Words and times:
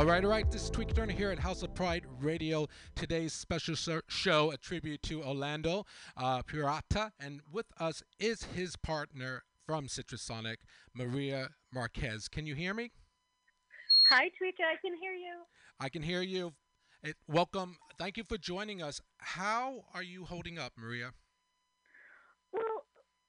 All 0.00 0.06
right, 0.06 0.24
all 0.24 0.30
right. 0.30 0.50
This 0.50 0.64
is 0.64 0.70
Tweak 0.70 0.94
Turner 0.94 1.12
here 1.12 1.30
at 1.30 1.38
House 1.38 1.62
of 1.62 1.74
Pride 1.74 2.06
Radio. 2.22 2.66
Today's 2.96 3.34
special 3.34 3.74
show, 4.08 4.50
a 4.50 4.56
tribute 4.56 5.02
to 5.02 5.22
Orlando 5.22 5.84
uh, 6.16 6.40
Puerta, 6.40 7.12
and 7.20 7.42
with 7.52 7.66
us 7.78 8.02
is 8.18 8.44
his 8.44 8.76
partner 8.76 9.42
from 9.66 9.88
Citrusonic, 9.88 10.56
Maria 10.94 11.50
Marquez. 11.70 12.28
Can 12.28 12.46
you 12.46 12.54
hear 12.54 12.72
me? 12.72 12.92
Hi, 14.08 14.28
Tweeka. 14.28 14.64
I 14.64 14.80
can 14.80 14.96
hear 14.98 15.12
you. 15.12 15.42
I 15.78 15.90
can 15.90 16.00
hear 16.00 16.22
you. 16.22 16.54
It, 17.02 17.16
welcome. 17.28 17.76
Thank 17.98 18.16
you 18.16 18.24
for 18.24 18.38
joining 18.38 18.82
us. 18.82 19.02
How 19.18 19.84
are 19.92 20.02
you 20.02 20.24
holding 20.24 20.58
up, 20.58 20.72
Maria? 20.78 21.10
Well, 22.54 22.86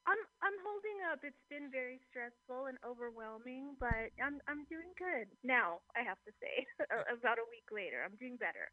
I'm 0.08 0.20
I'm 0.42 0.58
holding 0.64 0.91
up. 1.12 1.20
It's 1.24 1.46
been 1.50 1.70
very 1.72 2.00
stressful 2.10 2.68
and 2.68 2.78
overwhelming, 2.86 3.76
but 3.80 4.12
I'm 4.22 4.40
I'm 4.48 4.66
doing 4.70 4.94
good 4.98 5.28
now. 5.44 5.80
I 5.96 6.04
have 6.04 6.18
to 6.26 6.32
say, 6.42 6.66
about 7.18 7.38
a 7.38 7.48
week 7.50 7.68
later, 7.72 8.04
I'm 8.04 8.18
doing 8.18 8.38
better. 8.38 8.70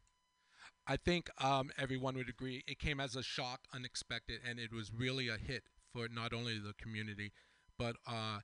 I 0.87 0.97
think 0.97 1.29
um, 1.39 1.71
everyone 1.77 2.15
would 2.15 2.29
agree 2.29 2.63
it 2.67 2.79
came 2.79 2.99
as 2.99 3.15
a 3.15 3.23
shock, 3.23 3.61
unexpected, 3.73 4.41
and 4.47 4.59
it 4.59 4.73
was 4.73 4.91
really 4.93 5.27
a 5.27 5.37
hit 5.37 5.63
for 5.93 6.07
not 6.09 6.33
only 6.33 6.59
the 6.59 6.73
community, 6.81 7.31
but 7.77 7.95
uh, 8.07 8.39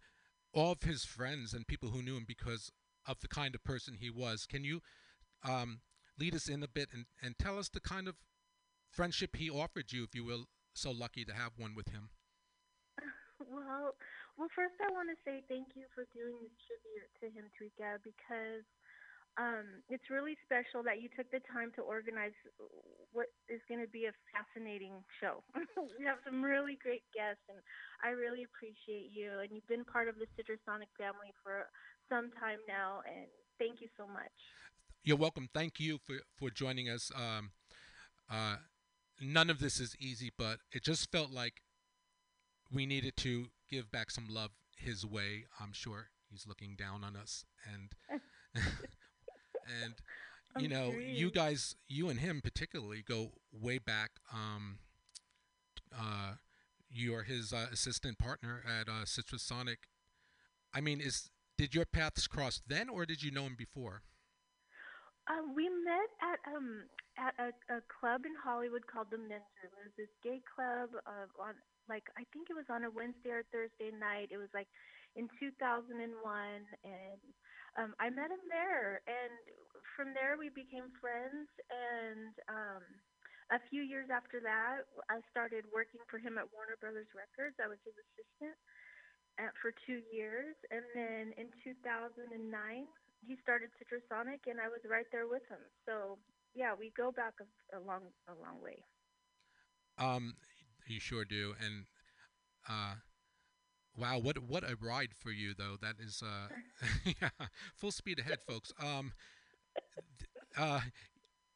all 0.54 0.72
of 0.72 0.84
his 0.84 1.06
friends 1.06 1.54
and 1.54 1.68
people 1.68 1.90
who 1.90 2.02
knew 2.02 2.16
him 2.16 2.26
because 2.28 2.72
of 3.08 3.20
the 3.20 3.28
kind 3.28 3.56
of 3.56 3.64
person 3.64 3.96
he 4.00 4.10
was. 4.10 4.46
Can 4.46 4.64
you 4.64 4.82
um, 5.44 5.82
lead 6.20 6.36
us 6.36 6.48
in 6.48 6.64
a 6.64 6.68
bit 6.68 6.90
and, 6.94 7.06
and 7.22 7.38
tell 7.38 7.60
us 7.60 7.70
the 7.70 7.82
kind 7.82 8.08
of 8.08 8.16
friendship 8.92 9.36
he 9.36 9.50
offered 9.50 9.92
you 9.92 10.04
if 10.04 10.16
you 10.16 10.26
were 10.26 10.44
so 10.74 10.92
lucky 10.92 11.26
to 11.26 11.34
have 11.34 11.52
one 11.58 11.76
with 11.76 11.90
him? 11.90 12.10
Well, 13.52 13.96
well, 14.40 14.52
first 14.56 14.80
I 14.80 14.92
want 14.92 15.12
to 15.12 15.20
say 15.28 15.44
thank 15.52 15.76
you 15.76 15.88
for 15.92 16.08
doing 16.16 16.40
this 16.40 16.56
tribute 16.64 17.12
to 17.20 17.28
him, 17.32 17.46
Tweeka, 17.56 18.00
because 18.04 18.64
um, 19.36 19.84
it's 19.92 20.08
really 20.08 20.40
special 20.48 20.80
that 20.88 21.04
you 21.04 21.12
took 21.12 21.28
the 21.32 21.44
time 21.52 21.76
to 21.76 21.84
organize 21.84 22.36
what 23.12 23.28
is 23.52 23.60
going 23.68 23.84
to 23.84 23.92
be 23.92 24.08
a 24.08 24.16
fascinating 24.32 25.04
show. 25.20 25.44
we 26.00 26.08
have 26.08 26.24
some 26.24 26.40
really 26.40 26.80
great 26.80 27.04
guests, 27.12 27.44
and 27.52 27.60
I 28.00 28.16
really 28.16 28.48
appreciate 28.48 29.12
you. 29.12 29.44
And 29.44 29.52
you've 29.52 29.68
been 29.68 29.84
part 29.84 30.08
of 30.08 30.16
the 30.16 30.28
Citrusonic 30.40 30.92
family 30.96 31.36
for 31.44 31.68
some 32.08 32.32
time 32.40 32.64
now, 32.68 33.04
and 33.04 33.28
thank 33.60 33.84
you 33.84 33.92
so 34.00 34.08
much. 34.08 34.36
You're 35.04 35.20
welcome. 35.20 35.52
Thank 35.54 35.80
you 35.80 36.00
for, 36.00 36.24
for 36.40 36.50
joining 36.50 36.88
us. 36.88 37.12
Um, 37.12 37.52
uh, 38.32 38.64
none 39.20 39.50
of 39.50 39.60
this 39.60 39.80
is 39.80 39.96
easy, 40.00 40.32
but 40.32 40.60
it 40.72 40.84
just 40.84 41.12
felt 41.12 41.32
like 41.32 41.62
we 42.76 42.86
needed 42.86 43.16
to 43.18 43.48
give 43.70 43.92
back 43.92 44.12
some 44.12 44.28
love 44.30 44.52
his 44.78 45.06
way. 45.06 45.46
I'm 45.60 45.74
sure 45.74 46.10
he's 46.30 46.46
looking 46.46 46.76
down 46.76 47.04
on 47.04 47.16
us, 47.16 47.46
and 47.74 47.96
and 49.84 49.96
you 50.58 50.68
know, 50.68 50.92
you 50.92 51.32
guys, 51.32 51.76
you 51.88 52.10
and 52.10 52.20
him 52.20 52.42
particularly 52.42 53.04
go 53.08 53.32
way 53.52 53.78
back. 53.78 54.12
Um, 54.34 54.80
uh, 55.98 56.34
you 56.90 57.16
are 57.16 57.24
his 57.24 57.52
uh, 57.52 57.68
assistant 57.72 58.20
partner 58.20 58.64
at 58.66 58.88
uh, 58.88 59.06
Citrusonic. 59.06 59.88
I 60.74 60.82
mean, 60.82 61.02
is 61.02 61.30
did 61.58 61.74
your 61.74 61.86
paths 61.86 62.28
cross 62.28 62.62
then, 62.68 62.90
or 62.90 63.06
did 63.06 63.24
you 63.24 63.32
know 63.32 63.44
him 63.44 63.56
before? 63.58 64.04
Um, 65.28 65.56
we 65.56 65.70
met 65.70 66.10
at 66.22 66.56
um 66.56 66.84
at 67.18 67.34
a, 67.40 67.78
a 67.78 67.82
club 68.00 68.22
in 68.26 68.34
Hollywood 68.44 68.86
called 68.86 69.08
the 69.10 69.18
Room. 69.18 69.32
It 69.32 69.72
was 69.74 69.92
this 69.98 70.12
gay 70.24 70.42
club 70.56 70.90
uh, 71.08 71.42
on 71.42 71.56
like 71.90 72.06
I 72.18 72.24
think 72.34 72.50
it 72.50 72.58
was 72.58 72.70
on 72.70 72.84
a 72.86 72.92
Wednesday 72.92 73.32
or 73.32 73.44
Thursday 73.52 73.92
night. 73.94 74.30
It 74.32 74.40
was 74.42 74.52
like 74.54 74.68
in 75.16 75.30
2001, 75.40 76.02
and 76.02 77.22
um, 77.80 77.92
I 78.00 78.10
met 78.12 78.32
him 78.32 78.44
there. 78.52 79.02
And 79.08 79.34
from 79.96 80.12
there, 80.14 80.36
we 80.40 80.52
became 80.52 80.92
friends. 81.00 81.48
And 81.72 82.34
um, 82.52 82.84
a 83.52 83.60
few 83.70 83.84
years 83.84 84.10
after 84.12 84.42
that, 84.44 84.88
I 85.08 85.22
started 85.32 85.66
working 85.72 86.02
for 86.10 86.18
him 86.20 86.38
at 86.38 86.50
Warner 86.52 86.78
Brothers 86.80 87.10
Records. 87.16 87.56
I 87.62 87.68
was 87.70 87.80
his 87.86 87.96
assistant 87.96 88.58
at, 89.38 89.52
for 89.62 89.72
two 89.86 90.02
years, 90.12 90.56
and 90.72 90.84
then 90.96 91.34
in 91.38 91.48
2009 91.64 92.32
he 93.26 93.36
started 93.42 93.70
Citrusonic, 93.82 94.46
and 94.46 94.62
I 94.62 94.70
was 94.70 94.82
right 94.86 95.08
there 95.12 95.28
with 95.28 95.42
him. 95.50 95.62
So 95.86 96.18
yeah, 96.54 96.74
we 96.78 96.94
go 96.96 97.12
back 97.12 97.34
a, 97.42 97.78
a 97.78 97.82
long, 97.82 98.14
a 98.30 98.36
long 98.38 98.62
way. 98.62 98.84
Um, 99.98 100.36
you 100.88 101.00
sure 101.00 101.26
do, 101.26 101.54
and 101.64 101.86
uh, 102.70 102.96
wow, 103.98 104.20
what 104.20 104.38
what 104.40 104.64
a 104.64 104.76
ride 104.80 105.10
for 105.18 105.32
you 105.32 105.54
though. 105.58 105.76
That 105.82 105.96
is 106.00 106.22
uh, 106.24 106.48
yeah, 107.22 107.30
full 107.76 107.92
speed 107.92 108.20
ahead, 108.20 108.40
folks. 108.48 108.72
Um, 108.80 109.14
th- 110.20 110.30
uh, 110.58 110.82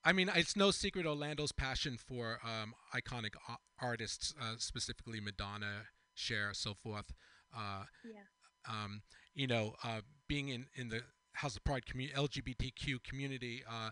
I 0.04 0.14
mean, 0.14 0.30
it's 0.36 0.56
no 0.56 0.72
secret 0.72 1.06
Orlando's 1.06 1.52
passion 1.52 1.98
for 1.98 2.40
um, 2.44 2.74
iconic 2.96 3.34
artists, 3.82 4.34
uh, 4.42 4.56
specifically 4.58 5.20
Madonna, 5.20 5.84
Cher, 6.14 6.52
so 6.54 6.74
forth. 6.74 7.12
Uh, 7.56 7.84
Yeah. 8.06 8.22
um, 8.68 9.02
you 9.34 9.48
know, 9.48 9.76
uh, 9.84 10.02
being 10.28 10.50
in, 10.50 10.68
in 10.76 10.90
the 10.90 11.02
House 11.34 11.56
of 11.58 11.64
Pride 11.64 11.84
commu- 11.86 12.14
LGBTQ 12.14 13.04
community, 13.04 13.64
uh, 13.70 13.90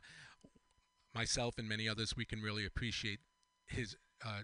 myself 1.14 1.56
and 1.58 1.68
many 1.68 1.88
others, 1.90 2.16
we 2.16 2.26
can 2.26 2.42
really 2.42 2.66
appreciate 2.66 3.20
his 3.68 3.96
uh, 4.26 4.42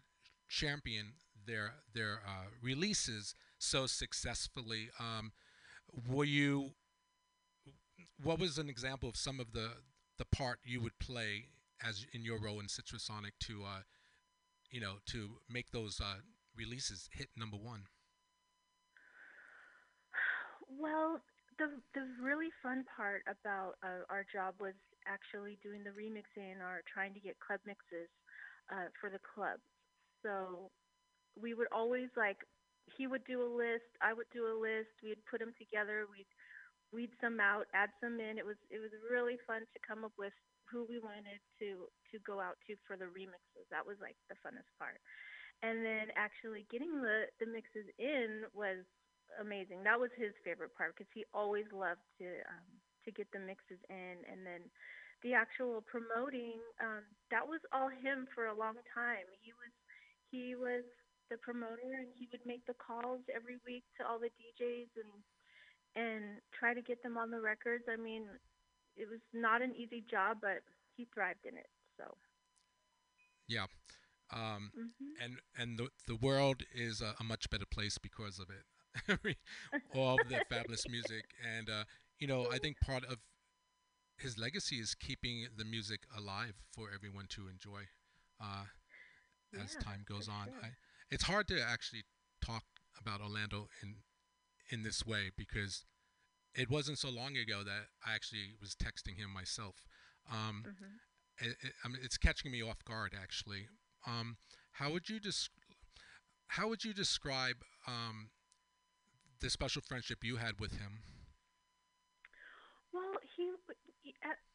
champion 0.54 1.14
their 1.46 1.74
their 1.94 2.22
uh, 2.26 2.46
releases 2.62 3.36
so 3.58 3.88
successfully. 3.88 4.90
Um, 5.00 5.32
were 6.08 6.26
you? 6.26 6.72
What 8.22 8.40
was 8.40 8.58
an 8.58 8.70
example 8.70 9.10
of 9.10 9.16
some 9.16 9.40
of 9.40 9.52
the 9.52 9.70
the 10.18 10.26
part 10.26 10.60
you 10.64 10.80
would 10.82 10.98
play 11.00 11.46
as 11.86 12.06
in 12.14 12.24
your 12.24 12.40
role 12.40 12.60
in 12.60 12.68
Citrusonic 12.68 13.34
to, 13.42 13.64
uh, 13.64 13.82
you 14.72 14.80
know, 14.80 14.96
to 15.08 15.42
make 15.50 15.72
those 15.72 16.00
uh, 16.00 16.22
releases 16.56 17.10
hit 17.12 17.30
number 17.36 17.58
one? 17.58 17.84
Well, 20.80 21.20
the 21.58 21.68
the 21.94 22.08
really 22.22 22.50
fun 22.62 22.86
part 22.96 23.24
about 23.28 23.76
uh, 23.84 24.06
our 24.10 24.26
job 24.32 24.56
was 24.60 24.74
actually 25.06 25.58
doing 25.62 25.84
the 25.84 25.92
remixing 25.92 26.62
or 26.62 26.82
trying 26.92 27.14
to 27.14 27.20
get 27.20 27.40
club 27.40 27.60
mixes 27.66 28.10
uh, 28.72 28.88
for 29.00 29.10
the 29.10 29.20
clubs. 29.20 29.62
So 30.24 30.72
we 31.40 31.54
would 31.54 31.68
always 31.72 32.10
like 32.18 32.38
he 32.98 33.08
would 33.08 33.24
do 33.26 33.42
a 33.42 33.50
list, 33.50 33.88
I 34.02 34.14
would 34.14 34.30
do 34.34 34.48
a 34.48 34.56
list, 34.56 34.92
we'd 35.04 35.24
put 35.30 35.40
them 35.40 35.54
together, 35.58 36.06
we'd 36.12 36.30
weed 36.94 37.10
some 37.22 37.40
out, 37.40 37.66
add 37.74 37.90
some 38.00 38.20
in. 38.20 38.38
It 38.38 38.46
was 38.46 38.60
it 38.70 38.80
was 38.80 38.94
really 39.10 39.38
fun 39.48 39.66
to 39.66 39.80
come 39.88 40.06
up 40.06 40.14
with 40.18 40.34
who 40.70 40.86
we 40.88 41.00
wanted 41.02 41.42
to 41.60 41.90
to 42.14 42.18
go 42.26 42.40
out 42.40 42.58
to 42.70 42.76
for 42.86 42.96
the 42.96 43.10
remixes. 43.12 43.66
That 43.74 43.86
was 43.86 43.98
like 44.02 44.16
the 44.30 44.38
funnest 44.46 44.70
part. 44.78 45.02
And 45.66 45.82
then 45.84 46.14
actually 46.16 46.68
getting 46.70 47.02
the 47.02 47.28
the 47.42 47.50
mixes 47.50 47.90
in 47.98 48.46
was 48.54 48.86
amazing. 49.42 49.84
That 49.84 50.00
was 50.00 50.14
his 50.16 50.34
favorite 50.46 50.76
part 50.78 50.94
because 50.96 51.10
he 51.14 51.26
always 51.34 51.66
loved 51.74 52.06
to 52.22 52.28
um, 52.48 52.70
to 53.06 53.12
get 53.12 53.28
the 53.34 53.42
mixes 53.42 53.82
in, 53.90 54.22
and 54.30 54.46
then 54.46 54.62
the 55.26 55.34
actual 55.34 55.82
promoting. 55.84 56.62
Um, 56.80 57.04
that 57.32 57.46
was 57.48 57.60
all 57.74 57.90
him 57.90 58.28
for 58.36 58.48
a 58.48 58.56
long 58.56 58.78
time. 58.94 59.26
He 59.42 59.52
was 59.58 59.74
he 60.34 60.56
was 60.58 60.84
the 61.30 61.38
promoter, 61.38 61.94
and 61.94 62.10
he 62.18 62.28
would 62.34 62.46
make 62.46 62.66
the 62.66 62.76
calls 62.82 63.22
every 63.34 63.58
week 63.66 63.86
to 63.98 64.08
all 64.08 64.20
the 64.20 64.34
DJs 64.34 64.90
and 64.98 65.14
and 65.96 66.42
try 66.58 66.74
to 66.74 66.82
get 66.82 67.04
them 67.04 67.18
on 67.18 67.32
the 67.32 67.42
records. 67.42 67.86
I 67.92 67.98
mean, 67.98 68.26
it 68.98 69.10
was 69.10 69.22
not 69.34 69.62
an 69.62 69.76
easy 69.76 70.04
job, 70.10 70.40
but 70.42 70.64
he 70.98 71.08
thrived 71.14 71.46
in 71.46 71.58
it. 71.58 71.70
So. 71.98 72.18
Yeah. 73.48 73.66
Um, 74.32 74.74
hmm 74.76 75.16
and 75.22 75.38
and 75.58 75.78
the 75.80 75.90
the 76.08 76.16
world 76.16 76.64
is 76.74 77.02
a, 77.02 77.16
a 77.20 77.24
much 77.24 77.50
better 77.50 77.66
place 77.66 77.98
because 77.98 78.40
of 78.40 78.50
it. 78.50 79.38
All 79.92 80.18
of 80.22 80.30
the 80.30 80.42
fabulous 80.50 80.88
music, 80.88 81.26
and 81.44 81.70
uh, 81.70 81.86
you 82.20 82.28
know, 82.28 82.48
I 82.52 82.60
think 82.60 82.80
part 82.82 83.06
of 83.06 83.18
his 84.18 84.38
legacy 84.38 84.78
is 84.80 84.96
keeping 84.96 85.48
the 85.56 85.66
music 85.66 86.02
alive 86.16 86.56
for 86.74 86.90
everyone 86.94 87.28
to 87.30 87.48
enjoy 87.48 87.84
uh, 88.42 88.66
as 89.62 89.76
Yeah, 89.76 89.84
time 89.84 90.04
goes 90.08 90.28
on. 90.28 90.52
sure. 90.52 90.64
I, 90.64 90.70
it's 91.12 91.24
hard 91.24 91.48
to 91.50 91.62
actually 91.62 92.04
talk 92.44 92.64
about 93.00 93.22
Orlando 93.22 93.68
in 93.82 93.96
in 94.72 94.84
this 94.84 95.06
way 95.06 95.32
because 95.38 95.86
it 96.56 96.70
wasn't 96.70 96.98
so 97.00 97.10
long 97.10 97.38
ago 97.38 97.64
that 97.64 97.88
I 98.06 98.14
actually 98.16 98.56
was 98.62 98.76
texting 98.76 99.18
him 99.18 99.32
myself. 99.34 99.76
Um, 100.32 100.68
hmm 100.68 101.00
it, 101.40 101.56
it, 101.62 101.74
I 101.84 101.88
mean, 101.90 102.00
it's 102.04 102.18
catching 102.18 102.52
me 102.52 102.62
off 102.62 102.84
guard 102.86 103.14
actually. 103.22 103.68
Um, 104.08 104.38
how 104.74 104.92
would 104.92 105.10
you 105.10 105.20
des- 105.20 105.50
How 106.48 106.68
would 106.70 106.84
you 106.86 106.94
describe 106.94 107.64
um, 107.88 108.32
the 109.40 109.50
special 109.50 109.82
friendship 109.82 110.24
you 110.24 110.38
had 110.38 110.60
with 110.60 110.74
him? 110.78 111.04
Well, 112.94 113.20
he, 113.36 113.53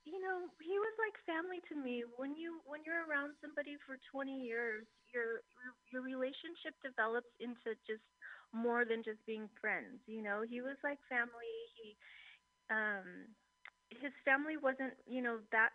you 0.09 0.21
know, 0.25 0.49
he 0.65 0.77
was 0.81 0.95
like 0.97 1.17
family 1.29 1.61
to 1.69 1.77
me. 1.77 2.05
When 2.17 2.37
you 2.37 2.61
when 2.65 2.81
you're 2.89 3.05
around 3.05 3.37
somebody 3.45 3.77
for 3.85 4.01
20 4.13 4.33
years, 4.33 4.87
your 5.13 5.45
your 5.93 6.03
relationship 6.03 6.75
develops 6.81 7.31
into 7.41 7.77
just 7.85 8.05
more 8.53 8.85
than 8.89 9.05
just 9.05 9.21
being 9.29 9.49
friends. 9.61 10.01
You 10.09 10.23
know, 10.25 10.43
he 10.49 10.61
was 10.65 10.81
like 10.83 10.99
family. 11.09 11.55
He, 11.77 11.97
um, 12.71 13.29
his 13.91 14.13
family 14.25 14.57
wasn't, 14.57 14.95
you 15.07 15.23
know, 15.23 15.39
that 15.53 15.71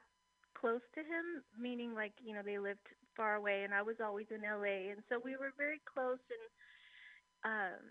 close 0.57 0.83
to 0.95 1.01
him, 1.01 1.43
meaning 1.59 1.93
like 1.93 2.13
you 2.23 2.33
know 2.33 2.41
they 2.45 2.59
lived 2.59 2.85
far 3.15 3.35
away, 3.35 3.63
and 3.63 3.73
I 3.73 3.81
was 3.83 3.97
always 4.03 4.27
in 4.33 4.43
LA, 4.45 4.91
and 4.93 5.01
so 5.09 5.21
we 5.23 5.37
were 5.37 5.53
very 5.57 5.81
close 5.85 6.21
and. 6.29 6.45
Um, 7.43 7.81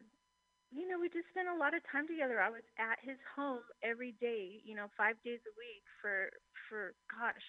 you 0.73 0.89
know, 0.89 0.97
we 0.97 1.13
just 1.13 1.29
spent 1.29 1.53
a 1.53 1.61
lot 1.61 1.77
of 1.77 1.85
time 1.93 2.09
together. 2.09 2.41
I 2.41 2.49
was 2.49 2.65
at 2.81 2.97
his 3.05 3.21
home 3.37 3.61
every 3.85 4.17
day, 4.17 4.65
you 4.65 4.75
know, 4.75 4.89
five 4.97 5.21
days 5.21 5.45
a 5.45 5.55
week 5.55 5.85
for 6.01 6.33
for 6.69 6.97
gosh, 7.13 7.49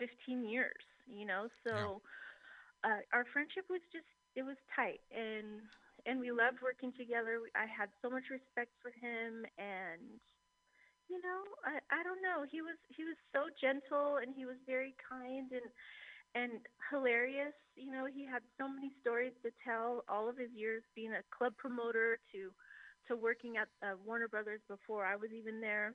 fifteen 0.00 0.48
years. 0.48 0.80
You 1.04 1.28
know, 1.28 1.52
so 1.60 2.00
uh, 2.88 3.04
our 3.12 3.28
friendship 3.36 3.68
was 3.68 3.84
just 3.92 4.08
it 4.32 4.42
was 4.42 4.56
tight, 4.72 5.04
and 5.12 5.60
and 6.08 6.16
we 6.16 6.32
loved 6.32 6.64
working 6.64 6.92
together. 6.96 7.44
I 7.52 7.68
had 7.68 7.92
so 8.00 8.08
much 8.08 8.32
respect 8.32 8.72
for 8.80 8.88
him, 8.96 9.44
and 9.60 10.16
you 11.12 11.20
know, 11.20 11.44
I 11.68 11.84
I 11.92 12.00
don't 12.00 12.24
know. 12.24 12.48
He 12.48 12.64
was 12.64 12.80
he 12.88 13.04
was 13.04 13.20
so 13.36 13.52
gentle, 13.60 14.24
and 14.24 14.32
he 14.32 14.48
was 14.48 14.56
very 14.64 14.96
kind, 15.04 15.52
and 15.52 15.68
and 16.34 16.52
hilarious. 16.90 17.54
You 17.76 17.90
know, 17.90 18.06
he 18.06 18.26
had 18.26 18.42
so 18.58 18.68
many 18.68 18.92
stories 19.00 19.32
to 19.42 19.50
tell. 19.64 20.04
All 20.08 20.28
of 20.28 20.36
his 20.36 20.50
years 20.54 20.82
being 20.94 21.12
a 21.12 21.24
club 21.36 21.54
promoter 21.56 22.18
to 22.32 22.50
to 23.08 23.16
working 23.16 23.56
at 23.56 23.68
uh, 23.84 23.94
Warner 24.04 24.28
Brothers 24.28 24.60
before 24.68 25.04
I 25.04 25.16
was 25.16 25.30
even 25.30 25.60
there. 25.60 25.92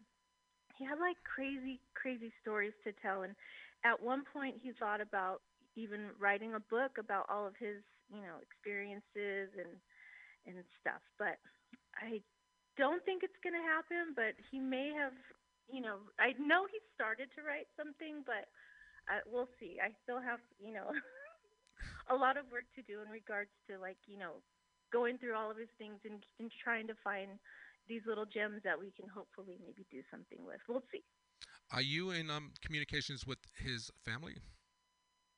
He 0.78 0.86
had 0.86 1.00
like 1.00 1.18
crazy, 1.26 1.82
crazy 1.96 2.32
stories 2.42 2.74
to 2.84 2.94
tell. 3.02 3.24
And 3.24 3.36
at 3.84 4.00
one 4.00 4.24
point, 4.32 4.56
he 4.62 4.72
thought 4.78 5.02
about 5.02 5.42
even 5.76 6.14
writing 6.20 6.54
a 6.54 6.64
book 6.70 6.98
about 7.00 7.26
all 7.30 7.48
of 7.48 7.56
his, 7.58 7.82
you 8.14 8.22
know, 8.22 8.38
experiences 8.42 9.50
and 9.58 9.74
and 10.48 10.64
stuff. 10.80 11.02
But 11.18 11.42
I 11.98 12.22
don't 12.78 13.04
think 13.04 13.24
it's 13.24 13.42
going 13.44 13.58
to 13.58 13.66
happen. 13.66 14.14
But 14.16 14.38
he 14.52 14.60
may 14.60 14.94
have, 14.96 15.18
you 15.68 15.82
know, 15.82 15.98
I 16.20 16.38
know 16.40 16.70
he 16.70 16.80
started 16.96 17.28
to 17.36 17.42
write 17.44 17.68
something, 17.76 18.24
but 18.24 18.48
I, 19.10 19.20
we'll 19.28 19.50
see. 19.60 19.78
I 19.84 19.92
still 20.04 20.22
have, 20.22 20.40
you 20.60 20.74
know, 20.74 20.92
a 22.10 22.16
lot 22.16 22.38
of 22.38 22.52
work 22.52 22.66
to 22.76 22.84
do 22.84 23.02
in 23.02 23.10
regards 23.10 23.52
to 23.70 23.78
like, 23.80 23.98
you 24.08 24.18
know, 24.18 24.42
going 24.92 25.18
through 25.18 25.36
all 25.36 25.52
of 25.52 25.58
his 25.58 25.72
things 25.78 26.00
and, 26.06 26.24
and 26.40 26.52
trying 26.64 26.88
to 26.88 26.96
find 27.04 27.40
these 27.88 28.02
little 28.08 28.26
gems 28.26 28.62
that 28.64 28.80
we 28.80 28.92
can 28.96 29.08
hopefully 29.10 29.58
maybe 29.62 29.86
do 29.92 30.02
something 30.12 30.46
with. 30.46 30.62
We'll 30.70 30.84
see. 30.92 31.04
Are 31.72 31.82
you 31.82 32.12
in 32.12 32.30
um, 32.30 32.54
communications 32.62 33.26
with 33.26 33.40
his 33.58 33.92
family? 34.04 34.38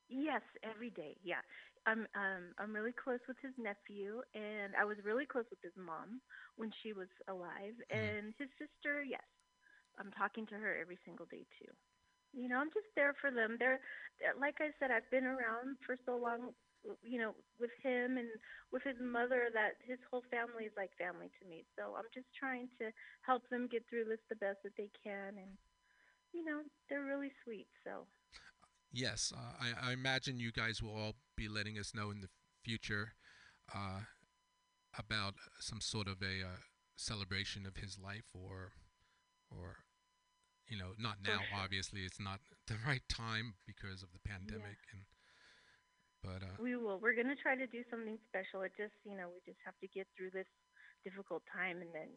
Yes, 0.08 0.42
every 0.62 0.90
day. 0.90 1.16
Yeah. 1.22 1.40
I'm 1.86 2.06
um 2.14 2.54
I'm 2.58 2.74
really 2.74 2.92
close 2.92 3.20
with 3.28 3.36
his 3.42 3.52
nephew 3.58 4.22
and 4.34 4.74
I 4.78 4.84
was 4.84 4.96
really 5.04 5.26
close 5.26 5.44
with 5.50 5.60
his 5.62 5.72
mom 5.76 6.20
when 6.56 6.70
she 6.82 6.92
was 6.92 7.08
alive 7.28 7.74
Mhm. 7.92 8.14
and 8.14 8.34
his 8.38 8.48
sister, 8.58 9.02
yes. 9.02 9.24
I'm 9.98 10.10
talking 10.12 10.46
to 10.46 10.54
her 10.54 10.76
every 10.80 10.98
single 11.04 11.26
day 11.26 11.46
too. 11.58 11.72
You 12.32 12.48
know, 12.48 12.58
I'm 12.58 12.72
just 12.72 12.88
there 12.96 13.14
for 13.20 13.30
them. 13.30 13.56
They're, 13.58 13.80
they're 14.20 14.34
like 14.40 14.56
I 14.60 14.72
said 14.80 14.90
I've 14.90 15.08
been 15.10 15.24
around 15.24 15.76
for 15.84 15.96
so 16.06 16.16
long 16.16 16.52
you 17.06 17.14
know, 17.14 17.30
with 17.60 17.70
him 17.78 18.18
and 18.18 18.26
with 18.72 18.82
his 18.82 18.98
mother 18.98 19.54
that 19.54 19.78
his 19.86 20.02
whole 20.10 20.24
family 20.34 20.66
is 20.66 20.74
like 20.76 20.90
family 20.98 21.30
to 21.38 21.48
me. 21.48 21.62
So 21.78 21.94
I'm 21.94 22.10
just 22.12 22.26
trying 22.34 22.66
to 22.82 22.90
help 23.22 23.46
them 23.50 23.68
get 23.70 23.86
through 23.86 24.10
this 24.10 24.18
the 24.28 24.34
best 24.34 24.58
that 24.64 24.74
they 24.76 24.90
can 24.98 25.38
and 25.38 25.54
you 26.32 26.44
know, 26.44 26.62
they're 26.88 27.04
really 27.04 27.30
sweet. 27.44 27.68
So 27.84 28.08
Yes, 28.92 29.32
uh, 29.34 29.54
I, 29.58 29.90
I 29.90 29.92
imagine 29.92 30.38
you 30.38 30.52
guys 30.52 30.82
will 30.82 30.94
all 30.94 31.14
be 31.36 31.48
letting 31.48 31.78
us 31.78 31.94
know 31.94 32.10
in 32.10 32.20
the 32.20 32.28
future 32.62 33.14
uh, 33.74 34.00
about 34.98 35.34
some 35.60 35.80
sort 35.80 36.06
of 36.06 36.20
a 36.20 36.44
uh, 36.44 36.56
celebration 36.96 37.64
of 37.64 37.76
his 37.78 37.98
life, 37.98 38.28
or, 38.34 38.72
or, 39.50 39.76
you 40.68 40.76
know, 40.78 40.92
not 40.98 41.18
now. 41.22 41.46
sure. 41.50 41.62
Obviously, 41.62 42.02
it's 42.02 42.20
not 42.20 42.40
the 42.66 42.76
right 42.86 43.02
time 43.08 43.54
because 43.66 44.02
of 44.02 44.12
the 44.12 44.20
pandemic, 44.24 44.78
and 44.92 45.02
but 46.22 46.42
uh, 46.42 46.58
We 46.58 46.76
will. 46.76 46.98
We're 47.00 47.14
gonna 47.16 47.36
try 47.36 47.56
to 47.56 47.66
do 47.66 47.82
something 47.90 48.18
special. 48.28 48.62
It 48.62 48.72
just, 48.76 48.94
you 49.04 49.16
know, 49.16 49.28
we 49.32 49.40
just 49.44 49.58
have 49.64 49.78
to 49.80 49.88
get 49.88 50.06
through 50.16 50.30
this 50.30 50.48
difficult 51.04 51.42
time, 51.50 51.80
and 51.82 51.92
then, 51.92 52.10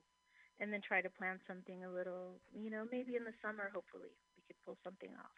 and 0.60 0.72
then 0.72 0.82
try 0.82 1.02
to 1.02 1.10
plan 1.10 1.40
something 1.48 1.84
a 1.86 1.92
little, 1.92 2.40
you 2.54 2.70
know, 2.70 2.86
maybe 2.92 3.16
in 3.16 3.24
the 3.26 3.34
summer. 3.42 3.72
Hopefully, 3.74 4.14
we 4.38 4.44
could 4.48 4.60
pull 4.66 4.78
something 4.84 5.12
off. 5.20 5.36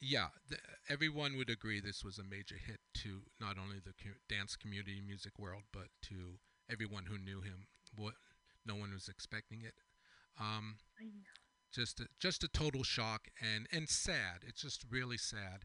yeah, 0.00 0.28
th- 0.48 0.60
everyone 0.88 1.36
would 1.36 1.50
agree 1.50 1.80
this 1.80 2.04
was 2.04 2.18
a 2.18 2.24
major 2.24 2.56
hit 2.56 2.80
to 3.02 3.22
not 3.40 3.56
only 3.58 3.78
the 3.78 3.92
co- 3.92 4.18
dance 4.28 4.56
community, 4.56 5.00
music 5.04 5.38
world, 5.38 5.64
but 5.72 5.88
to 6.02 6.38
everyone 6.70 7.06
who 7.06 7.18
knew 7.18 7.40
him. 7.40 7.66
What 7.94 8.14
no 8.64 8.74
one 8.74 8.92
was 8.92 9.08
expecting 9.08 9.62
it. 9.62 9.74
Um, 10.38 10.76
I 10.98 11.04
know. 11.04 11.49
Just 11.72 12.00
a, 12.00 12.06
just 12.18 12.44
a 12.44 12.48
total 12.48 12.82
shock 12.82 13.28
and 13.40 13.66
and 13.72 13.88
sad. 13.88 14.44
It's 14.46 14.62
just 14.62 14.84
really 14.90 15.18
sad. 15.18 15.64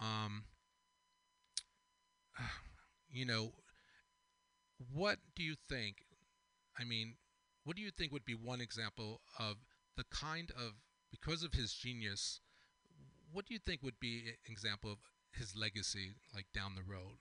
Um, 0.00 0.44
you 3.10 3.24
know, 3.24 3.52
what 4.92 5.18
do 5.34 5.42
you 5.42 5.54
think? 5.68 6.04
I 6.78 6.84
mean, 6.84 7.16
what 7.64 7.76
do 7.76 7.82
you 7.82 7.90
think 7.90 8.12
would 8.12 8.24
be 8.24 8.34
one 8.34 8.60
example 8.60 9.20
of 9.38 9.56
the 9.96 10.04
kind 10.04 10.50
of 10.50 10.74
because 11.10 11.42
of 11.42 11.52
his 11.52 11.72
genius? 11.72 12.40
What 13.32 13.46
do 13.46 13.54
you 13.54 13.60
think 13.60 13.82
would 13.82 14.00
be 14.00 14.24
an 14.28 14.52
example 14.52 14.92
of 14.92 14.98
his 15.32 15.54
legacy, 15.56 16.14
like 16.34 16.46
down 16.54 16.74
the 16.74 16.82
road? 16.82 17.18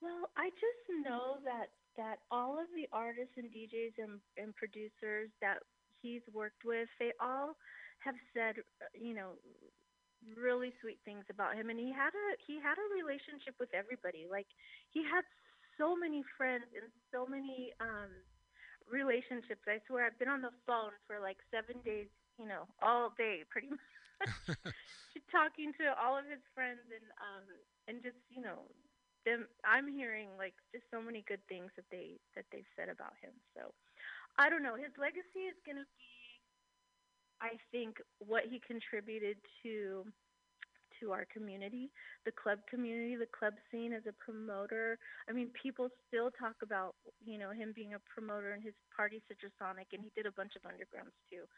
Well, 0.00 0.30
I 0.36 0.50
just 0.50 1.04
know 1.04 1.36
that 1.44 1.68
that 1.96 2.18
all 2.30 2.58
of 2.58 2.66
the 2.74 2.88
artists 2.92 3.34
and 3.36 3.50
DJs 3.50 3.98
and, 3.98 4.20
and 4.36 4.54
producers 4.56 5.30
that 5.40 5.58
he's 6.02 6.22
worked 6.32 6.64
with, 6.64 6.88
they 6.98 7.12
all 7.20 7.56
have 8.04 8.14
said, 8.34 8.56
you 8.94 9.14
know, 9.14 9.36
really 10.36 10.72
sweet 10.80 10.98
things 11.04 11.24
about 11.30 11.56
him. 11.56 11.70
And 11.70 11.78
he 11.78 11.92
had 11.92 12.12
a 12.12 12.26
he 12.46 12.60
had 12.60 12.76
a 12.76 12.86
relationship 12.94 13.56
with 13.58 13.72
everybody. 13.74 14.26
Like 14.30 14.46
he 14.90 15.02
had 15.04 15.24
so 15.78 15.96
many 15.96 16.22
friends 16.36 16.68
and 16.76 16.88
so 17.12 17.26
many 17.26 17.72
um 17.80 18.10
relationships. 18.90 19.64
I 19.68 19.80
swear 19.86 20.06
I've 20.06 20.18
been 20.18 20.28
on 20.32 20.42
the 20.42 20.54
phone 20.66 20.92
for 21.06 21.20
like 21.20 21.38
seven 21.50 21.80
days, 21.84 22.08
you 22.38 22.46
know, 22.46 22.66
all 22.82 23.12
day 23.16 23.44
pretty 23.50 23.68
much 23.70 23.86
talking 25.32 25.72
to 25.80 25.94
all 25.96 26.18
of 26.18 26.26
his 26.28 26.42
friends 26.54 26.84
and 26.90 27.06
um 27.20 27.44
and 27.88 28.02
just, 28.02 28.20
you 28.30 28.42
know, 28.42 28.68
them 29.24 29.46
I'm 29.64 29.88
hearing 29.88 30.28
like 30.38 30.54
just 30.72 30.84
so 30.90 31.00
many 31.00 31.24
good 31.26 31.42
things 31.48 31.70
that 31.76 31.88
they 31.90 32.18
that 32.36 32.44
they've 32.52 32.68
said 32.76 32.88
about 32.88 33.14
him. 33.20 33.32
So 33.56 33.72
I 34.38 34.48
don't 34.48 34.62
know. 34.62 34.76
His 34.76 34.92
legacy 34.98 35.48
is 35.48 35.58
gonna 35.66 35.86
be 35.96 36.10
I 37.40 37.56
think 37.72 37.96
what 38.20 38.44
he 38.48 38.60
contributed 38.60 39.36
to 39.62 40.04
to 41.00 41.12
our 41.12 41.24
community, 41.32 41.90
the 42.26 42.32
club 42.32 42.58
community, 42.68 43.16
the 43.16 43.30
club 43.32 43.54
scene 43.70 43.92
as 43.92 44.04
a 44.04 44.12
promoter. 44.20 44.98
I 45.28 45.32
mean, 45.32 45.48
people 45.56 45.88
still 46.06 46.30
talk 46.30 46.56
about, 46.62 46.94
you 47.24 47.38
know, 47.38 47.50
him 47.50 47.72
being 47.74 47.94
a 47.94 48.02
promoter 48.04 48.52
and 48.52 48.62
his 48.62 48.74
party 48.94 49.22
Citrusonic 49.24 49.88
and 49.92 50.04
he 50.04 50.12
did 50.14 50.26
a 50.26 50.32
bunch 50.32 50.52
of 50.56 50.62
undergrounds 50.68 51.16
too. 51.32 51.48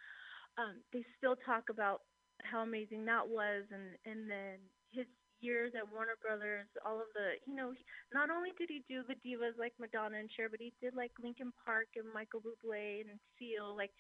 Um, 0.59 0.78
they 0.92 1.04
still 1.19 1.35
talk 1.35 1.71
about 1.71 2.02
how 2.45 2.62
amazing 2.62 3.04
that 3.07 3.26
was 3.26 3.64
and 3.71 3.99
and 4.07 4.31
then 4.31 4.59
his 4.90 5.07
years 5.42 5.72
at 5.76 5.90
Warner 5.90 6.16
Brothers, 6.22 6.66
all 6.87 7.02
of 7.02 7.11
the, 7.14 7.37
you 7.44 7.54
know, 7.54 7.75
not 8.14 8.30
only 8.30 8.50
did 8.56 8.70
he 8.70 8.82
do 8.88 9.02
the 9.02 9.18
divas 9.20 9.58
like 9.58 9.75
Madonna 9.78 10.18
and 10.18 10.30
Cher, 10.30 10.49
but 10.49 10.61
he 10.61 10.72
did 10.80 10.94
like 10.94 11.11
Linkin 11.22 11.52
Park 11.64 11.88
and 11.96 12.06
Michael 12.14 12.40
Bublé 12.40 13.02
and 13.02 13.18
Seal. 13.38 13.76
Like 13.76 13.90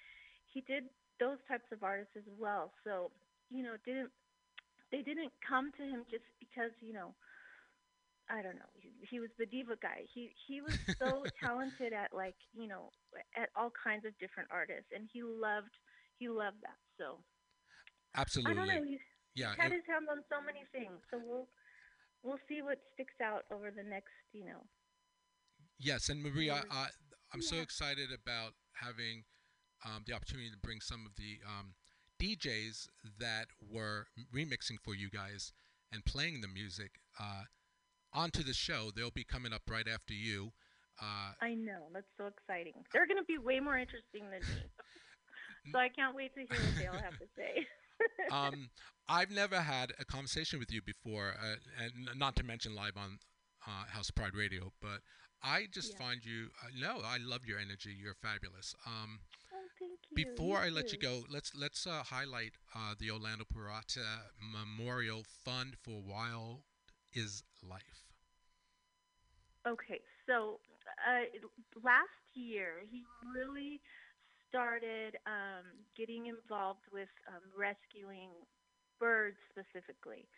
he 0.46 0.62
did 0.62 0.84
those 1.20 1.38
types 1.48 1.66
of 1.72 1.82
artists 1.82 2.16
as 2.16 2.28
well. 2.38 2.72
So, 2.84 3.10
you 3.50 3.62
know, 3.62 3.74
didn't 3.84 4.10
they 4.90 5.02
didn't 5.02 5.32
come 5.46 5.72
to 5.78 5.82
him 5.82 6.04
just 6.10 6.24
because, 6.38 6.70
you 6.80 6.92
know, 6.92 7.14
I 8.30 8.42
don't 8.42 8.56
know. 8.56 8.70
He, 8.74 8.92
he 9.10 9.20
was 9.20 9.30
the 9.38 9.46
diva 9.46 9.76
guy. 9.80 10.04
He 10.12 10.30
he 10.46 10.60
was 10.60 10.78
so 10.98 11.24
talented 11.42 11.92
at 11.92 12.14
like, 12.14 12.36
you 12.54 12.68
know, 12.68 12.90
at 13.36 13.50
all 13.56 13.72
kinds 13.72 14.04
of 14.04 14.16
different 14.18 14.48
artists 14.52 14.92
and 14.94 15.08
he 15.12 15.22
loved 15.22 15.74
he 16.18 16.28
loved 16.28 16.62
that. 16.62 16.78
So, 16.98 17.18
Absolutely. 18.14 18.52
I 18.52 18.54
don't 18.54 18.68
know. 18.68 18.96
Yeah. 19.34 19.54
had 19.56 19.72
it- 19.72 19.76
his 19.76 19.86
hands 19.86 20.08
on 20.10 20.22
so 20.28 20.40
many 20.40 20.64
things. 20.72 21.00
So 21.10 21.18
we'll 21.18 21.48
we'll 22.22 22.40
see 22.48 22.62
what 22.62 22.78
sticks 22.94 23.20
out 23.20 23.44
over 23.50 23.70
the 23.70 23.82
next, 23.82 24.12
you 24.32 24.44
know, 24.44 24.62
Yes, 25.78 26.08
and 26.08 26.22
Maria, 26.22 26.54
Really? 26.54 26.68
uh, 26.70 26.86
I'm 27.32 27.42
so 27.42 27.56
excited 27.56 28.10
about 28.12 28.54
having 28.74 29.24
um, 29.84 30.04
the 30.06 30.12
opportunity 30.12 30.48
to 30.50 30.56
bring 30.58 30.80
some 30.80 31.04
of 31.06 31.16
the 31.16 31.40
um, 31.44 31.74
DJs 32.20 32.86
that 33.18 33.46
were 33.60 34.06
remixing 34.32 34.78
for 34.80 34.94
you 34.94 35.10
guys 35.10 35.52
and 35.90 36.04
playing 36.04 36.40
the 36.40 36.46
music 36.46 37.00
uh, 37.18 37.44
onto 38.12 38.44
the 38.44 38.54
show. 38.54 38.92
They'll 38.94 39.10
be 39.10 39.24
coming 39.24 39.52
up 39.52 39.62
right 39.68 39.88
after 39.88 40.14
you. 40.14 40.52
Uh, 41.00 41.32
I 41.40 41.54
know. 41.54 41.88
That's 41.92 42.06
so 42.16 42.26
exciting. 42.26 42.74
They're 42.92 43.06
going 43.08 43.18
to 43.18 43.24
be 43.26 43.38
way 43.38 43.58
more 43.58 43.76
interesting 43.76 44.30
than 44.30 44.38
me. 44.40 44.62
so 45.72 45.78
I 45.80 45.88
can't 45.88 46.14
wait 46.14 46.32
to 46.34 46.40
hear 46.40 46.60
what 46.64 46.76
they 46.78 46.86
all 46.86 46.94
have 47.02 47.18
to 47.18 47.26
say. 47.36 47.66
um, 48.30 48.70
I've 49.08 49.30
never 49.30 49.60
had 49.60 49.92
a 49.98 50.04
conversation 50.04 50.58
with 50.58 50.72
you 50.72 50.80
before, 50.82 51.34
uh, 51.40 51.56
and 51.82 52.18
not 52.18 52.36
to 52.36 52.44
mention 52.44 52.74
live 52.74 52.96
on 52.96 53.18
uh, 53.66 53.86
House 53.86 54.08
of 54.08 54.14
Pride 54.14 54.34
Radio, 54.34 54.72
but 54.80 55.00
I 55.42 55.66
just 55.70 55.92
Yeah. 55.92 55.98
find 55.98 56.24
you. 56.24 56.50
Uh, 56.62 56.68
no, 56.78 57.00
I 57.04 57.18
love 57.18 57.44
your 57.44 57.58
energy. 57.58 57.94
You're 57.96 58.14
fabulous. 58.14 58.74
Um, 58.86 59.20
oh, 59.52 59.66
thank 59.78 59.98
you. 60.10 60.14
before 60.14 60.58
I 60.58 60.68
let 60.68 60.92
you 60.92 60.98
go, 60.98 61.24
let's 61.28 61.54
let's 61.54 61.86
uh, 61.86 62.02
highlight 62.04 62.52
uh, 62.74 62.94
the 62.98 63.10
Orlando 63.10 63.44
Puerta 63.44 64.32
Memorial 64.40 65.24
Fund 65.44 65.76
for 65.82 66.00
Wild 66.02 66.62
is 67.12 67.42
Life. 67.62 68.04
Okay, 69.66 70.00
so 70.26 70.60
uh, 71.06 71.24
last 71.82 72.10
year 72.34 72.82
he 72.90 73.04
really 73.34 73.80
started 74.52 75.16
um, 75.24 75.64
getting 75.96 76.28
involved 76.28 76.84
with 76.92 77.08
um, 77.24 77.40
rescuing 77.56 78.28
birds 79.00 79.40
specifically, 79.48 80.28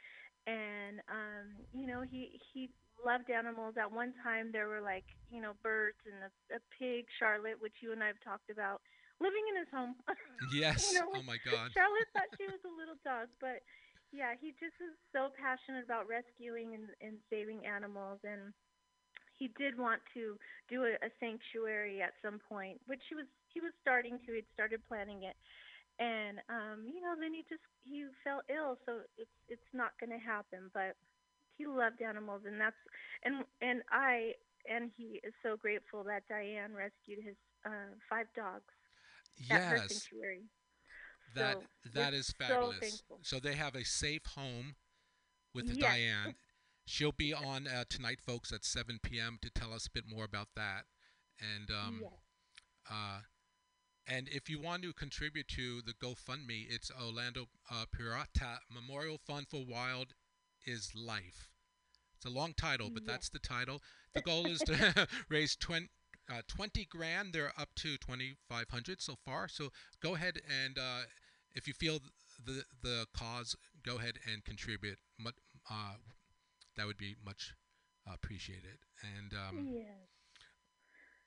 and 0.47 1.03
um, 1.11 1.59
you 1.75 1.91
know 1.91 2.07
he 2.07 2.39
he 2.55 2.71
loved 3.03 3.27
animals. 3.27 3.75
At 3.75 3.91
one 3.91 4.15
time 4.23 4.55
there 4.55 4.71
were 4.71 4.81
like 4.81 5.05
you 5.35 5.43
know 5.43 5.59
birds 5.67 5.99
and 6.07 6.31
a, 6.31 6.31
a 6.55 6.61
pig, 6.79 7.11
Charlotte, 7.19 7.59
which 7.59 7.83
you 7.83 7.91
and 7.91 7.99
I 7.99 8.07
have 8.07 8.23
talked 8.23 8.55
about, 8.55 8.79
living 9.19 9.43
in 9.51 9.59
his 9.59 9.71
home. 9.75 9.99
Yes. 10.53 10.93
know, 10.93 11.09
oh 11.11 11.27
my 11.27 11.41
God. 11.51 11.73
Charlotte 11.75 12.11
thought 12.13 12.31
she 12.37 12.47
was 12.47 12.63
a 12.63 12.75
little 12.79 13.01
dog, 13.03 13.27
but 13.41 13.65
yeah, 14.13 14.39
he 14.39 14.55
just 14.63 14.77
is 14.79 14.95
so 15.11 15.35
passionate 15.35 15.83
about 15.83 16.07
rescuing 16.07 16.79
and, 16.79 16.93
and 17.03 17.19
saving 17.27 17.67
animals, 17.67 18.23
and 18.23 18.55
he 19.35 19.51
did 19.59 19.75
want 19.75 19.99
to 20.15 20.39
do 20.71 20.87
a, 20.87 20.95
a 21.03 21.11
sanctuary 21.19 22.03
at 22.03 22.15
some 22.23 22.39
point, 22.39 22.79
which 22.87 23.03
he 23.09 23.19
was 23.19 23.27
he 23.55 23.61
was 23.61 23.73
starting 23.81 24.19
to. 24.27 24.35
He'd 24.35 24.51
started 24.53 24.83
planning 24.87 25.25
it, 25.25 25.37
and 26.03 26.39
um, 26.51 26.85
you 26.87 27.01
know, 27.01 27.15
then 27.19 27.33
he 27.33 27.47
just 27.49 27.65
he 27.85 28.05
fell 28.23 28.43
ill, 28.51 28.77
so 28.85 29.01
it's 29.17 29.31
it's 29.49 29.71
not 29.73 29.95
going 29.99 30.11
to 30.11 30.23
happen. 30.23 30.71
But 30.75 30.99
he 31.57 31.67
loved 31.67 32.03
animals, 32.03 32.43
and 32.47 32.61
that's 32.61 32.77
and 33.25 33.45
and 33.63 33.83
I 33.91 34.35
and 34.69 34.91
he 34.97 35.21
is 35.23 35.33
so 35.43 35.57
grateful 35.57 36.05
that 36.05 36.27
Diane 36.29 36.75
rescued 36.75 37.25
his 37.25 37.37
uh, 37.65 37.95
five 38.11 38.27
dogs 38.37 38.75
at 39.51 39.63
her 39.63 39.79
sanctuary. 39.79 40.43
That 41.35 41.57
So, 41.85 41.91
that 41.95 42.15
so 42.15 42.33
fabulous. 42.39 43.03
So 43.23 43.41
they 43.41 43.55
have 43.55 43.75
a 43.75 43.85
safe 43.85 44.25
home 44.35 44.77
with 45.55 45.67
Yes. 45.67 45.79
Diane. 45.79 46.35
She'll 46.87 47.13
be 47.13 47.33
on 47.33 47.67
uh, 47.67 47.85
tonight, 47.89 48.21
folks, 48.21 48.53
at 48.53 48.63
7 48.63 48.99
p.m. 49.03 49.39
to 49.41 49.49
tell 49.49 49.73
us 49.73 49.87
a 49.87 49.91
bit 49.91 50.05
more 50.07 50.25
about 50.25 50.49
that. 50.55 50.85
And 51.41 51.71
um, 51.71 52.01
yes. 52.03 52.13
uh, 52.91 53.21
and 54.07 54.29
if 54.29 54.49
you 54.49 54.61
want 54.61 54.83
to 54.83 54.93
contribute 54.93 55.49
to 55.49 55.81
the 55.83 55.93
GoFundMe, 55.95 56.67
it's 56.69 56.91
Orlando 56.91 57.47
uh, 57.71 57.85
Puerta 57.93 58.61
Memorial 58.71 59.19
Fund 59.27 59.47
for 59.51 59.65
Wild 59.67 60.15
is 60.67 60.93
Life. 60.95 61.51
It's 62.17 62.25
a 62.27 62.31
long 62.31 62.55
title, 62.55 62.91
but 62.91 63.03
Yes. 63.03 63.11
that's 63.13 63.29
the 63.31 63.39
title. 63.39 63.81
The 64.15 64.23
goal 64.23 64.47
is 64.47 64.61
to 64.61 65.09
raise 65.29 65.57
20, 65.57 65.89
uh, 66.31 66.43
20 66.49 66.85
grand. 66.87 67.33
They're 67.33 67.53
up 67.59 67.75
to 67.77 67.97
2,500 67.99 69.01
so 69.03 69.17
far. 69.25 69.49
So 69.49 69.71
go 70.03 70.15
ahead 70.15 70.41
and 70.65 70.79
uh, 70.79 71.03
if 71.55 71.67
you 71.69 71.75
feel 71.75 72.01
the 72.45 72.65
the 72.83 73.07
cause, 73.17 73.57
go 73.85 73.97
ahead 73.99 74.19
and 74.31 74.45
contribute. 74.45 74.99
Uh, 75.71 75.95
that 76.77 76.87
would 76.87 76.97
be 76.99 77.15
much 77.25 77.55
appreciated. 78.07 78.79
And 79.03 79.33
um, 79.33 79.69
yes. 79.73 80.14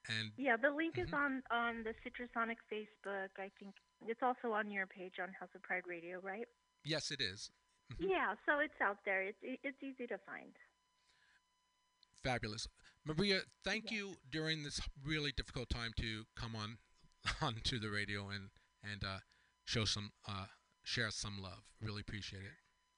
And 0.08 0.32
Yeah, 0.38 0.58
the 0.58 0.70
link 0.72 0.98
is 0.98 1.10
Mhm. 1.10 1.14
on 1.18 1.44
on 1.52 1.84
the 1.84 1.94
Citrusonic 2.04 2.58
Facebook. 2.72 3.30
I 3.38 3.50
think 3.60 3.76
it's 4.08 4.22
also 4.24 4.52
on 4.54 4.70
your 4.72 4.88
page 4.88 5.20
on 5.20 5.34
House 5.34 5.54
of 5.56 5.62
Pride 5.64 5.86
Radio, 5.88 6.20
right? 6.22 6.48
yes, 6.84 7.12
it 7.12 7.22
is. 7.22 7.52
Mhm. 7.92 8.10
Yeah, 8.10 8.36
so 8.46 8.60
it's 8.60 8.80
out 8.82 9.04
there. 9.06 9.22
It's 9.24 9.40
it's 9.42 9.82
easy 9.84 10.08
to 10.08 10.18
find. 10.20 10.58
Fabulous. 12.24 12.68
Maria, 13.06 13.42
thank 13.64 13.90
Yeah. 13.92 13.98
you 13.98 14.16
during 14.30 14.64
this 14.64 14.82
really 15.04 15.32
difficult 15.32 15.70
time 15.70 15.94
to 15.94 16.26
come 16.36 16.56
on 16.56 16.78
onto 17.42 17.80
the 17.80 17.90
radio 17.90 18.30
and 18.30 18.50
and 18.84 19.04
uh, 19.04 19.20
show 19.66 19.86
some 19.86 20.12
uh, 20.26 20.48
share 20.84 21.12
some 21.12 21.42
love. 21.42 21.64
Really 21.82 22.02
appreciate 22.02 22.44
it. 22.44 22.54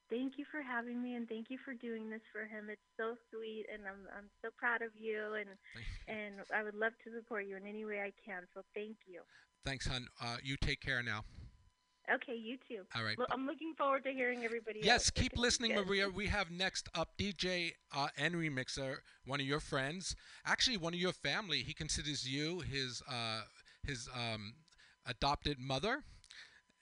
Thank 0.09 0.37
you 0.37 0.45
for 0.49 0.61
having 0.61 1.01
me, 1.03 1.15
and 1.15 1.29
thank 1.29 1.49
you 1.49 1.57
for 1.63 1.73
doing 1.75 2.09
this 2.09 2.21
for 2.33 2.41
him. 2.41 2.69
It's 2.69 2.81
so 2.97 3.15
sweet, 3.31 3.65
and 3.71 3.83
I'm 3.85 4.07
I'm 4.17 4.29
so 4.41 4.49
proud 4.57 4.81
of 4.81 4.89
you, 4.99 5.35
and 5.35 5.49
and 6.07 6.41
I 6.53 6.63
would 6.63 6.73
love 6.73 6.93
to 7.03 7.11
support 7.15 7.45
you 7.45 7.55
in 7.57 7.67
any 7.67 7.85
way 7.85 8.01
I 8.01 8.11
can. 8.25 8.43
So 8.55 8.61
thank 8.73 8.97
you. 9.05 9.21
Thanks, 9.63 9.85
hun. 9.87 10.07
Uh, 10.19 10.37
you 10.43 10.57
take 10.57 10.81
care 10.81 11.03
now. 11.03 11.25
Okay, 12.11 12.33
you 12.35 12.57
too. 12.67 12.81
All 12.95 13.03
right. 13.03 13.15
Well, 13.19 13.27
I'm 13.31 13.45
looking 13.45 13.75
forward 13.77 14.03
to 14.05 14.11
hearing 14.11 14.43
everybody. 14.43 14.79
Yes, 14.81 15.01
else. 15.01 15.09
Keep 15.11 15.37
listening. 15.37 15.75
Maria. 15.75 16.09
We 16.09 16.25
have 16.25 16.49
next 16.49 16.89
up 16.95 17.09
DJ 17.19 17.73
uh, 17.95 18.07
and 18.17 18.33
remixer, 18.33 18.97
one 19.25 19.39
of 19.39 19.45
your 19.45 19.59
friends, 19.59 20.15
actually 20.43 20.77
one 20.77 20.95
of 20.95 20.99
your 20.99 21.13
family. 21.13 21.59
He 21.59 21.73
considers 21.73 22.27
you 22.27 22.61
his 22.61 23.03
uh, 23.07 23.41
his 23.85 24.09
um, 24.15 24.53
adopted 25.05 25.59
mother, 25.59 26.03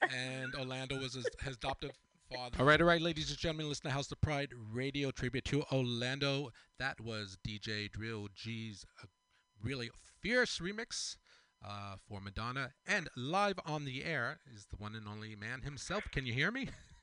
and 0.02 0.54
Orlando 0.54 0.98
was 0.98 1.12
his, 1.12 1.28
his 1.42 1.56
adopted 1.56 1.92
father. 2.28 2.56
All 2.58 2.66
right, 2.66 2.80
all 2.80 2.86
right, 2.86 3.00
ladies 3.00 3.30
and 3.30 3.38
gentlemen, 3.38 3.68
listen 3.68 3.84
to 3.84 3.90
House 3.90 4.10
of 4.12 4.20
Pride 4.20 4.50
Radio 4.72 5.10
tribute 5.10 5.44
to 5.46 5.62
Orlando. 5.72 6.50
That 6.78 7.00
was 7.00 7.38
DJ 7.46 7.90
Drew 7.90 8.28
G's 8.34 8.84
uh, 9.02 9.06
really 9.62 9.90
fierce 10.20 10.58
remix 10.58 11.16
uh, 11.66 11.96
for 12.08 12.20
Madonna, 12.20 12.72
and 12.86 13.08
live 13.16 13.58
on 13.64 13.84
the 13.84 14.04
air 14.04 14.40
is 14.54 14.66
the 14.66 14.76
one 14.76 14.94
and 14.94 15.08
only 15.08 15.34
man 15.36 15.62
himself. 15.62 16.04
Can 16.12 16.26
you 16.26 16.32
hear 16.32 16.50
me? 16.50 16.68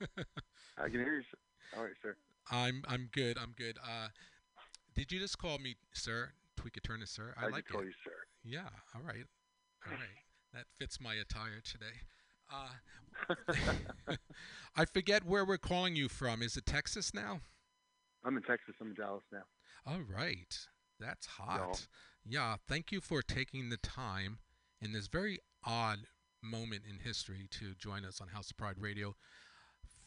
I 0.78 0.88
can 0.88 1.00
hear 1.00 1.16
you. 1.16 1.22
All 1.76 1.84
right, 1.84 1.92
sir. 2.02 2.16
I'm 2.50 2.82
I'm 2.86 3.08
good. 3.12 3.38
I'm 3.38 3.54
good. 3.56 3.78
Uh, 3.82 4.08
did 4.94 5.10
you 5.10 5.18
just 5.18 5.38
call 5.38 5.58
me 5.58 5.76
sir? 5.92 6.30
Turn 6.82 6.98
to 6.98 7.06
sir. 7.06 7.32
I, 7.40 7.46
I, 7.46 7.48
like 7.48 7.66
call 7.66 7.82
it. 7.82 7.86
you 7.86 7.92
sir. 8.04 8.10
Yeah. 8.42 8.68
All 8.94 9.02
right. 9.02 9.24
All 9.86 9.92
right. 9.92 10.18
That 10.52 10.64
fits 10.78 11.00
my 11.00 11.14
attire 11.14 11.60
today. 11.62 12.02
Uh, 12.52 13.34
I 14.76 14.84
forget 14.84 15.24
where 15.24 15.44
we're 15.44 15.58
calling 15.58 15.96
you 15.96 16.08
from. 16.08 16.42
Is 16.42 16.56
it 16.56 16.66
Texas 16.66 17.14
now? 17.14 17.40
I'm 18.24 18.36
in 18.36 18.42
Texas. 18.42 18.74
I'm 18.80 18.88
in 18.88 18.94
Dallas 18.94 19.24
now. 19.32 19.44
All 19.86 20.00
right. 20.00 20.58
That's 20.98 21.26
hot. 21.26 21.86
Yeah. 22.24 22.56
Thank 22.68 22.92
you 22.92 23.00
for 23.00 23.22
taking 23.22 23.68
the 23.68 23.76
time 23.76 24.38
in 24.80 24.92
this 24.92 25.06
very 25.06 25.38
odd 25.64 26.00
moment 26.42 26.82
in 26.88 26.98
history 26.98 27.46
to 27.50 27.74
join 27.78 28.04
us 28.04 28.20
on 28.20 28.28
House 28.28 28.50
of 28.50 28.56
Pride 28.56 28.76
Radio 28.78 29.14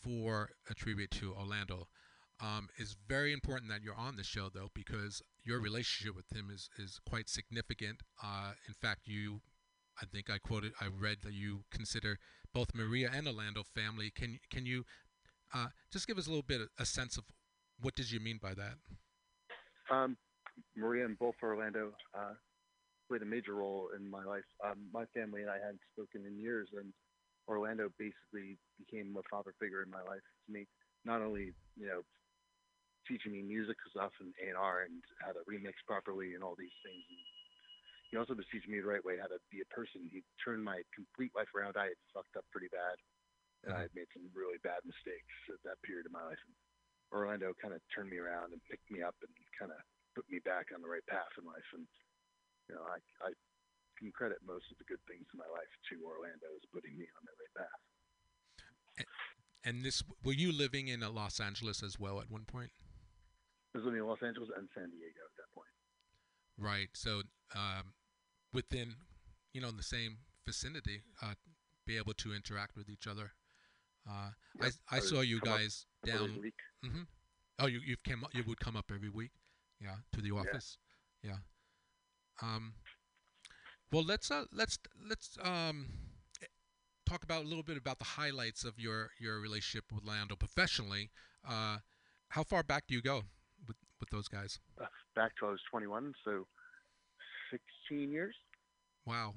for 0.02 0.50
a 0.70 0.74
tribute 0.74 1.12
to 1.12 1.34
Orlando. 1.34 1.88
Um, 2.42 2.70
it's 2.78 2.96
very 3.08 3.34
important 3.34 3.70
that 3.70 3.84
you're 3.84 3.98
on 3.98 4.16
the 4.16 4.24
show, 4.24 4.50
though, 4.54 4.70
because 4.74 5.22
your 5.44 5.60
relationship 5.60 6.16
with 6.16 6.32
him 6.32 6.50
is, 6.54 6.70
is 6.78 7.00
quite 7.08 7.28
significant. 7.28 8.02
Uh, 8.24 8.54
in 8.68 8.74
fact, 8.74 9.02
you, 9.06 9.42
I 10.02 10.06
think 10.06 10.30
I 10.30 10.38
quoted, 10.38 10.72
I 10.80 10.88
read 10.88 11.18
that 11.24 11.34
you 11.34 11.64
consider 11.72 12.18
both 12.54 12.74
Maria 12.74 13.10
and 13.14 13.28
Orlando 13.28 13.64
family. 13.64 14.12
Can 14.12 14.40
can 14.50 14.66
you 14.66 14.86
uh, 15.54 15.68
just 15.92 16.08
give 16.08 16.18
us 16.18 16.28
a 16.28 16.30
little 16.30 16.44
bit 16.44 16.62
of 16.62 16.70
a 16.78 16.86
sense 16.86 17.18
of 17.18 17.26
what 17.82 17.96
did 17.96 18.12
you 18.12 18.20
mean 18.20 18.40
by 18.42 18.54
that? 18.54 18.76
Um, 19.92 20.18
Maria 20.76 21.06
and 21.06 21.18
both 21.18 21.36
Orlando 21.42 21.94
uh, 22.14 22.34
played 23.08 23.22
a 23.22 23.26
major 23.26 23.56
role 23.56 23.90
in 23.98 24.10
my 24.10 24.24
life. 24.24 24.46
Um, 24.64 24.88
my 24.94 25.06
family 25.16 25.42
and 25.42 25.50
I 25.50 25.58
hadn't 25.58 25.82
spoken 25.94 26.26
in 26.28 26.40
years, 26.40 26.70
and 26.78 26.94
Orlando 27.48 27.90
basically 27.98 28.58
became 28.78 29.16
a 29.18 29.26
father 29.30 29.54
figure 29.60 29.82
in 29.82 29.90
my 29.90 30.02
life 30.06 30.24
to 30.46 30.54
me. 30.54 30.68
Not 31.06 31.22
only, 31.22 31.54
you 31.76 31.88
know, 31.88 32.02
teaching 33.08 33.32
me 33.32 33.42
music 33.42 33.78
stuff 33.90 34.12
and 34.22 34.30
A&R 34.38 34.86
and 34.86 35.02
how 35.26 35.34
to 35.34 35.42
remix 35.50 35.82
properly 35.88 36.36
and 36.36 36.44
all 36.44 36.54
these 36.54 36.76
things. 36.86 37.02
And 37.10 37.22
he 38.10 38.18
also 38.18 38.34
teaching 38.50 38.74
me 38.74 38.82
the 38.82 38.90
right 38.90 39.06
way 39.06 39.22
how 39.22 39.30
to 39.30 39.38
be 39.54 39.62
a 39.62 39.70
person. 39.70 40.02
He 40.10 40.26
turned 40.42 40.66
my 40.66 40.82
complete 40.98 41.30
life 41.38 41.50
around. 41.54 41.78
I 41.78 41.94
had 41.94 42.02
fucked 42.10 42.34
up 42.34 42.46
pretty 42.50 42.70
bad, 42.74 42.98
and 43.66 43.70
I 43.70 43.86
had 43.86 43.94
made 43.94 44.10
some 44.10 44.26
really 44.34 44.58
bad 44.66 44.82
mistakes 44.82 45.34
at 45.54 45.62
that 45.62 45.78
period 45.86 46.10
of 46.10 46.14
my 46.18 46.26
life. 46.26 46.42
And 46.42 46.56
Orlando 47.14 47.54
kind 47.62 47.78
of 47.78 47.86
turned 47.94 48.10
me 48.10 48.18
around 48.18 48.58
and 48.58 48.62
picked 48.66 48.90
me 48.90 49.06
up 49.06 49.14
and 49.22 49.30
kind 49.54 49.70
of 49.70 49.78
put 50.18 50.26
me 50.26 50.42
back 50.42 50.74
on 50.74 50.82
the 50.82 50.90
right 50.90 51.06
path 51.06 51.30
in 51.38 51.46
life. 51.46 51.70
And 51.78 51.86
you 52.66 52.74
know, 52.74 52.86
I 52.90 52.98
I 53.22 53.30
can 54.02 54.10
credit 54.10 54.42
most 54.42 54.66
of 54.74 54.82
the 54.82 54.90
good 54.90 55.02
things 55.06 55.30
in 55.30 55.38
my 55.38 55.50
life 55.54 55.70
to 55.94 56.02
Orlando 56.02 56.50
as 56.58 56.66
putting 56.74 56.98
me 56.98 57.06
on 57.14 57.24
the 57.30 57.36
right 57.38 57.56
path. 57.62 57.82
And 59.64 59.84
this, 59.84 60.04
were 60.24 60.34
you 60.34 60.52
living 60.56 60.88
in 60.88 61.04
uh, 61.04 61.12
Los 61.12 61.40
Angeles 61.40 61.84
as 61.84 62.00
well 62.00 62.22
at 62.22 62.32
one 62.32 62.46
point? 62.46 62.72
I 63.76 63.78
was 63.78 63.86
living 63.86 64.00
in 64.00 64.08
Los 64.08 64.24
Angeles 64.24 64.50
and 64.56 64.68
San 64.74 64.90
Diego 64.90 65.20
at 65.20 65.36
that 65.38 65.52
point. 65.54 65.76
Right. 66.58 66.90
So 66.94 67.22
um, 67.56 67.94
within, 68.54 68.96
you 69.54 69.62
know, 69.62 69.70
in 69.70 69.78
the 69.78 69.84
same 69.84 70.18
vicinity, 70.46 71.02
uh, 71.22 71.34
be 71.86 71.98
able 71.98 72.14
to 72.14 72.34
interact 72.34 72.76
with 72.76 72.90
each 72.90 73.08
other. 73.08 73.32
Uh, 74.10 74.32
Yep, 74.62 74.74
I, 74.92 74.98
I 74.98 75.00
saw 75.00 75.22
you 75.22 75.40
come 75.40 75.54
up 75.54 75.60
guys 75.60 75.86
down. 76.06 76.36
a 76.38 76.42
week. 76.42 76.54
hmm 76.84 77.04
Oh, 77.62 77.68
you 77.68 77.80
you've 77.86 78.04
came 78.04 78.24
up, 78.24 78.34
you 78.34 78.44
would 78.48 78.60
come 78.60 78.78
up 78.78 78.90
every 78.94 79.10
week, 79.10 79.32
yeah, 79.82 79.96
to 80.14 80.22
the 80.22 80.32
office, 80.32 80.78
yeah. 81.22 81.40
Um, 82.42 82.74
well, 83.92 84.04
let's 84.04 84.32
uh, 84.32 84.46
let's 84.54 84.80
let's 85.10 85.38
um, 85.44 85.88
talk 87.06 87.24
about 87.24 87.44
a 87.44 87.48
little 87.48 87.64
bit 87.64 87.76
about 87.76 88.00
the 88.00 88.06
highlights 88.06 88.64
of 88.64 88.80
your 88.80 89.12
your 89.20 89.40
relationship 89.42 89.92
with 89.92 90.06
Lando 90.06 90.36
professionally. 90.38 91.10
Uh, 91.48 91.80
how 92.30 92.44
far 92.44 92.64
back 92.64 92.88
do 92.88 92.96
you 92.96 93.02
go 93.02 93.24
with 93.68 93.76
with 94.00 94.10
those 94.10 94.30
guys? 94.30 94.60
Uh, 94.80 94.86
back 95.16 95.34
till 95.38 95.50
I 95.50 95.52
was 95.52 95.62
21, 95.70 96.14
so 96.24 96.48
16 97.52 98.12
years. 98.12 98.36
Wow. 99.06 99.34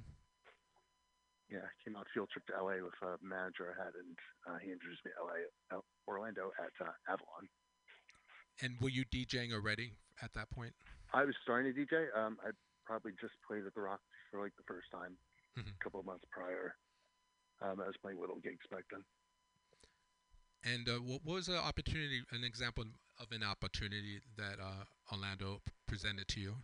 Yeah, 1.50 1.68
I 1.68 1.72
came 1.84 1.96
out 1.96 2.06
field 2.14 2.30
trip 2.32 2.46
to 2.48 2.56
LA 2.64 2.80
with 2.80 2.96
a 3.04 3.20
manager 3.20 3.76
I 3.76 3.84
had, 3.84 3.92
and 3.94 4.16
uh, 4.48 4.58
he 4.58 4.72
introduced 4.72 5.04
me 5.04 5.12
to 5.16 5.24
LA, 5.24 5.76
uh, 5.76 5.80
Orlando 6.08 6.50
at 6.58 6.72
uh, 6.80 6.92
Avalon. 7.12 7.44
And 8.62 8.80
were 8.80 8.88
you 8.88 9.04
DJing 9.04 9.52
already 9.52 9.92
at 10.22 10.32
that 10.32 10.48
point? 10.50 10.72
I 11.12 11.24
was 11.24 11.34
starting 11.42 11.72
to 11.72 11.76
DJ. 11.78 12.08
Um, 12.16 12.38
I 12.40 12.50
probably 12.86 13.12
just 13.20 13.34
played 13.46 13.66
at 13.66 13.74
the 13.74 13.80
Rock 13.82 14.00
for 14.30 14.40
like 14.40 14.56
the 14.56 14.64
first 14.66 14.90
time 14.90 15.16
Mhm. 15.58 15.68
a 15.68 15.84
couple 15.84 16.00
of 16.00 16.06
months 16.06 16.24
prior. 16.30 16.74
Um, 17.60 17.80
I 17.80 17.86
was 17.86 17.96
playing 18.00 18.18
little 18.18 18.40
gigs 18.40 18.66
back 18.70 18.84
then. 18.90 19.04
And 20.64 20.88
uh, 20.88 20.98
what, 21.02 21.20
what 21.24 21.34
was 21.34 21.48
an 21.48 21.56
opportunity, 21.56 22.22
an 22.32 22.44
example 22.44 22.84
of 23.20 23.30
an 23.32 23.42
opportunity 23.42 24.20
that 24.36 24.58
uh, 24.60 24.84
Orlando 25.12 25.60
presented 25.86 26.28
to 26.28 26.40
you? 26.40 26.56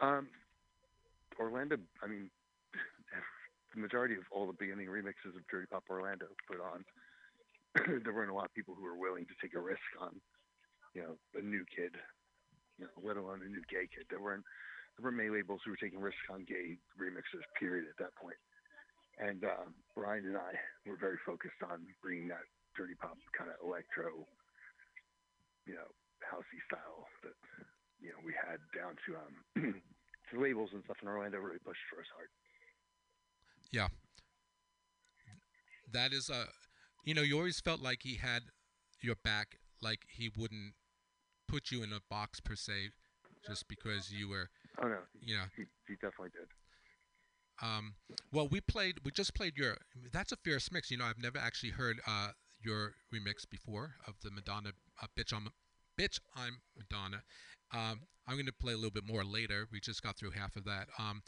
Um, 0.00 0.28
Orlando, 1.38 1.76
I 2.02 2.06
mean, 2.06 2.30
the 3.74 3.80
majority 3.80 4.14
of 4.14 4.22
all 4.30 4.46
the 4.46 4.52
beginning 4.58 4.86
remixes 4.86 5.34
of 5.34 5.46
Dirty 5.50 5.66
Pop 5.70 5.84
Orlando 5.90 6.26
put 6.46 6.60
on, 6.60 6.84
there 8.04 8.14
weren't 8.14 8.30
a 8.30 8.34
lot 8.34 8.46
of 8.46 8.54
people 8.54 8.74
who 8.74 8.82
were 8.84 8.98
willing 8.98 9.26
to 9.26 9.36
take 9.42 9.54
a 9.54 9.60
risk 9.60 9.82
on, 10.00 10.14
you 10.94 11.02
know, 11.02 11.14
a 11.38 11.42
new 11.42 11.64
kid, 11.74 11.94
you 12.78 12.86
know, 12.86 12.94
let 13.02 13.16
alone 13.16 13.42
a 13.42 13.48
new 13.50 13.62
gay 13.70 13.86
kid. 13.90 14.06
There 14.10 14.20
weren't 14.22 14.44
there 14.96 15.02
weren't 15.02 15.18
many 15.18 15.30
labels 15.30 15.60
who 15.64 15.72
were 15.74 15.82
taking 15.82 15.98
risks 15.98 16.22
on 16.30 16.46
gay 16.46 16.78
remixes. 16.94 17.42
Period. 17.58 17.86
At 17.90 17.98
that 17.98 18.14
point. 18.14 18.38
and 19.18 19.42
um, 19.44 19.74
Brian 19.94 20.26
and 20.26 20.38
I 20.38 20.54
were 20.86 20.98
very 20.98 21.18
focused 21.26 21.58
on 21.66 21.82
bringing 22.02 22.28
that 22.28 22.46
dirty 22.76 22.94
pop 22.94 23.18
kind 23.36 23.50
of 23.50 23.58
electro, 23.62 24.26
you 25.66 25.74
know, 25.74 25.90
housey 26.22 26.62
style 26.66 27.06
that 27.22 27.34
you 28.04 28.10
know 28.12 28.20
we 28.24 28.34
had 28.36 28.60
down 28.76 28.94
to 29.08 29.16
um 29.16 29.34
to 30.30 30.40
labels 30.40 30.70
and 30.72 30.84
stuff 30.84 30.96
in 31.02 31.08
Orlando 31.08 31.38
really 31.38 31.58
pushed 31.64 31.80
for 31.88 32.00
us 32.00 32.06
hard. 32.14 32.28
Yeah, 33.72 33.88
that 35.92 36.12
is 36.12 36.28
a, 36.28 36.46
you 37.04 37.14
know, 37.14 37.22
you 37.22 37.36
always 37.36 37.60
felt 37.60 37.80
like 37.80 38.00
he 38.02 38.16
had 38.16 38.42
your 39.02 39.16
back, 39.24 39.58
like 39.82 40.00
he 40.08 40.30
wouldn't 40.36 40.74
put 41.48 41.70
you 41.70 41.82
in 41.82 41.92
a 41.92 42.00
box 42.10 42.40
per 42.40 42.54
se, 42.54 42.90
just 43.46 43.66
because 43.68 44.12
you 44.12 44.28
were, 44.28 44.48
Oh 44.82 44.88
no, 44.88 44.98
you 45.20 45.34
know. 45.36 45.44
he, 45.56 45.64
he 45.88 45.94
definitely 45.94 46.30
did. 46.30 46.48
Um, 47.62 47.94
well, 48.32 48.48
we 48.48 48.60
played, 48.60 49.00
we 49.04 49.10
just 49.12 49.34
played 49.34 49.56
your. 49.56 49.76
That's 50.12 50.32
a 50.32 50.36
fierce 50.36 50.70
mix. 50.72 50.90
You 50.90 50.98
know, 50.98 51.04
I've 51.04 51.22
never 51.22 51.38
actually 51.38 51.70
heard 51.70 52.00
uh, 52.06 52.28
your 52.60 52.94
remix 53.14 53.48
before 53.48 53.94
of 54.06 54.14
the 54.22 54.30
Madonna 54.30 54.70
uh, 55.02 55.06
"Bitch 55.18 55.32
I'm 55.32 55.48
Bitch 55.98 56.20
I'm 56.34 56.58
Madonna." 56.76 57.22
Um, 57.72 58.00
I'm 58.26 58.34
going 58.34 58.46
to 58.46 58.52
play 58.52 58.72
a 58.72 58.76
little 58.76 58.90
bit 58.90 59.04
more 59.06 59.24
later. 59.24 59.66
We 59.70 59.80
just 59.80 60.02
got 60.02 60.16
through 60.16 60.30
half 60.30 60.56
of 60.56 60.64
that. 60.64 60.88
Um, 60.98 61.22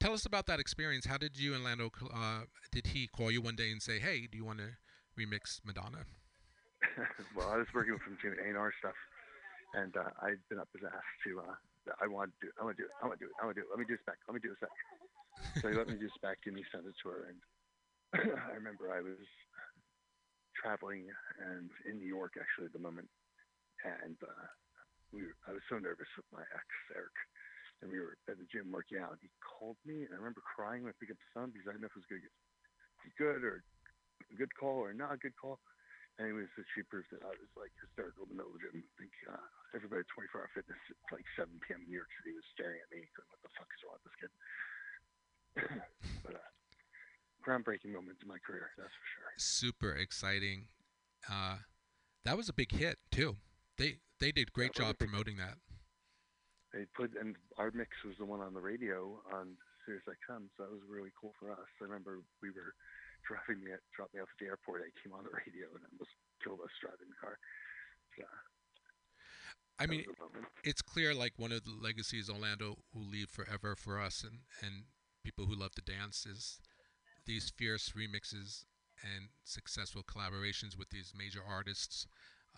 tell 0.00 0.12
us 0.12 0.26
about 0.26 0.46
that 0.46 0.60
experience. 0.60 1.06
How 1.06 1.16
did 1.16 1.38
you 1.38 1.54
and 1.54 1.64
Lando? 1.64 1.90
Uh, 2.12 2.42
did 2.70 2.88
he 2.88 3.06
call 3.06 3.30
you 3.30 3.40
one 3.40 3.56
day 3.56 3.70
and 3.70 3.80
say, 3.80 3.98
"Hey, 3.98 4.26
do 4.30 4.36
you 4.36 4.44
want 4.44 4.58
to 4.58 4.76
remix 5.18 5.60
Madonna?" 5.64 6.04
well, 7.36 7.48
I 7.50 7.56
was 7.56 7.66
working 7.74 7.94
with 7.94 8.02
him 8.02 8.18
doing 8.20 8.36
A&R 8.54 8.72
stuff, 8.78 8.98
and 9.74 9.96
uh, 9.96 10.10
I'd 10.20 10.42
been 10.48 10.58
up 10.58 10.68
his 10.74 10.84
ass 10.84 11.08
to. 11.24 11.40
Uh, 11.40 11.56
I 12.00 12.06
want 12.06 12.30
to 12.40 12.46
do. 12.46 12.48
it. 12.48 12.54
I 12.60 12.64
want 12.64 12.76
to 12.76 12.82
do 12.82 12.86
it. 12.86 12.94
I 13.02 13.06
want 13.06 13.18
to 13.18 13.24
do 13.24 13.28
it. 13.30 13.34
I 13.40 13.44
want 13.46 13.56
to 13.56 13.60
do 13.60 13.66
it. 13.66 13.70
Let 13.70 13.78
me 13.78 13.86
do 13.88 13.96
this 13.96 14.06
back. 14.06 14.18
Let 14.28 14.34
me 14.34 14.42
do 14.42 14.50
this 14.50 14.62
back. 14.62 14.76
so 15.62 15.68
he 15.70 15.74
let 15.74 15.88
me 15.88 15.98
do 15.98 16.06
this 16.06 16.20
back, 16.22 16.38
and 16.46 16.54
he 16.54 16.62
sent 16.70 16.86
it 16.86 16.94
to 17.02 17.08
her. 17.10 17.32
And 17.32 17.38
I 18.50 18.54
remember 18.54 18.92
I 18.92 19.00
was 19.00 19.18
traveling 20.52 21.08
and 21.40 21.70
in 21.88 21.98
New 21.98 22.06
York 22.06 22.38
actually 22.38 22.66
at 22.66 22.72
the 22.72 22.78
moment, 22.78 23.08
and 23.84 24.16
uh, 24.22 24.46
we 25.12 25.26
were, 25.26 25.36
I 25.46 25.52
was 25.52 25.64
so 25.68 25.76
nervous 25.78 26.08
with 26.16 26.26
my 26.32 26.42
ex 26.42 26.68
Eric, 26.94 27.16
and 27.82 27.90
we 27.90 28.00
were 28.00 28.16
at 28.30 28.38
the 28.38 28.48
gym 28.48 28.72
working 28.72 29.02
out. 29.02 29.18
He 29.20 29.28
called 29.42 29.78
me, 29.84 30.06
and 30.06 30.10
I 30.14 30.18
remember 30.18 30.42
crying 30.42 30.86
when 30.86 30.94
I 30.94 30.96
picked 30.98 31.12
up 31.12 31.20
the 31.20 31.32
phone 31.34 31.50
because 31.50 31.68
I 31.68 31.76
didn't 31.76 31.84
know 31.84 31.92
if 31.92 31.98
it 31.98 32.02
was 32.02 32.10
going 32.10 32.22
to 32.22 32.28
get 32.28 32.36
good 33.18 33.42
or 33.44 33.66
a 34.30 34.36
good 34.38 34.52
call 34.54 34.80
or 34.80 34.94
not 34.94 35.14
a 35.14 35.20
good 35.20 35.36
call. 35.36 35.60
Anyways, 36.20 36.52
she 36.76 36.84
proved 36.86 37.08
that 37.10 37.24
I 37.24 37.32
was 37.32 37.50
like 37.56 37.72
hysterical 37.80 38.28
in 38.28 38.36
the 38.36 38.38
middle 38.38 38.52
of 38.52 38.60
the 38.60 38.68
gym. 38.68 38.84
I 38.84 38.94
think 39.00 39.14
uh, 39.26 39.46
everybody 39.72 40.04
at 40.04 40.12
24 40.12 40.44
Hour 40.44 40.50
Fitness 40.52 40.82
at 40.92 40.98
like 41.08 41.24
7 41.40 41.48
p.m. 41.64 41.82
in 41.82 41.88
New 41.88 41.98
York 41.98 42.12
City 42.20 42.36
was 42.36 42.44
staring 42.52 42.78
at 42.78 42.88
me, 42.92 43.08
going, 43.16 43.28
"What 43.32 43.40
the 43.40 43.52
fuck 43.56 43.70
is 43.72 43.80
wrong 43.82 43.96
with 43.96 44.06
this 44.12 44.18
kid?" 44.20 44.32
but 46.24 46.36
uh, 46.36 46.50
groundbreaking 47.40 47.96
moment 47.96 48.20
in 48.20 48.28
my 48.28 48.38
career, 48.44 48.76
that's 48.76 48.92
for 48.92 49.08
sure. 49.16 49.28
Super 49.40 49.92
exciting. 49.96 50.68
Uh, 51.24 51.64
that 52.24 52.36
was 52.36 52.48
a 52.48 52.54
big 52.54 52.70
hit 52.72 53.00
too. 53.10 53.36
They 53.82 53.98
they 54.22 54.30
did 54.30 54.46
a 54.46 54.54
great 54.54 54.78
Yeah, 54.78 54.86
it 54.86 54.94
was 54.94 54.94
a 54.94 55.02
job 55.02 55.10
promoting 55.10 55.36
that. 55.42 55.58
They 56.70 56.86
put 56.94 57.18
and 57.18 57.34
our 57.58 57.74
mix 57.74 57.90
was 58.06 58.14
the 58.16 58.24
one 58.24 58.38
on 58.38 58.54
the 58.54 58.62
radio 58.62 59.18
on 59.34 59.58
Sirius 59.82 60.06
XM, 60.06 60.46
so 60.54 60.62
that 60.62 60.70
was 60.70 60.86
really 60.86 61.10
cool 61.18 61.34
for 61.42 61.50
us. 61.50 61.66
I 61.82 61.90
remember 61.90 62.22
we 62.40 62.54
were 62.54 62.78
driving 63.26 63.64
me 63.64 63.74
at 63.74 63.82
dropped 63.90 64.14
me 64.14 64.22
off 64.22 64.30
at 64.30 64.38
the 64.38 64.46
airport. 64.46 64.86
I 64.86 64.94
came 65.02 65.10
on 65.12 65.26
the 65.26 65.34
radio 65.34 65.66
and 65.74 65.82
almost 65.90 66.14
killed 66.46 66.62
us 66.62 66.70
driving 66.78 67.10
the 67.10 67.18
car. 67.18 67.34
So, 68.14 68.22
I 69.82 69.86
mean, 69.90 70.06
was 70.06 70.14
a 70.14 70.22
moment. 70.30 70.46
it's 70.62 70.82
clear 70.82 71.12
like 71.12 71.34
one 71.36 71.50
of 71.50 71.64
the 71.64 71.74
legacies 71.74 72.30
Orlando 72.30 72.78
will 72.94 73.08
leave 73.08 73.30
forever 73.30 73.74
for 73.74 73.98
us 73.98 74.22
and, 74.22 74.46
and 74.62 74.86
people 75.24 75.46
who 75.46 75.58
love 75.58 75.74
to 75.74 75.82
dance 75.82 76.26
is 76.26 76.60
these 77.26 77.50
fierce 77.50 77.90
remixes 77.98 78.62
and 79.02 79.34
successful 79.42 80.02
collaborations 80.02 80.78
with 80.78 80.90
these 80.90 81.12
major 81.16 81.40
artists 81.42 82.06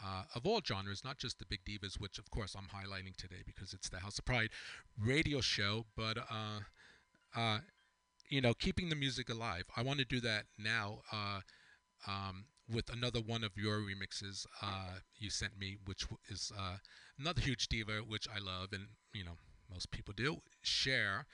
uh, 0.03 0.25
of 0.35 0.47
all 0.47 0.61
genres, 0.65 1.05
not 1.05 1.19
just 1.19 1.39
the 1.39 1.47
big 1.47 1.61
divas, 1.65 2.01
which 2.01 2.19
of 2.19 2.31
course 2.31 2.55
I'm 2.57 2.69
highlighting 2.69 3.17
today 3.17 3.43
because 3.45 3.73
it's 3.73 3.89
the 3.89 4.01
House 4.01 4.19
of 4.19 4.25
Pride 4.25 4.51
radio 4.99 5.41
show, 5.41 5.87
but 5.97 6.19
uh, 6.19 6.61
uh, 7.37 7.59
you 8.29 8.41
know, 8.41 8.55
keeping 8.55 8.89
the 8.89 8.97
music 8.97 9.29
alive. 9.29 9.65
I 9.77 9.83
want 9.83 9.99
to 10.01 10.05
do 10.05 10.21
that 10.21 10.45
now. 10.59 11.01
Uh, 11.13 11.41
um, 12.07 12.47
with 12.73 12.91
another 12.91 13.21
one 13.21 13.45
of 13.45 13.53
your 13.57 13.81
remixes 13.81 14.47
uh, 14.63 14.99
you 15.19 15.29
sent 15.29 15.59
me, 15.59 15.77
which 15.85 16.07
is 16.29 16.51
uh, 16.59 16.77
another 17.19 17.43
huge 17.43 17.69
diva, 17.69 17.99
which 18.07 18.27
I 18.35 18.39
love, 18.39 18.69
and 18.73 18.87
you 19.13 19.25
know 19.25 19.37
most 19.71 19.91
people 19.91 20.15
do. 20.17 20.39
Cher, 20.63 21.27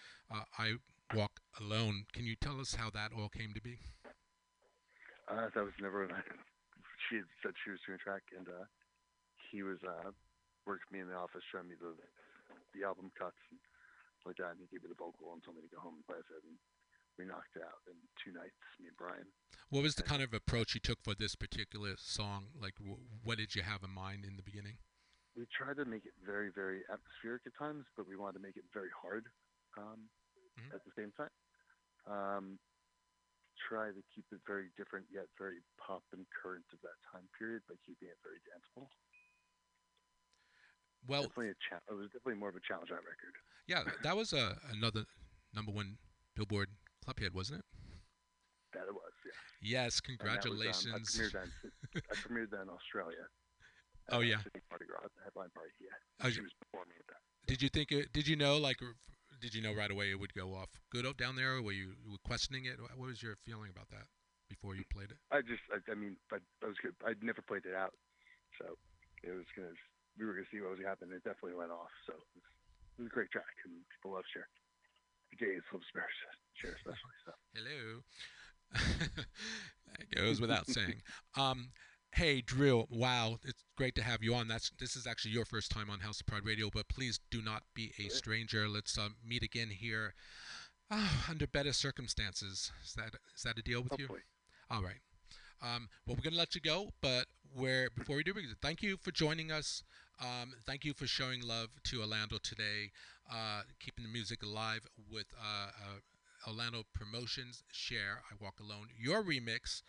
I 0.58 0.74
walk 1.14 1.40
alone. 1.60 2.04
Can 2.12 2.24
you 2.24 2.34
tell 2.34 2.60
us 2.60 2.74
how 2.74 2.90
that 2.90 3.12
all 3.16 3.28
came 3.28 3.52
to 3.54 3.60
be? 3.60 3.78
That 5.28 5.54
was 5.54 5.72
never. 5.80 6.08
She 7.10 7.18
had 7.18 7.26
said 7.42 7.58
she 7.58 7.74
was 7.74 7.82
doing 7.82 7.98
track, 7.98 8.22
and 8.30 8.46
uh, 8.46 8.70
he 9.50 9.66
was 9.66 9.82
uh, 9.82 10.14
worked 10.62 10.86
with 10.86 10.94
me 10.94 11.02
in 11.02 11.10
the 11.10 11.18
office, 11.18 11.42
showing 11.50 11.66
me 11.66 11.74
the 11.74 11.98
the 12.70 12.86
album 12.86 13.10
cuts 13.18 13.42
and 13.50 13.58
like 14.22 14.38
that, 14.38 14.54
and 14.54 14.62
he 14.62 14.70
gave 14.70 14.86
me 14.86 14.88
the 14.88 14.94
vocal 14.94 15.34
and 15.34 15.42
told 15.42 15.58
me 15.58 15.62
to 15.66 15.74
go 15.74 15.82
home 15.82 15.98
and 15.98 16.06
play 16.06 16.22
with 16.22 16.30
it, 16.30 16.44
and 16.46 16.54
we 17.18 17.26
knocked 17.26 17.56
it 17.58 17.66
out 17.66 17.82
in 17.90 17.98
two 18.22 18.30
nights, 18.30 18.62
me 18.78 18.86
and 18.86 18.94
Brian. 18.94 19.26
What 19.74 19.82
was 19.82 19.98
the 19.98 20.06
kind 20.06 20.22
of 20.22 20.30
approach 20.30 20.74
you 20.74 20.80
took 20.80 21.02
for 21.02 21.14
this 21.18 21.34
particular 21.34 21.98
song? 21.98 22.54
Like, 22.54 22.78
w- 22.78 23.02
what 23.26 23.38
did 23.42 23.54
you 23.58 23.62
have 23.66 23.82
in 23.82 23.90
mind 23.90 24.22
in 24.22 24.36
the 24.36 24.46
beginning? 24.46 24.78
We 25.34 25.46
tried 25.50 25.82
to 25.82 25.86
make 25.88 26.04
it 26.06 26.14
very, 26.22 26.50
very 26.54 26.82
atmospheric 26.92 27.42
at 27.46 27.54
times, 27.58 27.86
but 27.96 28.06
we 28.06 28.14
wanted 28.14 28.38
to 28.38 28.44
make 28.44 28.54
it 28.60 28.66
very 28.74 28.92
hard 28.94 29.26
um, 29.78 30.06
Mhm. 30.58 30.74
at 30.74 30.84
the 30.84 30.92
same 30.94 31.10
time. 31.16 31.32
Um, 32.06 32.58
try 33.68 33.88
to 33.92 34.02
keep 34.14 34.24
it 34.32 34.40
very 34.46 34.72
different 34.76 35.06
yet 35.12 35.26
very 35.38 35.60
pop 35.76 36.02
and 36.12 36.24
current 36.32 36.64
of 36.72 36.80
that 36.80 36.96
time 37.12 37.28
period 37.38 37.62
by 37.68 37.74
keeping 37.84 38.08
it 38.08 38.18
very 38.24 38.40
danceable. 38.48 38.88
Well, 41.06 41.22
definitely 41.28 41.56
a 41.56 41.58
cha- 41.68 41.84
it 41.88 41.96
was 41.96 42.08
definitely 42.12 42.40
more 42.40 42.50
of 42.50 42.56
a 42.56 42.64
challenge 42.66 42.90
on 42.90 42.98
record. 42.98 43.34
yeah, 43.66 43.84
that 44.02 44.16
was 44.16 44.32
a 44.32 44.56
another 44.72 45.04
number 45.54 45.72
one 45.72 45.96
Billboard 46.36 46.68
club 47.04 47.18
hit, 47.18 47.34
wasn't 47.34 47.60
it? 47.60 47.64
That 48.72 48.86
it 48.86 48.94
was, 48.94 49.12
yeah. 49.24 49.32
Yes, 49.80 50.00
that 50.00 50.08
was, 50.08 50.20
um, 50.20 50.26
congratulations. 50.26 50.94
I 50.94 51.00
premiered 51.00 52.04
I 52.10 52.14
premiered 52.16 52.50
that 52.50 52.62
in 52.62 52.68
Australia. 52.70 53.24
Oh, 54.10 54.18
uh, 54.18 54.20
yeah. 54.20 54.42
Mardi 54.70 54.86
Gras, 54.86 55.08
headline 55.24 55.50
party. 55.54 55.70
Yeah, 55.80 56.26
Oh, 56.26 56.30
she 56.30 56.40
was 56.40 56.52
performing 56.60 56.94
at 56.98 57.06
that. 57.08 57.22
Did 57.46 57.62
you 57.62 57.68
think 57.68 57.92
it? 57.92 58.12
Did 58.12 58.28
you 58.28 58.36
know 58.36 58.58
like? 58.58 58.76
Did 59.40 59.54
you 59.54 59.62
know 59.62 59.72
right 59.72 59.90
away 59.90 60.10
it 60.10 60.20
would 60.20 60.34
go 60.34 60.52
off 60.54 60.68
good 60.92 61.06
up 61.06 61.16
down 61.16 61.36
there? 61.36 61.56
Or 61.56 61.62
were 61.62 61.72
you 61.72 61.96
were 62.04 62.20
questioning 62.24 62.66
it? 62.66 62.76
What 62.80 63.08
was 63.08 63.22
your 63.22 63.36
feeling 63.44 63.70
about 63.72 63.88
that 63.90 64.04
before 64.48 64.76
you 64.76 64.84
played 64.92 65.10
it? 65.10 65.18
I 65.32 65.40
just, 65.40 65.64
I, 65.72 65.80
I 65.90 65.94
mean, 65.94 66.16
I, 66.32 66.38
I 66.62 66.68
was 66.68 66.76
good. 66.82 66.94
I'd 67.06 67.22
never 67.22 67.40
played 67.40 67.64
it 67.64 67.74
out, 67.74 67.94
so 68.60 68.76
it 69.24 69.32
was 69.32 69.48
gonna. 69.56 69.72
We 70.18 70.26
were 70.26 70.34
gonna 70.34 70.50
see 70.52 70.60
what 70.60 70.70
was 70.70 70.80
gonna 70.80 70.92
happen. 70.92 71.08
It 71.14 71.24
definitely 71.24 71.56
went 71.56 71.72
off, 71.72 71.92
so 72.04 72.12
it 72.12 72.28
was, 72.36 72.44
it 72.44 73.00
was 73.02 73.08
a 73.08 73.14
great 73.14 73.30
track, 73.30 73.56
and 73.64 73.80
people 73.88 74.12
love 74.12 74.28
Cher. 74.28 74.44
Love 75.40 75.40
Cher, 75.40 76.34
Cher 76.60 76.74
especially. 76.76 77.16
So 77.24 77.32
Hello. 77.56 78.04
that 79.96 80.10
goes 80.14 80.40
without 80.40 80.68
saying. 80.68 81.00
Um, 81.36 81.70
hey, 82.12 82.40
Drew. 82.40 82.86
Wow, 82.90 83.38
it's 83.44 83.64
great 83.76 83.94
to 83.96 84.02
have 84.02 84.22
you 84.22 84.34
on. 84.34 84.48
That's 84.48 84.70
this 84.78 84.96
is 84.96 85.06
actually 85.06 85.32
your 85.32 85.44
first 85.44 85.70
time 85.70 85.90
on 85.90 86.00
House 86.00 86.20
of 86.20 86.26
Pride 86.26 86.44
Radio, 86.44 86.70
but 86.72 86.88
please 86.88 87.20
do 87.30 87.42
not 87.42 87.62
be 87.74 87.92
a 87.98 88.08
stranger. 88.08 88.68
Let's 88.68 88.98
uh, 88.98 89.08
meet 89.26 89.42
again 89.42 89.68
here 89.70 90.14
uh, 90.90 91.08
under 91.28 91.46
better 91.46 91.72
circumstances. 91.72 92.72
Is 92.84 92.94
that 92.94 93.14
is 93.34 93.42
that 93.42 93.58
a 93.58 93.62
deal 93.62 93.82
with 93.82 93.98
you? 93.98 94.06
hopefully, 94.06 94.20
All 94.70 94.82
right. 94.82 95.00
Um, 95.62 95.88
well, 96.06 96.16
we're 96.16 96.22
going 96.22 96.32
to 96.32 96.38
let 96.38 96.54
you 96.54 96.60
go, 96.60 96.88
but 97.02 97.26
where 97.54 97.90
before 97.94 98.16
we 98.16 98.22
do, 98.22 98.32
thank 98.62 98.82
you 98.82 98.96
for 98.96 99.10
joining 99.10 99.52
us. 99.52 99.82
Um, 100.20 100.52
thank 100.66 100.84
you 100.84 100.94
for 100.94 101.06
showing 101.06 101.42
love 101.42 101.68
to 101.84 102.00
Orlando 102.00 102.38
today, 102.42 102.92
uh, 103.30 103.62
keeping 103.78 104.04
the 104.04 104.10
music 104.10 104.42
alive 104.42 104.86
with 105.10 105.26
uh, 105.38 105.68
uh, 105.68 106.50
Orlando 106.50 106.84
Promotions. 106.94 107.62
Cher 107.72 108.22
I 108.30 108.34
Walk 108.42 108.60
Alone, 108.60 108.88
your 108.98 109.22
remix. 109.22 109.82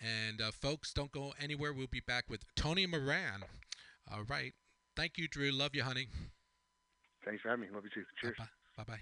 And 0.00 0.40
uh, 0.40 0.50
folks, 0.50 0.92
don't 0.92 1.12
go 1.12 1.32
anywhere. 1.40 1.72
We'll 1.72 1.86
be 1.86 2.02
back 2.06 2.24
with 2.28 2.42
Tony 2.56 2.86
Moran. 2.86 3.44
All 4.10 4.24
right. 4.28 4.52
Thank 4.96 5.18
you, 5.18 5.28
Drew. 5.28 5.50
Love 5.50 5.74
you, 5.74 5.82
honey. 5.82 6.08
thanks 7.24 7.42
for 7.42 7.48
having 7.48 7.62
me. 7.62 7.68
Love 7.74 7.84
you 7.84 7.90
too. 7.90 8.04
Cheers. 8.20 8.36
Bye 8.76 8.84
bye. 8.84 9.00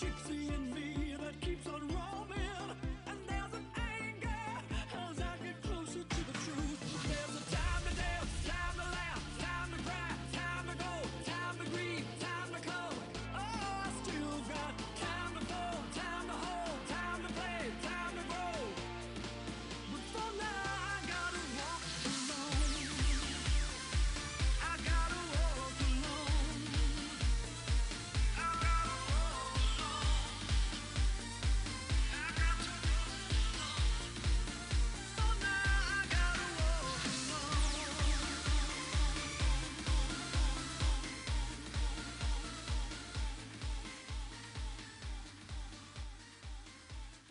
There's 0.00 0.29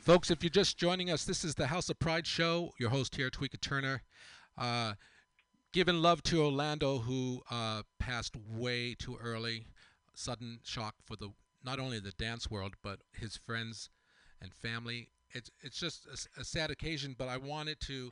Folks, 0.10 0.32
if 0.32 0.41
you're 0.41 0.50
just 0.50 0.76
joining 0.76 1.12
us, 1.12 1.24
this 1.24 1.43
is 1.43 1.54
the 1.54 1.67
House 1.67 1.88
of 1.88 2.00
Pride 2.00 2.26
show. 2.26 2.72
Your 2.80 2.89
host 2.89 3.15
here, 3.15 3.30
Tweeka 3.30 3.62
Turner. 3.62 4.02
Uh, 4.58 4.93
giving 5.72 6.02
love 6.02 6.24
to 6.24 6.41
Orlando, 6.43 6.98
who 6.98 7.43
uh, 7.52 7.84
passed 8.00 8.36
way 8.36 8.95
too 8.98 9.19
early. 9.22 9.67
Sudden 10.15 10.62
shock 10.63 10.95
for 11.06 11.15
the 11.15 11.30
not 11.63 11.80
only 11.80 12.00
the 12.00 12.10
dance 12.10 12.50
world, 12.50 12.74
but 12.82 13.02
his 13.13 13.38
friends 13.38 13.91
and 14.41 14.52
family. 14.52 15.10
It's 15.30 15.52
it's 15.62 15.80
just 15.80 16.08
a 16.36 16.43
sad 16.43 16.72
occasion, 16.72 17.13
but 17.15 17.28
I 17.28 17.38
wanted 17.38 17.80
to 17.82 18.10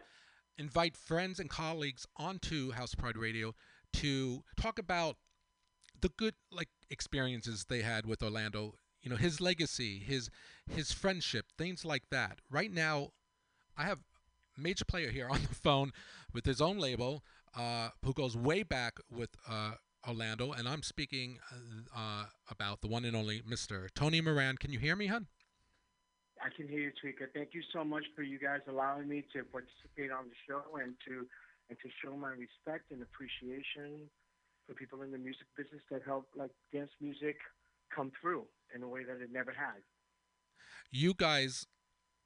invite 0.55 0.95
friends 0.95 1.39
and 1.39 1.49
colleagues 1.49 2.05
onto 2.15 2.73
House 2.73 2.93
of 2.93 2.99
Pride 2.99 3.17
Radio 3.17 3.55
to 3.93 4.43
talk 4.55 4.77
about 4.77 5.15
the 5.99 6.09
good 6.09 6.35
like 6.51 6.69
experiences 6.91 7.65
they 7.67 7.81
had 7.81 8.05
with 8.05 8.21
Orlando. 8.21 8.75
You 9.01 9.09
know, 9.11 9.15
his 9.15 9.39
legacy, 9.39 9.99
his 9.99 10.29
his 10.69 10.91
friendship, 10.91 11.45
things 11.57 11.85
like 11.85 12.03
that. 12.11 12.39
Right 12.49 12.71
now, 12.71 13.11
I 13.77 13.83
have 13.83 13.99
a 14.57 14.61
major 14.61 14.85
player 14.85 15.11
here 15.11 15.29
on 15.31 15.41
the 15.41 15.55
phone 15.55 15.91
with 16.33 16.45
his 16.45 16.61
own 16.61 16.77
label, 16.77 17.23
uh, 17.55 17.89
who 18.03 18.13
goes 18.13 18.35
way 18.35 18.63
back 18.63 18.99
with 19.09 19.29
uh, 19.47 19.73
Orlando, 20.07 20.51
and 20.51 20.67
I'm 20.67 20.83
speaking 20.83 21.39
uh, 21.95 22.25
about 22.49 22.81
the 22.81 22.87
one 22.87 23.05
and 23.05 23.15
only 23.15 23.41
Mr. 23.41 23.87
Tony 23.93 24.21
Moran. 24.21 24.57
Can 24.57 24.71
you 24.71 24.79
hear 24.79 24.95
me, 24.95 25.07
hon? 25.07 25.27
I 26.43 26.49
can 26.55 26.67
hear 26.67 26.79
you, 26.79 26.91
Tweeka. 26.91 27.27
Thank 27.33 27.53
you 27.53 27.61
so 27.73 27.83
much 27.83 28.05
for 28.15 28.21
you 28.21 28.37
guys 28.37 28.61
allowing 28.69 29.07
me 29.07 29.25
to 29.33 29.43
participate 29.43 30.11
on 30.11 30.25
the 30.29 30.37
show 30.47 30.61
and 30.77 30.93
to 31.07 31.25
and 31.69 31.77
to 31.83 31.89
show 32.01 32.15
my 32.15 32.31
respect 32.31 32.91
and 32.91 33.01
appreciation 33.01 34.07
for 34.65 34.73
people 34.73 35.01
in 35.01 35.11
the 35.11 35.17
music 35.17 35.47
business 35.57 35.81
that 35.91 36.01
help 36.05 36.27
like 36.35 36.51
dance 36.71 36.91
music 37.01 37.35
come 37.97 38.11
through 38.21 38.45
in 38.75 38.83
a 38.83 38.89
way 38.89 39.03
that 39.03 39.21
it 39.21 39.31
never 39.31 39.51
had. 39.51 39.81
You 40.91 41.13
guys 41.13 41.67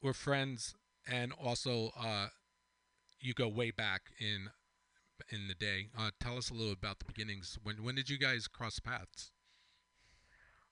were 0.02 0.14
friends, 0.14 0.76
and 1.08 1.32
also 1.34 1.92
uh, 1.98 2.30
you 3.20 3.34
go 3.34 3.48
way 3.48 3.72
back 3.72 4.12
in 4.20 4.52
in 5.30 5.48
the 5.48 5.56
day. 5.56 5.90
Uh, 5.98 6.12
tell 6.20 6.38
us 6.38 6.50
a 6.50 6.54
little 6.54 6.74
about 6.74 7.00
the 7.00 7.06
beginnings. 7.06 7.58
When 7.64 7.84
when 7.84 7.96
did 7.96 8.10
you 8.10 8.18
guys 8.20 8.48
cross 8.48 8.80
paths? 8.80 9.32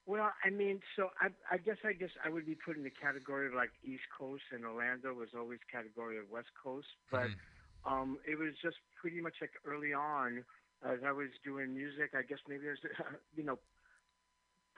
Well, 0.06 0.32
I 0.44 0.50
mean, 0.50 0.80
so 0.96 1.10
I, 1.22 1.30
I 1.52 1.58
guess 1.58 1.78
I 1.86 1.94
guess 1.94 2.10
I 2.26 2.30
would 2.30 2.46
be 2.46 2.56
put 2.56 2.78
in 2.78 2.84
the 2.84 2.90
category 2.92 3.48
of 3.48 3.54
like 3.54 3.72
East 3.84 4.06
Coast, 4.18 4.44
and 4.52 4.66
Orlando 4.66 5.14
was 5.14 5.30
always 5.38 5.60
category 5.72 6.18
of 6.18 6.30
West 6.32 6.50
Coast. 6.62 6.88
But 7.12 7.30
Mhm. 7.30 7.40
um, 7.86 8.18
it 8.28 8.38
was 8.38 8.54
just 8.62 8.78
pretty 9.00 9.22
much 9.22 9.36
like 9.42 9.54
early 9.66 9.94
on 9.94 10.44
as 10.84 11.00
I 11.06 11.12
was 11.12 11.30
doing 11.46 11.74
music. 11.76 12.12
I 12.18 12.24
guess 12.24 12.40
maybe 12.48 12.64
there's 12.64 12.82
you 13.38 13.44
know, 13.44 13.60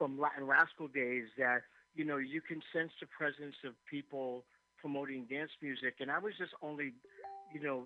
from 0.01 0.19
Latin 0.19 0.47
Rascal 0.47 0.87
days 0.87 1.25
that 1.37 1.61
you 1.93 2.03
know 2.03 2.17
you 2.17 2.41
can 2.41 2.59
sense 2.73 2.89
the 2.99 3.05
presence 3.05 3.53
of 3.63 3.73
people 3.85 4.45
promoting 4.81 5.25
dance 5.29 5.51
music, 5.61 5.97
and 5.99 6.09
I 6.09 6.17
was 6.17 6.33
just 6.39 6.53
only, 6.63 6.93
you 7.53 7.61
know, 7.61 7.85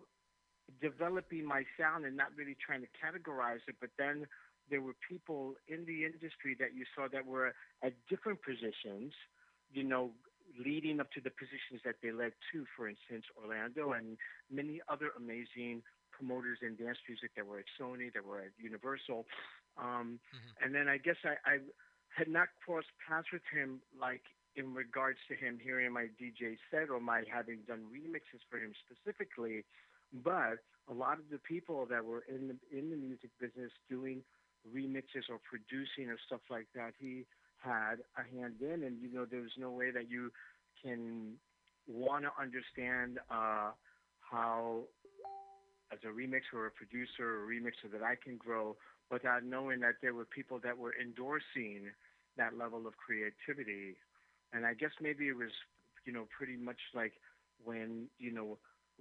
developing 0.82 1.44
my 1.46 1.64
sound 1.78 2.06
and 2.06 2.16
not 2.16 2.28
really 2.38 2.56
trying 2.56 2.80
to 2.80 2.88
categorize 2.96 3.60
it. 3.68 3.76
But 3.82 3.90
then 4.00 4.28
there 4.70 4.80
were 4.80 4.96
people 5.10 5.56
in 5.68 5.84
the 5.84 6.06
industry 6.06 6.56
that 6.58 6.74
you 6.74 6.86
saw 6.96 7.08
that 7.12 7.26
were 7.26 7.54
at 7.84 7.92
different 8.10 8.40
positions, 8.42 9.12
you 9.74 9.84
know, 9.84 10.12
leading 10.58 11.02
up 11.02 11.12
to 11.12 11.20
the 11.20 11.32
positions 11.32 11.82
that 11.84 11.96
they 12.02 12.12
led 12.14 12.32
to, 12.54 12.64
for 12.78 12.88
instance, 12.88 13.26
Orlando 13.44 13.92
and 13.92 14.16
many 14.50 14.80
other 14.88 15.12
amazing 15.18 15.84
promoters 16.12 16.60
in 16.62 16.78
dance 16.78 16.98
music 17.10 17.32
that 17.36 17.46
were 17.46 17.60
at 17.60 17.66
Sony, 17.78 18.14
that 18.14 18.24
were 18.26 18.40
at 18.40 18.52
Universal. 18.58 19.26
Um, 19.78 20.20
Mhm. 20.32 20.56
And 20.64 20.74
then 20.74 20.88
I 20.88 20.98
guess 20.98 21.18
I, 21.26 21.36
I 21.44 21.60
had 22.16 22.28
not 22.28 22.48
crossed 22.64 22.88
paths 23.04 23.28
with 23.32 23.44
him, 23.52 23.82
like 24.00 24.24
in 24.56 24.74
regards 24.74 25.20
to 25.28 25.36
him 25.36 25.60
hearing 25.62 25.92
my 25.92 26.08
DJ 26.16 26.56
set 26.72 26.90
or 26.90 27.00
my 27.00 27.24
having 27.32 27.60
done 27.68 27.84
remixes 27.92 28.40
for 28.50 28.58
him 28.58 28.72
specifically. 28.88 29.66
But 30.24 30.64
a 30.90 30.94
lot 30.94 31.20
of 31.20 31.28
the 31.30 31.40
people 31.40 31.86
that 31.90 32.06
were 32.06 32.24
in 32.30 32.48
the 32.48 32.58
in 32.72 32.90
the 32.90 32.96
music 32.96 33.32
business 33.40 33.72
doing 33.90 34.24
remixes 34.74 35.28
or 35.30 35.40
producing 35.44 36.10
or 36.10 36.18
stuff 36.26 36.42
like 36.50 36.68
that, 36.74 36.94
he 37.00 37.26
had 37.60 38.00
a 38.18 38.24
hand 38.36 38.56
in, 38.62 38.84
and 38.84 39.02
you 39.02 39.12
know, 39.14 39.26
there's 39.26 39.52
no 39.58 39.72
way 39.72 39.92
that 39.92 40.10
you 40.10 40.32
can 40.82 41.34
want 41.88 42.24
to 42.24 42.32
understand 42.40 43.20
uh, 43.30 43.72
how, 44.20 44.82
as 45.92 46.00
a 46.04 46.08
remixer 46.08 46.56
or 46.56 46.68
a 46.68 46.72
producer 46.72 47.24
or 47.24 47.44
a 47.44 47.48
remixer, 47.48 47.92
that 47.92 48.04
I 48.04 48.16
can 48.16 48.38
grow 48.38 48.76
without 49.12 49.44
knowing 49.44 49.80
that 49.82 49.96
there 50.02 50.14
were 50.14 50.26
people 50.26 50.60
that 50.64 50.78
were 50.78 50.94
endorsing 51.00 51.92
that 52.38 52.58
level 52.58 52.88
of 52.88 52.94
creativity. 52.98 53.98
And 54.54 54.66
I 54.66 54.74
guess 54.74 54.92
maybe 55.02 55.28
it 55.28 55.36
was, 55.36 55.52
you 56.06 56.14
know, 56.14 56.28
pretty 56.36 56.56
much 56.56 56.80
like 56.94 57.14
when, 57.64 58.08
you 58.20 58.32
know, 58.32 58.58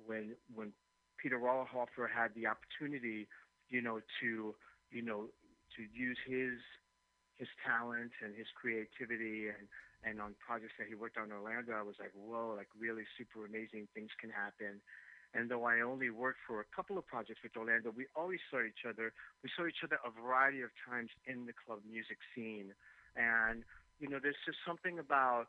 when 0.06 0.34
when 0.54 0.72
Peter 1.20 1.38
Rauhofer 1.38 2.10
had 2.10 2.34
the 2.34 2.46
opportunity, 2.46 3.28
you 3.70 3.80
know, 3.80 4.00
to, 4.20 4.54
you 4.90 5.02
know, 5.02 5.26
to 5.76 5.82
use 5.92 6.18
his 6.26 6.58
his 7.36 7.48
talent 7.66 8.12
and 8.22 8.34
his 8.34 8.46
creativity 8.54 9.48
and 9.48 9.66
and 10.04 10.20
on 10.20 10.36
projects 10.36 10.76
that 10.78 10.86
he 10.86 10.94
worked 10.94 11.16
on 11.16 11.32
in 11.32 11.32
Orlando, 11.32 11.72
I 11.72 11.82
was 11.82 11.96
like, 11.98 12.12
whoa, 12.12 12.52
like 12.56 12.68
really 12.76 13.08
super 13.16 13.46
amazing 13.46 13.88
things 13.96 14.12
can 14.20 14.28
happen. 14.28 14.84
And 15.32 15.50
though 15.50 15.64
I 15.64 15.80
only 15.80 16.10
worked 16.10 16.38
for 16.46 16.60
a 16.60 16.68
couple 16.76 16.96
of 16.96 17.06
projects 17.08 17.40
with 17.42 17.56
Orlando, 17.56 17.90
we 17.90 18.06
always 18.14 18.38
saw 18.52 18.62
each 18.62 18.86
other. 18.86 19.12
We 19.42 19.50
saw 19.56 19.66
each 19.66 19.82
other 19.82 19.98
a 20.06 20.12
variety 20.12 20.62
of 20.62 20.70
times 20.86 21.10
in 21.26 21.46
the 21.46 21.56
club 21.56 21.80
music 21.90 22.18
scene. 22.36 22.70
And, 23.16 23.62
you 24.00 24.08
know, 24.08 24.18
there's 24.22 24.38
just 24.44 24.58
something 24.66 24.98
about 24.98 25.46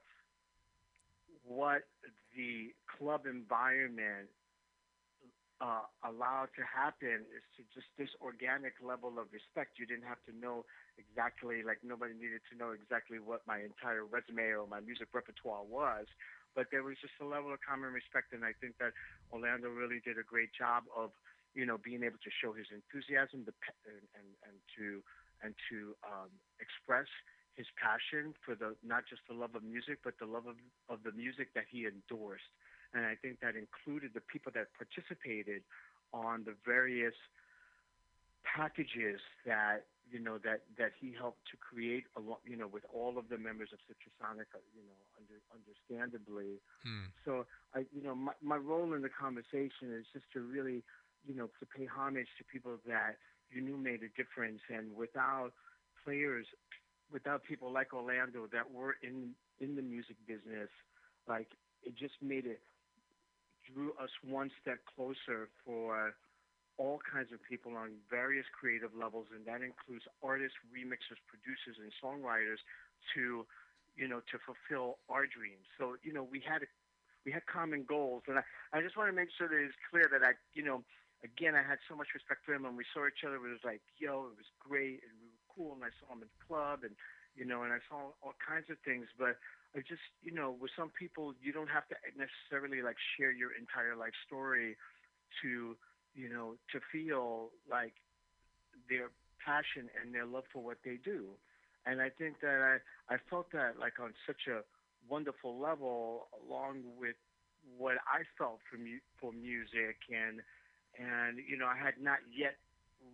what 1.45 1.83
the 2.35 2.73
club 2.97 3.25
environment 3.25 4.29
uh, 5.61 5.87
allowed 6.03 6.51
to 6.51 6.63
happen 6.67 7.23
is 7.31 7.45
to 7.55 7.63
just 7.71 7.87
this 7.95 8.11
organic 8.19 8.75
level 8.83 9.15
of 9.15 9.31
respect. 9.31 9.79
You 9.79 9.87
didn't 9.87 10.03
have 10.03 10.19
to 10.27 10.33
know 10.35 10.67
exactly, 10.99 11.63
like 11.63 11.79
nobody 11.79 12.11
needed 12.11 12.43
to 12.51 12.59
know 12.59 12.75
exactly 12.75 13.23
what 13.23 13.39
my 13.47 13.63
entire 13.63 14.03
resume 14.03 14.51
or 14.51 14.67
my 14.67 14.83
music 14.83 15.07
repertoire 15.15 15.63
was, 15.63 16.11
but 16.59 16.67
there 16.75 16.83
was 16.83 16.99
just 16.99 17.15
a 17.23 17.27
level 17.27 17.55
of 17.55 17.59
common 17.63 17.95
respect, 17.95 18.35
and 18.35 18.43
I 18.43 18.51
think 18.59 18.75
that 18.83 18.91
Orlando 19.31 19.71
really 19.71 20.03
did 20.03 20.19
a 20.19 20.27
great 20.27 20.51
job 20.51 20.91
of, 20.91 21.15
you 21.55 21.63
know, 21.63 21.79
being 21.79 22.03
able 22.03 22.19
to 22.19 22.31
show 22.43 22.51
his 22.51 22.67
enthusiasm, 22.67 23.47
and, 23.47 24.03
and 24.11 24.27
and 24.43 24.55
to 24.75 24.99
and 25.39 25.55
to 25.71 25.95
um, 26.03 26.31
express 26.59 27.07
his 27.55 27.67
passion 27.79 28.33
for 28.45 28.55
the 28.55 28.75
not 28.83 29.03
just 29.09 29.21
the 29.27 29.33
love 29.35 29.55
of 29.55 29.63
music, 29.63 29.99
but 30.03 30.15
the 30.19 30.27
love 30.27 30.47
of 30.47 30.55
of 30.89 31.03
the 31.03 31.11
music 31.11 31.53
that 31.55 31.65
he 31.71 31.85
endorsed 31.87 32.51
and 32.95 33.05
I 33.05 33.15
think 33.15 33.39
that 33.41 33.55
included 33.55 34.11
the 34.13 34.21
people 34.21 34.51
that 34.55 34.67
participated 34.79 35.63
on 36.13 36.43
the 36.45 36.55
various 36.65 37.13
packages 38.43 39.19
that 39.45 39.85
you 40.09 40.19
know 40.19 40.37
that 40.45 40.61
that 40.77 40.91
he 40.99 41.13
helped 41.17 41.43
to 41.51 41.57
create 41.57 42.05
along 42.15 42.37
you 42.45 42.55
know 42.55 42.67
with 42.67 42.83
all 42.93 43.17
of 43.17 43.27
the 43.29 43.37
members 43.37 43.69
of 43.73 43.79
Citrusonic 43.89 44.47
uh, 44.55 44.61
you 44.71 44.85
know 44.85 44.99
under, 45.19 45.39
understandably 45.51 46.61
Hmm. 46.83 47.09
so 47.25 47.45
I 47.73 47.85
you 47.91 48.03
know 48.03 48.15
my, 48.15 48.33
my 48.41 48.57
role 48.57 48.93
in 48.93 49.01
the 49.01 49.09
conversation 49.09 49.91
is 49.97 50.05
just 50.13 50.25
to 50.33 50.41
really 50.41 50.83
you 51.25 51.35
know 51.35 51.49
to 51.59 51.65
pay 51.65 51.85
homage 51.85 52.27
to 52.37 52.43
people 52.45 52.77
that 52.87 53.17
you 53.51 53.61
knew 53.61 53.77
made 53.77 54.01
a 54.03 54.09
difference 54.15 54.61
and 54.69 54.95
without 54.95 55.51
players 56.03 56.45
without 57.11 57.43
people 57.43 57.71
like 57.71 57.93
Orlando 57.93 58.47
that 58.51 58.71
were 58.71 58.95
in 59.01 59.31
in 59.59 59.75
the 59.75 59.81
music 59.81 60.17
business 60.27 60.69
like 61.27 61.47
it 61.83 61.95
just 61.95 62.15
made 62.21 62.45
it 62.45 62.61
drew 63.73 63.91
us 64.01 64.09
one 64.23 64.51
step 64.61 64.79
closer 64.95 65.49
for 65.65 66.13
all 66.77 66.99
kinds 67.01 67.31
of 67.31 67.39
people 67.47 67.75
on 67.75 67.95
various 68.09 68.45
creative 68.51 68.91
levels, 68.93 69.27
and 69.33 69.45
that 69.47 69.63
includes 69.63 70.03
artists, 70.21 70.57
remixers, 70.69 71.19
producers, 71.25 71.79
and 71.79 71.89
songwriters 72.03 72.59
to, 73.15 73.47
you 73.95 74.07
know, 74.07 74.19
to 74.27 74.35
fulfill 74.43 74.99
our 75.09 75.25
dreams. 75.25 75.65
So, 75.79 75.95
you 76.03 76.11
know, 76.11 76.23
we 76.23 76.43
had 76.43 76.67
we 77.25 77.31
had 77.31 77.47
common 77.47 77.85
goals, 77.87 78.23
and 78.27 78.37
I, 78.37 78.43
I 78.73 78.81
just 78.81 78.97
want 78.97 79.09
to 79.09 79.15
make 79.15 79.29
sure 79.33 79.47
that 79.47 79.57
it's 79.57 79.73
clear 79.89 80.05
that 80.11 80.21
I, 80.21 80.37
you 80.53 80.61
know, 80.61 80.83
again, 81.23 81.55
I 81.55 81.63
had 81.65 81.81
so 81.89 81.95
much 81.95 82.13
respect 82.13 82.45
for 82.45 82.53
him, 82.53 82.65
and 82.65 82.77
we 82.77 82.85
saw 82.93 83.07
each 83.07 83.25
other. 83.25 83.41
It 83.41 83.49
was 83.49 83.65
like, 83.65 83.81
yo, 83.97 84.29
it 84.29 84.37
was 84.37 84.49
great, 84.61 85.01
were 85.01 85.24
cool, 85.55 85.73
and 85.73 85.83
I 85.83 85.91
saw 86.03 86.13
him 86.13 86.21
in 86.21 86.27
the 86.27 86.41
club, 86.45 86.83
and 86.83 86.93
you 87.35 87.45
know, 87.45 87.63
and 87.63 87.73
I 87.73 87.79
saw 87.89 88.15
all 88.23 88.35
kinds 88.39 88.69
of 88.69 88.77
things, 88.85 89.07
but 89.19 89.35
I 89.75 89.83
just, 89.83 90.03
you 90.23 90.31
know, 90.31 90.55
with 90.55 90.71
some 90.75 90.89
people, 90.89 91.35
you 91.43 91.51
don't 91.51 91.67
have 91.67 91.87
to 91.91 91.95
necessarily 92.15 92.81
like 92.81 92.95
share 93.17 93.31
your 93.31 93.51
entire 93.51 93.95
life 93.95 94.15
story 94.25 94.77
to, 95.43 95.75
you 96.15 96.29
know, 96.31 96.55
to 96.71 96.79
feel 96.91 97.51
like 97.69 97.93
their 98.87 99.11
passion 99.43 99.91
and 99.99 100.15
their 100.15 100.25
love 100.25 100.47
for 100.51 100.63
what 100.63 100.77
they 100.85 100.95
do. 101.03 101.35
And 101.85 102.01
I 102.01 102.09
think 102.09 102.39
that 102.39 102.79
I, 103.09 103.13
I 103.13 103.17
felt 103.29 103.51
that 103.51 103.77
like 103.77 103.99
on 103.99 104.13
such 104.25 104.47
a 104.47 104.63
wonderful 105.11 105.59
level, 105.59 106.27
along 106.39 106.81
with 106.97 107.19
what 107.77 107.99
I 108.07 108.23
felt 108.37 108.59
for 108.71 108.77
mu- 108.77 109.03
for 109.19 109.33
music, 109.33 109.99
and 110.09 110.39
and 110.97 111.37
you 111.47 111.57
know, 111.57 111.67
I 111.67 111.77
had 111.77 111.99
not 112.01 112.19
yet 112.31 112.55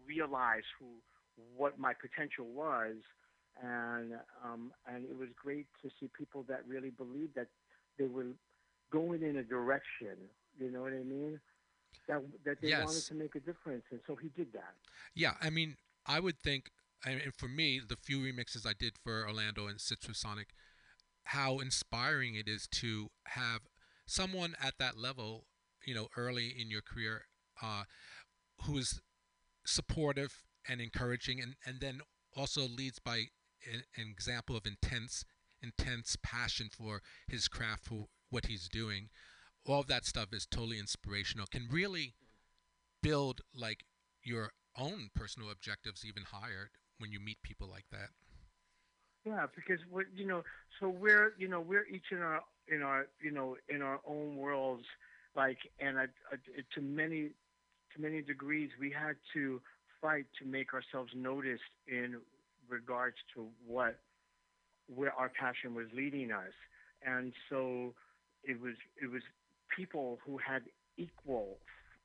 realized 0.08 0.70
who 0.80 1.02
what 1.56 1.80
my 1.80 1.94
potential 1.94 2.46
was 2.46 2.96
and 3.62 4.14
um, 4.44 4.72
and 4.88 5.06
it 5.06 5.18
was 5.18 5.30
great 5.42 5.68
to 5.82 5.90
see 6.00 6.10
people 6.18 6.46
that 6.48 6.62
really 6.68 6.90
believed 6.90 7.36
that 7.36 7.48
they 8.00 8.08
were 8.08 8.28
going 8.92 9.24
in 9.24 9.38
a 9.38 9.44
direction. 9.44 10.18
You 10.60 10.72
know 10.72 10.82
what 10.82 10.94
I 10.94 11.04
mean? 11.04 11.40
That 12.08 12.22
that 12.46 12.62
they 12.62 12.74
wanted 12.74 13.04
to 13.04 13.14
make 13.14 13.36
a 13.36 13.40
difference, 13.40 13.84
and 13.92 14.00
so 14.08 14.16
he 14.16 14.30
did 14.30 14.54
that. 14.54 14.74
Yeah, 15.14 15.34
I 15.42 15.50
mean, 15.50 15.76
I 16.06 16.20
would 16.20 16.40
think, 16.40 16.72
mean, 17.06 17.20
for 17.38 17.48
me, 17.48 17.82
the 17.86 17.98
few 17.98 18.20
remixes 18.20 18.66
I 18.66 18.74
did 18.78 18.94
for 19.04 19.28
Orlando 19.28 19.68
and 19.68 19.80
Citrusonic, 19.80 20.48
how 21.26 21.60
inspiring 21.60 22.36
it 22.36 22.48
is 22.48 22.68
to 22.80 23.10
have 23.28 23.62
someone 24.08 24.56
at 24.62 24.76
that 24.80 24.98
level 24.98 25.46
you 25.86 25.96
know, 25.96 26.08
early 26.18 26.48
in 26.48 26.70
your 26.70 26.82
career, 26.82 27.26
uh, 27.62 27.84
who 28.64 28.78
is 28.78 29.02
supportive 29.66 30.44
and 30.68 30.82
encouraging, 30.82 31.42
and 31.42 31.56
and 31.66 31.80
then 31.80 32.02
also 32.36 32.62
leads 32.62 33.00
by 33.00 33.18
an, 33.72 33.84
an 33.98 34.08
example 34.10 34.56
of 34.56 34.66
intense 34.66 35.24
intense 35.62 36.18
passion 36.24 36.70
for 36.72 37.02
his 37.28 37.48
craft 37.48 37.86
for 37.86 38.08
what 38.30 38.48
he's 38.48 38.68
doing. 38.68 39.10
All 39.68 39.80
of 39.80 39.88
that 39.88 40.06
stuff 40.06 40.30
is 40.34 40.48
totally 40.48 40.80
inspirational. 40.80 41.46
Can 41.46 41.68
really 41.70 42.16
build 43.02 43.42
like 43.54 43.86
your 44.24 44.52
own 44.78 45.10
personal 45.16 45.52
objectives 45.52 46.06
even 46.06 46.24
higher 46.24 46.70
when 46.98 47.12
you 47.12 47.20
meet 47.20 47.42
people 47.44 47.68
like 47.68 47.86
that. 47.92 48.10
Yeah, 49.26 49.46
because 49.56 49.80
we're 49.92 50.08
you 50.16 50.26
know, 50.26 50.44
so 50.80 50.90
we're 50.90 51.34
you 51.38 51.48
know 51.48 51.60
we're 51.60 51.86
each 51.86 52.12
in 52.12 52.20
our 52.20 52.42
in 52.68 52.82
our 52.82 53.08
you 53.22 53.32
know 53.32 53.56
in 53.70 53.82
our 53.82 54.00
own 54.08 54.36
worlds, 54.36 54.86
like 55.36 55.60
and 55.80 56.00
I, 56.00 56.04
I, 56.32 56.38
to 56.76 56.82
many 56.82 57.30
to 57.96 58.02
many 58.02 58.22
degrees 58.22 58.72
we 58.80 58.90
had 58.92 59.16
to 59.34 59.62
fight 60.02 60.26
to 60.40 60.46
make 60.46 60.74
ourselves 60.74 61.12
noticed 61.16 61.62
in 61.88 62.18
regards 62.70 63.18
to 63.36 63.48
what 63.68 64.00
where 64.94 65.14
our 65.14 65.30
passion 65.30 65.74
was 65.74 65.86
leading 65.94 66.32
us, 66.32 66.54
and 67.06 67.34
so 67.50 67.94
it 68.44 68.60
was 68.60 68.76
it 69.02 69.10
was 69.10 69.22
people 69.76 70.20
who 70.26 70.38
had 70.38 70.64
equal, 70.98 71.58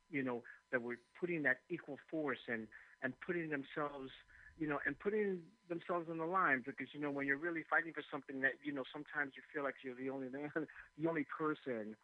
you 0.09 0.23
know, 0.23 0.41
that 0.71 0.81
were 0.81 0.97
putting 1.19 1.43
that 1.43 1.59
equal 1.69 1.97
force 2.09 2.39
and 2.47 2.67
and 3.03 3.13
putting 3.25 3.49
themselves 3.49 4.11
you 4.59 4.67
know, 4.67 4.79
and 4.85 4.97
putting 4.97 5.39
themselves 5.69 6.09
on 6.09 6.17
the 6.17 6.25
line 6.25 6.63
because 6.65 6.87
you 6.93 6.99
know 6.99 7.11
when 7.11 7.27
you're 7.27 7.37
really 7.37 7.63
fighting 7.69 7.93
for 7.93 8.03
something 8.09 8.41
that 8.41 8.53
you 8.63 8.73
know 8.73 8.83
sometimes 8.91 9.33
you 9.35 9.43
feel 9.53 9.63
like 9.63 9.75
you're 9.83 9.95
the 9.95 10.09
only 10.09 10.29
man, 10.29 10.49
the 10.97 11.07
only 11.07 11.25
person 11.29 11.95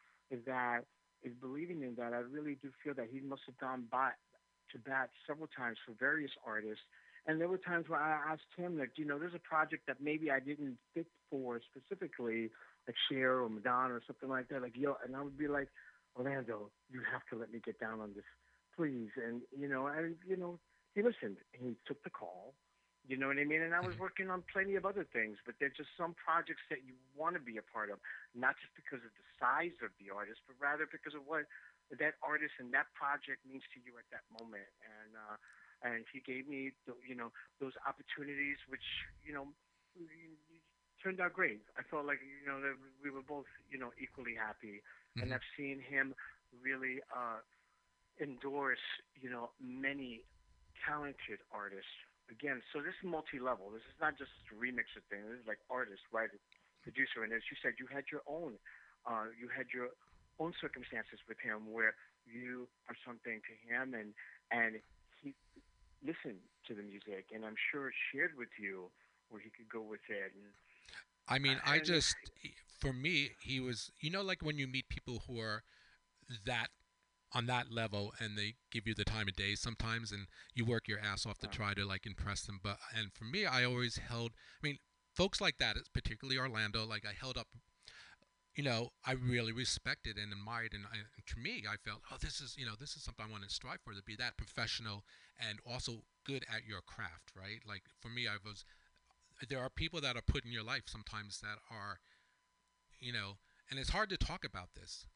that 0.45 0.81
is 1.23 1.33
believing 1.41 1.81
in 1.81 1.95
that. 1.95 2.13
I 2.13 2.21
really 2.21 2.57
do 2.61 2.69
feel 2.83 2.93
that 2.93 3.07
he 3.11 3.21
must 3.21 3.41
have 3.47 3.57
gone 3.57 3.85
by 3.89 4.11
to 4.73 4.79
bat 4.79 5.09
several 5.25 5.47
times 5.55 5.77
for 5.85 5.93
various 5.99 6.31
artists, 6.45 6.83
and 7.25 7.39
there 7.39 7.47
were 7.47 7.57
times 7.57 7.87
where 7.87 8.01
I 8.01 8.33
asked 8.33 8.51
him 8.57 8.77
like, 8.77 8.97
you 8.97 9.05
know 9.05 9.17
there's 9.17 9.35
a 9.35 9.39
project 9.39 9.87
that 9.87 9.97
maybe 10.01 10.29
I 10.29 10.39
didn't 10.39 10.77
fit 10.93 11.07
for 11.29 11.61
specifically, 11.71 12.49
like 12.87 12.95
Cher 13.09 13.39
or 13.39 13.49
Madonna 13.49 13.93
or 13.93 14.01
something 14.05 14.29
like 14.29 14.49
that. 14.49 14.61
Like 14.61 14.75
yo, 14.75 14.97
and 15.05 15.15
I 15.15 15.21
would 15.23 15.37
be 15.37 15.47
like, 15.47 15.69
Orlando, 16.17 16.69
you 16.91 17.01
have 17.11 17.21
to 17.31 17.39
let 17.39 17.51
me 17.51 17.61
get 17.63 17.79
down 17.79 18.01
on 18.01 18.11
this, 18.15 18.27
please. 18.75 19.09
And 19.15 19.41
you 19.57 19.69
know, 19.69 19.87
and 19.87 20.15
you 20.27 20.35
know 20.35 20.59
he 20.95 21.01
listened. 21.01 21.37
He 21.53 21.75
took 21.87 22.03
the 22.03 22.09
call. 22.09 22.53
You 23.03 23.19
know 23.19 23.27
what 23.27 23.35
I 23.35 23.43
mean? 23.43 23.59
And 23.59 23.75
I 23.75 23.83
was 23.83 23.99
mm-hmm. 23.99 24.07
working 24.07 24.27
on 24.31 24.47
plenty 24.47 24.79
of 24.79 24.87
other 24.87 25.03
things, 25.03 25.35
but 25.43 25.59
there's 25.59 25.75
just 25.75 25.91
some 25.99 26.15
projects 26.15 26.63
that 26.71 26.87
you 26.87 26.95
want 27.19 27.35
to 27.35 27.43
be 27.43 27.59
a 27.59 27.65
part 27.67 27.91
of, 27.91 27.99
not 28.31 28.55
just 28.63 28.71
because 28.79 29.03
of 29.03 29.11
the 29.11 29.27
size 29.35 29.75
of 29.83 29.91
the 29.99 30.07
artist, 30.07 30.39
but 30.47 30.55
rather 30.55 30.87
because 30.87 31.11
of 31.11 31.27
what 31.27 31.43
that 31.91 32.15
artist 32.23 32.53
and 32.59 32.71
that 32.73 32.87
project 32.93 33.43
means 33.45 33.63
to 33.73 33.79
you 33.83 33.97
at 33.99 34.07
that 34.11 34.23
moment. 34.31 34.67
And 34.83 35.11
uh, 35.17 35.37
and 35.83 36.05
he 36.15 36.23
gave 36.23 36.47
me, 36.47 36.71
the, 36.87 36.95
you 37.03 37.15
know, 37.15 37.31
those 37.59 37.73
opportunities, 37.83 38.57
which 38.71 38.85
you 39.25 39.33
know, 39.35 39.51
turned 41.03 41.19
out 41.19 41.33
great. 41.33 41.61
I 41.77 41.83
felt 41.83 42.05
like 42.05 42.19
you 42.23 42.47
know 42.47 42.61
that 42.61 42.75
we 43.03 43.09
were 43.11 43.25
both, 43.25 43.47
you 43.69 43.77
know, 43.77 43.91
equally 43.99 44.35
happy, 44.35 44.81
and 45.19 45.29
Mhm. 45.29 45.35
I've 45.35 45.47
seen 45.57 45.79
him 45.81 46.15
really 46.63 47.01
uh, 47.11 47.41
endorse, 48.19 48.85
you 49.19 49.29
know, 49.29 49.51
many 49.59 50.23
talented 50.85 51.39
artists. 51.51 51.91
Again, 52.29 52.61
so 52.71 52.81
this 52.81 52.93
is 52.95 53.03
multi-level. 53.03 53.69
This 53.71 53.83
is 53.83 53.99
not 53.99 54.17
just 54.17 54.31
a 54.51 54.55
remixer 54.55 55.03
thing. 55.09 55.27
This 55.29 55.39
is 55.41 55.47
like 55.47 55.59
artist, 55.69 56.01
writer, 56.11 56.39
producer. 56.81 57.23
And 57.23 57.33
as 57.33 57.41
you 57.51 57.57
said, 57.61 57.73
you 57.79 57.87
had 57.87 58.05
your 58.11 58.21
own, 58.27 58.57
uh, 59.05 59.25
you 59.37 59.49
had 59.49 59.67
your 59.73 59.89
own 60.43 60.53
circumstances 60.59 61.19
with 61.27 61.39
him 61.39 61.71
where 61.71 61.95
you 62.27 62.67
are 62.89 62.95
something 63.07 63.39
to 63.39 63.53
him, 63.63 63.93
and 63.93 64.13
and 64.51 64.81
he 65.21 65.33
listened 66.03 66.43
to 66.67 66.75
the 66.75 66.83
music, 66.83 67.31
and 67.33 67.45
I'm 67.45 67.55
sure 67.71 67.91
shared 68.11 68.31
with 68.37 68.51
you 68.59 68.91
where 69.29 69.41
he 69.41 69.49
could 69.49 69.69
go 69.71 69.81
with 69.81 70.03
it. 70.09 70.31
And 70.35 70.51
I 71.27 71.39
mean, 71.39 71.57
I 71.65 71.79
just, 71.79 72.15
for 72.79 72.93
me, 72.93 73.31
he 73.41 73.59
was, 73.59 73.91
you 74.01 74.11
know, 74.11 74.21
like 74.21 74.41
when 74.41 74.57
you 74.57 74.67
meet 74.67 74.89
people 74.89 75.23
who 75.27 75.39
are 75.39 75.63
that 76.45 76.67
on 77.33 77.47
that 77.47 77.71
level 77.71 78.13
and 78.19 78.37
they 78.37 78.53
give 78.71 78.85
you 78.85 78.93
the 78.93 79.03
time 79.03 79.27
of 79.27 79.35
day 79.35 79.55
sometimes 79.55 80.11
and 80.11 80.27
you 80.53 80.63
work 80.65 80.87
your 80.87 80.99
ass 80.99 81.25
off 81.25 81.39
to 81.39 81.47
try 81.47 81.73
to 81.73 81.83
like 81.85 82.05
impress 82.05 82.43
them. 82.43 82.59
But, 82.61 82.77
and 82.95 83.11
for 83.11 83.25
me, 83.25 83.45
I 83.45 83.63
always 83.63 83.97
held, 83.97 84.33
I 84.63 84.67
mean, 84.67 84.77
folks 85.15 85.41
like 85.41 85.57
that, 85.57 85.75
it's 85.75 85.89
particularly 85.89 86.37
Orlando, 86.37 86.85
like 86.85 87.05
I 87.05 87.13
held 87.19 87.37
up, 87.37 87.47
you 88.55 88.63
know, 88.63 88.89
I 89.05 89.13
really 89.13 89.51
respected 89.51 90.17
and 90.17 90.31
admired. 90.31 90.73
And, 90.73 90.85
I, 90.85 90.97
and 90.97 91.25
to 91.25 91.39
me, 91.39 91.63
I 91.69 91.75
felt, 91.77 92.01
oh, 92.11 92.17
this 92.21 92.39
is, 92.39 92.55
you 92.57 92.65
know, 92.65 92.73
this 92.79 92.95
is 92.95 93.03
something 93.03 93.25
I 93.27 93.31
want 93.31 93.43
to 93.43 93.49
strive 93.49 93.79
for 93.83 93.93
to 93.93 94.03
be 94.05 94.15
that 94.17 94.37
professional 94.37 95.03
and 95.39 95.59
also 95.65 96.03
good 96.25 96.45
at 96.53 96.65
your 96.67 96.81
craft, 96.81 97.31
right? 97.35 97.61
Like 97.67 97.83
for 97.99 98.09
me, 98.09 98.27
I 98.27 98.37
was, 98.45 98.63
there 99.49 99.59
are 99.59 99.69
people 99.69 100.01
that 100.01 100.15
are 100.15 100.21
put 100.21 100.45
in 100.45 100.51
your 100.51 100.63
life 100.63 100.83
sometimes 100.85 101.39
that 101.41 101.57
are, 101.71 101.99
you 102.99 103.11
know, 103.11 103.37
and 103.69 103.79
it's 103.79 103.89
hard 103.89 104.09
to 104.09 104.17
talk 104.17 104.45
about 104.45 104.69
this 104.75 105.07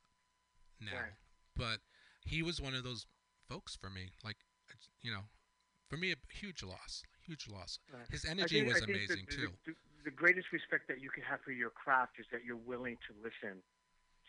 now, 0.82 0.98
but 1.56 1.80
he 2.26 2.42
was 2.42 2.60
one 2.60 2.74
of 2.74 2.84
those 2.84 3.06
folks 3.48 3.76
for 3.76 3.90
me. 3.90 4.10
Like, 4.24 4.38
you 5.02 5.12
know, 5.12 5.30
for 5.90 5.98
me, 5.98 6.12
a 6.12 6.16
huge 6.34 6.64
loss, 6.64 7.04
huge 7.26 7.48
loss. 7.48 7.80
His 8.12 8.26
energy 8.26 8.62
think- 8.62 8.74
was 8.74 8.84
amazing 8.84 9.26
the, 9.30 9.36
too. 9.36 9.50
The, 9.66 9.74
the, 10.08 10.16
greatest 10.16 10.48
respect 10.56 10.88
that 10.88 11.04
you 11.04 11.10
can 11.12 11.24
have 11.24 11.44
for 11.44 11.52
your 11.52 11.70
craft 11.70 12.16
is 12.20 12.26
that 12.32 12.48
you're 12.48 12.64
willing 12.64 12.96
to 13.08 13.12
listen 13.20 13.60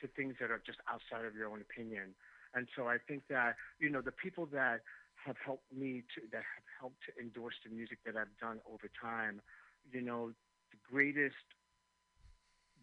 to 0.03 0.11
things 0.19 0.35
that 0.43 0.51
are 0.51 0.62
just 0.67 0.79
outside 0.91 1.25
of 1.25 1.39
your 1.39 1.47
own 1.47 1.62
opinion. 1.62 2.18
And 2.55 2.66
so 2.74 2.89
I 2.89 2.99
think 2.99 3.22
that 3.31 3.55
you 3.79 3.89
know 3.89 4.01
the 4.01 4.11
people 4.11 4.47
that 4.51 4.83
have 5.24 5.37
helped 5.45 5.70
me 5.70 6.03
to 6.14 6.26
that 6.35 6.43
have 6.43 6.66
helped 6.81 6.99
to 7.07 7.11
endorse 7.22 7.55
the 7.62 7.70
music 7.70 7.99
that 8.07 8.16
I've 8.16 8.35
done 8.41 8.59
over 8.66 8.91
time, 9.01 9.41
you 9.93 10.03
know, 10.03 10.33
the 10.74 10.79
greatest 10.91 11.47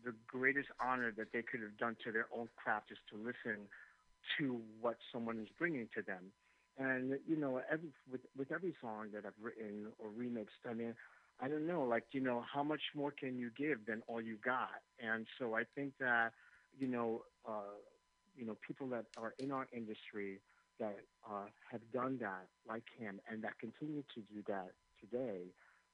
the 0.04 0.14
greatest 0.28 0.70
honor 0.80 1.12
that 1.18 1.34
they 1.34 1.42
could 1.42 1.62
have 1.62 1.78
done 1.78 1.98
to 2.06 2.12
their 2.12 2.28
own 2.32 2.48
craft 2.56 2.92
is 2.92 2.98
to 3.10 3.18
listen 3.18 3.68
to 4.38 4.62
what 4.80 4.98
someone 5.12 5.40
is 5.40 5.50
bringing 5.58 5.90
to 5.96 6.02
them. 6.02 6.32
And 6.78 7.18
you 7.28 7.36
know, 7.36 7.62
every, 7.72 7.90
with 8.12 8.22
with 8.38 8.52
every 8.52 8.76
song 8.80 9.08
that 9.14 9.26
I've 9.26 9.40
written 9.42 9.88
or 9.98 10.10
remixed, 10.10 10.62
I 10.70 10.74
mean, 10.74 10.94
I 11.40 11.48
don't 11.48 11.68
know, 11.68 11.84
like 11.84 12.06
you 12.12 12.22
know, 12.22 12.44
how 12.52 12.64
much 12.64 12.82
more 12.96 13.12
can 13.12 13.38
you 13.38 13.50
give 13.58 13.86
than 13.86 14.02
all 14.08 14.22
you 14.22 14.38
got? 14.44 14.82
And 15.00 15.28
so 15.40 15.56
I 15.56 15.64
think 15.76 15.94
that 16.00 16.32
you 16.78 16.88
know, 16.88 17.24
uh, 17.48 17.76
you 18.36 18.46
know, 18.46 18.56
people 18.66 18.88
that 18.90 19.06
are 19.18 19.34
in 19.40 19.52
our 19.52 19.68
industry 19.74 20.40
that 20.80 20.98
uh, 21.30 21.46
have 21.72 21.82
done 21.94 22.18
that, 22.22 22.48
like 22.68 22.84
him, 22.98 23.20
and 23.30 23.44
that 23.44 23.60
continue 23.60 24.04
to 24.14 24.22
do 24.22 24.44
that 24.48 24.72
today, 25.00 25.44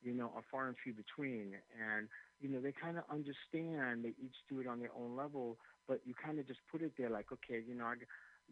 you 0.02 0.14
know, 0.14 0.32
are 0.36 0.44
far 0.52 0.68
and 0.68 0.76
few 0.84 0.94
between. 0.94 1.54
And 1.80 2.08
you 2.40 2.50
know, 2.50 2.62
they 2.62 2.72
kind 2.72 2.98
of 2.98 3.04
understand. 3.12 4.04
They 4.04 4.14
each 4.24 4.36
do 4.50 4.60
it 4.60 4.68
on 4.68 4.80
their 4.80 4.92
own 4.98 5.16
level, 5.16 5.58
but 5.88 6.02
you 6.06 6.14
kind 6.14 6.40
of 6.40 6.48
just 6.48 6.60
put 6.72 6.82
it 6.82 6.94
there, 6.98 7.10
like, 7.10 7.32
okay, 7.32 7.62
you 7.68 7.76
know, 7.76 7.86
I, 7.86 7.96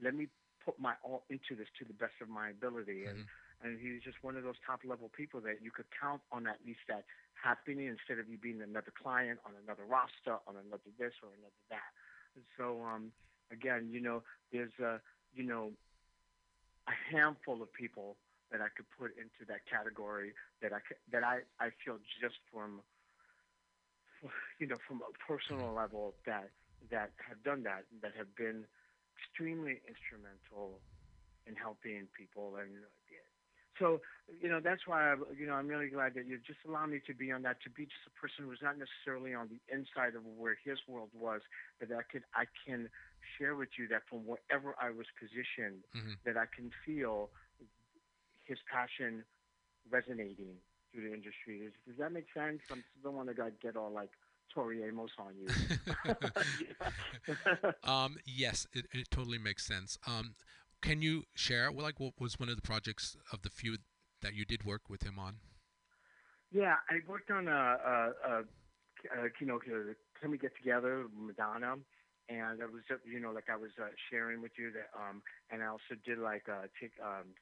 let 0.01 0.15
me 0.15 0.27
put 0.69 0.79
my 0.79 0.93
all 1.03 1.25
into 1.33 1.57
this 1.57 1.67
to 1.81 1.85
the 1.85 1.97
best 1.97 2.13
of 2.21 2.29
my 2.29 2.49
ability. 2.53 3.05
And 3.09 3.17
Mhm. 3.17 3.29
and 3.61 3.79
he's 3.81 4.03
just 4.03 4.21
one 4.21 4.37
of 4.37 4.43
those 4.43 4.59
top 4.65 4.81
level 4.85 5.09
people 5.09 5.41
that 5.41 5.61
you 5.63 5.71
could 5.71 5.89
count 5.99 6.21
on 6.31 6.47
at 6.47 6.59
least 6.65 6.85
that 6.89 7.05
happening 7.33 7.87
instead 7.87 8.19
of 8.19 8.29
you 8.29 8.37
being 8.37 8.61
another 8.61 8.93
client 8.93 9.39
on 9.45 9.53
another 9.65 9.83
roster, 9.85 10.37
on 10.47 10.55
another 10.57 10.91
this 10.99 11.13
or 11.23 11.29
another 11.37 11.63
that. 11.69 11.91
And 12.35 12.45
so 12.57 12.83
um, 12.85 13.11
again, 13.51 13.89
you 13.91 14.01
know, 14.01 14.23
there's 14.53 14.75
a 14.79 15.01
you 15.33 15.43
know 15.43 15.71
a 16.87 16.95
handful 17.13 17.61
of 17.61 17.73
people 17.73 18.17
that 18.51 18.61
I 18.61 18.69
could 18.75 18.87
put 18.97 19.11
into 19.17 19.45
that 19.47 19.65
category 19.69 20.33
that 20.61 20.73
I 20.73 20.79
c- 20.87 21.01
that 21.11 21.23
I 21.23 21.41
I 21.59 21.69
feel 21.85 21.97
just 22.21 22.37
from 22.51 22.81
you 24.59 24.67
know 24.67 24.77
from 24.87 25.01
a 25.01 25.11
personal 25.27 25.73
level 25.73 26.15
that 26.25 26.51
that 26.91 27.11
have 27.27 27.43
done 27.43 27.63
that 27.63 27.85
that 28.01 28.13
have 28.17 28.35
been 28.35 28.65
extremely 29.19 29.81
instrumental 29.87 30.79
in 31.47 31.55
helping 31.55 32.07
people 32.17 32.55
and 32.61 32.71
so 33.79 33.99
you 34.41 34.49
know 34.49 34.59
that's 34.63 34.85
why 34.87 35.11
I, 35.11 35.15
you 35.37 35.47
know 35.47 35.53
I'm 35.53 35.67
really 35.67 35.89
glad 35.89 36.13
that 36.15 36.25
you 36.27 36.37
just 36.45 36.59
allow 36.67 36.85
me 36.85 36.99
to 37.07 37.13
be 37.13 37.31
on 37.31 37.43
that 37.43 37.61
to 37.63 37.69
be 37.69 37.85
just 37.85 38.07
a 38.07 38.15
person 38.19 38.45
who's 38.45 38.61
not 38.63 38.75
necessarily 38.77 39.33
on 39.33 39.49
the 39.49 39.59
inside 39.73 40.15
of 40.15 40.25
where 40.25 40.57
his 40.63 40.77
world 40.87 41.09
was 41.13 41.41
but 41.79 41.89
that 41.89 41.97
I 41.99 42.05
could 42.11 42.23
I 42.35 42.45
can 42.65 42.89
share 43.37 43.55
with 43.55 43.69
you 43.77 43.87
that 43.89 44.03
from 44.09 44.25
wherever 44.27 44.75
I 44.81 44.89
was 44.91 45.07
positioned 45.19 45.83
Mhm. 45.95 46.17
that 46.25 46.37
I 46.37 46.45
can 46.53 46.71
feel 46.85 47.29
his 48.45 48.59
passion 48.71 49.23
resonating 49.89 50.55
through 50.91 51.09
the 51.09 51.13
industry. 51.13 51.59
Does, 51.63 51.73
does 51.87 51.97
that 51.99 52.11
make 52.11 52.27
sense? 52.33 52.59
I 52.71 52.75
don't 53.03 53.15
want 53.15 53.29
to 53.29 53.51
get 53.61 53.75
all 53.77 53.91
like 53.91 54.11
Tori 54.53 54.83
Amos 54.83 55.11
on 55.17 55.33
you. 55.37 55.47
Um, 57.83 58.17
yes, 58.25 58.67
it, 58.73 58.85
it 58.91 59.09
totally 59.09 59.37
makes 59.37 59.65
sense. 59.65 59.97
Um, 60.05 60.35
can 60.81 61.01
you 61.01 61.23
Cher, 61.35 61.71
well, 61.71 61.83
like, 61.83 61.99
what 61.99 62.13
was 62.19 62.39
one 62.39 62.49
of 62.49 62.55
the 62.55 62.61
projects 62.61 63.15
of 63.31 63.41
the 63.41 63.49
few 63.49 63.77
that 64.21 64.33
you 64.33 64.45
did 64.45 64.63
work 64.63 64.89
with 64.89 65.03
him 65.03 65.17
on? 65.17 65.37
Yeah, 66.51 66.75
I 66.89 66.99
worked 67.07 67.31
on 67.31 67.47
a, 67.47 67.51
a, 67.51 68.11
a, 68.27 68.39
a 68.39 69.29
you 69.39 69.47
know, 69.47 69.59
Can 69.59 70.31
We 70.31 70.37
Get 70.37 70.55
Together, 70.57 71.05
Madonna, 71.15 71.75
and 72.29 72.61
I 72.61 72.65
was 72.69 72.85
you 73.03 73.19
know 73.19 73.31
like 73.31 73.49
I 73.51 73.57
was 73.57 73.71
uh, 73.81 73.89
sharing 74.09 74.41
with 74.41 74.53
you 74.57 74.71
that 74.71 74.93
um 74.93 75.21
and 75.49 75.63
I 75.63 75.67
also 75.67 75.97
did 76.05 76.19
like 76.19 76.45
uh 76.47 76.69
take 76.79 76.93
um 77.01 77.33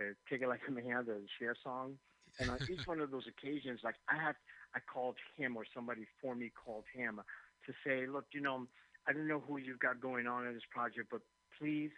uh, 0.00 0.14
take 0.30 0.42
it 0.42 0.48
like 0.48 0.62
a 0.68 0.70
man 0.70 1.04
the 1.06 1.26
share 1.38 1.56
song 1.62 1.98
and 2.38 2.50
on 2.50 2.58
each 2.70 2.86
one 2.86 3.00
of 3.00 3.10
those 3.10 3.26
occasions 3.26 3.80
like 3.82 3.96
I 4.08 4.16
had 4.16 4.36
I 4.74 4.80
called 4.80 5.16
him 5.36 5.56
or 5.56 5.64
somebody 5.74 6.06
for 6.20 6.34
me 6.34 6.50
called 6.50 6.84
him 6.92 7.20
to 7.66 7.72
say 7.84 8.06
look 8.06 8.26
you 8.32 8.40
know 8.40 8.66
I 9.06 9.12
don't 9.12 9.28
know 9.28 9.42
who 9.46 9.58
you've 9.58 9.78
got 9.80 10.00
going 10.00 10.26
on 10.26 10.46
in 10.46 10.54
this 10.54 10.68
project 10.70 11.08
but 11.10 11.20
please 11.58 11.90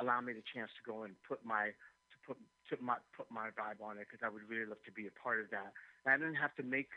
allow 0.00 0.20
me 0.20 0.32
the 0.32 0.42
chance 0.42 0.70
to 0.76 0.90
go 0.90 1.04
and 1.04 1.14
put 1.26 1.44
my 1.44 1.66
to 2.10 2.16
put 2.26 2.36
to 2.70 2.82
my 2.82 2.96
put 3.16 3.30
my 3.30 3.48
vibe 3.54 3.84
on 3.84 3.98
it 3.98 4.06
because 4.10 4.24
I 4.24 4.28
would 4.28 4.42
really 4.48 4.66
love 4.66 4.82
to 4.84 4.92
be 4.92 5.06
a 5.06 5.14
part 5.14 5.40
of 5.40 5.50
that 5.50 5.72
and 6.04 6.12
I 6.12 6.16
didn't 6.16 6.40
have 6.40 6.54
to 6.56 6.62
make 6.62 6.88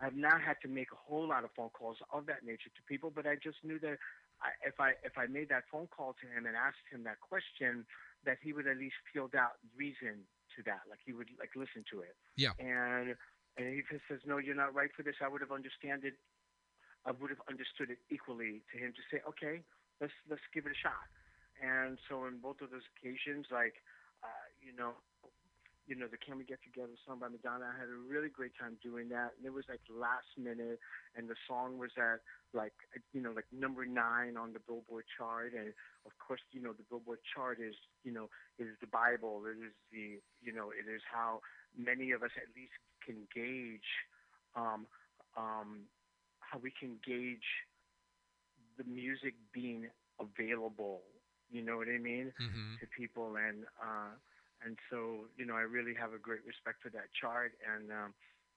I 0.00 0.04
have 0.04 0.16
now 0.16 0.38
had 0.38 0.60
to 0.62 0.68
make 0.68 0.90
a 0.92 0.98
whole 0.98 1.28
lot 1.28 1.44
of 1.44 1.50
phone 1.56 1.70
calls 1.70 1.98
of 2.12 2.26
that 2.26 2.44
nature 2.44 2.70
to 2.74 2.82
people, 2.88 3.12
but 3.14 3.26
I 3.26 3.36
just 3.36 3.62
knew 3.62 3.78
that 3.80 3.98
I, 4.42 4.50
if 4.66 4.80
I 4.80 4.92
if 5.04 5.16
I 5.16 5.26
made 5.26 5.48
that 5.50 5.64
phone 5.70 5.86
call 5.86 6.14
to 6.20 6.26
him 6.26 6.46
and 6.46 6.56
asked 6.56 6.84
him 6.90 7.04
that 7.04 7.20
question, 7.20 7.86
that 8.26 8.38
he 8.42 8.52
would 8.52 8.66
at 8.66 8.76
least 8.76 8.96
feel 9.12 9.30
out 9.38 9.62
reason 9.76 10.26
to 10.56 10.62
that, 10.66 10.82
like 10.90 10.98
he 11.04 11.12
would 11.12 11.28
like 11.38 11.50
listen 11.54 11.84
to 11.92 12.00
it. 12.00 12.16
Yeah. 12.36 12.52
And 12.58 13.14
and 13.56 13.66
if 13.78 13.86
he 13.90 13.98
says 14.08 14.20
no, 14.26 14.38
you're 14.38 14.58
not 14.58 14.74
right 14.74 14.90
for 14.96 15.02
this, 15.02 15.16
I 15.22 15.28
would 15.28 15.40
have 15.40 15.52
understand 15.52 16.04
it. 16.04 16.14
I 17.06 17.12
would 17.12 17.30
have 17.30 17.44
understood 17.48 17.92
it 17.92 18.00
equally 18.08 18.64
to 18.72 18.74
him 18.80 18.96
to 18.96 19.02
say, 19.12 19.20
okay, 19.28 19.60
let's 20.00 20.14
let's 20.28 20.44
give 20.52 20.66
it 20.66 20.72
a 20.72 20.80
shot. 20.80 21.06
And 21.62 21.98
so 22.08 22.26
in 22.26 22.42
both 22.42 22.60
of 22.60 22.70
those 22.70 22.86
occasions, 22.96 23.46
like 23.52 23.78
uh, 24.24 24.46
you 24.64 24.72
know, 24.72 24.96
you 25.86 25.94
know, 25.94 26.08
the 26.08 26.16
Can 26.16 26.40
We 26.40 26.44
Get 26.44 26.64
Together 26.64 26.96
song 27.04 27.20
by 27.20 27.28
Madonna. 27.28 27.68
I 27.68 27.76
had 27.76 27.92
a 27.92 28.00
really 28.08 28.32
great 28.32 28.56
time 28.56 28.80
doing 28.80 29.12
that. 29.12 29.36
And 29.36 29.44
it 29.44 29.52
was 29.52 29.68
like 29.68 29.84
last 29.92 30.32
minute, 30.40 30.80
and 31.12 31.28
the 31.28 31.36
song 31.44 31.76
was 31.76 31.92
at 32.00 32.24
like, 32.56 32.72
you 33.12 33.20
know, 33.20 33.32
like 33.36 33.44
number 33.52 33.84
nine 33.84 34.40
on 34.40 34.56
the 34.56 34.64
Billboard 34.64 35.04
chart. 35.12 35.52
And 35.52 35.76
of 36.08 36.12
course, 36.16 36.40
you 36.52 36.62
know, 36.64 36.72
the 36.72 36.88
Billboard 36.88 37.20
chart 37.28 37.60
is, 37.60 37.76
you 38.02 38.12
know, 38.12 38.32
is 38.58 38.72
the 38.80 38.88
Bible. 38.88 39.44
It 39.44 39.60
is 39.60 39.76
the, 39.92 40.24
you 40.40 40.52
know, 40.56 40.72
it 40.72 40.88
is 40.88 41.04
how 41.04 41.44
many 41.76 42.12
of 42.12 42.22
us 42.22 42.32
at 42.40 42.48
least 42.56 42.72
can 43.04 43.26
gauge, 43.34 43.90
um, 44.56 44.86
um, 45.36 45.86
how 46.40 46.58
we 46.58 46.70
can 46.70 46.98
gauge 47.04 47.46
the 48.78 48.84
music 48.84 49.34
being 49.52 49.88
available. 50.20 51.02
You 51.50 51.62
know 51.62 51.76
what 51.76 51.88
I 51.88 51.98
mean? 51.98 52.32
hmm 52.38 52.76
to 52.80 52.86
people 52.96 53.36
and 53.36 53.64
uh 53.78 54.16
and 54.64 54.78
so 54.90 55.26
you 55.36 55.44
know 55.44 55.54
I 55.54 55.62
really 55.62 55.94
have 55.94 56.12
a 56.12 56.18
great 56.18 56.44
respect 56.46 56.82
for 56.82 56.88
that 56.90 57.12
chart 57.20 57.52
and 57.62 57.90
um 57.92 58.14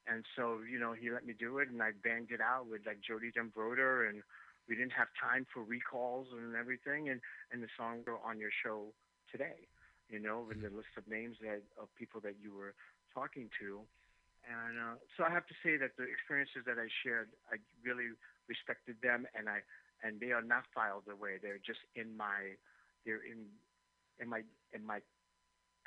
and 0.07 0.25
so 0.35 0.59
you 0.69 0.79
know 0.79 0.93
he 0.93 1.09
let 1.11 1.25
me 1.25 1.33
do 1.37 1.59
it 1.59 1.69
and 1.69 1.81
I 1.81 1.91
banged 2.03 2.31
it 2.31 2.41
out 2.41 2.65
with 2.69 2.81
like 2.85 2.99
Jody 3.05 3.31
den 3.31 3.51
Broeder 3.55 4.09
and 4.09 4.23
we 4.67 4.75
didn't 4.75 4.93
have 4.97 5.07
time 5.19 5.45
for 5.53 5.63
recalls 5.63 6.27
and 6.33 6.55
everything 6.55 7.09
and 7.09 7.21
and 7.51 7.61
the 7.61 7.69
song 7.77 8.03
are 8.07 8.17
on 8.23 8.39
your 8.39 8.51
show 8.63 8.93
today 9.31 9.67
you 10.09 10.19
know 10.19 10.43
with 10.47 10.59
the 10.61 10.69
list 10.73 10.93
of 10.97 11.07
names 11.07 11.37
that 11.41 11.61
of 11.79 11.87
people 11.97 12.19
that 12.21 12.35
you 12.41 12.53
were 12.53 12.73
talking 13.13 13.49
to 13.59 13.81
and 14.47 14.79
uh, 14.79 14.95
so 15.15 15.23
I 15.27 15.31
have 15.31 15.45
to 15.47 15.57
say 15.63 15.75
that 15.77 15.99
the 15.99 16.07
experiences 16.07 16.63
that 16.65 16.79
I 16.79 16.87
shared 17.03 17.29
I 17.51 17.59
really 17.83 18.15
respected 18.47 18.97
them 19.03 19.27
and 19.35 19.47
I 19.47 19.61
and 20.03 20.19
they 20.19 20.31
are 20.31 20.43
not 20.43 20.63
filed 20.73 21.05
away 21.11 21.37
they're 21.41 21.61
just 21.61 21.83
in 21.95 22.15
my 22.15 22.55
they're 23.05 23.23
in 23.23 23.51
in 24.19 24.29
my 24.29 24.41
in 24.73 24.85
my 24.85 24.99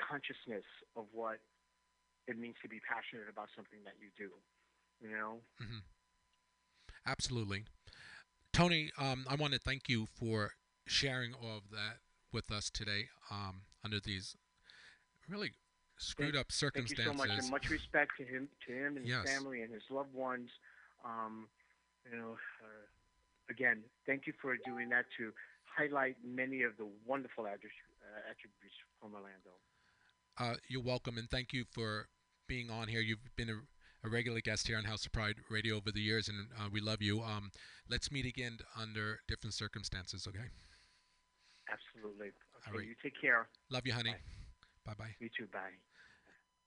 consciousness 0.01 0.65
of 0.97 1.05
what 1.13 1.39
it 2.27 2.39
means 2.39 2.57
to 2.63 2.69
be 2.69 2.81
passionate 2.81 3.29
about 3.31 3.49
something 3.55 3.81
that 3.85 3.95
you 4.01 4.09
do. 4.17 4.31
You 5.01 5.17
know? 5.17 5.41
hmm 5.59 5.85
Absolutely. 7.07 7.65
Tony, 8.53 8.91
um, 8.99 9.25
I 9.29 9.35
want 9.35 9.55
to 9.55 9.59
thank 9.59 9.89
you 9.89 10.07
for 10.07 10.53
sharing 10.87 11.33
all 11.33 11.57
of 11.57 11.71
that 11.71 11.99
with 12.33 12.51
us 12.51 12.71
today 12.71 13.09
um, 13.31 13.63
under 13.85 13.99
these 14.01 14.37
really 15.29 15.53
screwed 16.01 16.37
up 16.37 16.51
circumstances. 16.51 17.05
Thank 17.05 17.19
you 17.19 17.27
so 17.27 17.35
much, 17.35 17.39
and 17.43 17.51
much 17.51 17.71
respect 17.71 18.13
to 18.19 18.25
him, 18.25 18.49
to 18.67 18.73
him 18.73 18.97
and 18.97 19.07
Yes. 19.07 19.23
his 19.23 19.31
family 19.37 19.63
and 19.63 19.73
his 19.73 19.83
loved 19.91 20.15
ones. 20.15 20.51
Um, 21.05 21.49
you 22.11 22.17
know, 22.17 22.33
uh, 22.63 22.87
again, 23.49 23.85
thank 24.07 24.27
you 24.27 24.33
for 24.41 24.57
doing 24.65 24.89
that 24.91 25.07
to 25.19 25.33
highlight 25.65 26.17
many 26.25 26.63
of 26.63 26.77
the 26.77 26.87
wonderful 27.07 27.45
attri- 27.45 27.71
uh, 28.03 28.31
attributes 28.31 28.75
from 29.01 29.15
Orlando. 29.15 29.53
Uh, 30.39 30.55
you're 30.69 30.83
welcome, 30.83 31.19
and 31.19 31.29
thank 31.31 31.53
you 31.53 31.65
for 31.71 32.09
being 32.47 32.71
on 32.71 32.89
here. 32.89 33.01
You've 33.01 33.19
been 33.37 33.51
a, 33.51 33.61
a 34.07 34.11
regular 34.11 34.41
guest 34.41 34.67
here 34.67 34.79
on 34.79 34.85
House 34.85 35.05
of 35.05 35.13
Pride 35.13 35.37
Radio 35.51 35.77
over 35.77 35.93
the 35.93 36.01
years, 36.01 36.29
and 36.29 36.49
uh, 36.59 36.69
we 36.73 36.81
love 36.81 37.03
you. 37.03 37.21
Um, 37.23 37.51
let's 37.89 38.11
meet 38.11 38.25
again 38.27 38.59
under 38.81 39.21
different 39.29 39.55
circumstances, 39.55 40.27
okay? 40.27 40.49
Absolutely. 41.71 42.29
Okay, 42.29 42.71
All 42.71 42.79
right. 42.79 42.87
you 42.87 42.95
take 43.03 43.21
care. 43.21 43.49
Love 43.71 43.87
you, 43.87 43.93
honey. 43.93 44.11
Bye. 44.13 44.95
Bye 44.95 44.95
bye. 45.05 45.15
You 45.21 45.29
too. 45.37 45.47
Bye. 45.53 45.77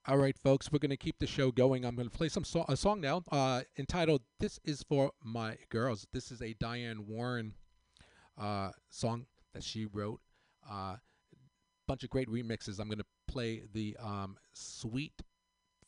All 0.06 0.18
right, 0.18 0.36
folks, 0.36 0.70
we're 0.70 0.80
going 0.80 0.90
to 0.90 0.98
keep 0.98 1.18
the 1.18 1.26
show 1.26 1.50
going. 1.50 1.86
I'm 1.86 1.96
going 1.96 2.10
to 2.10 2.14
play 2.14 2.28
some 2.28 2.44
so- 2.44 2.66
a 2.68 2.76
song 2.76 3.00
now 3.00 3.22
uh, 3.32 3.62
entitled 3.78 4.20
"This 4.38 4.60
Is 4.62 4.82
for 4.82 5.12
My 5.22 5.56
Girls." 5.70 6.06
This 6.12 6.30
is 6.30 6.42
a 6.42 6.52
Diane 6.60 7.06
Warren 7.06 7.54
uh, 8.36 8.72
song 8.90 9.24
that 9.54 9.64
she 9.64 9.86
wrote. 9.86 10.20
Uh, 10.70 10.96
bunch 11.88 12.04
of 12.04 12.10
great 12.10 12.28
remixes. 12.28 12.78
I'm 12.78 12.88
going 12.88 12.98
to 12.98 13.06
play 13.26 13.62
the 13.72 13.96
um, 13.98 14.36
Sweet 14.52 15.22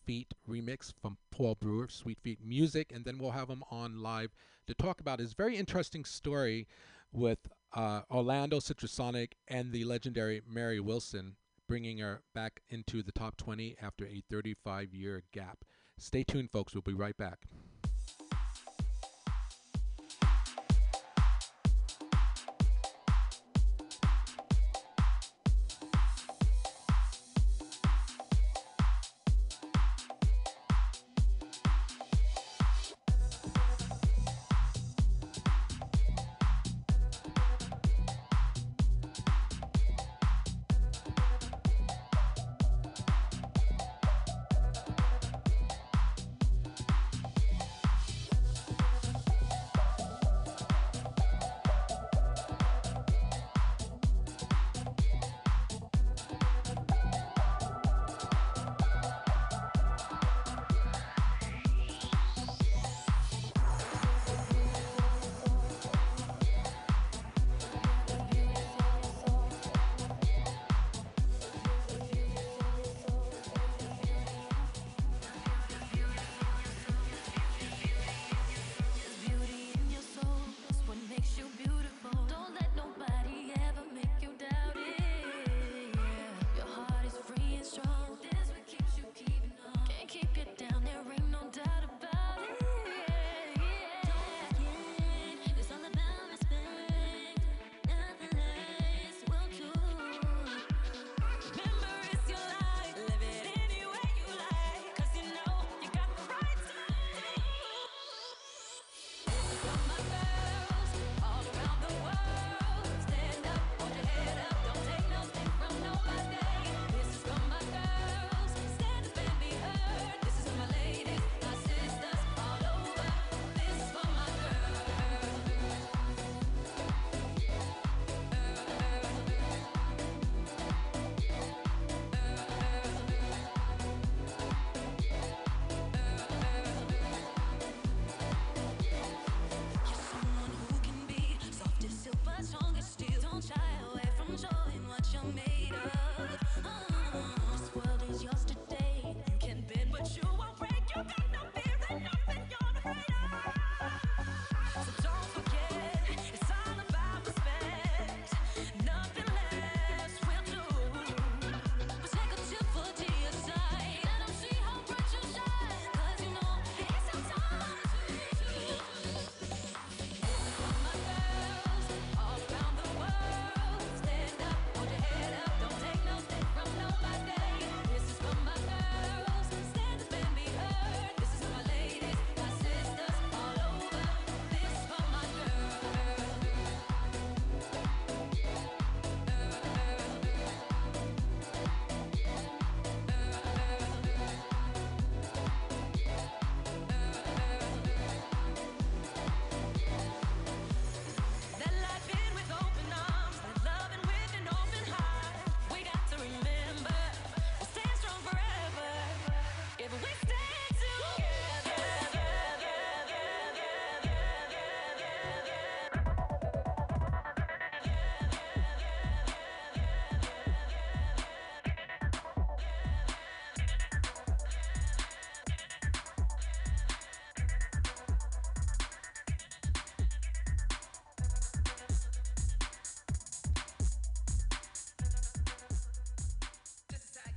Feet 0.06 0.32
remix 0.48 0.94
from 0.98 1.18
Paul 1.30 1.54
Brewer, 1.60 1.88
Sweet 1.90 2.18
Feet 2.20 2.38
Music, 2.42 2.92
and 2.94 3.04
then 3.04 3.18
we'll 3.18 3.32
have 3.32 3.50
him 3.50 3.64
on 3.70 4.00
live 4.02 4.30
to 4.66 4.72
talk 4.72 4.98
about 4.98 5.18
his 5.18 5.34
very 5.34 5.58
interesting 5.58 6.06
story 6.06 6.66
with 7.12 7.40
uh, 7.74 8.00
Orlando 8.10 8.60
Citrusonic 8.60 9.32
and 9.46 9.72
the 9.72 9.84
legendary 9.84 10.40
Mary 10.48 10.80
Wilson, 10.80 11.36
bringing 11.68 11.98
her 11.98 12.22
back 12.34 12.60
into 12.68 13.02
the 13.02 13.12
top 13.12 13.36
20 13.36 13.76
after 13.80 14.04
a 14.06 14.22
35 14.30 14.94
year 14.94 15.22
gap. 15.32 15.58
Stay 15.98 16.24
tuned, 16.24 16.50
folks. 16.50 16.74
We'll 16.74 16.82
be 16.82 16.94
right 16.94 17.16
back. 17.16 17.46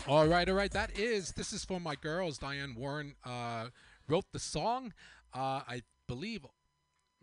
All 0.09 0.25
right, 0.25 0.49
all 0.49 0.55
right. 0.55 0.71
That 0.71 0.97
is. 0.97 1.33
This 1.33 1.53
is 1.53 1.63
for 1.63 1.79
my 1.79 1.93
girls. 1.93 2.39
Diane 2.39 2.73
Warren 2.75 3.13
uh, 3.23 3.67
wrote 4.07 4.25
the 4.33 4.39
song. 4.39 4.91
Uh, 5.35 5.61
I 5.67 5.83
believe 6.07 6.47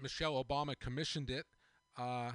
Michelle 0.01 0.41
Obama 0.45 0.79
commissioned 0.79 1.29
it 1.29 1.47
uh, 1.99 2.31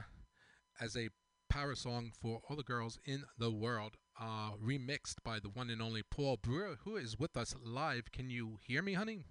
as 0.82 0.97
a 0.97 1.08
power 1.49 1.74
song 1.74 2.12
for 2.22 2.41
all 2.49 2.58
the 2.58 2.64
girls 2.64 2.99
in 3.06 3.24
the 3.38 3.49
world, 3.49 3.93
uh, 4.20 4.52
remixed 4.62 5.24
by 5.24 5.39
the 5.39 5.47
one 5.47 5.70
and 5.70 5.82
only 5.82 6.04
Paul 6.04 6.36
Brewer, 6.36 6.76
who 6.84 6.97
is 6.97 7.18
with 7.18 7.38
us 7.38 7.56
live. 7.64 8.12
Can 8.12 8.30
you 8.30 8.58
hear 8.62 8.82
me, 8.82 8.91
honey? 8.95 9.24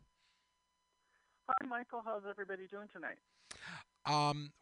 Hi, 1.51 1.67
Michael. 1.69 2.01
How's 2.03 2.23
everybody 2.27 2.67
doing 2.67 2.89
tonight? 2.91 3.19
Um, 4.07 4.53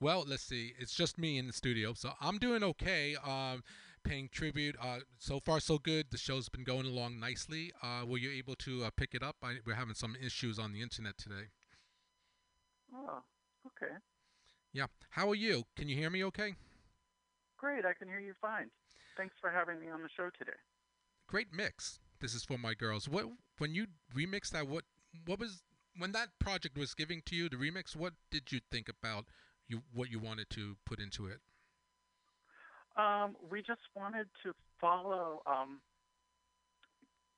well, 0.00 0.24
let's 0.26 0.42
see. 0.42 0.72
It's 0.78 0.94
just 0.94 1.18
me 1.18 1.36
in 1.36 1.46
the 1.46 1.52
studio, 1.52 1.92
so 1.92 2.12
I'm 2.18 2.38
doing 2.38 2.64
okay. 2.64 3.14
Um, 3.16 3.62
paying 4.04 4.28
tribute. 4.30 4.76
Uh, 4.80 4.98
so 5.18 5.40
far, 5.40 5.60
so 5.60 5.78
good. 5.78 6.06
The 6.10 6.18
show's 6.18 6.48
been 6.48 6.64
going 6.64 6.86
along 6.86 7.20
nicely. 7.20 7.72
Uh, 7.82 8.04
were 8.06 8.18
you 8.18 8.30
able 8.30 8.54
to 8.56 8.84
uh, 8.84 8.90
pick 8.96 9.14
it 9.14 9.22
up? 9.22 9.36
I, 9.42 9.56
we're 9.66 9.74
having 9.74 9.94
some 9.94 10.16
issues 10.24 10.58
on 10.58 10.72
the 10.72 10.82
internet 10.82 11.18
today. 11.18 11.50
Oh, 12.94 13.22
okay. 13.66 13.92
Yeah. 14.72 14.86
How 15.10 15.28
are 15.30 15.34
you? 15.34 15.64
Can 15.76 15.88
you 15.88 15.96
hear 15.96 16.10
me 16.10 16.24
okay? 16.24 16.54
Great. 17.56 17.84
I 17.84 17.92
can 17.92 18.08
hear 18.08 18.20
you 18.20 18.34
fine. 18.40 18.70
Thanks 19.16 19.34
for 19.40 19.50
having 19.50 19.80
me 19.80 19.88
on 19.88 20.02
the 20.02 20.08
show 20.16 20.30
today. 20.38 20.56
Great 21.28 21.48
mix. 21.52 22.00
This 22.20 22.34
is 22.34 22.44
for 22.44 22.58
my 22.58 22.74
girls. 22.74 23.08
What 23.08 23.26
when 23.58 23.74
you 23.74 23.86
remixed 24.14 24.50
that? 24.50 24.68
What 24.68 24.84
what 25.26 25.38
was 25.38 25.62
when 25.96 26.12
that 26.12 26.28
project 26.38 26.78
was 26.78 26.94
giving 26.94 27.22
to 27.26 27.36
you 27.36 27.48
the 27.48 27.56
remix? 27.56 27.94
What 27.96 28.14
did 28.30 28.52
you 28.52 28.60
think 28.70 28.88
about 28.88 29.26
you 29.68 29.82
what 29.92 30.10
you 30.10 30.18
wanted 30.18 30.48
to 30.50 30.76
put 30.86 31.00
into 31.00 31.26
it? 31.26 31.40
Um, 32.96 33.36
we 33.50 33.62
just 33.62 33.82
wanted 33.96 34.28
to 34.42 34.52
follow 34.80 35.42
um, 35.46 35.80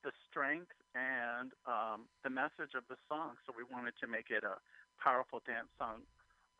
the 0.02 0.10
strength 0.28 0.72
and 0.94 1.52
um, 1.66 2.06
the 2.22 2.30
message 2.30 2.74
of 2.74 2.84
the 2.88 2.96
song. 3.08 3.38
So 3.46 3.52
we 3.56 3.64
wanted 3.66 3.94
to 4.00 4.06
make 4.06 4.30
it 4.30 4.42
a 4.42 4.58
powerful 5.02 5.42
dance 5.46 5.70
song. 5.78 6.02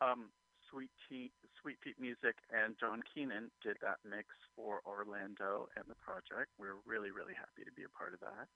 Um, 0.01 0.31
Sweet 0.71 0.91
Pete, 1.07 1.31
Sweet 1.61 1.79
Pete 1.81 1.99
Music 1.99 2.35
and 2.51 2.75
John 2.79 3.03
Keenan 3.13 3.51
did 3.63 3.77
that 3.81 4.01
mix 4.03 4.27
for 4.55 4.81
Orlando 4.85 5.69
and 5.77 5.85
the 5.87 5.95
project. 5.95 6.51
We're 6.59 6.81
really, 6.85 7.11
really 7.11 7.37
happy 7.37 7.63
to 7.63 7.71
be 7.71 7.83
a 7.83 7.93
part 7.93 8.13
of 8.13 8.19
that. 8.21 8.49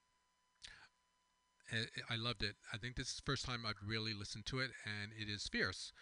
I 1.72 2.14
I 2.14 2.18
loved 2.18 2.44
it. 2.44 2.56
I 2.74 2.78
think 2.78 2.96
this 2.96 3.10
is 3.10 3.16
the 3.16 3.30
first 3.30 3.46
time 3.46 3.64
I've 3.66 3.80
really 3.86 4.14
listened 4.14 4.46
to 4.48 4.60
it, 4.60 4.72
and 4.86 5.14
it 5.14 5.30
is 5.32 5.48
fierce. 5.48 5.94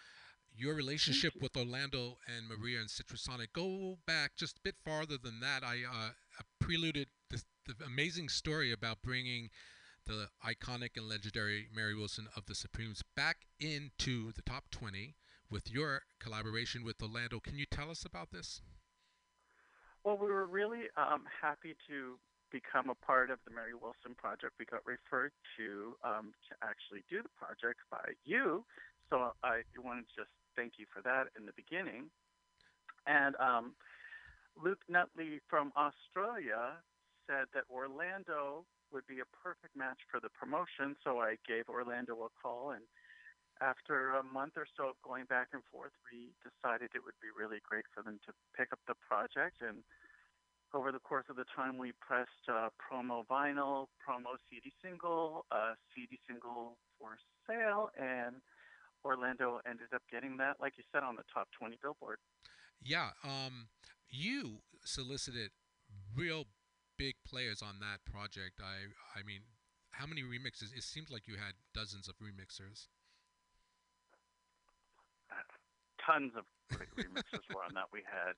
Your 0.59 0.73
relationship 0.73 1.33
with 1.39 1.55
Orlando 1.55 2.17
and 2.25 2.47
Maria 2.49 2.79
and 2.79 2.89
Citrusonic 2.89 3.53
go 3.53 3.99
back 4.07 4.31
just 4.35 4.57
a 4.57 4.61
bit 4.63 4.73
farther 4.83 5.15
than 5.21 5.39
that. 5.39 5.63
I 5.63 5.81
uh, 5.87 6.09
preluded 6.59 7.09
this, 7.29 7.45
the 7.67 7.75
amazing 7.85 8.27
story 8.27 8.71
about 8.71 9.03
bringing 9.03 9.49
the 10.07 10.29
iconic 10.43 10.97
and 10.97 11.07
legendary 11.07 11.67
Mary 11.75 11.93
Wilson 11.93 12.27
of 12.35 12.47
the 12.47 12.55
Supremes 12.55 13.03
back 13.15 13.45
into 13.59 14.31
the 14.31 14.41
top 14.41 14.71
20 14.71 15.13
with 15.51 15.69
your 15.69 16.01
collaboration 16.19 16.83
with 16.83 17.03
Orlando. 17.03 17.39
Can 17.39 17.59
you 17.59 17.65
tell 17.69 17.91
us 17.91 18.03
about 18.03 18.31
this? 18.31 18.61
Well, 20.03 20.17
we 20.17 20.25
were 20.25 20.47
really 20.47 20.89
um, 20.97 21.25
happy 21.39 21.75
to 21.87 22.17
become 22.51 22.89
a 22.89 22.95
part 23.05 23.29
of 23.29 23.37
the 23.45 23.53
Mary 23.53 23.75
Wilson 23.79 24.15
project. 24.17 24.53
We 24.57 24.65
got 24.65 24.81
referred 24.87 25.33
to 25.57 25.93
um, 26.03 26.31
to 26.49 26.55
actually 26.63 27.03
do 27.11 27.21
the 27.21 27.29
project 27.37 27.81
by 27.91 28.15
you, 28.25 28.65
so 29.09 29.33
I 29.43 29.61
wanted 29.77 30.05
to 30.15 30.23
just 30.23 30.31
thank 30.57 30.73
you 30.77 30.85
for 30.91 31.01
that 31.03 31.29
in 31.37 31.45
the 31.45 31.53
beginning. 31.55 32.09
And 33.05 33.35
um, 33.37 33.77
Luke 34.57 34.81
Nutley 34.89 35.39
from 35.47 35.71
Australia 35.77 36.81
said 37.29 37.45
that 37.53 37.63
Orlando 37.69 38.65
would 38.91 39.05
be 39.05 39.21
a 39.21 39.29
perfect 39.31 39.77
match 39.77 40.01
for 40.09 40.19
the 40.19 40.33
promotion, 40.33 40.97
so 41.03 41.19
I 41.19 41.37
gave 41.47 41.69
Orlando 41.69 42.25
a 42.25 42.31
call 42.41 42.71
and 42.71 42.83
after 43.61 44.13
a 44.13 44.23
month 44.23 44.53
or 44.55 44.67
so 44.77 44.89
of 44.93 44.97
going 45.01 45.25
back 45.25 45.49
and 45.53 45.63
forth, 45.71 45.93
we 46.11 46.33
decided 46.45 46.91
it 46.93 47.01
would 47.03 47.17
be 47.21 47.33
really 47.33 47.57
great 47.65 47.85
for 47.93 48.03
them 48.03 48.19
to 48.25 48.31
pick 48.55 48.71
up 48.71 48.79
the 48.87 48.95
project. 49.01 49.61
And 49.61 49.81
over 50.73 50.91
the 50.91 51.01
course 51.01 51.25
of 51.29 51.35
the 51.35 51.45
time, 51.55 51.77
we 51.77 51.93
pressed 51.99 52.45
uh, 52.49 52.69
promo 52.77 53.25
vinyl, 53.25 53.87
promo 53.97 54.37
CD 54.49 54.71
single, 54.83 55.45
uh, 55.51 55.73
CD 55.95 56.19
single 56.27 56.77
for 56.99 57.17
sale, 57.49 57.89
and 57.97 58.37
Orlando 59.07 59.59
ended 59.63 59.95
up 59.95 60.03
getting 60.11 60.35
that, 60.37 60.59
like 60.59 60.73
you 60.75 60.83
said, 60.91 61.03
on 61.03 61.15
the 61.15 61.23
top 61.33 61.47
20 61.57 61.79
Billboard. 61.81 62.19
Yeah, 62.83 63.15
um, 63.23 63.71
you 64.09 64.59
solicited 64.83 65.51
real 66.15 66.45
big 66.97 67.15
players 67.25 67.63
on 67.63 67.79
that 67.79 68.03
project. 68.03 68.59
I, 68.59 68.91
I 69.17 69.23
mean, 69.23 69.47
how 69.91 70.05
many 70.05 70.21
remixes? 70.21 70.75
It 70.75 70.83
seems 70.83 71.09
like 71.09 71.27
you 71.27 71.35
had 71.39 71.55
dozens 71.73 72.07
of 72.07 72.15
remixers. 72.19 72.91
Tons 76.03 76.31
of 76.37 76.43
great 76.71 76.91
remixes 76.95 77.43
were 77.53 77.63
on 77.63 77.73
that. 77.75 77.87
We 77.91 77.99
had, 78.03 78.35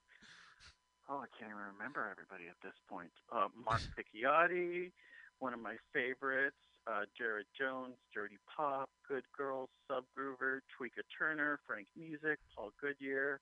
oh, 1.09 1.21
I 1.21 1.29
can't 1.37 1.51
even 1.51 1.69
remember 1.77 2.09
everybody 2.09 2.49
at 2.49 2.57
this 2.63 2.77
point. 2.89 3.11
Uh, 3.33 3.49
Mark 3.53 3.81
Picchiotti, 3.97 4.91
one 5.39 5.53
of 5.53 5.59
my 5.59 5.75
favorites, 5.93 6.57
uh, 6.89 7.05
Jared 7.17 7.45
Jones, 7.57 7.95
Dirty 8.13 8.37
Pop, 8.49 8.89
Good 9.07 9.23
Girls, 9.37 9.69
Subgroover, 9.89 10.61
Tweeka 10.73 11.05
Turner, 11.17 11.59
Frank 11.67 11.87
Music, 11.95 12.39
Paul 12.55 12.71
Goodyear, 12.81 13.39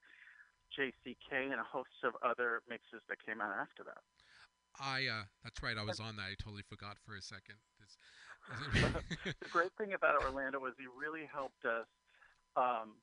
JCK, 0.77 1.31
and 1.51 1.59
a 1.59 1.63
host 1.63 2.03
of 2.03 2.13
other 2.23 2.61
mixes 2.69 3.01
that 3.07 3.17
came 3.25 3.39
out 3.39 3.55
after 3.59 3.83
that. 3.83 4.03
I, 4.79 5.07
uh, 5.07 5.23
that's 5.43 5.63
right. 5.63 5.77
I 5.77 5.83
was 5.83 5.99
on 5.99 6.17
that. 6.17 6.23
I 6.29 6.35
totally 6.41 6.63
forgot 6.67 6.97
for 7.05 7.15
a 7.15 7.21
second. 7.21 7.55
It's- 7.79 7.97
the 9.23 9.49
great 9.51 9.71
thing 9.77 9.93
about 9.93 10.23
Orlando 10.23 10.59
was 10.59 10.73
he 10.77 10.85
really 10.87 11.27
helped 11.27 11.65
us 11.65 11.87
um, 12.55 12.95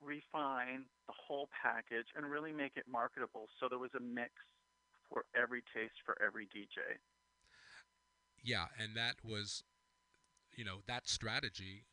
refine 0.00 0.84
the 1.06 1.12
whole 1.12 1.48
package 1.52 2.06
and 2.16 2.24
really 2.24 2.52
make 2.52 2.76
it 2.76 2.84
marketable. 2.90 3.48
So 3.60 3.68
there 3.68 3.78
was 3.78 3.90
a 3.96 4.00
mix 4.00 4.32
for 5.10 5.24
every 5.36 5.62
taste 5.74 6.00
for 6.04 6.16
every 6.24 6.46
DJ. 6.46 6.96
Yeah, 8.44 8.66
and 8.78 8.94
that 8.96 9.16
was, 9.24 9.64
you 10.54 10.64
know, 10.64 10.78
that 10.86 11.08
strategy 11.08 11.86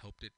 helped 0.00 0.22
it 0.22 0.32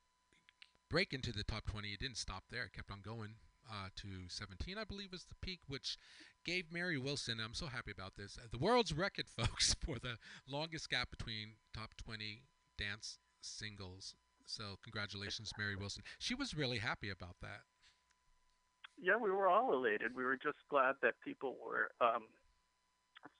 break 0.89 1.13
into 1.13 1.33
the 1.33 1.45
top 1.45 1.67
20. 1.67 1.89
It 1.89 2.01
didn't 2.01 2.17
stop 2.17 2.45
there. 2.51 2.65
It 2.65 2.73
kept 2.73 2.91
on 2.91 3.01
going 3.05 3.35
uh, 3.71 3.89
to 3.97 4.09
17, 4.29 4.79
I 4.79 4.85
believe, 4.85 5.13
was 5.13 5.25
the 5.25 5.35
peak, 5.41 5.61
which 5.69 5.99
gave 6.45 6.73
Mary 6.73 6.99
Wilson, 6.99 7.39
I'm 7.45 7.55
so 7.55 7.67
happy 7.67 7.91
about 7.91 8.17
this, 8.17 8.39
the 8.51 8.59
world's 8.59 8.93
record, 8.93 9.27
folks, 9.37 9.77
for 9.85 9.99
the 9.99 10.17
longest 10.49 10.89
gap 10.91 11.11
between 11.11 11.55
top 11.75 11.91
20 12.03 12.43
dance 12.79 13.19
singles. 13.41 14.15
So, 14.47 14.79
congratulations, 14.83 15.53
Mary 15.57 15.77
Wilson. 15.77 16.03
She 16.19 16.35
was 16.35 16.57
really 16.57 16.79
happy 16.79 17.11
about 17.11 17.37
that. 17.43 17.61
Yeah, 19.01 19.17
we 19.17 19.31
were 19.31 19.47
all 19.47 19.73
elated. 19.73 20.17
We 20.17 20.25
were 20.25 20.37
just 20.37 20.59
glad 20.69 20.97
that 21.03 21.15
people 21.25 21.57
were 21.65 21.91
um, 22.01 22.25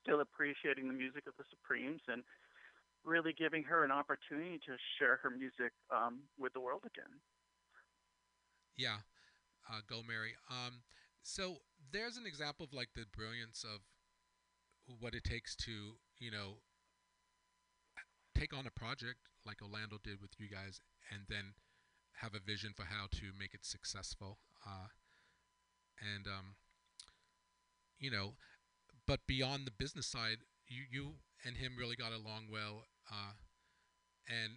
still 0.01 0.21
appreciating 0.21 0.87
the 0.87 0.93
music 0.93 1.23
of 1.27 1.33
the 1.37 1.43
Supremes 1.49 2.01
and 2.07 2.23
really 3.03 3.33
giving 3.33 3.63
her 3.63 3.83
an 3.83 3.91
opportunity 3.91 4.59
to 4.65 4.77
share 4.99 5.19
her 5.23 5.29
music 5.29 5.73
um, 5.89 6.19
with 6.37 6.53
the 6.53 6.59
world 6.59 6.81
again. 6.85 7.11
Yeah, 8.77 9.05
uh, 9.69 9.81
go 9.89 10.01
Mary. 10.07 10.33
Um, 10.49 10.81
so 11.23 11.57
there's 11.91 12.17
an 12.17 12.25
example 12.25 12.65
of 12.65 12.73
like 12.73 12.89
the 12.95 13.05
brilliance 13.15 13.63
of 13.63 13.81
what 14.99 15.13
it 15.13 15.23
takes 15.23 15.55
to 15.55 15.95
you 16.19 16.31
know 16.31 16.57
take 18.35 18.53
on 18.57 18.65
a 18.65 18.71
project 18.71 19.19
like 19.45 19.61
Orlando 19.61 19.97
did 20.03 20.21
with 20.21 20.31
you 20.39 20.47
guys, 20.47 20.81
and 21.11 21.21
then 21.29 21.53
have 22.21 22.35
a 22.35 22.39
vision 22.39 22.73
for 22.75 22.85
how 22.85 23.07
to 23.11 23.33
make 23.37 23.53
it 23.53 23.65
successful. 23.65 24.37
Uh, 24.65 24.89
and 26.15 26.27
um, 26.27 26.55
you 27.99 28.11
know, 28.11 28.33
but 29.11 29.19
beyond 29.27 29.67
the 29.67 29.75
business 29.75 30.07
side, 30.07 30.39
you 30.71 30.87
you 30.87 31.19
and 31.43 31.59
him 31.59 31.75
really 31.75 31.99
got 31.99 32.15
along 32.15 32.47
well. 32.47 32.87
Uh, 33.11 33.35
and 34.31 34.55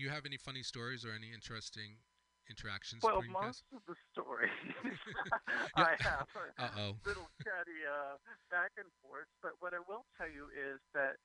you 0.00 0.08
have 0.08 0.24
any 0.24 0.38
funny 0.40 0.62
stories 0.64 1.04
or 1.04 1.12
any 1.12 1.28
interesting 1.28 2.00
interactions 2.48 3.04
Well, 3.04 3.20
between 3.20 3.36
you 3.36 3.52
guys? 3.52 3.60
most 3.60 3.68
of 3.76 3.84
the 3.84 3.96
stories 4.16 4.48
I 5.76 5.92
have 6.00 6.24
are 6.40 6.56
Uh-oh. 6.56 6.96
little 7.04 7.28
chatty 7.44 7.84
uh, 7.84 8.16
back 8.48 8.72
and 8.80 8.88
forth. 9.04 9.28
But 9.44 9.60
what 9.60 9.76
I 9.76 9.84
will 9.84 10.08
tell 10.16 10.32
you 10.32 10.48
is 10.56 10.80
that 10.96 11.20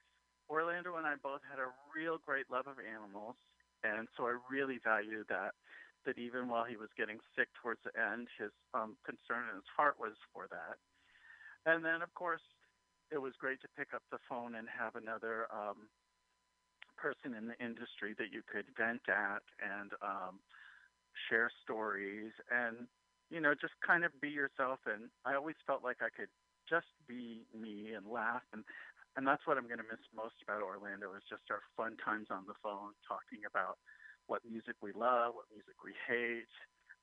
Orlando 0.52 1.00
and 1.00 1.08
I 1.08 1.16
both 1.24 1.40
had 1.48 1.56
a 1.56 1.72
real 1.96 2.20
great 2.20 2.52
love 2.52 2.68
of 2.68 2.84
animals, 2.84 3.40
and 3.88 4.12
so 4.20 4.28
I 4.28 4.36
really 4.52 4.84
value 4.84 5.24
that. 5.32 5.56
That 6.04 6.18
even 6.20 6.50
while 6.50 6.66
he 6.66 6.76
was 6.76 6.90
getting 6.98 7.22
sick 7.38 7.48
towards 7.62 7.80
the 7.88 7.96
end, 7.96 8.28
his 8.36 8.52
um, 8.74 8.98
concern 9.08 9.48
and 9.48 9.62
his 9.64 9.72
heart 9.78 9.96
was 10.02 10.18
for 10.34 10.50
that. 10.52 10.76
And 11.66 11.86
then, 11.86 12.02
of 12.02 12.14
course, 12.14 12.42
it 13.12 13.22
was 13.22 13.34
great 13.40 13.62
to 13.62 13.68
pick 13.78 13.94
up 13.94 14.02
the 14.12 14.18
phone 14.30 14.56
and 14.56 14.68
have 14.68 14.96
another 14.96 15.48
um, 15.52 15.92
person 16.98 17.36
in 17.36 17.48
the 17.48 17.58
industry 17.60 18.16
that 18.18 18.32
you 18.32 18.42
could 18.48 18.66
vent 18.78 19.02
at 19.10 19.44
and 19.60 19.92
um, 20.02 20.40
share 21.30 21.52
stories 21.64 22.32
and 22.50 22.88
you 23.30 23.42
know 23.42 23.54
just 23.54 23.74
kind 23.86 24.06
of 24.06 24.12
be 24.22 24.30
yourself. 24.30 24.80
And 24.88 25.12
i 25.26 25.36
always 25.36 25.60
felt 25.68 25.84
like 25.84 26.00
i 26.00 26.10
could 26.10 26.32
just 26.70 26.88
be 27.08 27.44
me 27.52 27.92
and 27.92 28.08
laugh. 28.08 28.46
And 28.54 28.64
and 29.20 29.28
that's 29.28 29.44
what 29.44 29.60
I'm 29.60 29.68
going 29.68 29.84
to 29.84 29.92
miss 29.92 30.00
most 30.16 30.40
about 30.40 30.64
Orlando 30.64 31.12
is 31.20 31.26
just 31.28 31.44
our 31.52 31.60
fun 31.76 32.00
times 32.00 32.32
on 32.32 32.48
the 32.48 32.56
phone 32.64 32.96
talking 33.04 33.44
about 33.44 33.76
what 34.32 34.40
music 34.48 34.80
we 34.80 34.96
love, 34.96 35.36
what 35.36 35.52
music 35.52 35.84
we 35.84 35.92
hate, 36.08 36.48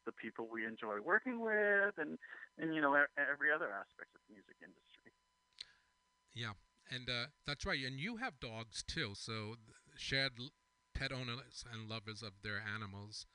the 0.07 0.13
people 0.13 0.49
we 0.51 0.65
enjoy 0.67 1.01
working 1.05 1.41
with, 1.41 1.97
and 1.99 2.19
and 2.59 2.75
you 2.75 2.81
know 2.81 2.95
every 3.17 3.51
other 3.53 3.71
aspect 3.73 4.15
of 4.15 4.21
the 4.29 4.35
music 4.35 4.57
industry. 4.63 5.13
Yeah, 6.35 6.55
and 6.91 7.09
uh, 7.09 7.27
that's 7.47 7.67
right. 7.67 7.81
And 7.85 7.99
you 7.99 8.17
have 8.19 8.41
dogs 8.41 8.83
too, 8.87 9.13
so 9.15 9.57
shared 9.97 10.33
pet 10.95 11.13
owners 11.13 11.65
and 11.71 11.89
lovers 11.89 12.23
of 12.23 12.33
their 12.43 12.61
animals. 12.63 13.27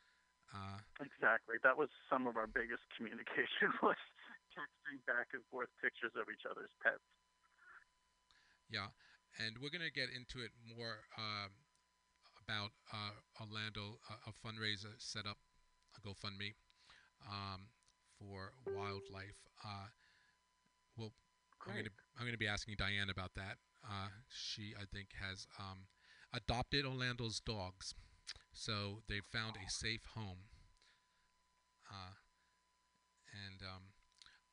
Uh, 0.54 0.86
Exactly. 1.02 1.56
That 1.64 1.78
was 1.78 1.90
some 2.10 2.28
of 2.28 2.38
our 2.38 2.48
biggest 2.48 2.84
communication 2.96 3.74
was 3.82 3.98
texting 4.54 5.02
back 5.08 5.34
and 5.34 5.42
forth 5.50 5.70
pictures 5.82 6.14
of 6.16 6.30
each 6.30 6.46
other's 6.46 6.70
pets. 6.84 7.02
yeah, 8.70 8.94
and 9.40 9.58
we're 9.62 9.74
gonna 9.74 9.90
get 9.94 10.10
into 10.14 10.40
it 10.44 10.52
more 10.64 11.06
um, 11.18 11.52
about 12.46 12.72
uh, 12.94 13.18
Orlando, 13.42 14.00
uh, 14.10 14.30
a 14.30 14.32
fundraiser 14.34 14.94
set 14.98 15.26
up, 15.26 15.38
GoFundMe 16.06 16.54
um, 17.28 17.68
for 18.20 18.54
wildlife. 18.68 19.40
Uh, 19.64 19.88
well, 20.98 21.12
I'm 21.68 21.76
gonna 21.76 21.90
I'm 22.20 22.26
gonna 22.26 22.38
be 22.38 22.48
asking 22.48 22.76
Diane 22.78 23.10
about 23.10 23.32
that. 23.36 23.58
Uh, 23.84 24.10
she, 24.30 24.74
I 24.80 24.86
think, 24.94 25.10
has 25.20 25.48
um, 25.60 25.88
adopted 26.34 26.86
Orlando's 26.86 27.40
dogs, 27.40 27.94
so 28.54 29.02
they 29.10 29.20
found 29.32 29.56
a 29.56 29.70
safe 29.70 30.06
home. 30.16 30.50
Uh, 31.90 32.16
and 33.48 33.62
um, 33.62 33.84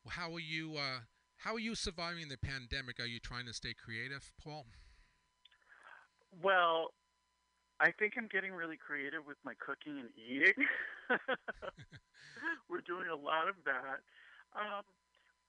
how 0.08 0.32
are 0.32 0.40
you? 0.40 0.76
Uh, 0.76 1.00
how 1.38 1.54
are 1.54 1.60
you 1.60 1.74
surviving 1.74 2.28
the 2.28 2.36
pandemic? 2.36 3.00
Are 3.00 3.06
you 3.06 3.18
trying 3.18 3.46
to 3.46 3.54
stay 3.54 3.74
creative, 3.74 4.30
Paul? 4.42 4.66
Well, 6.42 6.92
I 7.80 7.90
think 7.92 8.14
I'm 8.18 8.28
getting 8.30 8.52
really 8.52 8.76
creative 8.76 9.26
with 9.26 9.38
my 9.44 9.54
cooking 9.58 9.98
and 9.98 10.10
eating. 10.16 10.54
We're 12.70 12.86
doing 12.86 13.10
a 13.10 13.18
lot 13.18 13.50
of 13.50 13.58
that. 13.66 14.00
Um, 14.54 14.86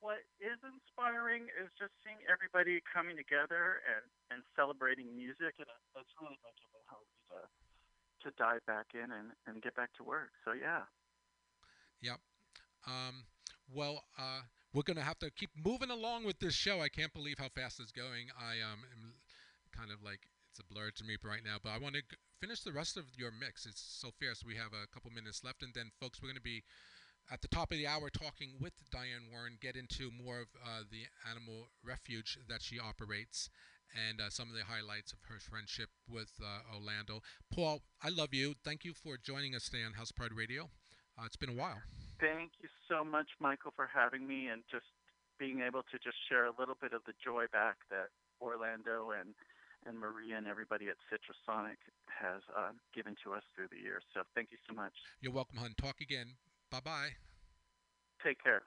what 0.01 0.25
is 0.41 0.57
inspiring 0.65 1.45
is 1.53 1.69
just 1.77 1.93
seeing 2.01 2.17
everybody 2.25 2.81
coming 2.89 3.13
together 3.13 3.85
and, 3.85 4.05
and 4.33 4.39
celebrating 4.57 5.13
music, 5.13 5.61
and 5.61 5.69
that's 5.93 6.09
really 6.17 6.37
making 6.41 6.69
me 6.73 6.81
hungry 6.89 7.21
to 7.29 7.45
to 8.21 8.29
dive 8.37 8.61
back 8.69 8.93
in 8.93 9.09
and, 9.09 9.33
and 9.47 9.61
get 9.63 9.73
back 9.73 9.89
to 9.97 10.03
work. 10.03 10.29
So 10.45 10.53
yeah. 10.53 10.85
Yep. 12.01 12.17
Um, 12.85 13.25
well, 13.73 14.03
uh, 14.17 14.41
we're 14.73 14.85
gonna 14.85 15.05
have 15.05 15.19
to 15.19 15.29
keep 15.31 15.49
moving 15.57 15.89
along 15.89 16.25
with 16.25 16.39
this 16.39 16.53
show. 16.53 16.81
I 16.81 16.89
can't 16.89 17.13
believe 17.13 17.37
how 17.37 17.49
fast 17.49 17.79
it's 17.79 17.91
going. 17.91 18.29
I 18.37 18.61
um, 18.61 18.81
am 18.93 19.13
kind 19.75 19.91
of 19.91 20.03
like 20.03 20.21
a 20.61 20.73
blur 20.73 20.91
to 20.91 21.03
me 21.03 21.17
right 21.23 21.43
now, 21.43 21.57
but 21.61 21.71
I 21.71 21.77
want 21.77 21.95
to 21.95 22.03
finish 22.39 22.61
the 22.61 22.71
rest 22.71 22.97
of 22.97 23.05
your 23.17 23.31
mix. 23.31 23.65
It's 23.65 23.81
so 23.81 24.11
fierce. 24.19 24.43
We 24.45 24.55
have 24.55 24.73
a 24.73 24.87
couple 24.93 25.11
minutes 25.11 25.43
left, 25.43 25.63
and 25.63 25.73
then, 25.73 25.91
folks, 25.99 26.21
we're 26.21 26.29
gonna 26.29 26.41
be 26.41 26.63
at 27.31 27.41
the 27.41 27.47
top 27.47 27.71
of 27.71 27.77
the 27.77 27.87
hour 27.87 28.09
talking 28.09 28.57
with 28.59 28.73
Diane 28.91 29.29
Warren, 29.31 29.57
get 29.61 29.75
into 29.75 30.11
more 30.11 30.41
of 30.41 30.47
uh, 30.63 30.83
the 30.89 31.05
animal 31.29 31.69
refuge 31.83 32.37
that 32.49 32.61
she 32.61 32.79
operates 32.79 33.49
and 33.91 34.21
uh, 34.21 34.29
some 34.29 34.49
of 34.49 34.55
the 34.55 34.63
highlights 34.63 35.11
of 35.11 35.19
her 35.27 35.39
friendship 35.39 35.89
with 36.07 36.31
uh, 36.41 36.75
Orlando. 36.75 37.21
Paul, 37.53 37.81
I 38.01 38.09
love 38.09 38.33
you. 38.33 38.55
Thank 38.63 38.85
you 38.85 38.93
for 38.93 39.17
joining 39.17 39.55
us 39.55 39.65
today 39.65 39.83
on 39.83 39.93
House 39.93 40.11
Pride 40.11 40.33
Radio. 40.33 40.69
Uh, 41.19 41.25
it's 41.25 41.35
been 41.35 41.49
a 41.49 41.59
while. 41.59 41.81
Thank 42.19 42.51
you 42.61 42.69
so 42.87 43.03
much, 43.03 43.27
Michael, 43.39 43.73
for 43.75 43.89
having 43.93 44.27
me 44.27 44.47
and 44.47 44.63
just 44.71 44.85
being 45.39 45.61
able 45.61 45.83
to 45.91 45.97
just 46.03 46.17
share 46.29 46.45
a 46.45 46.53
little 46.57 46.77
bit 46.79 46.93
of 46.93 47.01
the 47.05 47.13
joy 47.23 47.45
back 47.51 47.77
that 47.89 48.13
Orlando 48.39 49.11
and 49.11 49.33
and 49.85 49.97
Maria 49.97 50.37
and 50.37 50.47
everybody 50.47 50.87
at 50.87 50.95
Citrusonic 51.11 51.77
has 52.07 52.41
uh, 52.57 52.71
given 52.93 53.15
to 53.23 53.33
us 53.33 53.43
through 53.55 53.67
the 53.71 53.81
years. 53.81 54.03
So 54.13 54.21
thank 54.35 54.51
you 54.51 54.57
so 54.67 54.75
much. 54.75 54.93
You're 55.21 55.33
welcome, 55.33 55.57
hon. 55.57 55.73
Talk 55.77 56.01
again. 56.01 56.27
Bye 56.69 56.79
bye. 56.83 57.09
Take 58.23 58.43
care. 58.43 58.61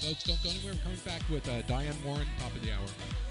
Folks, 0.00 0.24
don't 0.24 0.42
go 0.42 0.50
anywhere. 0.50 0.72
We're 0.74 0.82
coming 0.82 0.98
back 1.04 1.22
with 1.28 1.46
uh, 1.48 1.60
Diane 1.62 1.94
Warren, 2.04 2.26
top 2.38 2.54
of 2.54 2.62
the 2.62 2.72
hour. 2.72 3.29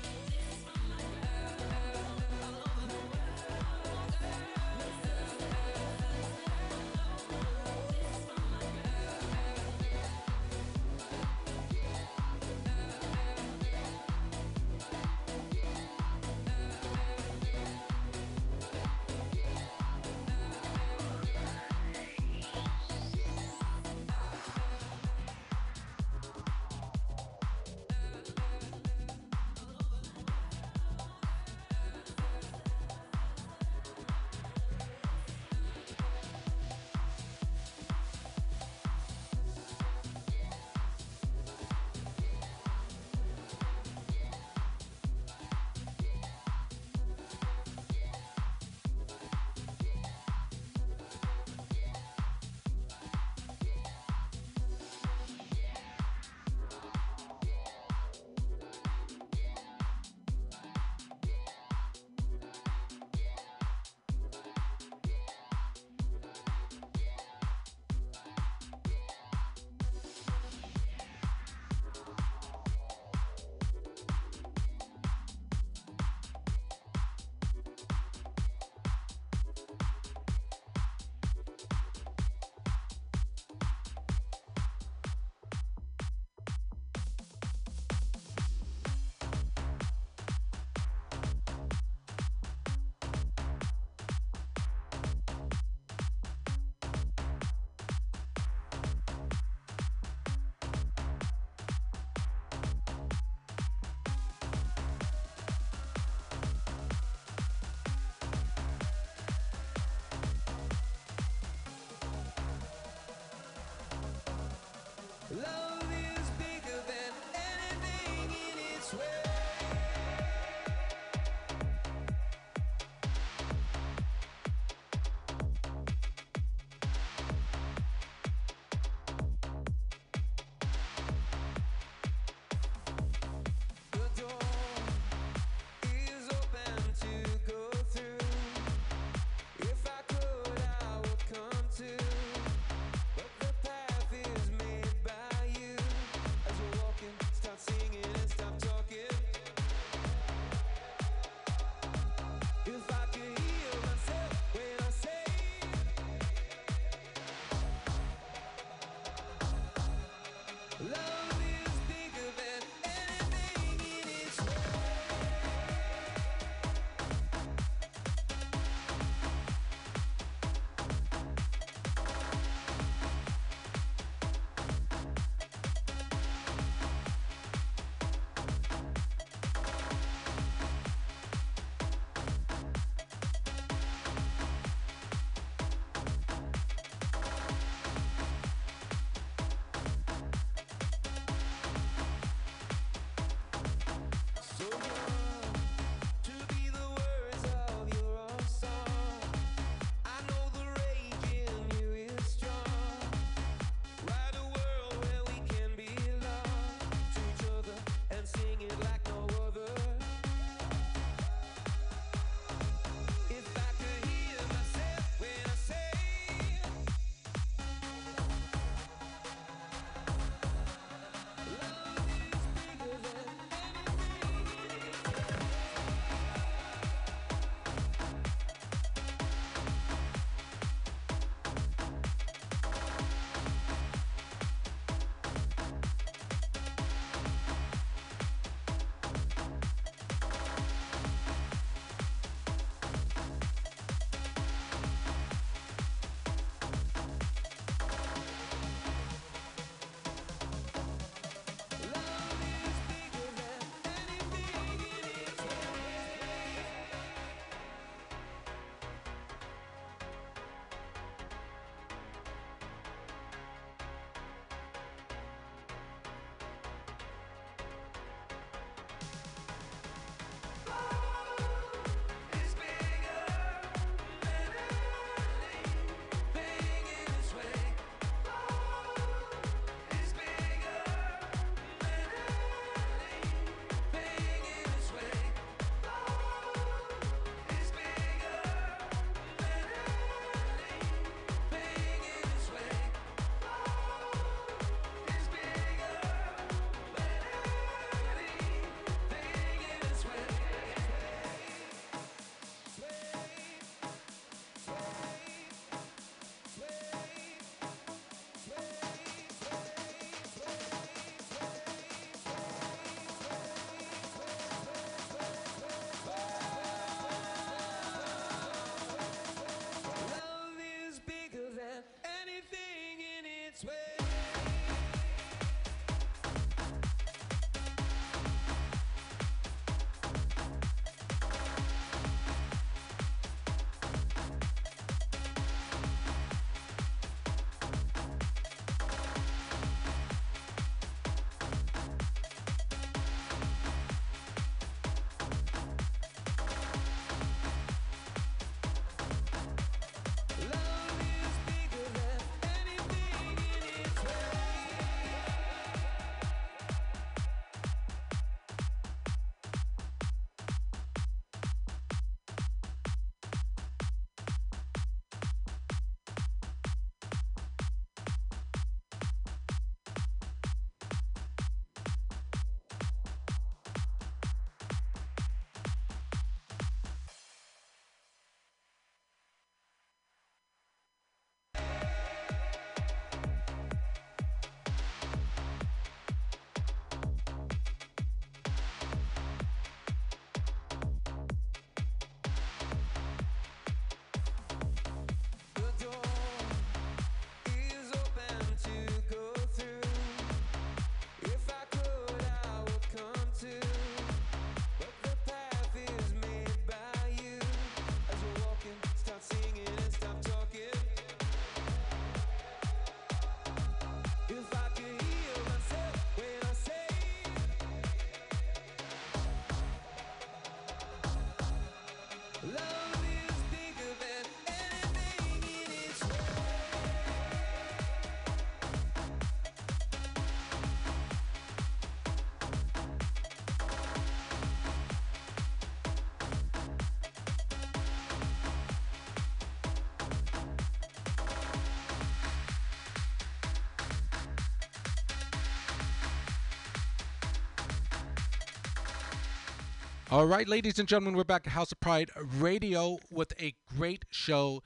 All 450.12 450.26
right, 450.26 450.48
ladies 450.48 450.80
and 450.80 450.88
gentlemen, 450.88 451.16
we're 451.16 451.24
back 451.24 451.46
at 451.46 451.54
House 451.54 451.72
of 451.72 451.80
Pride 451.80 452.10
Radio 452.40 452.98
with 453.12 453.32
a 453.40 453.54
great 453.78 454.06
show 454.10 454.64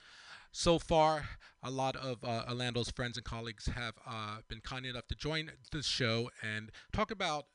so 0.54 0.80
far. 0.80 1.28
A 1.62 1.70
lot 1.70 1.98
of 1.98 2.24
uh, 2.24 2.46
Orlando's 2.48 2.90
friends 2.90 3.18
and 3.18 3.26
colleagues 3.26 3.66
have 3.66 3.96
uh, 4.08 4.38
been 4.48 4.62
kind 4.62 4.86
enough 4.86 5.06
to 5.08 5.16
join 5.16 5.52
the 5.74 5.84
show 5.84 6.30
and 6.42 6.72
talk 6.94 7.12
about 7.12 7.48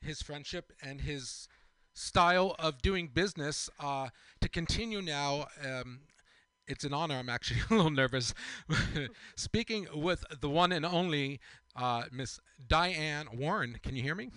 his 0.00 0.22
friendship 0.22 0.72
and 0.82 1.02
his 1.02 1.46
style 1.92 2.56
of 2.58 2.80
doing 2.80 3.10
business. 3.12 3.68
Uh, 3.78 4.08
to 4.40 4.48
continue 4.48 5.02
now, 5.02 5.48
um, 5.62 6.00
it's 6.66 6.84
an 6.84 6.94
honor. 6.94 7.16
I'm 7.16 7.28
actually 7.28 7.60
a 7.70 7.74
little 7.74 7.90
nervous. 7.90 8.32
Speaking 9.36 9.86
with 9.92 10.24
the 10.40 10.48
one 10.48 10.72
and 10.72 10.86
only 10.86 11.40
uh, 11.76 12.04
Miss 12.10 12.40
Diane 12.66 13.26
Warren. 13.34 13.80
Can 13.82 13.96
you 13.96 14.02
hear 14.02 14.14
me? 14.14 14.30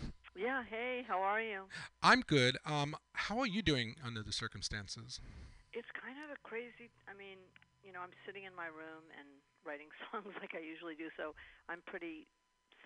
Yeah, 0.58 0.66
hey, 0.74 1.06
how 1.06 1.22
are 1.22 1.38
you? 1.38 1.70
I'm 2.02 2.26
good. 2.26 2.58
Um, 2.66 2.98
how 3.14 3.38
are 3.38 3.46
you 3.46 3.62
doing 3.62 3.94
under 4.02 4.26
the 4.26 4.34
circumstances? 4.34 5.22
It's 5.70 5.86
kind 5.94 6.18
of 6.26 6.34
a 6.34 6.40
crazy. 6.42 6.90
I 7.06 7.14
mean, 7.14 7.38
you 7.86 7.94
know, 7.94 8.02
I'm 8.02 8.16
sitting 8.26 8.50
in 8.50 8.58
my 8.58 8.66
room 8.66 9.06
and 9.14 9.30
writing 9.62 9.94
songs 10.10 10.34
like 10.42 10.58
I 10.58 10.64
usually 10.66 10.98
do, 10.98 11.14
so 11.14 11.38
I'm 11.70 11.86
pretty 11.86 12.26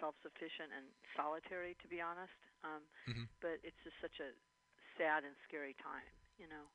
self-sufficient 0.04 0.76
and 0.76 0.92
solitary, 1.16 1.80
to 1.80 1.88
be 1.88 2.04
honest. 2.04 2.36
Um, 2.68 2.84
Mhm. 3.08 3.32
But 3.40 3.64
it's 3.64 3.80
just 3.88 3.96
such 4.04 4.20
a 4.20 4.36
sad 5.00 5.24
and 5.24 5.32
scary 5.48 5.72
time, 5.80 6.12
you 6.36 6.52
know. 6.52 6.68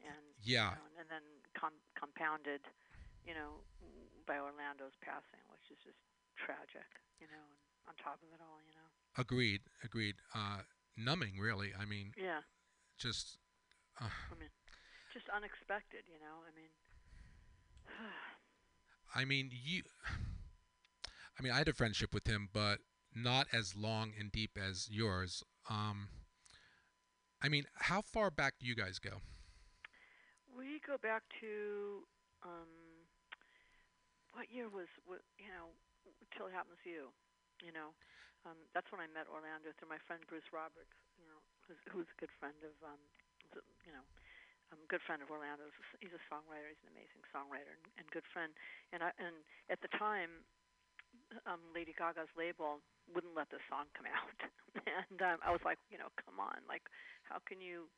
And 0.00 0.24
Yeah. 0.40 0.72
you 0.72 0.80
know, 0.80 0.88
and 1.04 1.06
then 1.12 1.24
com- 1.52 1.84
compounded, 2.00 2.64
you 3.28 3.36
know, 3.36 3.60
by 4.24 4.40
Orlando's 4.40 4.96
passing, 5.04 5.44
which 5.52 5.68
is 5.68 5.76
just 5.84 6.00
tragic, 6.40 6.88
you 7.20 7.28
know. 7.28 7.44
And 7.44 7.60
on 7.92 7.94
top 8.00 8.24
of 8.24 8.32
it 8.32 8.40
all, 8.40 8.56
you 8.64 8.72
know. 8.72 8.88
Agreed. 9.18 9.60
Agreed. 9.84 10.16
Uh, 10.34 10.60
numbing, 10.96 11.38
really. 11.38 11.72
I 11.78 11.84
mean, 11.84 12.12
Yeah. 12.16 12.40
just. 12.96 13.38
Uh, 14.00 14.08
I 14.30 14.34
mean, 14.38 14.50
just 15.12 15.28
unexpected, 15.28 16.04
you 16.06 16.18
know. 16.20 16.44
I 16.46 16.54
mean. 16.54 16.70
I 19.14 19.24
mean, 19.24 19.50
you. 19.52 19.82
I 21.38 21.42
mean, 21.42 21.52
I 21.52 21.58
had 21.58 21.68
a 21.68 21.72
friendship 21.72 22.14
with 22.14 22.26
him, 22.26 22.48
but 22.52 22.78
not 23.14 23.46
as 23.52 23.74
long 23.76 24.12
and 24.18 24.30
deep 24.30 24.56
as 24.56 24.88
yours. 24.90 25.42
Um, 25.68 26.08
I 27.42 27.48
mean, 27.48 27.64
how 27.74 28.02
far 28.02 28.30
back 28.30 28.54
do 28.60 28.66
you 28.66 28.74
guys 28.74 28.98
go? 28.98 29.20
We 30.56 30.80
go 30.86 30.96
back 30.98 31.22
to 31.40 32.02
um, 32.44 33.06
what 34.32 34.50
year 34.50 34.68
was 34.68 34.86
what 35.06 35.20
you 35.38 35.46
know 35.48 35.70
till 36.36 36.46
it 36.46 36.52
happens 36.52 36.78
to 36.84 36.90
you, 36.90 37.08
you 37.64 37.72
know. 37.72 37.94
Um, 38.46 38.58
that's 38.74 38.88
when 38.94 39.02
I 39.02 39.08
met 39.10 39.26
Orlando 39.30 39.74
through 39.76 39.90
my 39.90 40.00
friend 40.06 40.22
Bruce 40.30 40.46
Roberts, 40.54 40.94
you 41.18 41.26
know, 41.26 41.40
who's, 41.66 41.80
who's 41.90 42.10
a 42.10 42.18
good 42.18 42.32
friend 42.38 42.56
of 42.62 42.74
um, 42.86 43.02
you 43.86 43.92
know, 43.92 44.04
um, 44.72 44.80
good 44.92 45.00
friend 45.08 45.24
of 45.24 45.32
Orlando's. 45.32 45.72
He's 46.00 46.12
a 46.12 46.22
songwriter. 46.28 46.68
He's 46.68 46.82
an 46.84 46.92
amazing 46.92 47.24
songwriter 47.32 47.72
and, 47.72 47.84
and 47.96 48.04
good 48.12 48.26
friend. 48.30 48.52
And 48.92 49.00
I 49.00 49.10
and 49.16 49.34
at 49.72 49.80
the 49.80 49.90
time, 49.96 50.44
um, 51.48 51.60
Lady 51.72 51.96
Gaga's 51.96 52.30
label 52.36 52.80
wouldn't 53.12 53.32
let 53.32 53.48
the 53.48 53.60
song 53.72 53.88
come 53.96 54.04
out, 54.08 54.36
and 55.08 55.18
um, 55.24 55.38
I 55.40 55.48
was 55.48 55.64
like, 55.64 55.80
you 55.88 55.96
know, 55.96 56.12
come 56.20 56.36
on, 56.36 56.60
like, 56.68 56.84
how 57.24 57.40
can 57.48 57.60
you? 57.60 57.88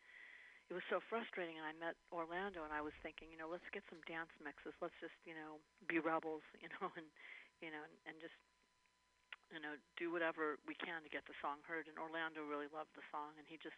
It 0.70 0.78
was 0.78 0.86
so 0.86 1.02
frustrating, 1.10 1.58
and 1.58 1.66
I 1.66 1.74
met 1.74 1.98
Orlando, 2.14 2.62
and 2.62 2.70
I 2.70 2.78
was 2.78 2.94
thinking, 3.02 3.26
you 3.26 3.34
know, 3.34 3.50
let's 3.50 3.66
get 3.74 3.82
some 3.90 3.98
dance 4.06 4.30
mixes. 4.38 4.70
Let's 4.78 4.94
just, 5.02 5.18
you 5.26 5.34
know, 5.34 5.58
be 5.90 5.98
rebels, 5.98 6.46
you 6.62 6.70
know, 6.78 6.94
and 6.94 7.10
you 7.58 7.74
know, 7.74 7.82
and, 7.82 7.94
and 8.06 8.16
just, 8.22 8.38
you 9.50 9.60
know, 9.60 9.74
do 9.98 10.10
whatever 10.10 10.56
we 10.66 10.74
can 10.78 11.02
to 11.02 11.10
get 11.10 11.26
the 11.26 11.34
song 11.42 11.58
heard. 11.66 11.86
And 11.90 11.98
Orlando 11.98 12.42
really 12.46 12.70
loved 12.70 12.94
the 12.94 13.04
song, 13.10 13.34
and 13.38 13.46
he 13.46 13.58
just 13.58 13.76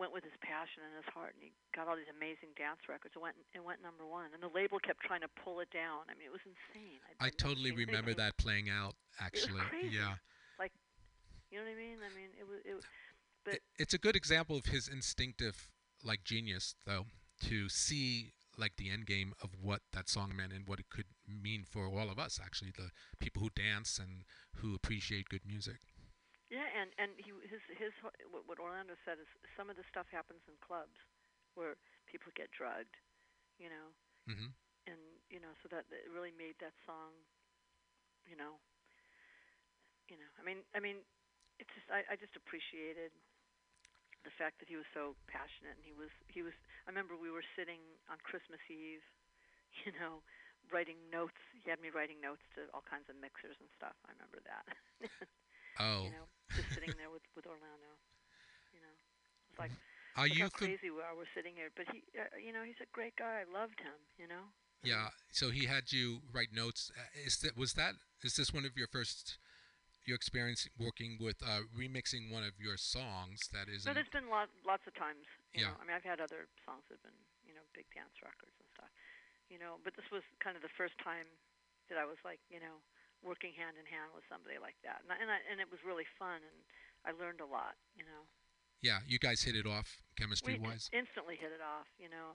went 0.00 0.12
with 0.12 0.24
his 0.24 0.32
passion 0.40 0.80
and 0.84 0.96
his 0.96 1.08
heart, 1.12 1.36
and 1.36 1.44
he 1.44 1.52
got 1.76 1.84
all 1.88 1.96
these 1.96 2.08
amazing 2.08 2.52
dance 2.56 2.80
records. 2.88 3.12
It 3.16 3.20
went, 3.20 3.36
it 3.52 3.60
went 3.60 3.84
number 3.84 4.04
one, 4.08 4.32
and 4.32 4.40
the 4.40 4.48
label 4.52 4.80
kept 4.80 5.04
trying 5.04 5.20
to 5.20 5.32
pull 5.44 5.60
it 5.60 5.68
down. 5.68 6.08
I 6.08 6.16
mean, 6.16 6.28
it 6.28 6.32
was 6.32 6.44
insane. 6.48 7.00
I 7.20 7.28
I'd 7.28 7.36
totally 7.36 7.76
seen 7.76 7.88
remember 7.88 8.14
that 8.16 8.36
playing 8.40 8.68
out. 8.72 8.96
Actually, 9.20 9.60
yeah. 9.92 10.16
Like, 10.58 10.72
you 11.50 11.58
know 11.60 11.64
what 11.68 11.76
I 11.76 11.80
mean? 11.80 11.98
I 12.00 12.10
mean, 12.16 12.30
it 12.40 12.48
was, 12.48 12.60
it 12.64 12.76
but 13.44 13.54
It- 13.54 13.62
it's 13.76 13.94
a 13.94 13.98
good 13.98 14.16
example 14.16 14.56
of 14.56 14.66
his 14.66 14.88
instinctive, 14.88 15.68
like 16.02 16.24
genius, 16.24 16.74
though, 16.86 17.06
to 17.48 17.68
see 17.68 18.32
like 18.58 18.76
the 18.76 18.90
end 18.90 19.06
game 19.06 19.34
of 19.42 19.50
what 19.60 19.82
that 19.92 20.08
song 20.08 20.34
meant 20.36 20.52
and 20.52 20.66
what 20.68 20.78
it 20.80 20.88
could 20.90 21.06
mean 21.26 21.64
for 21.68 21.86
all 21.86 22.10
of 22.10 22.18
us. 22.18 22.40
Actually, 22.42 22.70
the 22.76 22.90
people 23.18 23.42
who 23.42 23.50
dance 23.54 23.98
and 23.98 24.24
who 24.56 24.74
appreciate 24.74 25.28
good 25.28 25.46
music. 25.46 25.78
Yeah, 26.52 26.68
and 26.76 26.92
and 27.00 27.10
he 27.16 27.32
his 27.48 27.62
his 27.72 27.92
what 28.02 28.14
what 28.46 28.60
Orlando 28.60 28.94
said 29.04 29.16
is 29.18 29.28
some 29.56 29.70
of 29.72 29.76
the 29.76 29.86
stuff 29.88 30.06
happens 30.12 30.44
in 30.46 30.54
clubs 30.60 30.96
where 31.56 31.76
people 32.06 32.32
get 32.36 32.52
drugged, 32.52 32.94
you 33.58 33.68
know, 33.72 33.88
hmm 34.26 34.52
and 34.86 35.00
you 35.30 35.40
know, 35.40 35.52
so 35.62 35.68
that 35.72 35.86
it 35.90 36.10
really 36.12 36.32
made 36.36 36.56
that 36.60 36.74
song, 36.86 37.14
you 38.28 38.36
know, 38.36 38.58
you 40.10 40.16
know, 40.18 40.30
I 40.38 40.42
mean, 40.44 40.60
I 40.74 40.80
mean, 40.80 41.00
it's 41.58 41.70
just 41.74 41.88
I 41.90 42.02
I 42.10 42.14
just 42.18 42.34
appreciated 42.36 43.12
the 44.24 44.34
fact 44.38 44.58
that 44.62 44.68
he 44.70 44.76
was 44.78 44.88
so 44.94 45.14
passionate 45.28 45.74
and 45.78 45.84
he 45.86 45.94
was 45.94 46.10
he 46.28 46.42
was 46.42 46.54
I 46.86 46.90
remember 46.90 47.14
we 47.18 47.30
were 47.30 47.44
sitting 47.58 47.80
on 48.10 48.18
Christmas 48.22 48.62
Eve, 48.70 49.02
you 49.86 49.92
know, 49.98 50.22
writing 50.72 50.98
notes. 51.12 51.38
He 51.54 51.68
had 51.70 51.80
me 51.82 51.90
writing 51.90 52.20
notes 52.22 52.42
to 52.58 52.66
all 52.74 52.84
kinds 52.86 53.08
of 53.10 53.16
mixers 53.18 53.56
and 53.58 53.68
stuff. 53.76 53.94
I 54.06 54.14
remember 54.14 54.40
that. 54.46 54.66
Oh, 55.80 56.04
you 56.04 56.12
know, 56.12 56.28
just 56.52 56.68
sitting 56.74 56.92
there 57.00 57.08
with 57.08 57.24
with 57.34 57.46
Orlando. 57.46 57.96
You 58.72 58.80
know, 58.80 58.94
it's 59.50 59.58
like 59.58 59.72
are 60.16 60.28
look 60.28 60.36
you? 60.36 60.42
how 60.44 60.50
crazy 60.50 60.90
we 60.90 61.00
are. 61.00 61.16
We're 61.16 61.30
sitting 61.34 61.54
here, 61.56 61.70
but 61.76 61.86
he, 61.92 62.04
uh, 62.18 62.28
you 62.36 62.52
know, 62.52 62.62
he's 62.62 62.80
a 62.82 62.88
great 62.92 63.16
guy. 63.16 63.42
I 63.42 63.46
loved 63.48 63.80
him. 63.80 63.96
You 64.18 64.28
know. 64.28 64.52
Yeah. 64.84 65.08
So 65.30 65.50
he 65.50 65.66
had 65.66 65.92
you 65.92 66.20
write 66.32 66.52
notes. 66.52 66.90
Uh, 66.96 67.02
Is 67.26 67.38
that 67.38 67.56
was 67.56 67.74
that? 67.74 67.94
Is 68.22 68.36
this 68.36 68.52
one 68.52 68.64
of 68.64 68.76
your 68.76 68.88
first? 68.88 69.38
Your 70.04 70.16
experience 70.18 70.66
working 70.78 71.14
with 71.22 71.38
uh, 71.46 71.62
remixing 71.70 72.30
one 72.32 72.42
of 72.42 72.58
your 72.58 72.74
songs 72.76 73.46
that 73.54 73.70
is 73.70 73.86
So 73.86 73.94
there's 73.94 74.10
been 74.10 74.26
lot, 74.26 74.50
lots 74.66 74.82
of 74.90 74.94
times. 74.98 75.22
You 75.54 75.62
Yeah. 75.62 75.70
know, 75.70 75.76
I 75.78 75.82
mean, 75.86 75.94
I've 75.94 76.02
had 76.06 76.18
other 76.18 76.50
songs 76.66 76.82
that 76.90 76.98
have 76.98 77.06
been, 77.06 77.20
you 77.46 77.54
know, 77.54 77.62
big 77.70 77.86
dance 77.94 78.18
records 78.18 78.54
and 78.58 78.66
stuff. 78.74 78.90
You 79.46 79.62
know, 79.62 79.78
but 79.86 79.94
this 79.94 80.08
was 80.10 80.24
kind 80.42 80.56
of 80.58 80.62
the 80.66 80.72
first 80.74 80.96
time 80.98 81.28
that 81.86 81.98
I 82.00 82.06
was 82.08 82.18
like, 82.26 82.40
you 82.50 82.58
know, 82.58 82.82
working 83.22 83.54
hand 83.54 83.78
in 83.78 83.86
hand 83.86 84.10
with 84.16 84.26
somebody 84.26 84.58
like 84.58 84.74
that, 84.82 84.98
and 85.06 85.14
I, 85.14 85.16
and, 85.22 85.30
I, 85.30 85.38
and 85.46 85.62
it 85.62 85.70
was 85.70 85.78
really 85.86 86.08
fun, 86.18 86.42
and 86.42 86.58
I 87.06 87.14
learned 87.14 87.38
a 87.38 87.46
lot. 87.46 87.78
You 87.94 88.02
know. 88.02 88.26
yeah. 88.82 88.98
You 89.06 89.18
guys 89.22 89.42
hit 89.46 89.54
it 89.54 89.66
off 89.66 90.02
chemistry 90.18 90.58
we 90.58 90.66
wise. 90.66 90.90
instantly 90.90 91.38
hit 91.38 91.54
it 91.54 91.62
off. 91.62 91.86
You 92.02 92.10
know, 92.10 92.34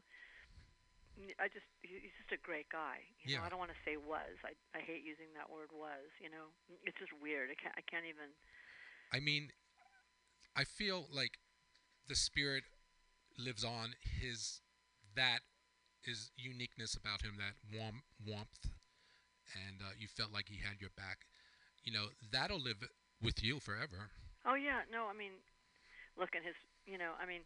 I 1.40 1.50
just 1.50 1.66
he's 1.82 2.14
just 2.22 2.32
a 2.32 2.42
great 2.42 2.70
guy. 2.70 3.02
You 3.26 3.34
Yeah. 3.34 3.42
know, 3.42 3.46
I 3.46 3.50
don't 3.50 3.60
want 3.60 3.74
to 3.74 3.82
say 3.86 3.98
was. 3.98 4.38
I 4.46 4.54
I 4.78 4.82
hate 4.82 5.04
using 5.04 5.34
that 5.34 5.50
word 5.50 5.74
was. 5.74 6.10
You 6.22 6.30
know, 6.30 6.54
it's 6.86 6.98
just 7.00 7.14
weird. 7.22 7.50
I 7.50 7.58
can't 7.58 7.74
I 7.78 7.82
can't 7.82 8.06
even. 8.06 8.30
I 9.12 9.20
mean, 9.20 9.52
I 10.56 10.64
feel 10.64 11.08
like 11.12 11.40
the 12.08 12.16
spirit 12.16 12.64
lives 13.38 13.64
on. 13.64 13.94
His 14.22 14.62
that 15.16 15.42
is 16.06 16.32
uniqueness 16.38 16.96
about 16.96 17.22
him. 17.22 17.38
That 17.38 17.56
warm 17.78 18.04
warmth, 18.26 18.70
and 19.56 19.82
uh, 19.82 19.94
you 19.98 20.08
felt 20.08 20.32
like 20.34 20.50
he 20.50 20.58
had 20.58 20.82
your 20.82 20.92
back. 20.96 21.26
You 21.84 21.94
know 21.94 22.08
that'll 22.32 22.62
live 22.62 22.84
with 23.22 23.44
you 23.44 23.60
forever. 23.60 24.12
Oh 24.46 24.56
yeah, 24.56 24.82
no, 24.92 25.08
I 25.08 25.14
mean, 25.14 25.34
look 26.18 26.36
at 26.36 26.44
his. 26.44 26.56
You 26.86 26.98
know, 26.98 27.14
I 27.20 27.26
mean, 27.28 27.42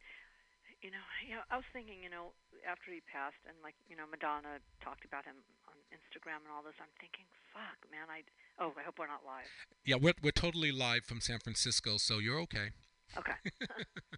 you 0.82 0.90
know, 0.90 1.06
you 1.22 1.38
know, 1.38 1.46
I 1.54 1.58
was 1.62 1.68
thinking, 1.74 2.02
you 2.02 2.10
know, 2.10 2.34
after 2.66 2.90
he 2.90 3.02
passed, 3.06 3.38
and 3.46 3.54
like, 3.62 3.78
you 3.90 3.96
know, 3.96 4.10
Madonna 4.10 4.58
talked 4.82 5.06
about 5.06 5.26
him 5.26 5.38
on 5.70 5.78
Instagram 5.94 6.42
and 6.46 6.52
all 6.54 6.66
this. 6.66 6.78
I'm 6.82 6.92
thinking, 6.98 7.26
fuck, 7.54 7.78
man, 7.94 8.10
I. 8.10 8.26
Oh, 8.58 8.74
I 8.78 8.84
hope 8.86 8.98
we're 8.98 9.10
not 9.10 9.26
live. 9.26 9.50
Yeah, 9.86 9.98
we're 10.02 10.18
we're 10.22 10.36
totally 10.36 10.72
live 10.74 11.06
from 11.06 11.22
San 11.22 11.40
Francisco, 11.40 11.98
so 11.98 12.18
you're 12.18 12.42
okay. 12.50 12.74
Okay. 13.18 13.38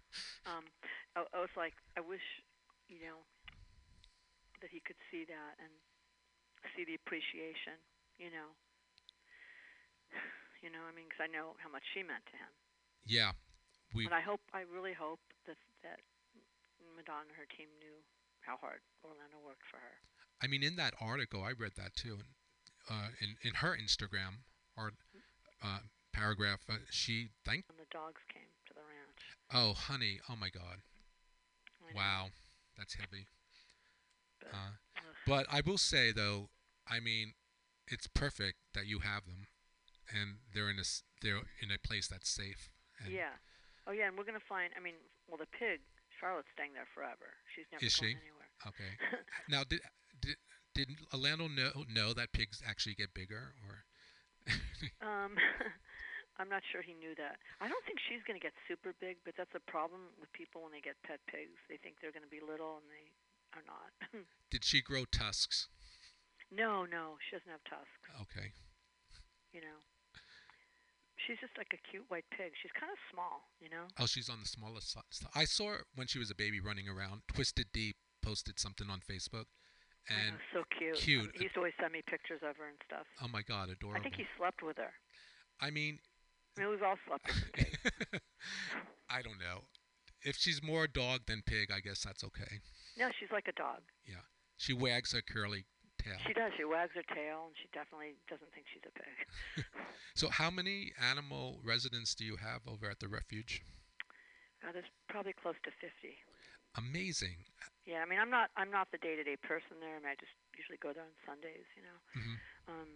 um, 0.48 0.64
I, 1.16 1.24
I 1.32 1.38
was 1.40 1.52
like, 1.56 1.74
I 1.96 2.00
wish, 2.00 2.24
you 2.88 3.00
know, 3.04 3.20
that 4.60 4.70
he 4.72 4.80
could 4.80 4.98
see 5.12 5.24
that 5.28 5.52
and 5.60 5.72
see 6.76 6.84
the 6.84 6.96
appreciation, 6.96 7.76
you 8.18 8.32
know. 8.32 8.48
You 10.64 10.72
know, 10.72 10.80
I 10.88 10.96
mean, 10.96 11.04
'cause 11.12 11.20
I 11.20 11.28
know 11.28 11.60
how 11.60 11.68
much 11.68 11.84
she 11.92 12.00
meant 12.00 12.24
to 12.32 12.36
him. 12.40 12.48
Yeah, 13.04 13.36
we. 13.92 14.08
And 14.08 14.16
I 14.16 14.24
hope, 14.24 14.40
I 14.56 14.64
really 14.64 14.96
hope 14.96 15.20
that 15.44 15.60
that 15.84 16.00
Madonna 16.96 17.28
and 17.28 17.36
her 17.36 17.48
team 17.50 17.68
knew 17.78 18.02
how 18.40 18.56
hard 18.56 18.80
Orlando 19.02 19.38
worked 19.44 19.66
for 19.70 19.78
her. 19.78 19.96
I 20.42 20.46
mean, 20.46 20.62
in 20.62 20.76
that 20.76 20.94
article, 21.00 21.42
I 21.42 21.52
read 21.52 21.72
that 21.76 21.94
too, 21.94 22.18
and 22.20 22.30
uh, 22.90 23.08
in 23.20 23.36
in 23.42 23.54
her 23.64 23.76
Instagram 23.76 24.44
art 24.76 24.94
uh, 25.62 25.86
paragraph, 26.12 26.60
uh, 26.68 26.84
she 26.90 27.30
thanked. 27.44 27.68
When 27.68 27.78
the 27.78 27.90
dogs 27.90 28.20
came 28.32 28.50
to 28.68 28.74
the 28.74 28.80
ranch. 28.82 29.20
Oh, 29.52 29.72
honey, 29.72 30.20
oh 30.28 30.36
my 30.36 30.50
God, 30.50 30.82
wow, 31.94 32.28
that's 32.76 32.94
heavy. 32.94 33.26
But, 34.40 34.48
Uh. 34.52 34.72
But 35.26 35.46
I 35.50 35.62
will 35.64 35.78
say 35.78 36.12
though, 36.12 36.50
I 36.86 37.00
mean, 37.00 37.32
it's 37.88 38.06
perfect 38.06 38.58
that 38.74 38.86
you 38.86 39.00
have 39.00 39.24
them, 39.24 39.46
and 40.12 40.36
they're 40.52 40.68
in 40.68 40.78
a 40.78 40.84
they're 41.22 41.42
in 41.60 41.70
a 41.70 41.78
place 41.78 42.08
that's 42.08 42.28
safe. 42.28 42.70
Yeah. 43.08 43.40
Oh 43.86 43.92
yeah, 43.92 44.08
and 44.08 44.18
we're 44.18 44.24
gonna 44.24 44.40
find. 44.40 44.72
I 44.76 44.80
mean, 44.80 44.94
well, 45.28 45.38
the 45.38 45.46
pig 45.46 45.80
Charlotte's 46.20 46.50
staying 46.54 46.72
there 46.74 46.88
forever. 46.94 47.34
She's 47.54 47.66
never 47.72 47.84
Is 47.84 47.96
going 47.96 48.16
she? 48.16 48.20
anywhere. 48.20 48.50
Okay. 48.66 48.92
now, 49.52 49.62
did 49.64 49.80
did 50.20 50.36
did 50.74 50.88
Orlando 51.12 51.48
know 51.48 51.84
know 51.90 52.12
that 52.14 52.32
pigs 52.32 52.62
actually 52.64 52.94
get 52.94 53.14
bigger, 53.14 53.54
or 53.66 53.84
Um, 55.00 55.36
I'm 56.38 56.50
not 56.50 56.62
sure 56.72 56.82
he 56.82 56.94
knew 56.98 57.14
that. 57.14 57.38
I 57.62 57.68
don't 57.70 57.84
think 57.86 58.02
she's 58.02 58.20
going 58.26 58.34
to 58.38 58.42
get 58.42 58.52
super 58.66 58.92
big, 58.98 59.22
but 59.24 59.34
that's 59.38 59.54
a 59.54 59.62
problem 59.70 60.10
with 60.18 60.32
people 60.34 60.66
when 60.66 60.72
they 60.74 60.82
get 60.82 60.98
pet 61.06 61.22
pigs. 61.30 61.54
They 61.70 61.78
think 61.78 62.02
they're 62.02 62.12
going 62.12 62.26
to 62.26 62.32
be 62.32 62.42
little, 62.42 62.82
and 62.82 62.88
they 62.90 63.06
are 63.54 63.62
not. 63.62 63.94
did 64.50 64.64
she 64.66 64.82
grow 64.82 65.04
tusks? 65.06 65.68
no, 66.50 66.84
no, 66.84 67.16
she 67.22 67.34
doesn't 67.38 67.50
have 67.50 67.62
tusks. 67.66 68.02
Okay. 68.20 68.50
You 69.54 69.62
know, 69.62 69.78
she's 71.26 71.38
just 71.40 71.56
like 71.56 71.72
a 71.72 71.80
cute 71.90 72.04
white 72.08 72.24
pig. 72.30 72.52
She's 72.62 72.72
kind 72.78 72.90
of 72.92 72.98
small. 73.12 73.48
You 73.60 73.70
know. 73.70 73.84
Oh, 73.98 74.06
she's 74.06 74.28
on 74.28 74.40
the 74.40 74.48
smallest 74.48 74.92
side. 74.92 75.28
I 75.34 75.44
saw 75.44 75.68
her 75.68 75.80
when 75.94 76.06
she 76.06 76.18
was 76.18 76.30
a 76.30 76.34
baby 76.34 76.60
running 76.60 76.88
around. 76.88 77.22
Twisted 77.28 77.66
D 77.72 77.94
posted 78.22 78.58
something 78.58 78.88
on 78.88 79.00
Facebook, 79.00 79.46
oh, 79.48 80.14
and 80.14 80.36
know, 80.36 80.60
so 80.60 80.64
cute. 80.76 80.96
cute. 80.96 81.30
He 81.36 81.44
used 81.44 81.54
to 81.54 81.60
always 81.60 81.74
send 81.80 81.92
me 81.92 82.02
pictures 82.08 82.40
of 82.42 82.56
her 82.56 82.68
and 82.68 82.78
stuff. 82.86 83.06
oh 83.22 83.28
my 83.28 83.42
God, 83.42 83.68
adorable. 83.68 84.00
I 84.00 84.02
think 84.02 84.16
he 84.16 84.24
slept 84.38 84.62
with 84.62 84.76
her. 84.78 84.92
I 85.60 85.70
mean, 85.70 85.98
I 86.56 86.62
mean, 86.62 86.70
we've 86.70 86.82
all 86.82 86.96
slept 87.06 87.26
with 87.26 87.52
pigs. 87.52 87.78
I 89.10 89.22
don't 89.22 89.38
know. 89.38 89.64
If 90.22 90.36
she's 90.36 90.62
more 90.62 90.86
dog 90.86 91.20
than 91.26 91.42
pig, 91.44 91.70
I 91.74 91.80
guess 91.80 92.02
that's 92.02 92.24
okay. 92.24 92.60
no, 92.98 93.08
she's 93.20 93.30
like 93.30 93.46
a 93.48 93.52
dog. 93.52 93.80
Yeah. 94.06 94.24
She 94.56 94.72
wags 94.72 95.12
her 95.12 95.20
curly 95.20 95.64
tail. 96.04 96.20
She 96.26 96.32
does. 96.36 96.52
She 96.56 96.64
wags 96.68 96.92
her 96.94 97.06
tail, 97.08 97.48
and 97.48 97.56
she 97.56 97.66
definitely 97.72 98.14
doesn't 98.28 98.52
think 98.52 98.68
she's 98.68 98.84
a 98.84 98.92
pig. 98.92 99.16
So, 100.14 100.30
how 100.30 100.46
many 100.48 100.94
animal 101.02 101.58
residents 101.66 102.14
do 102.14 102.22
you 102.22 102.36
have 102.38 102.62
over 102.70 102.86
at 102.86 103.00
the 103.02 103.08
refuge? 103.10 103.62
Uh, 104.62 104.70
there's 104.70 104.86
probably 105.10 105.34
close 105.34 105.58
to 105.66 105.74
50. 105.82 105.90
Amazing. 106.78 107.42
Yeah, 107.82 107.98
I 108.02 108.06
mean, 108.06 108.18
I'm 108.22 108.30
not 108.30 108.50
I'm 108.54 108.70
not 108.70 108.90
the 108.94 108.98
day-to-day 109.02 109.42
person 109.42 109.82
there. 109.82 109.98
I 109.98 110.00
mean, 110.02 110.10
I 110.14 110.18
just 110.18 110.34
usually 110.54 110.78
go 110.78 110.94
there 110.94 111.02
on 111.02 111.14
Sundays, 111.26 111.66
you 111.74 111.82
know. 111.82 111.98
Mm-hmm. 112.14 112.36
Um, 112.70 112.90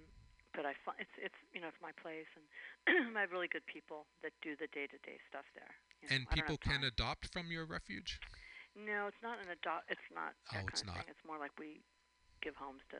but 0.54 0.62
I 0.66 0.74
find 0.86 0.98
it's 1.02 1.14
it's 1.18 1.40
you 1.50 1.58
know 1.60 1.68
it's 1.68 1.82
my 1.82 1.90
place, 1.98 2.30
and 2.38 2.46
I 3.18 3.26
have 3.26 3.34
really 3.34 3.50
good 3.50 3.66
people 3.66 4.06
that 4.22 4.30
do 4.42 4.54
the 4.54 4.66
day-to-day 4.70 5.18
stuff 5.26 5.46
there. 5.58 5.74
You 6.02 6.06
know, 6.06 6.10
And 6.14 6.20
people 6.30 6.56
can 6.58 6.82
adopt 6.86 7.30
from 7.34 7.50
your 7.50 7.66
refuge? 7.66 8.18
No, 8.78 9.10
it's 9.10 9.20
not 9.22 9.38
an 9.42 9.50
adopt. 9.50 9.90
It's 9.90 10.08
not 10.14 10.38
Oh, 10.54 10.62
it's 10.70 10.86
not. 10.86 11.02
thing. 11.02 11.10
It's 11.10 11.22
more 11.26 11.38
like 11.38 11.54
we 11.58 11.82
give 12.42 12.54
homes 12.56 12.82
to 12.90 12.98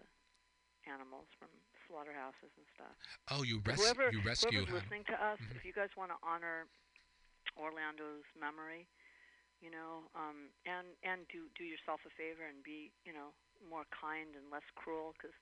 animals 0.86 1.28
from 1.38 1.48
slaughterhouses 1.86 2.50
and 2.56 2.66
stuff. 2.74 2.96
Oh, 3.30 3.42
you, 3.42 3.60
res- 3.64 3.76
whoever 3.78 4.10
you 4.10 4.20
rescue 4.24 4.64
whoever's 4.64 4.68
him. 4.68 4.74
listening 4.80 5.04
to 5.12 5.16
us, 5.20 5.38
Mhm. 5.40 5.56
if 5.56 5.64
you 5.64 5.72
guys 5.72 5.90
want 5.96 6.10
to 6.10 6.18
honor 6.22 6.66
Orlando's 7.56 8.24
memory, 8.38 8.86
you 9.60 9.70
know, 9.70 10.06
um, 10.14 10.50
and 10.66 10.86
and 11.02 11.26
do 11.28 11.48
do 11.58 11.64
yourself 11.64 12.00
a 12.06 12.10
favor 12.10 12.44
and 12.46 12.62
be 12.62 12.92
you 13.04 13.12
know 13.12 13.34
more 13.68 13.84
kind 13.90 14.36
and 14.36 14.50
less 14.50 14.64
cruel 14.76 15.12
because 15.18 15.34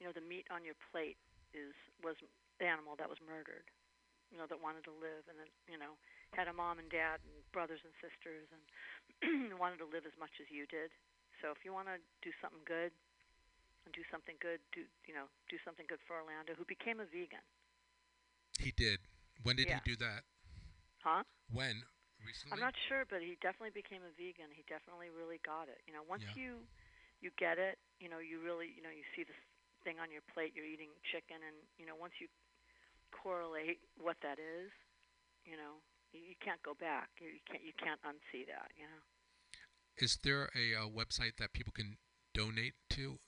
you 0.00 0.06
know 0.06 0.12
the 0.12 0.20
meat 0.24 0.46
on 0.50 0.64
your 0.64 0.74
plate 0.90 1.16
is 1.54 1.74
was 2.02 2.16
the 2.58 2.66
animal 2.66 2.96
that 2.96 3.08
was 3.08 3.20
murdered, 3.22 3.64
you 4.30 4.36
know, 4.38 4.46
that 4.46 4.60
wanted 4.60 4.84
to 4.84 4.90
live 4.98 5.24
and 5.30 5.38
then 5.38 5.48
you 5.68 5.78
know 5.78 5.96
had 6.34 6.48
a 6.48 6.52
mom 6.52 6.78
and 6.78 6.90
dad 6.90 7.20
and 7.24 7.34
brothers 7.52 7.80
and 7.84 7.94
sisters 8.02 8.46
and 8.50 9.54
wanted 9.62 9.78
to 9.78 9.86
live 9.86 10.06
as 10.06 10.14
much 10.18 10.34
as 10.40 10.50
you 10.50 10.66
did. 10.66 10.90
So 11.42 11.50
if 11.50 11.64
you 11.64 11.72
want 11.72 11.88
to 11.88 11.98
do 12.22 12.30
something 12.42 12.62
good 12.66 12.92
and 13.90 13.94
do 13.98 14.06
something 14.14 14.38
good, 14.38 14.62
do 14.70 14.86
you 15.10 15.14
know 15.14 15.26
do 15.50 15.58
something 15.66 15.86
good 15.90 15.98
for 16.06 16.14
Orlando, 16.22 16.54
who 16.54 16.64
became 16.64 17.02
a 17.02 17.08
vegan. 17.10 17.42
He 18.60 18.70
did. 18.70 19.00
When 19.42 19.56
did 19.56 19.68
Yeah. 19.68 19.80
he 19.82 19.90
do 19.90 19.96
that? 19.96 20.24
Huh? 21.02 21.24
When? 21.50 21.82
Recently? 22.24 22.52
I'm 22.52 22.60
not 22.60 22.76
sure, 22.88 23.04
but 23.08 23.22
he 23.22 23.36
definitely 23.40 23.70
became 23.74 24.04
a 24.04 24.12
vegan. 24.12 24.52
He 24.52 24.62
definitely 24.68 25.08
really 25.10 25.40
got 25.42 25.68
it. 25.68 25.80
You 25.88 25.94
know, 25.94 26.02
once 26.04 26.22
Yeah. 26.22 26.34
you 26.34 26.68
you 27.20 27.30
get 27.38 27.58
it, 27.58 27.78
you 28.00 28.08
know, 28.08 28.18
you 28.18 28.40
really, 28.40 28.68
you 28.68 28.82
know, 28.82 28.90
you 28.90 29.04
see 29.16 29.24
this 29.24 29.36
thing 29.84 29.98
on 30.00 30.10
your 30.12 30.22
plate, 30.32 30.52
you're 30.54 30.64
eating 30.68 30.92
chicken, 31.10 31.42
and 31.42 31.56
you 31.78 31.86
know, 31.86 31.96
once 31.96 32.14
you 32.20 32.28
correlate 33.12 33.80
what 33.98 34.16
that 34.22 34.38
is, 34.38 34.70
you 35.44 35.56
know, 35.56 35.80
you, 36.12 36.20
you 36.20 36.36
can't 36.40 36.62
go 36.62 36.74
back. 36.74 37.10
You, 37.20 37.28
you 37.28 37.44
can't 37.48 37.62
you 37.64 37.72
can't 37.78 38.00
unsee 38.02 38.46
that. 38.46 38.70
You 38.76 38.86
know. 38.86 39.02
Is 39.96 40.16
there 40.22 40.50
a, 40.56 40.74
uh 40.74 40.88
website 40.88 41.36
that 41.38 41.52
people 41.52 41.72
can 41.72 41.98
donate 42.34 42.74
to? 42.90 43.20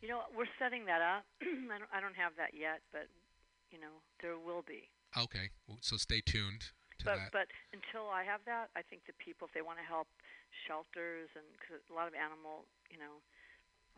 You 0.00 0.08
know, 0.08 0.22
we're 0.30 0.50
setting 0.58 0.86
that 0.86 1.02
up. 1.02 1.26
I 1.42 1.76
don't 1.78 1.90
I 1.92 1.98
don't 2.00 2.16
have 2.16 2.38
that 2.38 2.54
yet, 2.54 2.80
but 2.94 3.10
you 3.70 3.78
know, 3.78 4.00
there 4.22 4.38
will 4.38 4.62
be. 4.62 4.88
Okay, 5.16 5.50
so 5.80 5.96
stay 5.96 6.20
tuned 6.20 6.70
to 7.00 7.04
but 7.04 7.18
that. 7.18 7.32
but 7.32 7.48
until 7.72 8.08
I 8.12 8.22
have 8.24 8.44
that, 8.44 8.68
I 8.76 8.82
think 8.84 9.08
the 9.08 9.16
people, 9.16 9.48
if 9.48 9.52
they 9.56 9.64
want 9.64 9.80
to 9.80 9.86
help 9.86 10.08
shelters 10.68 11.32
and 11.34 11.44
cause 11.64 11.82
a 11.88 11.94
lot 11.96 12.06
of 12.06 12.14
animal, 12.14 12.68
you 12.92 13.00
know, 13.00 13.20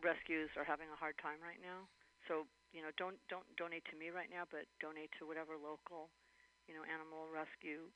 rescues 0.01 0.49
are 0.57 0.65
having 0.65 0.89
a 0.89 0.97
hard 0.97 1.19
time 1.21 1.39
right 1.43 1.59
now. 1.61 1.85
So 2.27 2.47
you 2.73 2.81
know, 2.81 2.91
don't 2.97 3.19
don't 3.29 3.47
donate 3.59 3.85
to 3.91 3.95
me 3.99 4.09
right 4.09 4.31
now, 4.31 4.47
but 4.49 4.65
donate 4.79 5.11
to 5.19 5.27
whatever 5.27 5.59
local, 5.59 6.09
you 6.65 6.73
know, 6.73 6.83
animal 6.87 7.27
rescue 7.29 7.91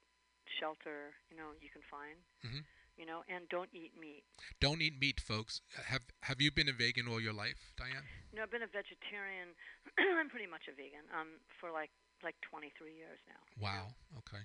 shelter 0.61 1.17
you 1.29 1.35
know 1.37 1.57
you 1.57 1.69
can 1.73 1.81
find. 1.89 2.21
Mhm. 2.45 2.63
You 2.97 3.05
know, 3.05 3.27
and 3.27 3.43
don't 3.49 3.69
eat 3.73 3.91
meat. 3.99 4.23
Don't 4.61 4.81
eat 4.81 4.95
meat, 4.99 5.19
folks. 5.19 5.61
Have 5.87 6.07
Have 6.23 6.39
you 6.39 6.51
been 6.51 6.69
a 6.69 6.73
vegan 6.73 7.07
all 7.07 7.19
your 7.19 7.33
life, 7.33 7.73
Diane? 7.75 8.07
No, 8.33 8.43
I've 8.43 8.51
been 8.51 8.63
a 8.63 8.71
vegetarian. 8.71 9.51
I'm 10.19 10.29
pretty 10.29 10.47
much 10.47 10.71
a 10.71 10.75
vegan. 10.75 11.03
Um, 11.11 11.43
for 11.59 11.71
like 11.71 11.91
like 12.23 12.35
23 12.49 12.95
years 12.95 13.19
now. 13.27 13.41
Wow. 13.59 13.99
Okay. 14.23 14.43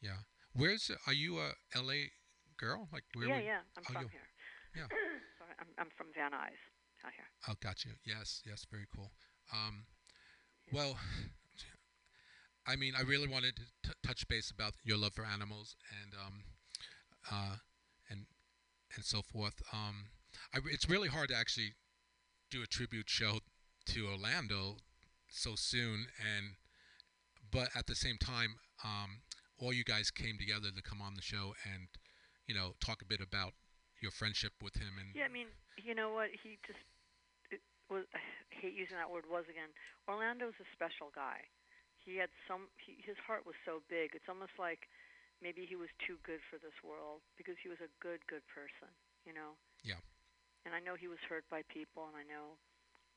Yeah. 0.00 0.28
Where's 0.52 0.90
are 1.06 1.12
you 1.12 1.38
a 1.38 1.52
L.A. 1.74 2.12
girl? 2.58 2.88
Like 2.92 3.04
where? 3.14 3.26
Are 3.26 3.40
yeah, 3.40 3.40
yeah. 3.40 3.62
I'm 3.76 3.84
oh, 3.88 3.92
from 3.92 4.02
you- 4.02 4.08
here. 4.12 4.28
Yeah. 4.76 4.88
Sorry, 5.40 5.54
I'm 5.58 5.68
I'm 5.78 5.90
from 5.96 6.08
Van 6.14 6.32
Nuys 6.32 6.60
out 7.04 7.12
here. 7.16 7.28
Oh, 7.48 7.54
got 7.62 7.84
you. 7.84 7.92
Yes, 8.04 8.42
yes, 8.44 8.66
very 8.70 8.86
cool. 8.94 9.10
Um, 9.52 9.86
well, 10.72 10.98
I 12.66 12.76
mean, 12.76 12.92
I 12.94 13.02
really 13.02 13.28
wanted 13.28 13.56
to 13.56 13.62
t- 13.88 13.94
touch 14.02 14.28
base 14.28 14.50
about 14.50 14.74
your 14.84 14.98
love 14.98 15.14
for 15.14 15.24
animals 15.24 15.76
and 16.02 16.12
um, 16.14 16.44
uh, 17.30 17.56
and 18.10 18.26
and 18.94 19.04
so 19.04 19.22
forth. 19.22 19.62
Um, 19.72 20.06
I, 20.54 20.58
it's 20.70 20.88
really 20.88 21.08
hard 21.08 21.28
to 21.30 21.36
actually 21.36 21.74
do 22.50 22.62
a 22.62 22.66
tribute 22.66 23.08
show 23.08 23.40
to 23.86 24.06
Orlando 24.06 24.76
so 25.28 25.54
soon, 25.56 26.06
and 26.18 26.56
but 27.50 27.68
at 27.76 27.86
the 27.86 27.94
same 27.94 28.18
time, 28.18 28.56
um, 28.84 29.22
all 29.58 29.72
you 29.72 29.84
guys 29.84 30.10
came 30.10 30.38
together 30.38 30.68
to 30.74 30.82
come 30.82 31.00
on 31.02 31.14
the 31.14 31.22
show 31.22 31.54
and 31.64 31.88
you 32.46 32.54
know 32.54 32.74
talk 32.80 33.02
a 33.02 33.06
bit 33.06 33.20
about 33.20 33.52
your 34.00 34.12
friendship 34.12 34.52
with 34.62 34.76
him 34.76 34.94
and 34.98 35.10
Yeah, 35.14 35.26
I 35.26 35.32
mean, 35.32 35.48
you 35.76 35.94
know 35.94 36.12
what? 36.12 36.30
He 36.42 36.58
just 36.66 36.78
was. 37.90 38.04
I 38.14 38.20
hate 38.60 38.76
using 38.76 38.96
that 38.96 39.10
word. 39.10 39.24
Was 39.28 39.44
again. 39.48 39.72
Orlando's 40.08 40.56
a 40.60 40.68
special 40.72 41.12
guy. 41.14 41.44
He 41.98 42.16
had 42.16 42.30
some. 42.46 42.68
He, 42.80 43.00
his 43.04 43.16
heart 43.20 43.44
was 43.44 43.56
so 43.64 43.84
big. 43.88 44.14
It's 44.14 44.28
almost 44.28 44.56
like 44.56 44.88
maybe 45.42 45.66
he 45.66 45.76
was 45.76 45.90
too 46.02 46.18
good 46.26 46.40
for 46.50 46.58
this 46.58 46.74
world 46.84 47.22
because 47.36 47.56
he 47.62 47.68
was 47.70 47.80
a 47.82 47.90
good, 48.02 48.20
good 48.26 48.44
person. 48.50 48.90
You 49.26 49.34
know. 49.34 49.58
Yeah. 49.84 50.00
And 50.66 50.74
I 50.74 50.80
know 50.80 50.94
he 50.98 51.08
was 51.08 51.20
hurt 51.28 51.44
by 51.48 51.62
people, 51.72 52.06
and 52.10 52.16
I 52.18 52.24
know, 52.28 52.58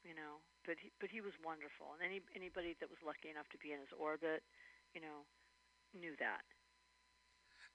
you 0.06 0.16
know, 0.16 0.40
but 0.66 0.78
he, 0.80 0.92
but 1.02 1.10
he 1.12 1.20
was 1.22 1.34
wonderful. 1.44 1.94
And 1.98 2.02
any 2.06 2.22
anybody 2.36 2.76
that 2.80 2.90
was 2.90 3.02
lucky 3.04 3.30
enough 3.30 3.50
to 3.52 3.60
be 3.60 3.74
in 3.74 3.80
his 3.82 3.92
orbit, 3.98 4.44
you 4.96 5.02
know, 5.02 5.28
knew 5.94 6.16
that, 6.20 6.44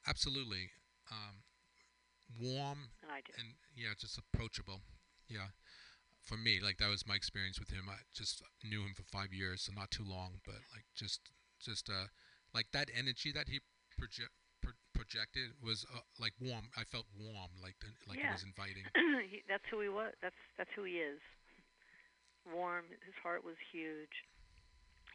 Absolutely. 0.07 0.71
Um, 1.11 1.43
warm 2.41 2.91
and 3.03 3.11
I 3.11 3.21
did. 3.25 3.37
and 3.39 3.55
yeah, 3.77 3.95
just 3.99 4.19
approachable. 4.19 4.83
Yeah. 5.29 5.55
For 6.23 6.37
me, 6.37 6.61
like 6.63 6.79
that 6.79 6.91
was 6.91 7.07
my 7.07 7.15
experience 7.15 7.59
with 7.61 7.71
him. 7.71 7.87
I 7.89 8.03
just 8.15 8.43
knew 8.65 8.83
him 8.83 8.95
for 8.97 9.05
five 9.05 9.33
years, 9.33 9.63
so 9.63 9.73
not 9.75 9.91
too 9.91 10.05
long, 10.05 10.41
but 10.45 10.57
like 10.75 10.85
just, 10.97 11.21
just 11.61 11.89
uh, 11.89 12.09
like 12.55 12.67
that 12.73 12.91
energy 12.97 13.33
that 13.33 13.49
he 13.49 13.61
project 13.99 14.33
pro- 14.63 14.77
projected 14.95 15.53
was 15.63 15.85
uh, 15.93 16.01
like 16.21 16.33
warm. 16.41 16.69
I 16.77 16.85
felt 16.85 17.07
warm, 17.19 17.51
like 17.63 17.77
like 18.09 18.19
Yeah. 18.19 18.31
it 18.31 18.41
was 18.41 18.47
inviting. 18.47 18.85
he, 19.31 19.43
that's 19.49 19.65
who 19.71 19.81
he 19.81 19.89
was. 19.89 20.13
That's 20.23 20.39
that's 20.57 20.71
who 20.77 20.85
he 20.85 21.01
is. 21.03 21.21
Warm. 22.47 22.87
His 23.03 23.17
heart 23.23 23.43
was 23.43 23.59
huge. 23.75 24.23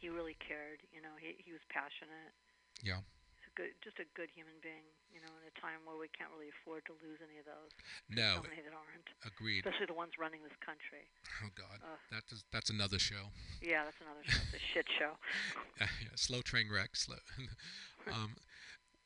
He 0.00 0.08
really 0.12 0.36
cared. 0.42 0.82
You 0.92 1.00
know, 1.00 1.14
he 1.16 1.38
he 1.40 1.52
was 1.52 1.62
passionate. 1.72 2.34
Yeah. 2.82 3.00
He's 3.38 3.48
a 3.48 3.54
good, 3.56 3.72
just 3.80 3.96
a 4.02 4.06
good 4.18 4.28
human 4.34 4.58
being. 4.60 4.84
You 5.12 5.20
know, 5.20 5.32
in 5.40 5.44
a 5.44 5.54
time 5.60 5.84
where 5.84 5.96
we 6.00 6.08
can't 6.08 6.32
really 6.32 6.48
afford 6.48 6.88
to 6.88 6.96
lose 7.04 7.20
any 7.20 7.36
of 7.36 7.44
those. 7.44 7.68
No, 8.08 8.40
so 8.40 8.48
many 8.48 8.64
that 8.64 8.72
aren't, 8.72 9.12
agreed. 9.28 9.60
especially 9.60 9.92
the 9.92 9.96
ones 9.96 10.16
running 10.16 10.40
this 10.40 10.56
country. 10.64 11.04
Oh 11.44 11.52
God, 11.52 11.84
Ugh. 11.84 12.00
that 12.10 12.24
is 12.32 12.44
that's 12.48 12.72
another 12.72 12.96
show. 12.98 13.28
Yeah, 13.60 13.84
that's 13.84 14.00
another 14.00 14.24
show. 14.24 14.40
It's 14.52 14.56
a 14.56 14.64
shit 14.72 14.88
show. 14.96 15.20
yeah, 15.80 16.16
slow 16.16 16.40
train 16.40 16.72
wreck. 16.72 16.96
Slow. 16.96 17.20
um, 18.12 18.40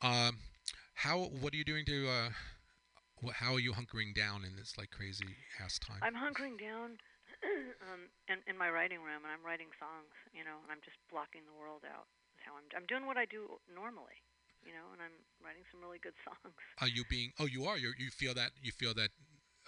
um, 0.01 0.37
how? 0.95 1.19
What 1.41 1.53
are 1.53 1.57
you 1.57 1.65
doing 1.65 1.85
to? 1.85 2.07
Uh, 2.09 2.29
wh- 3.23 3.33
how 3.33 3.53
are 3.53 3.59
you 3.63 3.73
hunkering 3.73 4.13
down 4.15 4.43
in 4.45 4.55
this 4.55 4.77
like 4.77 4.91
crazy 4.91 5.37
ass 5.63 5.79
time? 5.79 5.99
I'm 6.01 6.15
hunkering 6.15 6.59
down 6.59 6.97
um, 7.87 8.09
in, 8.27 8.39
in 8.47 8.57
my 8.57 8.69
writing 8.69 8.99
room, 9.01 9.23
and 9.25 9.31
I'm 9.31 9.45
writing 9.45 9.69
songs. 9.79 10.13
You 10.33 10.43
know, 10.43 10.61
and 10.63 10.69
I'm 10.71 10.81
just 10.85 10.97
blocking 11.11 11.43
the 11.45 11.55
world 11.57 11.83
out. 11.87 12.07
How 12.45 12.53
I'm. 12.57 12.67
I'm 12.75 12.85
doing 12.87 13.05
what 13.05 13.17
I 13.17 13.25
do 13.25 13.59
normally. 13.69 14.21
you 14.65 14.73
know, 14.73 14.91
and 14.93 14.99
I'm 15.01 15.15
writing 15.43 15.63
some 15.71 15.81
really 15.81 15.99
good 16.01 16.15
songs. 16.27 16.55
Are 16.81 16.89
you 16.91 17.03
being? 17.09 17.31
Oh, 17.39 17.47
you 17.47 17.65
are. 17.65 17.77
You 17.77 17.93
you 17.97 18.09
feel 18.11 18.33
that 18.35 18.51
you 18.61 18.71
feel 18.71 18.93
that 18.95 19.11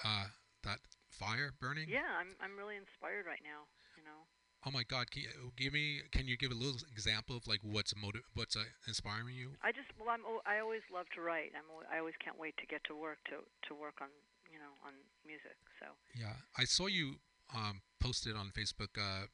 uh, 0.04 0.30
that 0.64 0.80
fire 1.10 1.52
burning? 1.60 1.88
Yeah, 1.90 2.08
I'm 2.20 2.36
I'm 2.42 2.56
really 2.58 2.76
inspired 2.78 3.26
right 3.26 3.44
now. 3.44 3.68
You 3.98 4.04
know. 4.06 4.28
Oh 4.66 4.72
my 4.72 4.84
God! 4.84 5.12
Can 5.12 5.24
you 5.24 5.52
give 5.58 5.74
me? 5.74 6.02
Can 6.12 6.28
you 6.28 6.38
give 6.38 6.52
a 6.52 6.56
little 6.56 6.80
example 6.92 7.36
of 7.38 7.48
like 7.48 7.60
what's 7.64 7.96
motiv- 7.96 8.24
What's 8.34 8.56
uh, 8.56 8.64
inspiring 8.88 9.36
you? 9.36 9.58
I 9.64 9.72
just 9.72 9.88
well, 10.00 10.10
I'm 10.10 10.24
I 10.46 10.60
always 10.60 10.82
love 10.92 11.08
to 11.16 11.22
write. 11.22 11.52
I'm 11.56 11.68
I 11.92 12.00
always 12.00 12.16
can't 12.24 12.38
wait 12.38 12.56
to 12.58 12.66
get 12.66 12.84
to 12.86 12.96
work 12.96 13.20
to 13.30 13.44
to 13.68 13.72
work 13.76 14.00
on 14.02 14.10
you 14.52 14.60
know 14.60 14.74
on 14.86 14.94
music. 15.26 15.56
So 15.80 15.88
Yeah, 16.16 16.34
I 16.58 16.66
saw 16.66 16.88
you 16.88 17.20
um, 17.56 17.82
posted 18.00 18.36
on 18.36 18.52
Facebook 18.52 18.98
uh, 18.98 19.28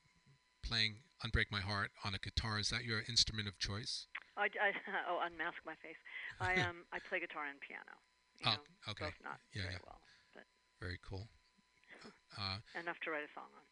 playing 0.63 1.03
"Unbreak 1.26 1.51
My 1.51 1.61
Heart" 1.61 1.91
on 2.03 2.13
a 2.15 2.19
guitar. 2.19 2.59
Is 2.59 2.69
that 2.69 2.84
your 2.84 3.01
instrument 3.09 3.47
of 3.47 3.57
choice? 3.59 4.07
I, 4.38 4.47
I 4.59 4.69
oh 5.09 5.21
unmask 5.26 5.57
my 5.65 5.76
face. 5.82 5.99
I 6.39 6.59
um 6.61 6.86
I 6.93 6.99
play 6.99 7.19
guitar 7.19 7.45
and 7.47 7.59
piano. 7.61 7.95
You 8.39 8.47
Oh, 8.47 8.51
know, 8.51 8.63
okay. 8.89 9.05
Both 9.07 9.17
not 9.23 9.39
Yeah, 9.53 9.63
very 9.63 9.78
yeah. 9.78 9.80
well, 9.86 10.01
but 10.35 10.45
Very 10.80 10.99
cool. 11.02 11.27
Uh, 12.38 12.57
enough 12.80 12.99
to 13.03 13.11
write 13.11 13.23
a 13.23 13.31
song 13.34 13.49
on. 13.56 13.65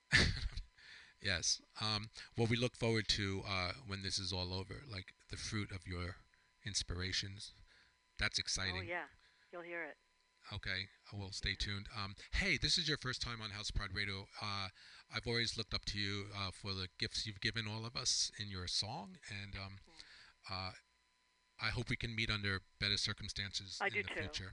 Yes. 1.23 1.61
Um, 1.81 2.09
well, 2.37 2.47
we 2.47 2.57
look 2.57 2.75
forward 2.75 3.07
to 3.09 3.41
uh, 3.47 3.71
when 3.87 4.03
this 4.03 4.19
is 4.19 4.31
all 4.31 4.53
over, 4.53 4.81
like 4.91 5.13
the 5.31 5.37
fruit 5.37 5.71
of 5.71 5.87
your 5.87 6.15
inspirations. 6.65 7.53
That's 8.19 8.39
exciting. 8.39 8.79
Oh 8.79 8.81
yeah, 8.81 9.09
you'll 9.51 9.63
hear 9.63 9.83
it. 9.83 9.97
Okay, 10.51 10.91
well, 11.13 11.31
stay 11.31 11.55
tuned. 11.55 11.87
Um, 11.95 12.15
hey, 12.33 12.57
this 12.61 12.77
is 12.77 12.87
your 12.87 12.97
first 12.97 13.21
time 13.21 13.39
on 13.41 13.51
House 13.51 13.71
Pride 13.71 13.95
Radio. 13.95 14.27
Uh, 14.41 14.67
I've 15.13 15.25
always 15.25 15.57
looked 15.57 15.73
up 15.73 15.85
to 15.85 15.97
you 15.97 16.25
uh, 16.35 16.51
for 16.51 16.73
the 16.73 16.87
gifts 16.99 17.25
you've 17.25 17.39
given 17.39 17.63
all 17.63 17.85
of 17.85 17.95
us 17.95 18.29
in 18.37 18.49
your 18.51 18.67
song, 18.67 19.15
and 19.31 19.55
um, 19.55 19.79
uh, 20.51 20.71
I 21.61 21.69
hope 21.69 21.89
we 21.89 21.95
can 21.95 22.15
meet 22.15 22.29
under 22.29 22.59
better 22.79 22.97
circumstances 22.97 23.79
I 23.79 23.87
in 23.87 24.03
the 24.03 24.03
too. 24.03 24.19
future. 24.19 24.51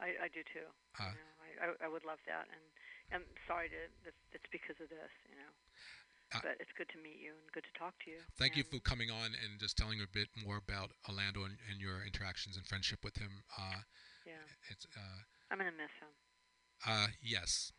I, 0.00 0.26
I 0.26 0.28
do 0.34 0.42
too. 0.42 0.66
Uh, 0.98 1.14
you 1.14 1.22
know, 1.22 1.34
I, 1.38 1.50
I 1.62 1.66
I 1.86 1.88
would 1.88 2.04
love 2.04 2.18
that, 2.26 2.50
and 2.50 2.64
I'm 3.14 3.26
sorry 3.46 3.68
to 3.70 3.80
that 4.04 4.14
it's 4.32 4.48
because 4.50 4.76
of 4.82 4.88
this, 4.90 5.12
you 5.28 5.36
know. 5.38 5.52
Uh, 6.34 6.40
but 6.42 6.56
it's 6.60 6.72
good 6.76 6.88
to 6.90 6.98
meet 7.00 7.16
you 7.20 7.32
and 7.32 7.48
good 7.52 7.64
to 7.64 7.72
talk 7.78 7.94
to 8.04 8.10
you. 8.10 8.18
Thank 8.36 8.56
you 8.56 8.62
for 8.62 8.78
coming 8.80 9.10
on 9.10 9.32
and 9.32 9.58
just 9.58 9.76
telling 9.78 10.00
a 10.00 10.06
bit 10.12 10.28
more 10.36 10.58
about 10.60 10.92
Orlando 11.08 11.44
and, 11.44 11.56
and 11.70 11.80
your 11.80 12.04
interactions 12.04 12.56
and 12.56 12.66
friendship 12.66 13.00
with 13.02 13.16
him. 13.16 13.44
Uh, 13.56 13.80
Yeah, 14.26 14.44
it's 14.70 14.84
uh, 14.96 15.24
I'm 15.50 15.58
gonna 15.58 15.72
miss 15.72 15.92
him. 16.00 16.12
Uh, 16.86 17.06
yes, 17.22 17.72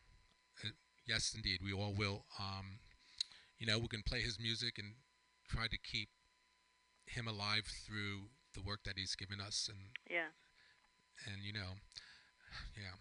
uh, 0.66 0.70
yes, 1.06 1.34
indeed. 1.36 1.60
We 1.64 1.74
all 1.74 1.94
will. 1.94 2.26
Um, 2.40 2.80
you 3.60 3.68
know, 3.68 3.78
we 3.78 3.88
can 3.88 4.02
play 4.02 4.22
his 4.22 4.40
music 4.40 4.80
and 4.80 4.96
try 5.48 5.68
to 5.68 5.78
keep 5.78 6.10
him 7.06 7.28
alive 7.28 7.66
through 7.86 8.30
the 8.56 8.62
work 8.62 8.80
that 8.86 8.98
he's 8.98 9.16
given 9.16 9.40
us, 9.40 9.70
and 9.70 9.94
Yeah. 10.10 10.30
and 11.28 11.44
you 11.44 11.54
know, 11.54 11.78
yeah. 12.76 12.98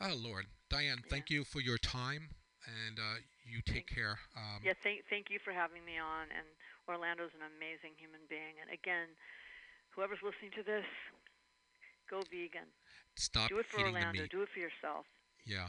Oh 0.00 0.14
Lord, 0.16 0.46
Diane, 0.70 1.02
thank 1.10 1.28
you 1.28 1.44
for 1.44 1.60
your 1.60 1.78
time, 1.78 2.30
and 2.66 2.98
uh, 2.98 3.16
you 3.44 3.60
take 3.62 3.86
care. 3.86 4.18
Um, 4.36 4.60
yeah. 4.64 4.72
Thank 4.82 5.04
thank 5.08 5.30
you 5.30 5.38
for 5.38 5.52
having 5.52 5.84
me 5.84 6.00
on. 6.00 6.32
And 6.32 6.46
Orlando's 6.88 7.32
an 7.36 7.44
amazing 7.44 7.96
human 7.96 8.20
being. 8.28 8.56
And 8.60 8.72
again, 8.72 9.08
whoever's 9.94 10.22
listening 10.24 10.52
to 10.56 10.64
this, 10.64 10.84
go 12.10 12.20
vegan. 12.30 12.68
Stop 13.16 13.48
Do 13.48 13.58
it 13.58 13.66
for 13.66 13.80
Orlando. 13.80 14.26
Do 14.26 14.42
it 14.42 14.48
for 14.52 14.58
yourself. 14.60 15.06
Yeah. 15.46 15.68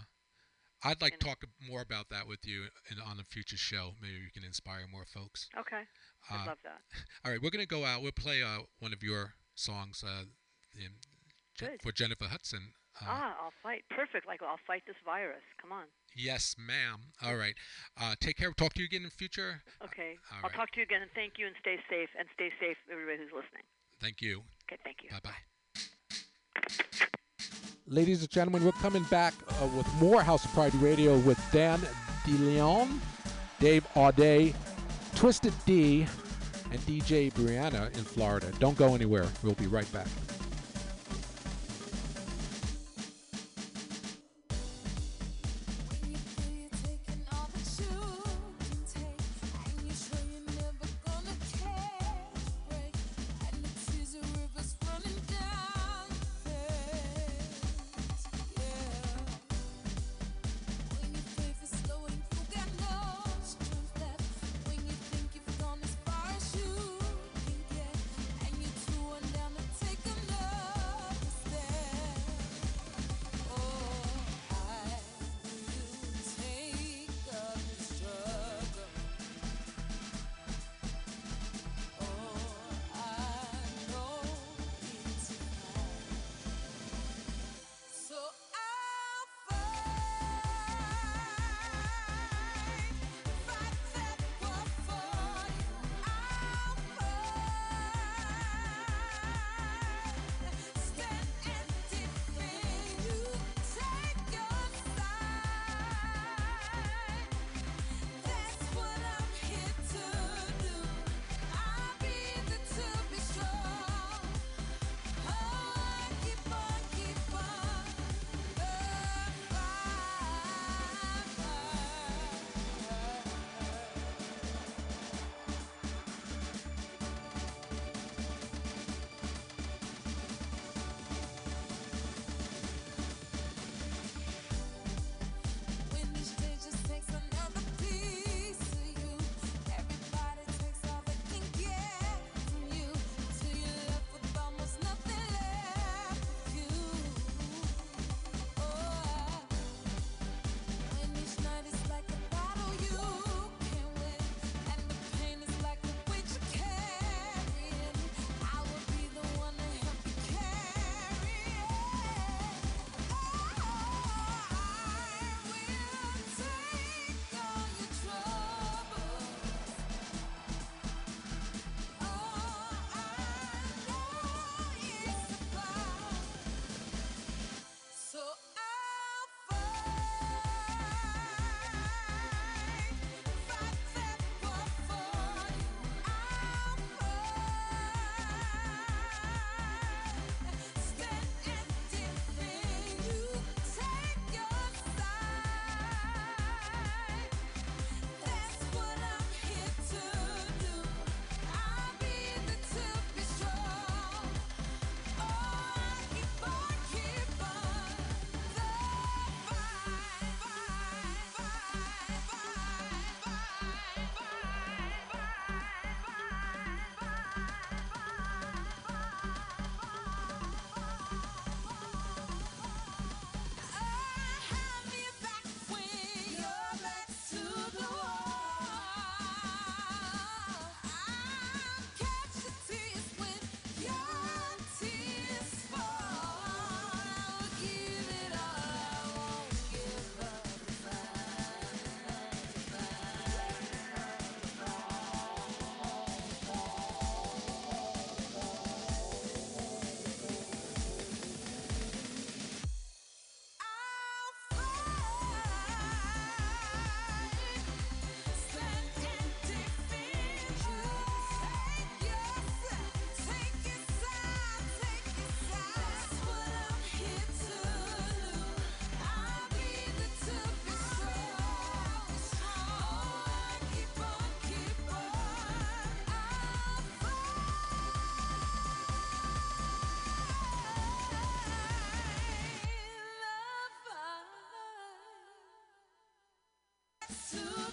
I'd 0.83 1.01
like 1.01 1.13
You 1.13 1.19
to 1.19 1.25
talk 1.25 1.43
more 1.61 1.81
about 1.81 2.09
that 2.09 2.27
with 2.27 2.45
you 2.45 2.65
in, 2.91 3.01
on 3.01 3.19
a 3.19 3.23
future 3.23 3.57
show. 3.57 3.93
Maybe 4.01 4.15
you 4.15 4.29
can 4.33 4.43
inspire 4.43 4.85
more 4.91 5.05
folks. 5.05 5.49
Okay. 5.57 5.81
I'd 6.29 6.43
Uh, 6.43 6.45
love 6.47 6.57
that. 6.63 6.81
All 7.25 7.31
right, 7.31 7.41
we're 7.41 7.49
going 7.49 7.65
to 7.65 7.67
go 7.67 7.85
out. 7.85 8.01
We'll 8.01 8.11
play 8.11 8.43
uh, 8.43 8.59
one 8.79 8.93
of 8.93 9.01
your 9.01 9.33
songs 9.55 10.03
uh, 10.05 10.25
in, 10.75 10.91
for 11.81 11.91
Jennifer 11.91 12.25
Hudson. 12.25 12.73
Uh, 13.01 13.05
ah, 13.07 13.35
I'll 13.43 13.53
fight. 13.63 13.83
Perfect. 13.89 14.27
Like 14.27 14.41
I'll 14.43 14.59
fight 14.67 14.83
this 14.85 14.95
virus. 15.03 15.43
Come 15.59 15.71
on. 15.71 15.85
Yes, 16.15 16.55
ma'am. 16.57 17.01
All 17.23 17.35
right. 17.35 17.55
Uh, 17.99 18.15
take 18.19 18.37
care. 18.37 18.51
Talk 18.53 18.73
to 18.75 18.79
you 18.81 18.85
again 18.85 19.01
in 19.01 19.09
the 19.09 19.11
future. 19.11 19.61
Okay. 19.83 20.15
all 20.31 20.37
I'll 20.37 20.49
right. 20.49 20.53
talk 20.53 20.71
to 20.71 20.77
you 20.77 20.83
again. 20.83 21.01
And 21.01 21.11
thank 21.13 21.33
you. 21.37 21.45
And 21.45 21.55
stay 21.59 21.77
safe. 21.89 22.09
And 22.17 22.27
stay 22.33 22.51
safe, 22.59 22.77
everybody 22.91 23.17
who's 23.17 23.33
listening. 23.33 23.63
Thank 24.01 24.21
you. 24.21 24.41
Okay. 24.71 24.79
Thank 24.83 24.97
you. 25.03 25.09
Bye 25.11 25.19
bye. 25.23 25.31
Ladies 27.87 28.21
and 28.21 28.29
gentlemen, 28.31 28.63
we're 28.63 28.71
coming 28.73 29.03
back 29.03 29.33
uh, 29.61 29.67
with 29.77 29.87
more 30.01 30.23
House 30.23 30.43
of 30.45 30.51
Pride 30.53 30.73
Radio 30.75 31.17
with 31.19 31.39
Dan 31.51 31.79
DeLeon, 32.25 32.97
Dave 33.59 33.85
Audé, 33.93 34.55
Twisted 35.15 35.53
D, 35.65 36.07
and 36.71 36.79
DJ 36.81 37.31
Brianna 37.33 37.87
in 37.95 38.03
Florida. 38.03 38.51
Don't 38.59 38.77
go 38.77 38.95
anywhere. 38.95 39.27
We'll 39.43 39.53
be 39.53 39.67
right 39.67 39.91
back. 39.93 40.07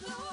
glory. 0.03 0.32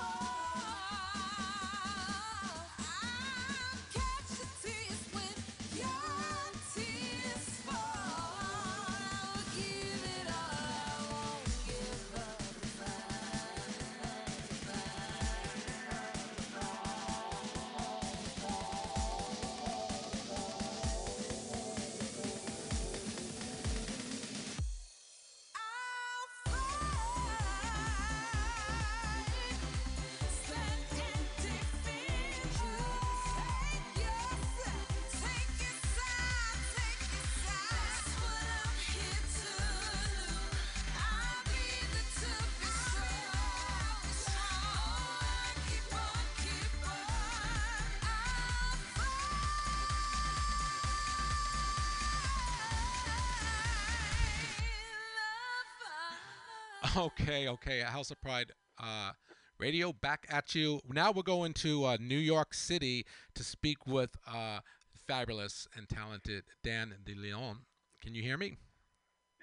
Okay, 56.98 57.48
okay. 57.48 57.82
House 57.82 58.10
of 58.10 58.20
Pride 58.22 58.52
uh, 58.82 59.12
Radio 59.60 59.94
back 59.94 60.26
at 60.30 60.56
you. 60.56 60.82
Now 60.90 61.12
we're 61.12 61.22
going 61.22 61.54
to 61.56 61.86
uh, 61.86 61.98
New 62.00 62.18
York 62.18 62.54
City 62.54 63.06
to 63.36 63.44
speak 63.44 63.86
with 63.86 64.16
uh, 64.28 64.60
fabulous 65.08 65.68
and 65.76 65.88
talented 65.88 66.46
Dan 66.64 66.96
DeLeon. 67.06 67.58
Can 68.02 68.16
you 68.16 68.24
hear 68.24 68.38
me? 68.38 68.58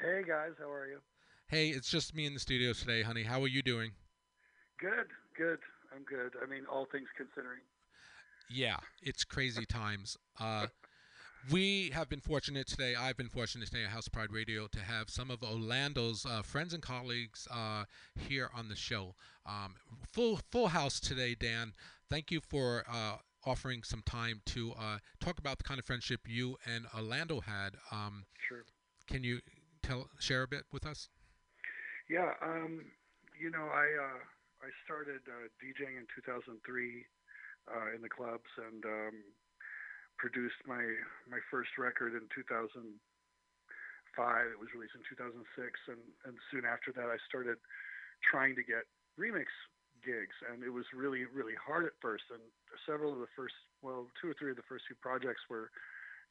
Hey 0.01 0.23
guys, 0.27 0.52
how 0.59 0.70
are 0.70 0.89
you? 0.89 0.98
Hey, 1.47 1.68
it's 1.68 1.89
just 1.89 2.16
me 2.16 2.27
in 2.27 2.35
the 2.35 2.40
studio 2.40 2.73
today, 2.73 3.02
honey. 3.02 3.23
How 3.23 3.40
are 3.43 3.48
you 3.48 3.62
doing? 3.62 3.93
Good, 4.81 5.06
good. 5.39 5.59
I'm 5.94 6.02
good. 6.02 6.32
I 6.43 6.51
mean, 6.51 6.64
all 6.70 6.86
things 6.90 7.06
considering. 7.16 7.60
Yeah, 8.51 8.78
it's 9.02 9.23
crazy 9.23 9.66
times. 9.66 10.16
Uh, 10.40 10.66
we 11.51 11.90
have 11.90 12.09
been 12.09 12.20
fortunate 12.20 12.66
today. 12.66 12.94
I've 12.94 13.16
been 13.16 13.28
fortunate 13.28 13.66
today 13.66 13.85
at 13.85 13.90
House 13.90 14.06
of 14.06 14.12
Pride 14.12 14.32
Radio 14.32 14.66
to 14.68 14.81
have 14.81 15.10
some 15.10 15.31
of 15.31 15.43
Orlando's 15.43 16.27
uh, 16.27 16.43
friends 16.43 16.74
and 16.74 16.82
colleagues 16.82 17.47
uh, 17.51 17.85
here 18.18 18.51
on 18.55 18.68
the 18.68 18.77
show. 18.77 19.14
Um, 19.44 19.74
full 20.12 20.40
full 20.51 20.68
house 20.68 20.98
today, 20.98 21.35
Dan. 21.39 21.73
Thank 22.10 22.31
you 22.31 22.40
for 22.40 22.85
uh, 22.90 23.16
offering 23.44 23.82
some 23.85 24.02
time 24.05 24.40
to 24.47 24.73
uh, 24.78 24.98
talk 25.20 25.39
about 25.39 25.59
the 25.59 25.64
kind 25.64 25.78
of 25.78 25.85
friendship 25.85 26.20
you 26.27 26.56
and 26.66 26.86
Orlando 26.94 27.40
had. 27.40 27.74
Um, 27.93 28.24
Sure. 28.48 28.64
can 29.06 29.23
you 29.24 29.40
tell 29.82 30.09
share 30.18 30.43
a 30.43 30.48
bit 30.48 30.64
with 30.73 30.86
us? 30.86 31.09
Yeah. 32.09 32.32
Um, 32.43 32.86
you 33.40 33.51
know, 33.51 33.66
I 33.73 33.86
uh, 34.02 34.18
I 34.62 34.68
started 34.85 35.20
uh, 35.28 35.48
DJing 35.62 35.97
in 35.98 36.06
2003 36.16 37.05
uh, 37.68 37.94
in 37.94 38.02
the 38.02 38.09
clubs 38.09 38.51
and 38.68 38.85
um, 38.85 39.14
produced 40.18 40.60
my 40.66 40.82
my 41.28 41.38
first 41.51 41.78
record 41.78 42.14
in 42.14 42.28
2005. 42.34 42.97
It 44.51 44.59
was 44.59 44.72
released 44.74 44.97
in 44.97 45.05
2006, 45.09 45.44
and 45.88 46.02
and 46.24 46.34
soon 46.51 46.64
after 46.64 46.93
that, 46.97 47.09
I 47.09 47.18
started 47.28 47.59
trying 48.24 48.56
to 48.56 48.64
get 48.64 48.88
remix 49.20 49.48
gigs, 50.05 50.36
and 50.52 50.62
it 50.62 50.72
was 50.72 50.84
really 50.93 51.24
really 51.28 51.56
hard 51.56 51.84
at 51.86 51.97
first. 52.01 52.24
And 52.32 52.43
several 52.84 53.12
of 53.12 53.20
the 53.20 53.32
first, 53.36 53.55
well, 53.82 54.09
two 54.20 54.30
or 54.32 54.34
three 54.38 54.51
of 54.51 54.59
the 54.60 54.68
first 54.68 54.84
few 54.88 54.97
projects 55.01 55.44
were 55.48 55.70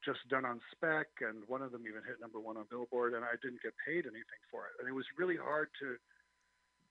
just 0.04 0.20
done 0.28 0.44
on 0.44 0.60
spec, 0.70 1.08
and 1.24 1.42
one 1.48 1.62
of 1.62 1.72
them 1.72 1.88
even 1.88 2.04
hit 2.04 2.20
number 2.20 2.38
one 2.38 2.56
on 2.56 2.66
Billboard, 2.68 3.14
and 3.14 3.24
I 3.24 3.34
didn't 3.40 3.62
get 3.62 3.72
paid 3.80 4.04
anything 4.04 4.42
for 4.50 4.68
it. 4.68 4.76
And 4.78 4.86
it 4.86 4.92
was 4.92 5.06
really 5.16 5.36
hard 5.40 5.72
to 5.80 5.96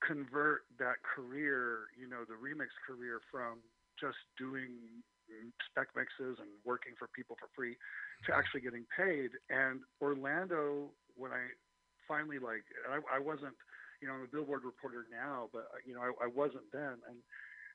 convert 0.01 0.65
that 0.80 0.99
career, 1.03 1.88
you 1.95 2.09
know, 2.09 2.26
the 2.27 2.35
remix 2.35 2.73
career 2.85 3.22
from 3.31 3.61
just 3.99 4.19
doing 4.38 4.76
spec 5.69 5.89
mixes 5.95 6.38
and 6.39 6.49
working 6.64 6.93
for 6.97 7.07
people 7.11 7.35
for 7.39 7.49
free 7.56 7.76
to 8.26 8.35
actually 8.35 8.61
getting 8.61 8.85
paid. 8.93 9.31
And 9.49 9.81
Orlando, 10.02 10.91
when 11.15 11.31
I 11.31 11.52
finally 12.07 12.39
like, 12.39 12.64
I, 12.89 13.18
I 13.18 13.19
wasn't, 13.19 13.56
you 14.02 14.07
know, 14.07 14.15
I'm 14.15 14.27
a 14.27 14.31
Billboard 14.31 14.64
reporter 14.64 15.07
now, 15.10 15.49
but 15.52 15.68
you 15.85 15.95
know, 15.95 16.02
I, 16.02 16.26
I 16.26 16.30
wasn't 16.30 16.68
then. 16.72 16.99
And 17.07 17.19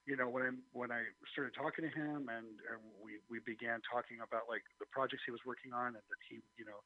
you 0.09 0.16
know, 0.16 0.28
when 0.28 0.43
I 0.43 0.51
when 0.72 0.90
I 0.90 1.05
started 1.32 1.52
talking 1.52 1.85
to 1.85 1.93
him 1.93 2.32
and, 2.32 2.48
and 2.66 2.81
we 3.02 3.20
we 3.28 3.40
began 3.44 3.85
talking 3.85 4.24
about 4.24 4.48
like 4.48 4.64
the 4.81 4.89
projects 4.89 5.22
he 5.28 5.32
was 5.32 5.44
working 5.44 5.72
on 5.72 5.94
and 5.98 6.05
that 6.09 6.22
he, 6.28 6.40
you 6.56 6.64
know, 6.64 6.81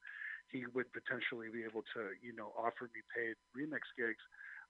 he 0.51 0.67
would 0.75 0.91
potentially 0.91 1.47
be 1.49 1.63
able 1.63 1.83
to, 1.95 2.13
you 2.21 2.35
know, 2.35 2.53
offer 2.53 2.91
me 2.91 3.01
paid 3.09 3.35
remix 3.55 3.87
gigs. 3.95 4.21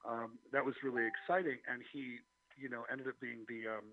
Um, 0.05 0.37
that 0.53 0.63
was 0.63 0.77
really 0.85 1.03
exciting, 1.03 1.57
and 1.65 1.81
he, 1.89 2.21
you 2.55 2.69
know, 2.69 2.85
ended 2.91 3.09
up 3.09 3.17
being 3.17 3.41
the 3.49 3.81
um, 3.81 3.89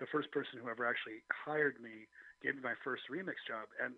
the 0.00 0.10
first 0.10 0.30
person 0.34 0.58
who 0.58 0.68
ever 0.68 0.86
actually 0.86 1.22
hired 1.30 1.78
me, 1.78 2.10
gave 2.42 2.56
me 2.56 2.62
my 2.62 2.74
first 2.82 3.06
remix 3.10 3.38
job, 3.46 3.70
and 3.78 3.94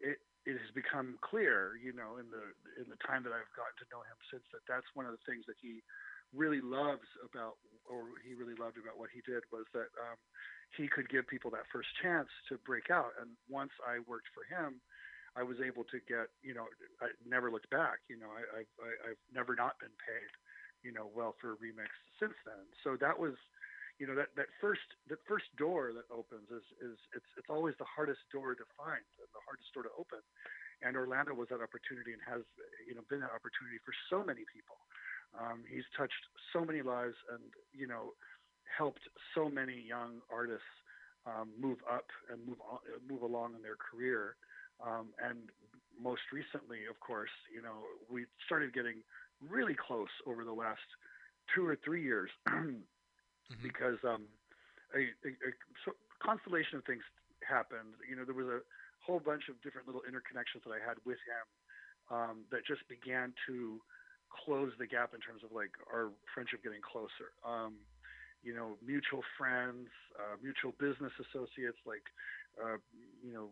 it 0.00 0.20
it 0.48 0.56
has 0.56 0.72
become 0.72 1.20
clear, 1.20 1.76
you 1.76 1.92
know, 1.92 2.16
in 2.16 2.28
the 2.32 2.44
in 2.80 2.88
the 2.88 3.00
time 3.04 3.20
that 3.28 3.32
I've 3.32 3.52
gotten 3.52 3.76
to 3.84 3.88
know 3.92 4.00
him 4.04 4.16
since 4.32 4.44
that 4.56 4.64
that's 4.64 4.88
one 4.96 5.04
of 5.04 5.12
the 5.12 5.24
things 5.28 5.44
that 5.48 5.60
he 5.60 5.84
really 6.32 6.62
loves 6.62 7.04
about, 7.26 7.58
or 7.84 8.16
he 8.24 8.32
really 8.38 8.56
loved 8.56 8.78
about 8.78 8.96
what 8.96 9.10
he 9.12 9.20
did 9.26 9.42
was 9.50 9.66
that 9.74 9.90
um, 9.98 10.16
he 10.78 10.86
could 10.86 11.10
give 11.10 11.26
people 11.26 11.50
that 11.50 11.66
first 11.74 11.90
chance 12.00 12.30
to 12.48 12.56
break 12.62 12.88
out. 12.88 13.12
And 13.18 13.34
once 13.50 13.74
I 13.82 13.98
worked 14.06 14.30
for 14.30 14.46
him, 14.46 14.78
I 15.34 15.42
was 15.42 15.58
able 15.58 15.82
to 15.90 15.98
get, 16.06 16.30
you 16.40 16.54
know, 16.54 16.70
I 17.02 17.10
never 17.26 17.50
looked 17.50 17.68
back. 17.68 18.00
You 18.08 18.16
know, 18.16 18.30
I, 18.30 18.62
I've 18.62 18.72
I, 18.80 18.90
I've 19.12 19.22
never 19.34 19.52
not 19.58 19.76
been 19.82 19.94
paid, 20.00 20.30
you 20.86 20.92
know, 20.94 21.10
well 21.12 21.34
for 21.36 21.52
a 21.52 21.60
remix 21.60 21.90
since 22.16 22.38
then. 22.46 22.64
So 22.80 22.96
that 23.02 23.18
was 23.18 23.34
you 24.00 24.08
know 24.08 24.16
that 24.16 24.32
that 24.34 24.48
first 24.64 24.88
that 25.12 25.20
first 25.28 25.44
door 25.60 25.92
that 25.92 26.08
opens 26.08 26.48
is 26.48 26.64
is 26.80 26.96
it's 27.12 27.30
it's 27.36 27.52
always 27.52 27.76
the 27.76 27.84
hardest 27.84 28.24
door 28.32 28.56
to 28.56 28.64
find 28.72 29.04
and 29.20 29.28
the 29.36 29.44
hardest 29.44 29.68
door 29.76 29.84
to 29.84 29.92
open. 30.00 30.24
And 30.80 30.96
orlando 30.96 31.36
was 31.36 31.52
that 31.52 31.60
opportunity 31.60 32.16
and 32.16 32.24
has 32.24 32.40
you 32.88 32.96
know 32.96 33.04
been 33.12 33.20
that 33.20 33.36
opportunity 33.36 33.76
for 33.84 33.92
so 34.08 34.24
many 34.24 34.48
people. 34.48 34.80
Um, 35.36 35.62
he's 35.68 35.84
touched 35.92 36.24
so 36.56 36.64
many 36.64 36.80
lives 36.80 37.14
and 37.28 37.44
you 37.76 37.84
know 37.84 38.16
helped 38.64 39.04
so 39.36 39.52
many 39.52 39.76
young 39.76 40.24
artists 40.32 40.72
um, 41.28 41.52
move 41.60 41.84
up 41.84 42.08
and 42.32 42.40
move 42.48 42.58
on, 42.64 42.80
move 43.04 43.20
along 43.20 43.52
in 43.52 43.60
their 43.60 43.76
career. 43.76 44.40
Um, 44.80 45.12
and 45.20 45.52
most 46.00 46.24
recently 46.32 46.88
of 46.88 46.96
course 47.04 47.36
you 47.52 47.60
know 47.60 47.84
we 48.08 48.24
started 48.48 48.72
getting 48.72 49.04
really 49.44 49.76
close 49.76 50.08
over 50.24 50.40
the 50.48 50.56
last 50.56 50.88
two 51.52 51.68
or 51.68 51.76
three 51.84 52.00
years 52.00 52.30
Mhm. 53.50 53.62
because 53.62 53.98
um, 54.04 54.26
a, 54.94 55.00
a, 55.26 55.30
a 55.32 55.52
constellation 56.22 56.78
of 56.78 56.84
things 56.84 57.02
happened. 57.42 57.94
You 58.08 58.16
know, 58.16 58.24
there 58.24 58.34
was 58.36 58.48
a 58.48 58.60
whole 59.04 59.20
bunch 59.20 59.48
of 59.48 59.60
different 59.62 59.86
little 59.86 60.02
interconnections 60.06 60.64
that 60.64 60.72
I 60.72 60.80
had 60.82 60.98
with 61.04 61.18
him 61.26 61.46
um, 62.10 62.36
that 62.50 62.64
just 62.66 62.86
began 62.88 63.32
to 63.46 63.80
close 64.44 64.72
the 64.78 64.86
gap 64.86 65.14
in 65.14 65.20
terms 65.20 65.42
of 65.44 65.52
like 65.52 65.72
our 65.92 66.10
friendship 66.34 66.62
getting 66.62 66.82
closer. 66.82 67.34
Um, 67.46 67.76
you 68.42 68.54
know, 68.54 68.76
mutual 68.84 69.22
friends, 69.36 69.88
uh, 70.18 70.36
mutual 70.42 70.72
business 70.80 71.12
associates, 71.20 71.78
like 71.86 72.04
uh, 72.60 72.78
you 73.22 73.32
know, 73.32 73.50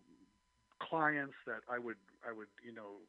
clients 0.82 1.34
that 1.46 1.60
I 1.70 1.78
would 1.78 1.98
I 2.26 2.32
would 2.32 2.48
you 2.64 2.72
know 2.74 3.02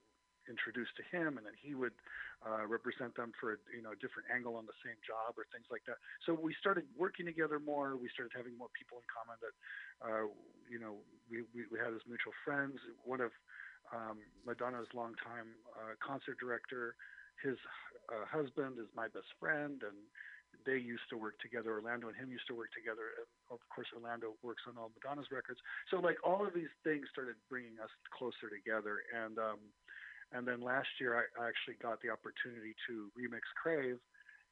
introduce 0.50 0.90
to 0.98 1.04
him, 1.14 1.38
and 1.38 1.46
then 1.46 1.56
he 1.56 1.78
would 1.78 1.94
uh, 2.42 2.66
represent 2.66 3.14
them 3.16 3.32
for 3.38 3.56
a, 3.56 3.58
you 3.70 3.86
know 3.86 3.94
a 3.94 4.00
different 4.02 4.28
angle 4.34 4.58
on 4.58 4.66
the 4.66 4.76
same 4.82 4.98
job 5.06 5.38
or 5.38 5.46
things 5.54 5.70
like 5.70 5.86
that. 5.86 6.02
So 6.26 6.34
we 6.34 6.58
started 6.58 6.90
working 6.98 7.30
together 7.30 7.62
more. 7.62 7.96
We 7.96 8.10
started 8.10 8.34
having 8.34 8.58
more 8.58 8.74
people 8.74 9.00
in 9.00 9.08
common 9.08 9.38
that 9.40 9.56
uh, 10.02 10.26
you 10.68 10.82
know 10.82 11.00
we, 11.30 11.46
we 11.54 11.70
we 11.70 11.78
had 11.78 11.94
as 11.94 12.02
mutual 12.10 12.34
friends. 12.44 12.82
One 13.06 13.22
of 13.22 13.32
um, 13.94 14.18
Madonna's 14.46 14.90
longtime 14.94 15.54
uh, 15.78 15.98
concert 16.02 16.38
director, 16.42 16.96
his 17.42 17.58
uh, 18.10 18.26
husband 18.26 18.78
is 18.78 18.90
my 18.94 19.08
best 19.10 19.30
friend, 19.40 19.82
and 19.86 19.98
they 20.66 20.78
used 20.78 21.08
to 21.10 21.18
work 21.18 21.40
together. 21.40 21.72
Orlando 21.72 22.08
and 22.10 22.18
him 22.18 22.32
used 22.32 22.48
to 22.48 22.56
work 22.56 22.72
together. 22.76 23.16
And 23.18 23.28
of 23.50 23.62
course, 23.72 23.88
Orlando 23.96 24.36
works 24.44 24.64
on 24.68 24.76
all 24.78 24.92
Madonna's 24.92 25.32
records. 25.32 25.60
So 25.90 26.00
like 26.00 26.18
all 26.24 26.46
of 26.46 26.54
these 26.54 26.72
things 26.84 27.08
started 27.12 27.36
bringing 27.50 27.80
us 27.80 27.92
closer 28.12 28.52
together, 28.52 29.02
and 29.14 29.38
um, 29.40 29.62
and 30.32 30.48
then 30.48 30.62
last 30.62 30.90
year, 31.00 31.18
I, 31.18 31.48
actually 31.48 31.82
got 31.82 32.02
the 32.02 32.10
opportunity 32.10 32.78
to 32.88 33.10
remix 33.18 33.46
Crave, 33.58 33.98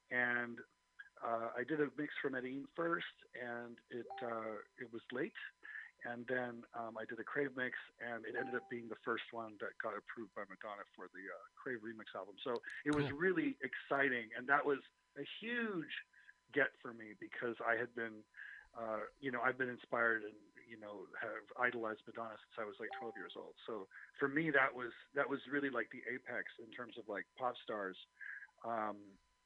and 0.10 0.58
uh, 1.22 1.54
I 1.54 1.64
did 1.64 1.82
a 1.82 1.90
mix 1.98 2.14
for 2.22 2.30
Medellin 2.30 2.66
first, 2.76 3.14
and 3.38 3.78
it 3.90 4.10
uh, 4.26 4.62
it 4.82 4.90
was 4.90 5.02
late, 5.14 5.38
and 6.06 6.26
then 6.26 6.66
um, 6.74 6.98
I 6.98 7.06
did 7.06 7.20
a 7.22 7.28
Crave 7.28 7.54
mix, 7.58 7.78
and 8.02 8.26
it 8.26 8.34
ended 8.38 8.56
up 8.58 8.66
being 8.70 8.90
the 8.90 9.00
first 9.06 9.30
one 9.32 9.58
that 9.62 9.78
got 9.82 9.94
approved 9.94 10.34
by 10.34 10.46
Madonna 10.50 10.86
for 10.98 11.10
the 11.14 11.26
uh, 11.30 11.46
Crave 11.58 11.86
remix 11.86 12.10
album. 12.18 12.36
So 12.42 12.58
it 12.86 12.94
was 12.94 13.06
really 13.14 13.58
exciting, 13.62 14.34
and 14.34 14.50
that 14.50 14.66
was 14.66 14.82
a 15.18 15.26
huge 15.42 15.94
get 16.54 16.74
for 16.82 16.94
me 16.94 17.18
because 17.20 17.58
I 17.62 17.76
had 17.76 17.94
been, 17.94 18.24
uh, 18.78 19.06
you 19.20 19.30
know, 19.30 19.42
I've 19.42 19.58
been 19.58 19.70
inspired 19.70 20.24
and 20.24 20.38
you 20.68 20.80
know 20.80 21.08
have 21.18 21.48
idolized 21.58 22.04
Madonna 22.06 22.36
since 22.36 22.56
I 22.60 22.66
was 22.68 22.76
like 22.80 22.92
12 23.00 23.16
years 23.18 23.34
old. 23.36 23.56
So 23.66 23.88
for 24.20 24.28
me, 24.28 24.52
that 24.52 24.70
was 24.70 24.92
that 25.16 25.28
was 25.28 25.40
really 25.52 25.72
like 25.72 25.90
the 25.96 26.04
apex 26.06 26.52
in 26.60 26.70
terms 26.76 27.00
of 27.00 27.08
like 27.08 27.26
pop 27.40 27.56
stars. 27.64 27.98
Um, 28.68 29.00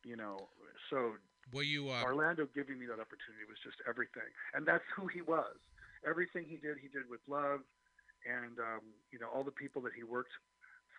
you 0.03 0.17
know, 0.17 0.49
so 0.89 1.15
Were 1.53 1.63
you 1.63 1.89
uh, 1.89 2.01
Orlando 2.01 2.49
giving 2.53 2.79
me 2.81 2.89
that 2.89 2.97
opportunity 2.97 3.45
was 3.45 3.61
just 3.61 3.77
everything, 3.87 4.27
and 4.53 4.65
that's 4.65 4.85
who 4.97 5.07
he 5.07 5.21
was. 5.21 5.55
Everything 6.01 6.49
he 6.49 6.57
did, 6.57 6.81
he 6.81 6.89
did 6.89 7.05
with 7.05 7.21
love, 7.29 7.61
and 8.25 8.57
um, 8.57 8.81
you 9.13 9.19
know 9.21 9.29
all 9.29 9.45
the 9.45 9.53
people 9.53 9.81
that 9.85 9.93
he 9.93 10.01
worked 10.01 10.33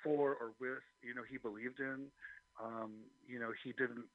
for 0.03 0.35
or 0.43 0.53
with, 0.59 0.83
you 1.01 1.15
know, 1.15 1.23
he 1.23 1.39
believed 1.39 1.79
in. 1.79 2.11
Um, 2.61 3.07
you 3.27 3.39
know, 3.39 3.51
he 3.65 3.73
didn't 3.73 4.11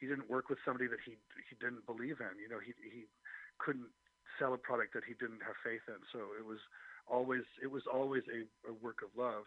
he 0.00 0.08
didn't 0.08 0.28
work 0.32 0.48
with 0.48 0.58
somebody 0.64 0.88
that 0.88 0.98
he 1.04 1.20
he 1.48 1.54
didn't 1.60 1.86
believe 1.86 2.18
in. 2.18 2.34
You 2.40 2.48
know, 2.48 2.58
he 2.58 2.72
he 2.82 3.06
couldn't 3.60 3.92
sell 4.40 4.56
a 4.56 4.58
product 4.58 4.96
that 4.96 5.04
he 5.04 5.12
didn't 5.20 5.44
have 5.44 5.54
faith 5.60 5.84
in. 5.86 6.00
So 6.10 6.32
it 6.40 6.44
was 6.44 6.58
always 7.06 7.44
it 7.62 7.70
was 7.70 7.84
always 7.86 8.24
a, 8.32 8.48
a 8.66 8.74
work 8.80 9.04
of 9.04 9.12
love 9.12 9.44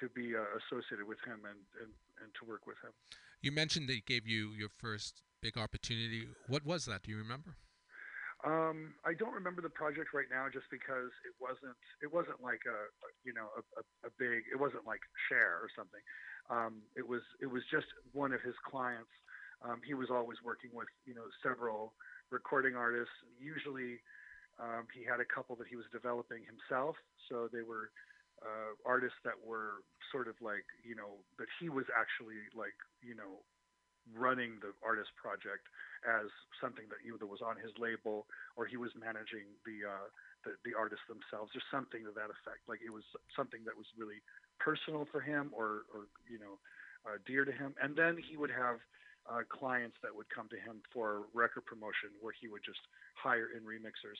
to 0.00 0.08
be 0.08 0.32
uh, 0.32 0.48
associated 0.56 1.04
with 1.06 1.20
him 1.28 1.44
and, 1.44 1.60
and 1.76 1.92
and 2.24 2.32
to 2.40 2.48
work 2.48 2.66
with 2.66 2.80
him. 2.80 2.96
you 3.44 3.52
mentioned 3.52 3.88
that 3.88 3.94
he 3.94 4.00
gave 4.00 4.26
you 4.26 4.56
your 4.56 4.70
first 4.70 5.22
big 5.42 5.58
opportunity. 5.58 6.26
What 6.48 6.64
was 6.64 6.86
that? 6.86 7.02
Do 7.02 7.10
you 7.10 7.18
remember? 7.18 7.58
Um, 8.42 8.98
I 9.06 9.14
don't 9.14 9.34
remember 9.34 9.62
the 9.62 9.70
project 9.70 10.10
right 10.10 10.26
now, 10.26 10.50
just 10.50 10.66
because 10.70 11.14
it 11.22 11.34
wasn't 11.38 11.78
it 12.02 12.10
wasn't 12.10 12.42
like 12.42 12.66
a, 12.66 12.90
you 13.22 13.34
know 13.34 13.52
a, 13.54 13.62
a, 13.78 13.82
a 14.08 14.10
big 14.18 14.48
it 14.50 14.58
wasn't 14.58 14.86
like 14.86 15.02
Cher 15.28 15.62
or 15.62 15.70
something. 15.76 16.02
Um, 16.50 16.82
it 16.96 17.06
was 17.06 17.22
it 17.38 17.46
was 17.46 17.62
just 17.70 17.86
one 18.10 18.32
of 18.32 18.42
his 18.42 18.58
clients 18.66 19.12
um, 19.64 19.80
he 19.86 19.94
was 19.94 20.10
always 20.10 20.38
working 20.44 20.70
with 20.74 20.88
you 21.06 21.14
know 21.14 21.26
several 21.42 21.92
recording 22.30 22.74
artists. 22.74 23.14
Usually, 23.38 24.00
um, 24.58 24.86
he 24.94 25.04
had 25.06 25.20
a 25.20 25.28
couple 25.28 25.56
that 25.56 25.68
he 25.68 25.76
was 25.76 25.86
developing 25.92 26.42
himself, 26.44 26.96
so 27.28 27.48
they 27.52 27.62
were 27.62 27.90
uh, 28.42 28.74
artists 28.84 29.18
that 29.24 29.38
were 29.38 29.86
sort 30.10 30.26
of 30.26 30.34
like 30.42 30.66
you 30.82 30.94
know 30.94 31.22
that 31.38 31.48
he 31.60 31.68
was 31.68 31.86
actually 31.94 32.42
like 32.54 32.74
you 33.02 33.14
know 33.14 33.42
running 34.10 34.58
the 34.58 34.74
artist 34.82 35.14
project 35.14 35.62
as 36.02 36.26
something 36.58 36.90
that 36.90 36.98
either 37.06 37.22
was 37.22 37.38
on 37.38 37.54
his 37.62 37.70
label 37.78 38.26
or 38.58 38.66
he 38.66 38.74
was 38.74 38.90
managing 38.98 39.46
the 39.62 39.86
uh, 39.86 40.08
the, 40.42 40.58
the 40.66 40.74
artists 40.74 41.06
themselves 41.06 41.54
or 41.54 41.62
something 41.70 42.02
to 42.02 42.10
that 42.10 42.26
effect. 42.34 42.66
Like 42.66 42.82
it 42.82 42.90
was 42.90 43.06
something 43.38 43.62
that 43.62 43.78
was 43.78 43.86
really 43.94 44.18
personal 44.58 45.06
for 45.06 45.22
him 45.22 45.54
or 45.54 45.86
or 45.94 46.10
you 46.26 46.42
know 46.42 46.58
uh, 47.06 47.22
dear 47.26 47.46
to 47.46 47.54
him. 47.54 47.78
And 47.78 47.94
then 47.94 48.18
he 48.18 48.34
would 48.34 48.50
have 48.50 48.82
uh, 49.30 49.42
clients 49.50 49.96
that 50.02 50.14
would 50.14 50.28
come 50.34 50.48
to 50.50 50.56
him 50.58 50.82
for 50.92 51.26
record 51.34 51.64
promotion 51.66 52.10
where 52.20 52.34
he 52.34 52.48
would 52.48 52.62
just 52.64 52.80
hire 53.14 53.48
in 53.56 53.62
remixers. 53.62 54.18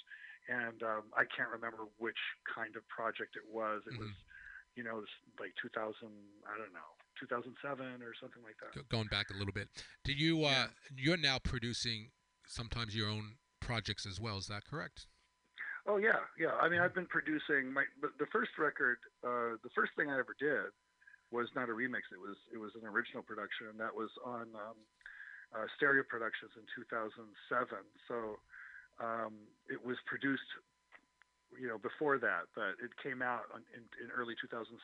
And 0.49 0.83
um, 0.83 1.11
I 1.17 1.25
can't 1.35 1.51
remember 1.51 1.89
which 1.99 2.19
kind 2.47 2.75
of 2.77 2.87
project 2.89 3.35
it 3.37 3.47
was. 3.51 3.83
It 3.87 3.95
Mhm. 3.95 3.99
was, 3.99 4.15
you 4.77 4.83
know, 4.85 4.97
was 4.97 5.11
like 5.39 5.55
2000, 5.61 6.09
I 6.47 6.57
don't 6.59 6.73
know, 6.73 6.97
2007 7.19 8.03
or 8.03 8.15
something 8.21 8.43
like 8.43 8.57
that. 8.59 8.75
Go- 8.75 8.83
going 8.89 9.09
back 9.09 9.31
a 9.31 9.35
little 9.35 9.53
bit. 9.53 9.69
Do 10.05 10.13
you 10.13 10.45
uh, 10.45 10.69
you're 10.95 11.17
now 11.17 11.39
producing 11.39 12.11
sometimes 12.47 12.95
your 12.97 13.09
own 13.09 13.39
projects 13.61 14.07
as 14.07 14.21
well? 14.21 14.39
Is 14.39 14.47
that 14.47 14.65
correct? 14.65 15.07
Oh 15.87 15.97
yeah, 15.97 16.21
yeah. 16.39 16.55
I 16.61 16.69
mean, 16.69 16.81
I've 16.81 16.95
been 16.95 17.07
producing 17.07 17.73
my 17.73 17.85
but 18.01 18.11
the 18.19 18.27
first 18.27 18.57
record. 18.59 18.99
Uh, 19.25 19.59
the 19.63 19.71
first 19.75 19.93
thing 19.97 20.11
I 20.11 20.19
ever 20.19 20.35
did 20.39 20.71
was 21.33 21.49
not 21.57 21.73
a 21.73 21.75
remix. 21.75 22.13
It 22.13 22.21
was 22.21 22.37
it 22.53 22.61
was 22.61 22.77
an 22.77 22.87
original 22.87 23.25
production, 23.25 23.73
and 23.73 23.81
that 23.81 23.91
was 23.91 24.13
on 24.23 24.53
um, 24.53 24.79
uh, 25.57 25.67
Stereo 25.77 26.05
Productions 26.05 26.53
in 26.55 26.69
2007. 26.77 27.27
So 28.07 28.39
um, 29.01 29.49
it 29.73 29.81
was 29.81 29.97
produced, 30.05 30.47
you 31.57 31.67
know, 31.67 31.81
before 31.81 32.21
that, 32.21 32.53
but 32.55 32.77
it 32.79 32.93
came 33.01 33.25
out 33.25 33.49
on, 33.57 33.65
in, 33.73 33.83
in 34.05 34.13
early 34.13 34.37
2007 34.37 34.77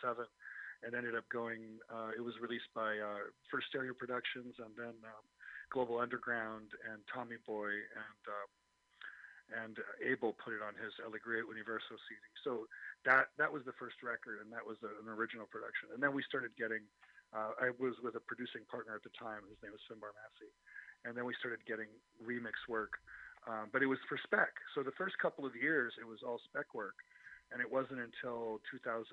and 0.83 0.91
ended 0.97 1.15
up 1.15 1.29
going. 1.29 1.79
Uh, 1.93 2.17
it 2.17 2.25
was 2.25 2.35
released 2.41 2.73
by 2.73 2.97
uh, 2.97 3.29
first 3.53 3.69
Stereo 3.69 3.93
Productions 3.93 4.57
and 4.57 4.73
then 4.75 4.97
um, 5.05 5.25
Global 5.69 6.01
Underground 6.01 6.73
and 6.89 7.05
Tommy 7.13 7.37
Boy 7.45 7.71
and. 7.93 8.25
And 9.49 9.81
uh, 9.81 10.05
Abel 10.05 10.37
put 10.37 10.53
it 10.53 10.61
on 10.61 10.77
his 10.77 10.93
Alegria 11.01 11.41
Universo 11.41 11.97
CD. 12.05 12.21
So 12.45 12.69
that 13.09 13.33
that 13.41 13.49
was 13.49 13.65
the 13.65 13.77
first 13.81 14.05
record, 14.05 14.45
and 14.45 14.53
that 14.53 14.61
was 14.61 14.77
a, 14.85 14.93
an 15.01 15.09
original 15.09 15.49
production. 15.49 15.89
And 15.95 16.03
then 16.03 16.13
we 16.13 16.21
started 16.27 16.53
getting. 16.61 16.85
Uh, 17.33 17.53
I 17.61 17.69
was 17.77 17.93
with 18.01 18.17
a 18.17 18.25
producing 18.25 18.65
partner 18.73 18.97
at 18.97 19.05
the 19.05 19.13
time. 19.17 19.45
His 19.49 19.61
name 19.61 19.73
was 19.73 19.85
Finbar 19.85 20.17
Massey, 20.17 20.53
and 21.05 21.13
then 21.17 21.29
we 21.29 21.37
started 21.37 21.61
getting 21.69 21.89
remix 22.21 22.57
work. 22.69 22.97
Um, 23.47 23.73
but 23.73 23.83
it 23.83 23.89
was 23.89 24.01
for 24.09 24.19
spec. 24.21 24.53
So 24.75 24.83
the 24.83 24.97
first 24.97 25.17
couple 25.21 25.47
of 25.47 25.55
years, 25.57 25.95
it 26.01 26.07
was 26.09 26.21
all 26.27 26.41
spec 26.45 26.75
work, 26.75 26.97
and 27.53 27.61
it 27.61 27.71
wasn't 27.71 28.01
until 28.01 28.61
2000, 28.71 29.05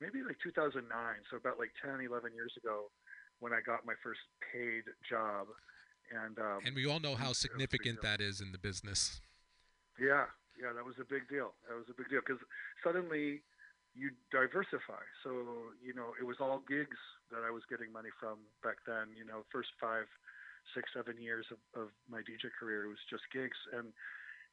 maybe 0.00 0.22
like 0.22 0.38
2009, 0.42 0.86
so 1.30 1.36
about 1.36 1.58
like 1.58 1.72
10, 1.82 2.04
11 2.04 2.34
years 2.34 2.52
ago, 2.58 2.90
when 3.40 3.52
I 3.52 3.60
got 3.64 3.86
my 3.86 3.94
first 4.02 4.20
paid 4.52 4.84
job. 5.08 5.46
And 6.12 6.38
um, 6.38 6.60
And 6.64 6.74
we 6.74 6.86
all 6.86 7.00
know 7.00 7.14
how 7.14 7.26
it 7.26 7.34
was 7.34 7.44
a 7.44 7.48
big 7.48 7.52
significant 7.52 8.02
that 8.02 8.20
is 8.20 8.40
in 8.40 8.52
the 8.52 8.58
business. 8.58 9.20
Yeah, 10.00 10.28
yeah, 10.56 10.72
that 10.72 10.84
was 10.84 10.96
a 11.00 11.06
big 11.08 11.28
deal. 11.28 11.52
That 11.68 11.76
was 11.76 11.88
a 11.88 11.96
big 11.96 12.08
deal 12.08 12.20
because 12.24 12.40
suddenly 12.84 13.40
you 13.96 14.12
diversify. 14.28 15.00
So 15.24 15.72
you 15.80 15.96
know, 15.96 16.12
it 16.20 16.24
was 16.24 16.36
all 16.40 16.60
gigs 16.68 17.00
that 17.32 17.44
I 17.44 17.50
was 17.50 17.64
getting 17.68 17.92
money 17.92 18.12
from 18.20 18.44
back 18.60 18.84
then. 18.84 19.12
You 19.16 19.24
know, 19.24 19.44
first 19.52 19.72
five, 19.80 20.08
six, 20.76 20.88
seven 20.92 21.16
years 21.20 21.48
of, 21.52 21.60
of 21.76 21.88
my 22.08 22.20
DJ 22.20 22.52
career, 22.52 22.84
it 22.84 22.92
was 22.92 23.04
just 23.08 23.24
gigs. 23.32 23.56
And 23.72 23.92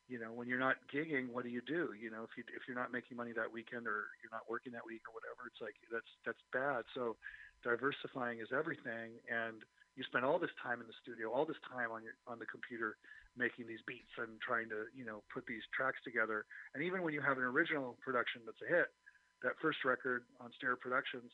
you 0.08 0.20
know, 0.20 0.32
when 0.36 0.48
you're 0.48 0.62
not 0.62 0.78
gigging, 0.92 1.32
what 1.32 1.44
do 1.48 1.52
you 1.52 1.64
do? 1.64 1.96
You 1.96 2.12
know, 2.12 2.24
if 2.28 2.36
you 2.36 2.44
if 2.56 2.68
you're 2.68 2.80
not 2.80 2.92
making 2.92 3.16
money 3.16 3.32
that 3.36 3.52
weekend 3.52 3.88
or 3.88 4.12
you're 4.24 4.34
not 4.36 4.48
working 4.52 4.72
that 4.76 4.84
week 4.88 5.04
or 5.08 5.16
whatever, 5.16 5.48
it's 5.48 5.60
like 5.64 5.76
that's 5.92 6.12
that's 6.28 6.44
bad. 6.52 6.84
So 6.96 7.16
diversifying 7.64 8.40
is 8.40 8.52
everything 8.52 9.16
and 9.32 9.64
you 9.96 10.04
spend 10.04 10.26
all 10.26 10.40
this 10.42 10.52
time 10.60 10.82
in 10.82 10.88
the 10.90 10.98
studio, 11.06 11.32
all 11.32 11.46
this 11.46 11.60
time 11.70 11.92
on 11.92 12.04
your 12.04 12.16
on 12.28 12.40
the 12.40 12.48
computer 12.48 12.98
making 13.38 13.66
these 13.66 13.82
beats 13.88 14.14
and 14.18 14.38
trying 14.42 14.70
to, 14.70 14.86
you 14.94 15.06
know, 15.06 15.24
put 15.34 15.46
these 15.46 15.64
tracks 15.74 15.98
together. 16.04 16.46
And 16.74 16.84
even 16.84 17.02
when 17.02 17.14
you 17.14 17.22
have 17.22 17.38
an 17.38 17.44
original 17.44 17.98
production 18.04 18.42
that's 18.46 18.62
a 18.62 18.70
hit, 18.70 18.94
that 19.42 19.54
first 19.62 19.84
record 19.84 20.24
on 20.40 20.52
Stereo 20.58 20.78
Productions, 20.78 21.32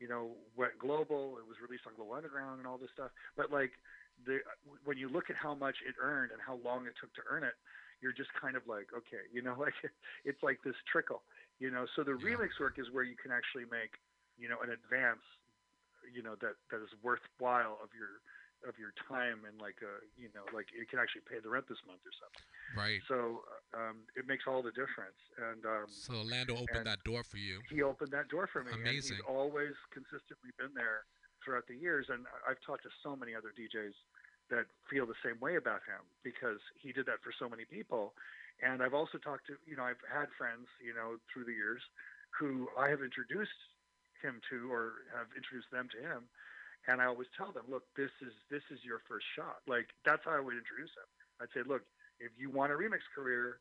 you 0.00 0.08
know, 0.08 0.34
went 0.56 0.74
global. 0.78 1.38
It 1.38 1.46
was 1.46 1.56
released 1.62 1.86
on 1.86 1.94
Global 1.94 2.14
Underground 2.14 2.58
and 2.58 2.66
all 2.66 2.78
this 2.78 2.90
stuff. 2.92 3.10
But 3.36 3.52
like 3.52 3.70
the 4.26 4.40
when 4.84 4.98
you 4.98 5.08
look 5.08 5.30
at 5.30 5.36
how 5.36 5.54
much 5.54 5.76
it 5.86 5.94
earned 6.02 6.32
and 6.32 6.40
how 6.40 6.58
long 6.64 6.86
it 6.86 6.94
took 7.00 7.14
to 7.14 7.22
earn 7.30 7.44
it, 7.44 7.54
you're 8.02 8.12
just 8.16 8.30
kind 8.40 8.56
of 8.56 8.66
like, 8.66 8.90
okay, 8.96 9.24
you 9.32 9.42
know, 9.42 9.54
like 9.60 9.74
it's 10.24 10.42
like 10.42 10.58
this 10.64 10.76
trickle, 10.90 11.22
you 11.60 11.70
know. 11.70 11.86
So 11.94 12.02
the 12.02 12.16
Yeah. 12.18 12.34
remix 12.36 12.58
work 12.58 12.78
is 12.78 12.90
where 12.90 13.04
you 13.04 13.16
can 13.16 13.30
actually 13.30 13.64
make, 13.70 13.94
you 14.36 14.48
know, 14.48 14.58
an 14.64 14.70
advance, 14.74 15.22
you 16.10 16.22
know, 16.22 16.34
that 16.42 16.58
that 16.70 16.82
is 16.82 16.90
worthwhile 17.02 17.78
of 17.82 17.94
your 17.94 18.18
of 18.68 18.74
your 18.80 18.92
time 19.08 19.44
and 19.44 19.56
like 19.60 19.78
a, 19.84 20.00
you 20.16 20.28
know, 20.34 20.44
like 20.56 20.68
it 20.72 20.88
can 20.88 20.98
actually 20.98 21.22
pay 21.28 21.38
the 21.40 21.48
rent 21.48 21.68
this 21.68 21.80
month 21.86 22.00
or 22.04 22.14
something. 22.16 22.46
Right. 22.76 23.00
So 23.06 23.44
um, 23.76 24.04
it 24.16 24.26
makes 24.26 24.44
all 24.48 24.64
the 24.64 24.72
difference. 24.72 25.16
And 25.36 25.64
um, 25.64 25.86
So 25.88 26.20
Lando 26.24 26.56
opened 26.56 26.88
that 26.88 27.04
door 27.04 27.22
for 27.22 27.36
you. 27.38 27.60
he 27.68 27.82
opened 27.84 28.10
that 28.12 28.28
door 28.28 28.48
for 28.48 28.64
me. 28.64 28.72
Amazing. 28.72 29.20
And 29.20 29.24
he's 29.24 29.26
always 29.28 29.76
consistently 29.92 30.50
been 30.56 30.72
there 30.74 31.04
throughout 31.44 31.68
the 31.68 31.76
years. 31.76 32.08
And 32.08 32.24
I've 32.48 32.60
talked 32.64 32.84
to 32.88 32.92
so 33.04 33.14
many 33.14 33.36
other 33.36 33.52
DJs 33.52 33.94
that 34.50 34.68
feel 34.88 35.04
the 35.08 35.18
same 35.24 35.40
way 35.40 35.56
about 35.56 35.80
him 35.88 36.04
because 36.22 36.60
he 36.76 36.92
did 36.92 37.06
that 37.06 37.20
for 37.24 37.32
so 37.36 37.48
many 37.48 37.64
people. 37.64 38.12
And 38.62 38.82
I've 38.82 38.94
also 38.94 39.18
talked 39.18 39.46
to, 39.48 39.56
you 39.66 39.76
know, 39.76 39.84
I've 39.84 40.00
had 40.08 40.28
friends, 40.36 40.68
you 40.80 40.94
know, 40.94 41.16
through 41.32 41.44
the 41.44 41.56
years 41.56 41.80
who 42.38 42.68
I 42.78 42.88
have 42.88 43.00
introduced 43.02 43.56
him 44.22 44.40
to 44.50 44.72
or 44.72 45.04
have 45.12 45.28
introduced 45.36 45.68
them 45.70 45.88
to 45.92 46.00
him. 46.00 46.24
And 46.86 47.00
I 47.00 47.06
always 47.08 47.28
tell 47.36 47.52
them, 47.52 47.64
look, 47.68 47.84
this 47.96 48.12
is 48.20 48.32
this 48.50 48.62
is 48.68 48.78
your 48.84 49.00
first 49.08 49.24
shot. 49.36 49.64
Like 49.66 49.88
that's 50.04 50.20
how 50.24 50.36
I 50.36 50.40
would 50.40 50.56
introduce 50.56 50.92
them. 50.92 51.08
I'd 51.40 51.52
say, 51.56 51.64
look, 51.64 51.82
if 52.20 52.30
you 52.36 52.50
want 52.50 52.70
a 52.72 52.76
remix 52.76 53.02
career, 53.14 53.58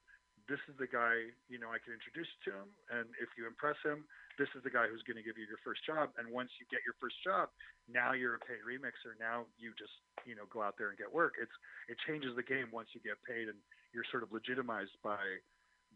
this 0.51 0.59
is 0.67 0.75
the 0.75 0.89
guy, 0.91 1.31
you 1.47 1.55
know, 1.55 1.71
I 1.71 1.79
can 1.79 1.95
introduce 1.95 2.27
you 2.27 2.51
to 2.51 2.53
him. 2.59 2.69
And 2.91 3.07
if 3.23 3.31
you 3.39 3.47
impress 3.47 3.79
him, 3.79 4.03
this 4.35 4.51
is 4.57 4.61
the 4.65 4.73
guy 4.73 4.91
who's 4.91 5.03
going 5.07 5.15
to 5.15 5.23
give 5.23 5.39
you 5.39 5.47
your 5.47 5.61
first 5.63 5.85
job. 5.87 6.11
And 6.19 6.27
once 6.27 6.51
you 6.59 6.67
get 6.67 6.83
your 6.83 6.99
first 6.99 7.15
job, 7.23 7.47
now 7.87 8.11
you're 8.11 8.35
a 8.35 8.43
paid 8.43 8.59
remixer. 8.65 9.15
Now 9.21 9.47
you 9.55 9.71
just, 9.79 9.93
you 10.27 10.35
know, 10.35 10.43
go 10.51 10.59
out 10.59 10.75
there 10.75 10.91
and 10.91 10.97
get 10.99 11.07
work. 11.07 11.39
It's 11.39 11.53
it 11.87 11.95
changes 12.03 12.35
the 12.35 12.43
game 12.43 12.67
once 12.75 12.91
you 12.91 12.99
get 12.99 13.15
paid 13.23 13.47
and 13.47 13.59
you're 13.95 14.07
sort 14.11 14.25
of 14.25 14.35
legitimized 14.35 14.99
by 14.99 15.21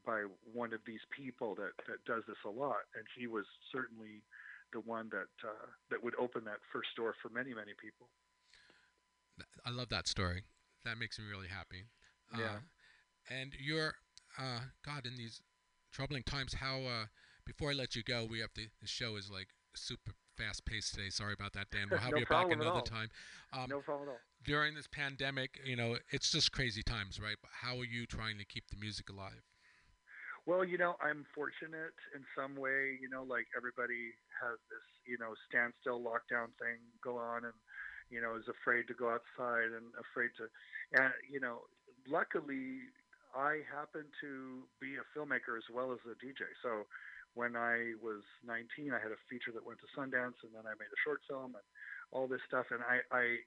by 0.06 0.24
one 0.56 0.72
of 0.72 0.80
these 0.88 1.04
people 1.12 1.52
that 1.60 1.76
that 1.92 2.00
does 2.08 2.24
this 2.24 2.40
a 2.48 2.54
lot. 2.54 2.88
And 2.96 3.04
he 3.20 3.28
was 3.28 3.44
certainly 3.74 4.24
the 4.74 4.80
one 4.82 5.10
that 5.10 5.32
uh, 5.44 5.68
that 5.90 6.04
would 6.04 6.16
open 6.20 6.44
that 6.46 6.60
first 6.72 6.90
door 6.96 7.14
for 7.22 7.30
many 7.30 7.54
many 7.54 7.74
people. 7.80 8.10
I 9.66 9.70
love 9.70 9.90
that 9.90 10.08
story. 10.08 10.44
That 10.86 10.98
makes 10.98 11.20
me 11.20 11.26
really 11.30 11.48
happy. 11.48 11.86
Uh, 12.34 12.40
Yeah. 12.40 12.58
And 13.30 13.54
you're, 13.60 13.96
uh, 14.38 14.62
God, 14.86 15.06
in 15.06 15.18
these 15.18 15.42
troubling 15.92 16.24
times, 16.24 16.56
how, 16.56 16.82
uh, 16.84 17.06
before 17.46 17.72
I 17.72 17.74
let 17.74 17.96
you 17.96 18.04
go, 18.04 18.26
we 18.26 18.40
have 18.40 18.54
to, 18.54 18.68
the 18.82 18.88
show 18.88 19.16
is 19.18 19.30
like 19.30 19.50
super 19.76 20.14
fast 20.38 20.66
paced 20.66 20.94
today. 20.94 21.10
Sorry 21.10 21.34
about 21.34 21.54
that, 21.54 21.70
Dan. 21.72 21.88
We'll 21.90 22.00
have 22.08 22.12
No 22.12 22.20
you 22.20 22.26
back 22.26 22.52
another 22.52 22.82
time. 22.82 23.10
Um, 23.52 23.70
no 23.70 23.82
problem 23.82 24.10
at 24.10 24.12
all. 24.14 24.20
During 24.46 24.76
this 24.76 24.88
pandemic, 24.88 25.60
you 25.66 25.76
know, 25.76 25.98
it's 26.12 26.32
just 26.32 26.52
crazy 26.52 26.84
times, 26.84 27.20
right? 27.20 27.36
But 27.42 27.52
how 27.62 27.78
are 27.80 27.86
you 27.86 28.06
trying 28.06 28.38
to 28.38 28.46
keep 28.46 28.68
the 28.70 28.78
music 28.78 29.10
alive? 29.10 29.44
Well, 30.48 30.64
you 30.64 30.80
know, 30.80 30.96
I'm 31.04 31.28
fortunate 31.36 32.00
in 32.16 32.24
some 32.32 32.56
way. 32.56 32.96
You 33.04 33.12
know, 33.12 33.28
like 33.28 33.52
everybody 33.52 34.16
has 34.40 34.56
this, 34.72 34.88
you 35.04 35.20
know, 35.20 35.36
standstill 35.52 36.00
lockdown 36.00 36.56
thing 36.56 36.80
go 37.04 37.20
on, 37.20 37.44
and 37.44 37.54
you 38.08 38.24
know, 38.24 38.40
is 38.40 38.48
afraid 38.48 38.88
to 38.88 38.96
go 38.96 39.12
outside 39.12 39.76
and 39.76 39.92
afraid 40.00 40.32
to, 40.40 40.48
and 40.96 41.12
you 41.28 41.44
know, 41.44 41.68
luckily, 42.08 42.88
I 43.36 43.60
happen 43.68 44.08
to 44.24 44.64
be 44.80 44.96
a 44.96 45.04
filmmaker 45.12 45.60
as 45.60 45.68
well 45.68 45.92
as 45.92 46.00
a 46.08 46.16
DJ. 46.16 46.48
So 46.64 46.88
when 47.36 47.60
I 47.60 48.00
was 48.00 48.24
19, 48.48 48.96
I 48.96 49.04
had 49.04 49.12
a 49.12 49.20
feature 49.28 49.52
that 49.52 49.68
went 49.68 49.84
to 49.84 49.90
Sundance, 49.92 50.40
and 50.48 50.56
then 50.56 50.64
I 50.64 50.80
made 50.80 50.90
a 50.90 51.02
short 51.04 51.20
film 51.28 51.60
and 51.60 51.68
all 52.16 52.26
this 52.26 52.42
stuff. 52.48 52.72
And 52.72 52.80
I, 52.88 53.04
I, 53.12 53.44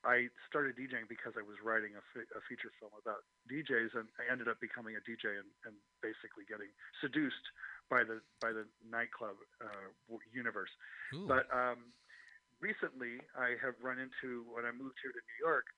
I 0.00 0.32
started 0.48 0.80
DJing 0.80 1.04
because 1.12 1.36
I 1.36 1.44
was 1.44 1.60
writing 1.60 1.92
a, 1.92 2.04
fe- 2.16 2.32
a 2.32 2.40
feature 2.48 2.72
film 2.80 2.96
about 2.96 3.20
DJs, 3.52 3.92
and 4.00 4.08
I 4.16 4.32
ended 4.32 4.48
up 4.48 4.56
becoming 4.56 4.96
a 4.96 5.02
DJ 5.04 5.36
and, 5.36 5.48
and 5.68 5.76
basically 6.00 6.48
getting 6.48 6.72
seduced 7.04 7.44
by 7.92 8.06
the 8.06 8.24
by 8.40 8.56
the 8.56 8.64
nightclub 8.80 9.36
uh, 9.60 9.92
universe. 10.32 10.72
Ooh. 11.12 11.28
But 11.28 11.44
um, 11.52 11.92
recently, 12.64 13.20
I 13.36 13.60
have 13.60 13.76
run 13.84 14.00
into 14.00 14.48
when 14.48 14.64
I 14.64 14.72
moved 14.72 14.96
here 15.04 15.12
to 15.12 15.20
New 15.20 15.38
York. 15.40 15.68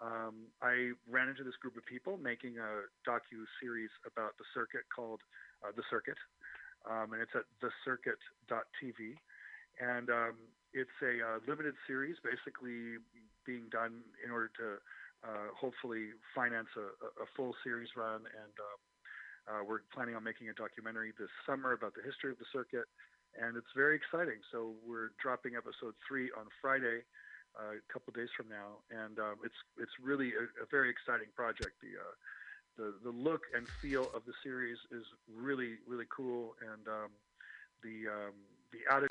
Um, 0.00 0.48
I 0.64 0.96
ran 1.08 1.28
into 1.28 1.44
this 1.44 1.56
group 1.60 1.76
of 1.76 1.84
people 1.84 2.16
making 2.16 2.56
a 2.56 2.88
docu 3.04 3.44
series 3.60 3.92
about 4.08 4.36
the 4.40 4.48
circuit 4.52 4.88
called 4.88 5.20
uh, 5.60 5.72
The 5.76 5.84
Circuit, 5.92 6.16
um, 6.88 7.12
and 7.12 7.20
it's 7.20 7.36
at 7.36 7.44
thecircuit.tv, 7.60 9.16
and 9.76 10.08
um, 10.08 10.36
it's 10.72 10.96
a 11.04 11.20
uh, 11.20 11.38
limited 11.44 11.76
series, 11.84 12.16
basically 12.24 12.96
being 13.46 13.68
done 13.70 14.02
in 14.24 14.30
order 14.30 14.50
to 14.58 14.68
uh, 15.24 15.52
hopefully 15.52 16.16
finance 16.34 16.68
a, 16.76 16.86
a 17.22 17.26
full 17.36 17.54
series 17.64 17.88
run. 17.96 18.24
And 18.24 18.54
um, 18.56 18.80
uh, 19.48 19.62
we're 19.64 19.84
planning 19.92 20.14
on 20.14 20.24
making 20.24 20.48
a 20.48 20.54
documentary 20.54 21.12
this 21.18 21.32
summer 21.46 21.72
about 21.72 21.94
the 21.94 22.02
history 22.02 22.30
of 22.30 22.38
the 22.38 22.48
circuit, 22.52 22.86
and 23.36 23.56
it's 23.56 23.72
very 23.74 23.96
exciting. 23.96 24.40
So 24.52 24.74
we're 24.86 25.10
dropping 25.20 25.56
episode 25.56 25.94
three 26.06 26.30
on 26.36 26.46
Friday. 26.60 27.02
Uh, 27.58 27.74
a 27.74 27.92
couple 27.92 28.12
days 28.14 28.28
from 28.36 28.46
now, 28.46 28.78
and 28.94 29.18
um, 29.18 29.34
it's 29.42 29.58
it's 29.76 29.90
really 30.00 30.30
a, 30.38 30.46
a, 30.62 30.66
very 30.70 30.88
exciting 30.88 31.26
project. 31.34 31.74
The 31.82 31.98
uh, 31.98 32.14
the 32.78 32.94
the 33.02 33.10
look 33.10 33.42
and 33.56 33.66
feel 33.82 34.06
of 34.14 34.22
the 34.24 34.32
series 34.40 34.78
is 34.92 35.02
really 35.26 35.74
really 35.84 36.06
cool, 36.14 36.54
and 36.62 36.86
um, 36.86 37.10
the 37.82 38.06
um, 38.06 38.34
the 38.70 38.86
attitude. 38.86 39.10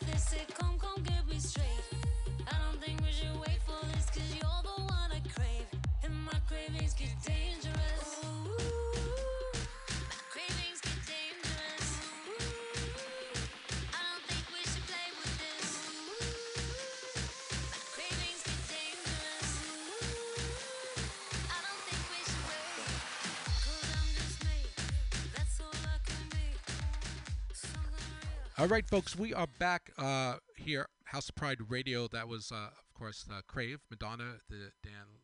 All 28.61 28.67
right, 28.67 28.85
folks, 28.85 29.17
we 29.17 29.33
are 29.33 29.47
back 29.57 29.89
uh, 29.97 30.35
here, 30.55 30.85
House 31.05 31.29
of 31.29 31.35
Pride 31.35 31.71
Radio. 31.71 32.07
That 32.07 32.27
was, 32.27 32.51
uh, 32.51 32.67
of 32.67 32.93
course, 32.93 33.25
uh, 33.27 33.41
Crave, 33.47 33.79
Madonna, 33.89 34.35
the 34.51 34.69
Dan 34.83 35.20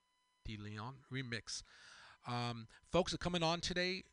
DeLeon 0.48 0.94
remix. 1.12 1.64
Um, 2.28 2.68
folks 2.92 3.14
are 3.14 3.18
coming 3.18 3.44
on 3.44 3.60
today 3.60 4.04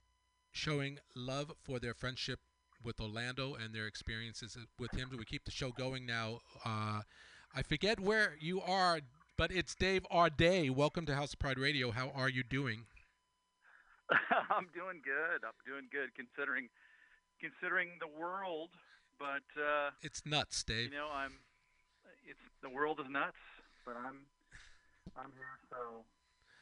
showing 0.52 0.98
love 1.16 1.52
for 1.62 1.78
their 1.78 1.94
friendship 1.94 2.38
with 2.82 3.00
Orlando 3.00 3.54
and 3.54 3.74
their 3.74 3.86
experiences 3.86 4.56
with 4.78 4.92
him. 4.92 5.08
Do 5.10 5.16
we 5.16 5.24
keep 5.24 5.44
the 5.44 5.50
show 5.50 5.70
going 5.70 6.06
now. 6.06 6.40
Uh, 6.64 7.00
I 7.54 7.62
forget 7.62 7.98
where 7.98 8.36
you 8.40 8.60
are, 8.60 9.00
but 9.36 9.50
it's 9.50 9.74
Dave 9.74 10.06
Audé. 10.12 10.70
Welcome 10.70 11.06
to 11.06 11.14
House 11.14 11.32
of 11.32 11.38
Pride 11.38 11.58
Radio. 11.58 11.90
How 11.90 12.10
are 12.14 12.28
you 12.28 12.42
doing? 12.42 12.86
I'm 14.50 14.68
doing 14.74 15.00
good. 15.02 15.44
I'm 15.44 15.58
doing 15.66 15.88
good 15.90 16.14
considering 16.14 16.68
considering 17.40 17.90
the 18.00 18.08
world 18.08 18.70
but 19.18 19.46
uh, 19.56 19.90
it's 20.02 20.22
nuts, 20.26 20.62
Dave. 20.64 20.92
You 20.92 20.98
know, 20.98 21.08
I'm. 21.12 21.38
It's 22.26 22.40
the 22.62 22.70
world 22.70 23.00
is 23.00 23.10
nuts, 23.10 23.38
but 23.84 23.96
I'm. 23.96 24.26
I'm 25.16 25.30
here, 25.36 25.54
so 25.70 26.02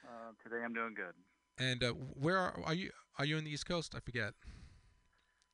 uh, 0.05 0.33
today 0.43 0.63
I'm 0.65 0.75
doing 0.75 0.95
good. 0.95 1.15
And 1.59 1.83
uh, 1.83 1.93
where 1.93 2.39
are, 2.39 2.55
are 2.65 2.75
you? 2.75 2.91
Are 3.19 3.25
you 3.25 3.37
in 3.37 3.45
the 3.45 3.51
East 3.51 3.67
Coast? 3.67 3.95
I 3.95 4.01
forget. 4.01 4.35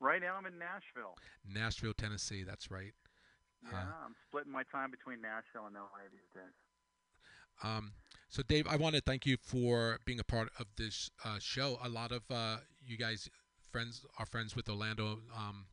Right 0.01 0.23
now, 0.23 0.37
I'm 0.39 0.47
in 0.47 0.59
Nashville. 0.59 1.17
Nashville, 1.45 1.93
Tennessee. 1.93 2.45
That's 2.45 2.71
right. 2.71 2.93
Yeah, 3.65 3.79
uh, 3.79 4.07
I'm 4.07 4.15
splitting 4.29 4.53
my 4.53 4.63
time 4.71 4.93
between 4.93 5.21
Nashville 5.21 5.67
and 5.67 5.75
LA 5.75 6.07
these 6.13 6.31
days. 6.33 6.55
Um, 7.65 7.93
so, 8.29 8.43
Dave, 8.43 8.69
I 8.69 8.77
want 8.77 8.95
to 8.95 9.01
thank 9.01 9.27
you 9.27 9.37
for 9.43 9.99
being 10.05 10.21
a 10.21 10.25
part 10.25 10.51
of 10.61 10.67
this 10.77 11.11
uh, 11.25 11.39
show. 11.41 11.79
A 11.83 11.89
lot 11.89 12.13
of 12.13 12.23
uh, 12.31 12.59
you 12.87 12.97
guys, 12.97 13.29
friends, 13.73 14.07
are 14.19 14.27
friends 14.27 14.55
with 14.55 14.69
Orlando. 14.69 15.19
Um, 15.37 15.67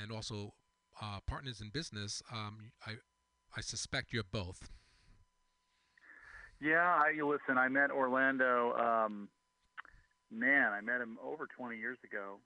and 0.00 0.10
also 0.10 0.54
uh, 1.00 1.18
partners 1.26 1.60
in 1.60 1.70
business, 1.70 2.22
um, 2.32 2.72
I, 2.86 2.92
I 3.56 3.60
suspect 3.60 4.12
you're 4.12 4.22
both. 4.30 4.70
Yeah, 6.64 6.96
I 6.96 7.12
listen. 7.20 7.58
I 7.60 7.68
met 7.68 7.90
Orlando. 7.90 8.72
Um, 8.72 9.28
man, 10.32 10.72
I 10.72 10.80
met 10.80 11.02
him 11.02 11.18
over 11.22 11.46
20 11.46 11.76
years 11.76 11.98
ago, 12.00 12.40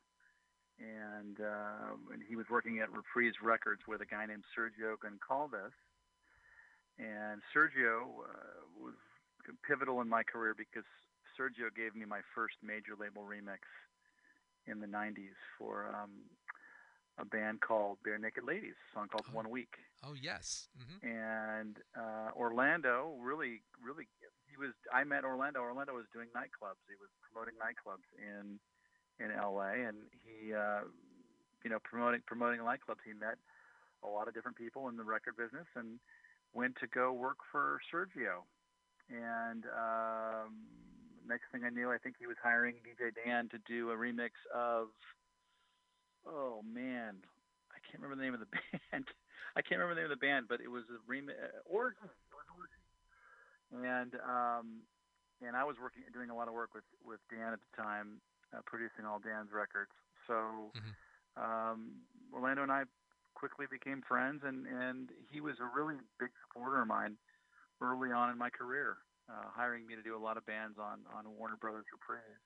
and 0.82 1.38
uh, 1.38 1.94
when 2.10 2.18
he 2.28 2.34
was 2.34 2.46
working 2.50 2.80
at 2.80 2.90
Reprise 2.90 3.38
Records 3.40 3.82
with 3.86 4.00
a 4.00 4.06
guy 4.06 4.26
named 4.26 4.42
Sergio 4.50 4.98
Goncalves. 4.98 5.70
And 6.98 7.38
Sergio 7.54 8.26
uh, 8.26 8.66
was 8.74 8.98
pivotal 9.62 10.00
in 10.00 10.08
my 10.08 10.24
career 10.24 10.52
because 10.58 10.82
Sergio 11.38 11.70
gave 11.70 11.94
me 11.94 12.04
my 12.04 12.18
first 12.34 12.56
major 12.60 12.98
label 12.98 13.22
remix 13.22 13.62
in 14.66 14.80
the 14.80 14.88
90s 14.88 15.38
for 15.56 15.94
um, 15.94 16.10
a 17.18 17.24
band 17.24 17.60
called 17.60 17.98
Barenaked 18.06 18.46
Ladies, 18.46 18.74
a 18.78 18.88
song 18.94 19.08
called 19.08 19.26
oh. 19.30 19.34
One 19.36 19.50
Week. 19.50 19.74
Oh 20.04 20.14
yes. 20.14 20.68
Mm-hmm. 20.78 21.06
And 21.06 21.76
uh, 21.96 22.30
Orlando 22.36 23.14
really, 23.20 23.62
really, 23.82 24.06
he 24.46 24.56
was. 24.56 24.72
I 24.94 25.04
met 25.04 25.24
Orlando. 25.24 25.60
Orlando 25.60 25.94
was 25.94 26.06
doing 26.12 26.28
nightclubs. 26.34 26.78
He 26.86 26.94
was 26.98 27.10
promoting 27.26 27.54
nightclubs 27.58 28.06
in 28.18 28.58
in 29.18 29.32
L.A. 29.34 29.86
And 29.86 29.98
he, 30.22 30.54
uh, 30.54 30.86
you 31.64 31.70
know, 31.70 31.78
promoting 31.82 32.22
promoting 32.26 32.60
nightclubs. 32.60 33.02
He 33.04 33.12
met 33.12 33.38
a 34.04 34.08
lot 34.08 34.28
of 34.28 34.34
different 34.34 34.56
people 34.56 34.88
in 34.88 34.96
the 34.96 35.04
record 35.04 35.36
business 35.36 35.66
and 35.74 35.98
went 36.54 36.76
to 36.80 36.86
go 36.86 37.12
work 37.12 37.38
for 37.50 37.80
Sergio. 37.92 38.46
And 39.10 39.64
um, 39.66 40.54
next 41.26 41.50
thing 41.50 41.62
I 41.64 41.70
knew, 41.70 41.90
I 41.90 41.98
think 41.98 42.16
he 42.18 42.26
was 42.26 42.36
hiring 42.42 42.74
DJ 42.86 43.10
Dan 43.24 43.48
to 43.50 43.58
do 43.66 43.90
a 43.90 43.96
remix 43.96 44.30
of 44.54 44.88
oh 46.26 46.62
man, 46.62 47.20
I 47.70 47.78
can't 47.86 48.02
remember 48.02 48.16
the 48.16 48.26
name 48.26 48.34
of 48.34 48.40
the 48.40 48.50
band. 48.90 49.06
I 49.56 49.62
can't 49.62 49.80
remember 49.80 49.94
the 49.94 50.02
name 50.02 50.10
of 50.10 50.18
the 50.18 50.24
band, 50.24 50.46
but 50.48 50.60
it 50.60 50.68
was 50.68 50.84
a 50.90 50.98
remix. 51.10 51.36
Uh, 51.38 51.62
Orgy. 51.66 51.96
And 53.68 54.16
um, 54.24 54.82
and 55.44 55.54
I 55.56 55.64
was 55.64 55.76
working 55.80 56.02
doing 56.12 56.30
a 56.30 56.36
lot 56.36 56.48
of 56.48 56.54
work 56.54 56.74
with 56.74 56.88
with 57.04 57.20
Dan 57.30 57.52
at 57.52 57.60
the 57.60 57.72
time, 57.82 58.20
uh, 58.56 58.64
producing 58.64 59.04
all 59.04 59.20
Dan's 59.20 59.52
records. 59.52 59.92
So 60.26 60.72
um, 61.36 62.02
Orlando 62.32 62.62
and 62.62 62.72
I 62.72 62.84
quickly 63.34 63.66
became 63.70 64.02
friends, 64.06 64.42
and 64.44 64.66
and 64.66 65.10
he 65.30 65.40
was 65.40 65.56
a 65.60 65.68
really 65.68 65.96
big 66.18 66.30
supporter 66.42 66.80
of 66.82 66.88
mine 66.88 67.16
early 67.80 68.10
on 68.10 68.30
in 68.30 68.38
my 68.38 68.50
career, 68.50 68.98
uh, 69.30 69.46
hiring 69.54 69.86
me 69.86 69.94
to 69.94 70.02
do 70.02 70.16
a 70.16 70.18
lot 70.18 70.36
of 70.36 70.44
bands 70.46 70.78
on 70.78 71.04
on 71.14 71.24
Warner 71.36 71.56
Brothers 71.56 71.86
Reprise. 71.92 72.42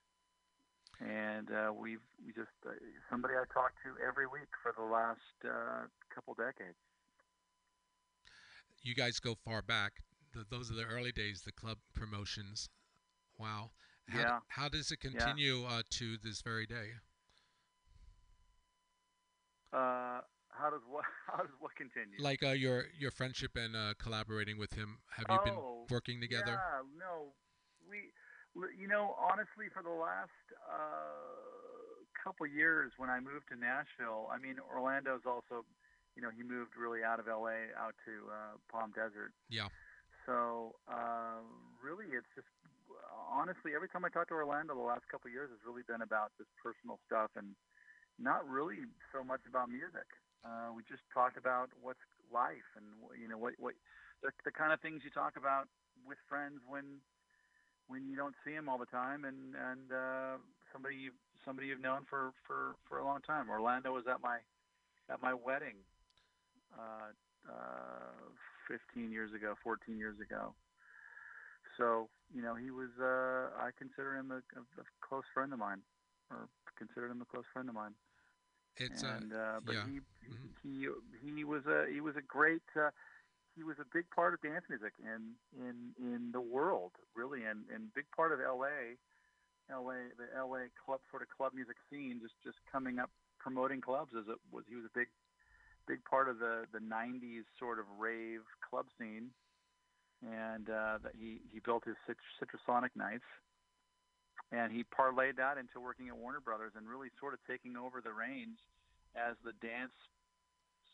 And 1.02 1.50
uh, 1.50 1.72
we've 1.74 2.04
we 2.24 2.32
just 2.32 2.54
uh, 2.66 2.72
somebody 3.10 3.34
I 3.34 3.44
talk 3.52 3.72
to 3.84 3.98
every 4.06 4.26
week 4.26 4.48
for 4.62 4.72
the 4.76 4.84
last 4.84 5.36
uh, 5.44 5.86
couple 6.14 6.34
decades. 6.34 6.78
You 8.82 8.94
guys 8.94 9.20
go 9.20 9.34
far 9.34 9.62
back. 9.62 10.02
The, 10.32 10.44
those 10.48 10.70
are 10.70 10.74
the 10.74 10.84
early 10.84 11.12
days, 11.12 11.42
the 11.42 11.52
club 11.52 11.78
promotions. 11.94 12.68
Wow. 13.38 13.72
How, 14.08 14.24
Yeah. 14.24 14.40
how 14.48 14.68
does 14.68 14.90
it 14.90 15.00
Yeah. 15.12 15.34
continue 15.34 15.64
uh, 15.64 15.82
to 15.90 16.16
this 16.18 16.42
very 16.42 16.66
day? 16.66 16.94
Uh, 19.72 20.20
how 20.50 20.70
does 20.70 20.82
what 20.88 21.04
how 21.26 21.38
does 21.42 21.54
what 21.60 21.74
continue? 21.76 22.22
Like 22.22 22.42
uh, 22.42 22.50
your 22.52 22.86
your 22.98 23.10
friendship 23.10 23.56
and 23.56 23.74
uh, 23.76 23.94
collaborating 23.98 24.58
with 24.58 24.74
him. 24.74 24.98
Have 25.16 25.30
you 25.30 25.38
Oh, 25.38 25.44
been 25.44 25.64
working 25.88 26.20
together? 26.20 26.64
Yeah, 26.64 26.82
no, 26.98 27.34
we, 27.88 28.12
you 28.54 28.88
know, 28.88 29.16
honestly, 29.16 29.72
for 29.72 29.82
the 29.82 29.92
last 29.92 30.44
uh, 30.68 32.04
couple 32.12 32.46
years 32.46 32.92
when 32.96 33.08
I 33.08 33.20
moved 33.20 33.48
to 33.50 33.56
Nashville, 33.56 34.28
I 34.28 34.36
mean, 34.38 34.60
Orlando's 34.60 35.24
also, 35.24 35.64
you 36.14 36.22
know, 36.22 36.28
he 36.28 36.44
moved 36.44 36.76
really 36.76 37.00
out 37.00 37.18
of 37.18 37.26
LA 37.26 37.72
out 37.74 37.96
to 38.04 38.14
uh, 38.28 38.54
Palm 38.68 38.92
Desert. 38.92 39.32
Yeah. 39.48 39.72
So 40.26 40.76
uh, 40.86 41.42
really, 41.82 42.14
it's 42.14 42.28
just 42.36 42.50
honestly, 43.32 43.74
every 43.74 43.88
time 43.88 44.04
I 44.04 44.10
talk 44.12 44.28
to 44.28 44.38
Orlando, 44.38 44.76
the 44.76 44.84
last 44.84 45.08
couple 45.10 45.28
of 45.28 45.34
years 45.34 45.50
has 45.50 45.58
really 45.66 45.82
been 45.82 46.04
about 46.04 46.30
just 46.36 46.52
personal 46.60 47.00
stuff 47.08 47.32
and 47.34 47.56
not 48.20 48.46
really 48.46 48.86
so 49.10 49.24
much 49.24 49.42
about 49.48 49.72
music. 49.72 50.06
Uh, 50.44 50.74
we 50.74 50.84
just 50.84 51.02
talked 51.14 51.38
about 51.38 51.70
what's 51.80 52.02
life 52.32 52.66
and 52.80 52.86
you 53.20 53.28
know 53.28 53.36
what 53.36 53.52
what 53.60 53.76
the, 54.24 54.32
the 54.44 54.50
kind 54.50 54.72
of 54.72 54.80
things 54.80 55.04
you 55.04 55.12
talk 55.12 55.36
about 55.36 55.68
with 56.06 56.16
friends 56.28 56.64
when 56.66 56.98
when 57.88 58.06
you 58.08 58.16
don't 58.16 58.34
see 58.44 58.54
them 58.54 58.68
all 58.68 58.78
the 58.78 58.86
time 58.86 59.24
and 59.24 59.54
and 59.54 59.92
uh, 59.92 60.36
somebody 60.72 60.96
you 60.96 61.10
somebody 61.44 61.68
you've 61.68 61.80
known 61.80 62.02
for 62.08 62.32
for 62.46 62.76
for 62.88 62.98
a 62.98 63.04
long 63.04 63.20
time. 63.22 63.50
Orlando 63.50 63.92
was 63.92 64.04
at 64.08 64.20
my 64.22 64.38
at 65.10 65.20
my 65.22 65.34
wedding 65.34 65.76
uh, 66.78 67.12
uh, 67.48 68.30
15 68.68 69.10
years 69.10 69.32
ago, 69.34 69.54
14 69.62 69.98
years 69.98 70.16
ago. 70.20 70.54
So 71.78 72.08
you 72.34 72.42
know 72.42 72.54
he 72.54 72.70
was 72.70 72.90
uh, 73.00 73.56
I 73.58 73.70
consider 73.78 74.16
him 74.16 74.30
a, 74.30 74.40
a, 74.58 74.62
a 74.80 74.84
close 75.00 75.24
friend 75.34 75.52
of 75.52 75.58
mine, 75.58 75.80
or 76.30 76.48
considered 76.78 77.10
him 77.10 77.22
a 77.22 77.24
close 77.24 77.44
friend 77.52 77.68
of 77.68 77.74
mine 77.74 77.94
It's 78.76 79.02
uh, 79.04 79.16
and 79.16 79.32
uh, 79.32 79.60
but 79.64 79.74
yeah. 79.74 79.84
he 79.86 80.00
he 80.62 80.88
he 81.24 81.44
was 81.44 81.62
a 81.66 81.86
he 81.92 82.00
was 82.00 82.16
a 82.16 82.22
great 82.22 82.62
uh, 82.76 82.90
he 83.56 83.62
was 83.62 83.76
a 83.80 83.88
big 83.92 84.08
part 84.10 84.34
of 84.34 84.40
dance 84.40 84.64
music 84.68 84.92
in 85.00 85.36
in 85.56 85.92
in 86.00 86.32
the 86.32 86.40
world 86.40 86.92
really 87.14 87.44
and 87.44 87.64
and 87.72 87.92
big 87.94 88.06
part 88.14 88.32
of 88.32 88.40
L.A. 88.40 88.96
L.A. 89.70 90.12
the 90.16 90.28
L.A. 90.36 90.68
club 90.84 91.00
sort 91.10 91.22
of 91.22 91.28
club 91.28 91.52
music 91.54 91.76
scene 91.90 92.18
just 92.20 92.34
just 92.44 92.58
coming 92.70 92.98
up 92.98 93.10
promoting 93.38 93.80
clubs 93.80 94.12
as 94.16 94.24
it 94.28 94.38
was 94.50 94.64
he 94.68 94.76
was 94.76 94.84
a 94.84 94.94
big 94.98 95.08
big 95.86 96.02
part 96.04 96.28
of 96.28 96.38
the 96.38 96.64
the 96.72 96.80
90s 96.80 97.44
sort 97.58 97.78
of 97.78 97.86
rave 97.98 98.42
club 98.62 98.86
scene 98.98 99.30
and 100.22 100.70
uh, 100.70 100.98
that 101.02 101.12
he 101.18 101.42
he 101.52 101.60
built 101.60 101.84
his 101.84 101.96
Citrusonic 102.38 102.94
nights 102.94 103.26
and 104.52 104.70
he 104.70 104.84
parlayed 104.84 105.36
that 105.36 105.56
into 105.56 105.80
working 105.80 106.08
at 106.08 106.16
Warner 106.16 106.40
Brothers 106.40 106.72
and 106.76 106.88
really 106.88 107.08
sort 107.18 107.34
of 107.34 107.40
taking 107.48 107.76
over 107.76 108.00
the 108.00 108.12
reins 108.12 108.60
as 109.16 109.34
the 109.44 109.52
dance 109.64 109.96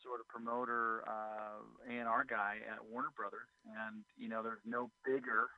sort 0.03 0.19
of 0.19 0.27
promoter 0.27 1.03
uh, 1.07 1.61
A&R 1.91 2.25
guy 2.29 2.57
at 2.69 2.79
Warner 2.89 3.09
Brothers. 3.15 3.49
And 3.65 4.03
you 4.17 4.29
know, 4.29 4.43
there's 4.43 4.63
no 4.65 4.89
bigger 5.05 5.49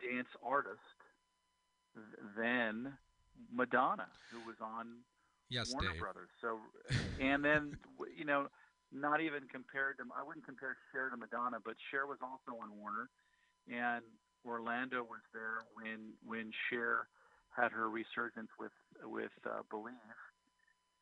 dance 0.00 0.28
artist 0.44 0.78
than 2.36 2.92
Madonna, 3.52 4.06
who 4.30 4.38
was 4.46 4.56
on 4.60 5.04
Yes, 5.48 5.72
Warner 5.72 5.92
Dave. 5.92 6.00
Brothers. 6.00 6.30
So, 6.40 6.58
and 7.20 7.44
then 7.44 7.76
you 8.16 8.24
know, 8.24 8.46
not 8.92 9.20
even 9.20 9.48
compared 9.50 9.98
to 9.98 10.04
I 10.16 10.22
wouldn't 10.22 10.46
compare 10.46 10.76
Cher 10.92 11.10
to 11.10 11.16
Madonna, 11.16 11.58
but 11.64 11.74
Cher 11.90 12.06
was 12.06 12.18
also 12.22 12.58
on 12.60 12.70
Warner, 12.78 13.10
and 13.68 14.04
Orlando 14.46 15.02
was 15.02 15.22
there 15.34 15.58
when 15.74 16.14
when 16.24 16.50
Cher 16.68 17.08
had 17.50 17.72
her 17.72 17.90
resurgence 17.90 18.50
with 18.58 18.72
with 19.02 19.32
uh, 19.44 19.62
Believe, 19.70 19.94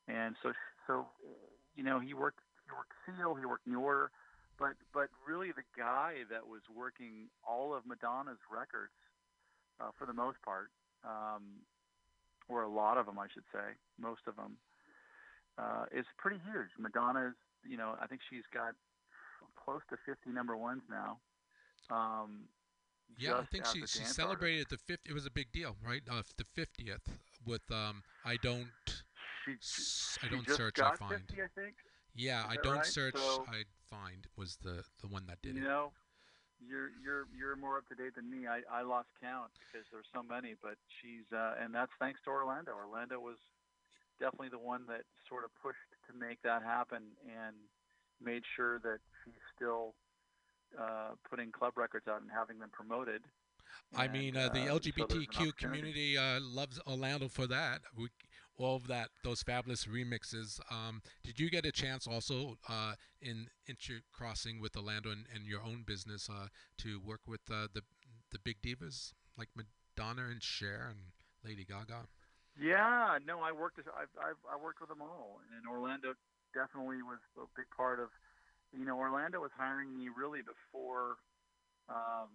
and 0.08 0.34
so 0.42 0.52
so 0.86 1.06
you 1.78 1.84
know 1.84 2.00
he 2.00 2.12
worked 2.12 2.40
he 2.66 2.70
worked 2.74 2.92
Seal, 3.06 3.34
he 3.38 3.46
worked 3.46 3.66
New 3.66 3.78
Order, 3.80 4.10
but 4.58 4.74
but 4.92 5.08
really 5.26 5.52
the 5.54 5.64
guy 5.78 6.26
that 6.28 6.46
was 6.46 6.60
working 6.74 7.30
all 7.46 7.72
of 7.72 7.86
Madonna's 7.86 8.42
records 8.50 8.98
uh, 9.80 9.90
for 9.96 10.04
the 10.04 10.12
most 10.12 10.42
part. 10.42 10.68
Um, 11.06 11.62
or 12.48 12.62
a 12.62 12.68
lot 12.68 12.96
of 12.96 13.06
them, 13.06 13.18
I 13.18 13.26
should 13.32 13.44
say, 13.52 13.76
most 14.00 14.22
of 14.26 14.34
them, 14.36 14.56
uh, 15.58 15.84
is 15.92 16.06
pretty 16.16 16.40
huge. 16.50 16.68
Madonna's, 16.78 17.34
you 17.62 17.76
know, 17.76 17.94
I 18.00 18.06
think 18.06 18.22
she's 18.28 18.44
got 18.52 18.72
close 19.54 19.82
to 19.90 19.96
50 20.06 20.30
number 20.30 20.56
ones 20.56 20.82
now. 20.90 21.18
Um, 21.90 22.48
Yeah, 23.18 23.38
I 23.38 23.44
think 23.44 23.66
she 23.66 23.80
she 23.86 24.04
celebrated 24.04 24.66
the 24.70 24.78
50. 24.78 25.08
It 25.08 25.12
was 25.12 25.26
a 25.26 25.30
big 25.30 25.52
deal, 25.52 25.76
right? 25.84 26.02
Uh, 26.10 26.22
the 26.36 26.44
50th 26.44 27.06
with 27.46 27.70
um 27.70 28.02
I 28.24 28.36
don't 28.42 28.68
s- 29.54 30.18
I 30.22 30.26
She 30.28 30.34
don't 30.34 30.44
just 30.44 30.56
search 30.56 30.78
I 30.80 30.94
find. 30.96 31.12
50, 31.26 31.42
I 31.42 31.46
think. 31.54 31.74
Yeah, 32.14 32.44
I 32.48 32.56
don't 32.56 32.76
right? 32.78 32.86
search 32.86 33.16
So- 33.16 33.44
I 33.48 33.64
find 33.88 34.26
was 34.36 34.56
the 34.58 34.84
the 35.00 35.06
one 35.08 35.26
that 35.26 35.40
did 35.42 35.56
you 35.56 35.62
it. 35.62 35.64
know, 35.64 35.92
you're 36.60 36.90
you're 37.02 37.26
you're 37.36 37.56
more 37.56 37.78
up 37.78 37.86
to 37.88 37.94
date 37.94 38.14
than 38.16 38.28
me. 38.30 38.46
I 38.46 38.62
I 38.70 38.82
lost 38.82 39.08
count 39.20 39.52
because 39.58 39.86
there's 39.92 40.08
so 40.12 40.22
many, 40.22 40.54
but 40.60 40.76
she's 41.00 41.30
uh, 41.32 41.54
and 41.60 41.72
that's 41.74 41.92
thanks 41.98 42.20
to 42.24 42.30
Orlando. 42.30 42.72
Orlando 42.72 43.20
was 43.20 43.38
definitely 44.18 44.48
the 44.48 44.58
one 44.58 44.84
that 44.88 45.02
sort 45.28 45.44
of 45.44 45.50
pushed 45.62 45.78
to 46.08 46.12
make 46.12 46.42
that 46.42 46.62
happen 46.62 47.02
and 47.24 47.54
made 48.20 48.42
sure 48.56 48.80
that 48.80 48.98
she's 49.24 49.34
still 49.54 49.94
uh, 50.78 51.10
putting 51.30 51.52
club 51.52 51.74
records 51.76 52.08
out 52.08 52.20
and 52.20 52.30
having 52.30 52.58
them 52.58 52.68
promoted. 52.72 53.22
I 53.94 54.04
And, 54.04 54.12
mean, 54.12 54.36
uh, 54.36 54.48
the 54.48 54.62
uh, 54.62 54.66
so 54.66 54.78
LGBTQ 54.80 55.56
community 55.56 56.18
uh, 56.18 56.40
loves 56.42 56.80
Orlando 56.86 57.28
for 57.28 57.46
that. 57.46 57.82
We, 57.96 58.08
all 58.58 58.76
of 58.76 58.88
that, 58.88 59.10
those 59.22 59.42
fabulous 59.42 59.86
remixes. 59.86 60.60
Um, 60.70 61.02
did 61.22 61.38
you 61.38 61.50
get 61.50 61.64
a 61.64 61.72
chance 61.72 62.06
also 62.06 62.58
uh, 62.68 62.94
in 63.22 63.46
intercrossing 63.68 64.60
with 64.60 64.76
Orlando 64.76 65.10
and, 65.10 65.24
and 65.34 65.46
your 65.46 65.62
own 65.62 65.84
business 65.86 66.28
uh, 66.28 66.48
to 66.78 67.00
work 67.00 67.20
with 67.26 67.40
uh, 67.50 67.68
the 67.72 67.82
the 68.30 68.38
big 68.38 68.60
divas 68.60 69.12
like 69.38 69.48
Madonna 69.54 70.28
and 70.30 70.42
Cher 70.42 70.88
and 70.90 70.98
Lady 71.44 71.64
Gaga? 71.64 72.08
Yeah, 72.60 73.18
no, 73.24 73.40
I 73.40 73.52
worked. 73.52 73.78
I've, 73.78 74.10
I've 74.18 74.42
I 74.50 74.62
worked 74.62 74.80
with 74.80 74.90
them 74.90 75.00
all, 75.00 75.40
and 75.56 75.62
Orlando 75.70 76.14
definitely 76.52 77.02
was 77.02 77.22
a 77.38 77.46
big 77.56 77.66
part 77.74 78.00
of. 78.00 78.08
You 78.76 78.84
know, 78.84 78.98
Orlando 78.98 79.40
was 79.40 79.54
hiring 79.56 79.96
me 79.96 80.10
really 80.12 80.40
before 80.42 81.16
um, 81.88 82.28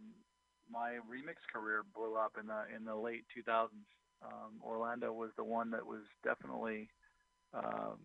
my 0.72 0.98
remix 1.06 1.44
career 1.52 1.84
blew 1.94 2.16
up 2.16 2.40
in 2.40 2.48
the 2.48 2.64
in 2.74 2.86
the 2.86 2.96
late 2.96 3.26
2000s. 3.36 3.70
Um, 4.24 4.60
Orlando 4.64 5.12
was 5.12 5.32
the 5.38 5.44
one 5.44 5.72
that 5.72 5.86
was 5.86 6.02
definitely 6.24 6.90
um, 7.54 7.98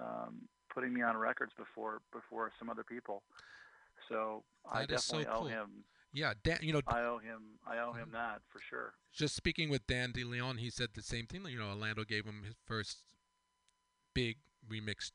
um, 0.00 0.48
putting 0.74 0.92
me 0.92 1.02
on 1.02 1.16
records 1.16 1.52
before 1.56 2.00
before 2.12 2.50
some 2.58 2.68
other 2.68 2.84
people. 2.84 3.22
So 4.08 4.42
I 4.70 4.86
That 4.86 5.00
so 5.00 5.18
definitely 5.18 5.34
owe 5.34 5.38
cool. 5.40 5.48
him. 5.48 5.84
Yeah, 6.12 6.34
Dan, 6.44 6.58
you 6.62 6.72
know, 6.74 6.82
I 6.86 7.00
owe 7.02 7.18
him. 7.18 7.58
I 7.66 7.78
owe 7.78 7.92
him 7.92 8.10
that 8.12 8.42
for 8.52 8.60
sure. 8.68 8.92
just 9.14 9.34
speaking 9.34 9.70
with 9.70 9.86
Dan 9.86 10.12
DeLeon, 10.12 10.58
he 10.58 10.68
said 10.70 10.90
the 10.94 11.02
same 11.02 11.26
thing. 11.26 11.46
You 11.46 11.58
know, 11.58 11.68
Orlando 11.70 12.04
gave 12.04 12.24
him 12.26 12.42
his 12.44 12.56
first 12.66 12.98
big 14.14 14.36
remix 14.68 15.10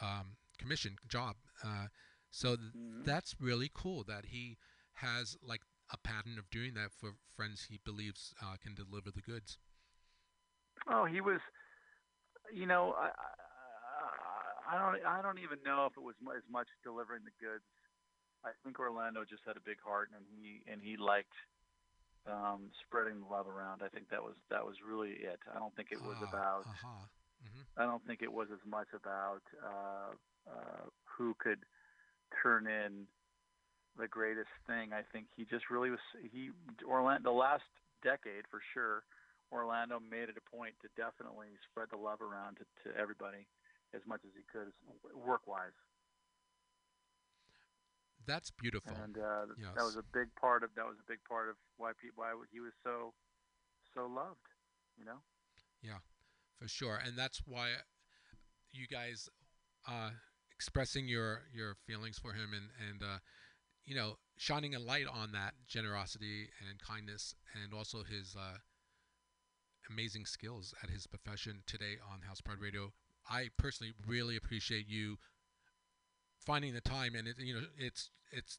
um, 0.00 0.36
commission 0.58 0.96
job. 1.08 1.36
Uh, 1.64 1.86
so 2.30 2.56
th- 2.56 2.72
Mhm. 2.74 3.04
that's 3.04 3.40
really 3.40 3.70
cool 3.72 4.04
that 4.04 4.26
he 4.26 4.58
has 4.94 5.36
like 5.42 5.62
a 5.90 5.96
pattern 5.96 6.38
of 6.38 6.50
doing 6.50 6.74
that 6.74 6.92
for 6.92 7.14
friends 7.34 7.66
he 7.70 7.78
believes 7.78 8.34
uh, 8.42 8.56
can 8.60 8.74
deliver 8.74 9.10
the 9.10 9.20
goods. 9.22 9.58
Oh, 10.90 11.04
he 11.04 11.20
was. 11.20 11.40
You 12.52 12.66
know, 12.66 12.94
I, 12.98 13.08
I, 13.14 14.76
I 14.76 14.78
don't. 14.78 15.06
I 15.06 15.22
don't 15.22 15.38
even 15.38 15.58
know 15.64 15.86
if 15.90 15.96
it 15.96 16.02
was 16.02 16.14
as 16.36 16.42
much 16.50 16.68
delivering 16.84 17.22
the 17.24 17.34
goods. 17.40 17.64
I 18.44 18.50
think 18.64 18.78
Orlando 18.80 19.22
just 19.24 19.42
had 19.46 19.56
a 19.56 19.64
big 19.64 19.78
heart, 19.84 20.10
and 20.14 20.24
he 20.34 20.62
and 20.70 20.80
he 20.82 20.96
liked 20.96 21.32
um, 22.26 22.70
spreading 22.86 23.20
the 23.22 23.26
love 23.30 23.46
around. 23.48 23.82
I 23.84 23.88
think 23.88 24.10
that 24.10 24.22
was 24.22 24.34
that 24.50 24.64
was 24.64 24.76
really 24.86 25.14
it. 25.22 25.38
I 25.54 25.58
don't 25.58 25.74
think 25.76 25.88
it 25.92 26.00
was 26.02 26.16
Ah, 26.22 26.28
about. 26.28 26.64
aha. 26.66 27.06
Mhm. 27.42 27.62
I 27.78 27.84
don't 27.86 28.04
think 28.06 28.22
it 28.22 28.32
was 28.32 28.48
as 28.52 28.62
much 28.68 28.88
about 28.94 29.42
uh, 29.62 30.12
uh, 30.50 30.84
who 31.16 31.34
could 31.38 31.58
turn 32.42 32.66
in 32.66 33.06
the 33.98 34.08
greatest 34.08 34.50
thing. 34.66 34.92
I 34.92 35.02
think 35.12 35.26
he 35.36 35.44
just 35.44 35.70
really 35.70 35.90
was. 35.90 36.00
He 36.32 36.50
Orlando 36.84 37.30
the 37.30 37.36
last 37.36 37.64
decade 38.02 38.44
for 38.50 38.60
sure. 38.74 39.04
Orlando 39.52 40.00
made 40.00 40.32
it 40.32 40.40
a 40.40 40.44
point 40.48 40.74
to 40.80 40.88
definitely 40.96 41.52
spread 41.68 41.92
the 41.92 42.00
love 42.00 42.24
around 42.24 42.56
to, 42.56 42.64
to 42.88 42.96
everybody 42.96 43.44
as 43.94 44.00
much 44.08 44.24
as 44.24 44.32
he 44.32 44.42
could, 44.48 44.72
work 45.12 45.44
wise. 45.46 45.76
That's 48.26 48.50
beautiful. 48.50 48.96
And 49.02 49.18
uh, 49.18 49.52
yes. 49.58 49.76
that 49.76 49.84
was 49.84 49.96
a 49.96 50.06
big 50.14 50.32
part 50.40 50.62
of 50.62 50.70
that 50.76 50.86
was 50.86 50.96
a 50.98 51.08
big 51.10 51.18
part 51.28 51.50
of 51.50 51.56
why 51.76 51.90
people 52.00 52.22
why 52.22 52.32
he 52.52 52.60
was 52.60 52.72
so 52.82 53.12
so 53.94 54.06
loved. 54.06 54.46
You 54.96 55.04
know. 55.04 55.20
Yeah, 55.82 55.98
for 56.58 56.68
sure, 56.68 57.00
and 57.04 57.18
that's 57.18 57.42
why 57.44 57.70
you 58.70 58.86
guys 58.86 59.28
uh, 59.88 60.10
expressing 60.54 61.08
your 61.08 61.42
your 61.52 61.74
feelings 61.86 62.18
for 62.18 62.32
him 62.32 62.50
and 62.54 62.68
and 62.88 63.02
uh, 63.02 63.18
you 63.84 63.96
know 63.96 64.14
shining 64.36 64.74
a 64.74 64.78
light 64.78 65.06
on 65.12 65.32
that 65.32 65.54
generosity 65.66 66.48
and 66.60 66.78
kindness 66.78 67.34
and 67.54 67.74
also 67.74 68.04
his 68.04 68.36
uh, 68.38 68.58
amazing 69.90 70.26
skills 70.26 70.74
at 70.82 70.90
his 70.90 71.06
profession 71.06 71.62
today 71.66 71.96
on 72.12 72.22
House 72.22 72.40
Pride 72.40 72.60
Radio. 72.60 72.92
I 73.28 73.48
personally 73.56 73.92
really 74.06 74.36
appreciate 74.36 74.88
you 74.88 75.18
finding 76.44 76.74
the 76.74 76.80
time 76.80 77.14
and 77.14 77.28
it, 77.28 77.36
you 77.38 77.54
know 77.54 77.62
it's 77.78 78.10
it's 78.32 78.58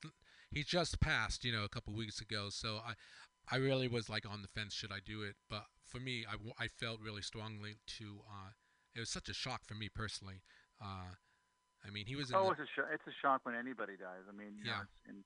he 0.52 0.64
just 0.64 1.00
passed 1.00 1.44
you 1.44 1.52
know 1.52 1.64
a 1.64 1.70
couple 1.70 1.94
weeks 1.94 2.22
ago 2.22 2.48
so 2.50 2.80
i 2.86 2.94
i 3.52 3.58
really 3.58 3.88
was 3.88 4.10
like 4.10 4.26
on 4.26 4.42
the 4.42 4.48
fence 4.48 4.74
should 4.74 4.92
i 4.92 5.00
do 5.06 5.22
it 5.22 5.36
but 5.50 5.66
for 5.86 6.00
me 6.00 6.24
i, 6.30 6.64
I 6.64 6.68
felt 6.68 7.02
really 7.02 7.22
strongly 7.22 7.76
to 8.00 8.22
uh 8.30 8.52
it 8.96 9.00
was 9.02 9.10
such 9.10 9.28
a 9.28 9.34
shock 9.34 9.66
for 9.66 9.74
me 9.76 9.90
personally 9.94 10.42
uh 10.82 11.20
i 11.86 11.90
mean 11.92 12.06
he 12.08 12.16
was 12.16 12.32
oh 12.34 12.52
it's 12.52 12.62
a 12.62 12.66
sh- 12.66 12.88
it's 12.94 13.08
a 13.08 13.16
shock 13.22 13.42
when 13.44 13.56
anybody 13.56 13.94
dies 14.00 14.24
i 14.30 14.32
mean 14.32 14.54
Yeah. 14.64 14.72
know, 14.72 14.84
and 15.08 15.18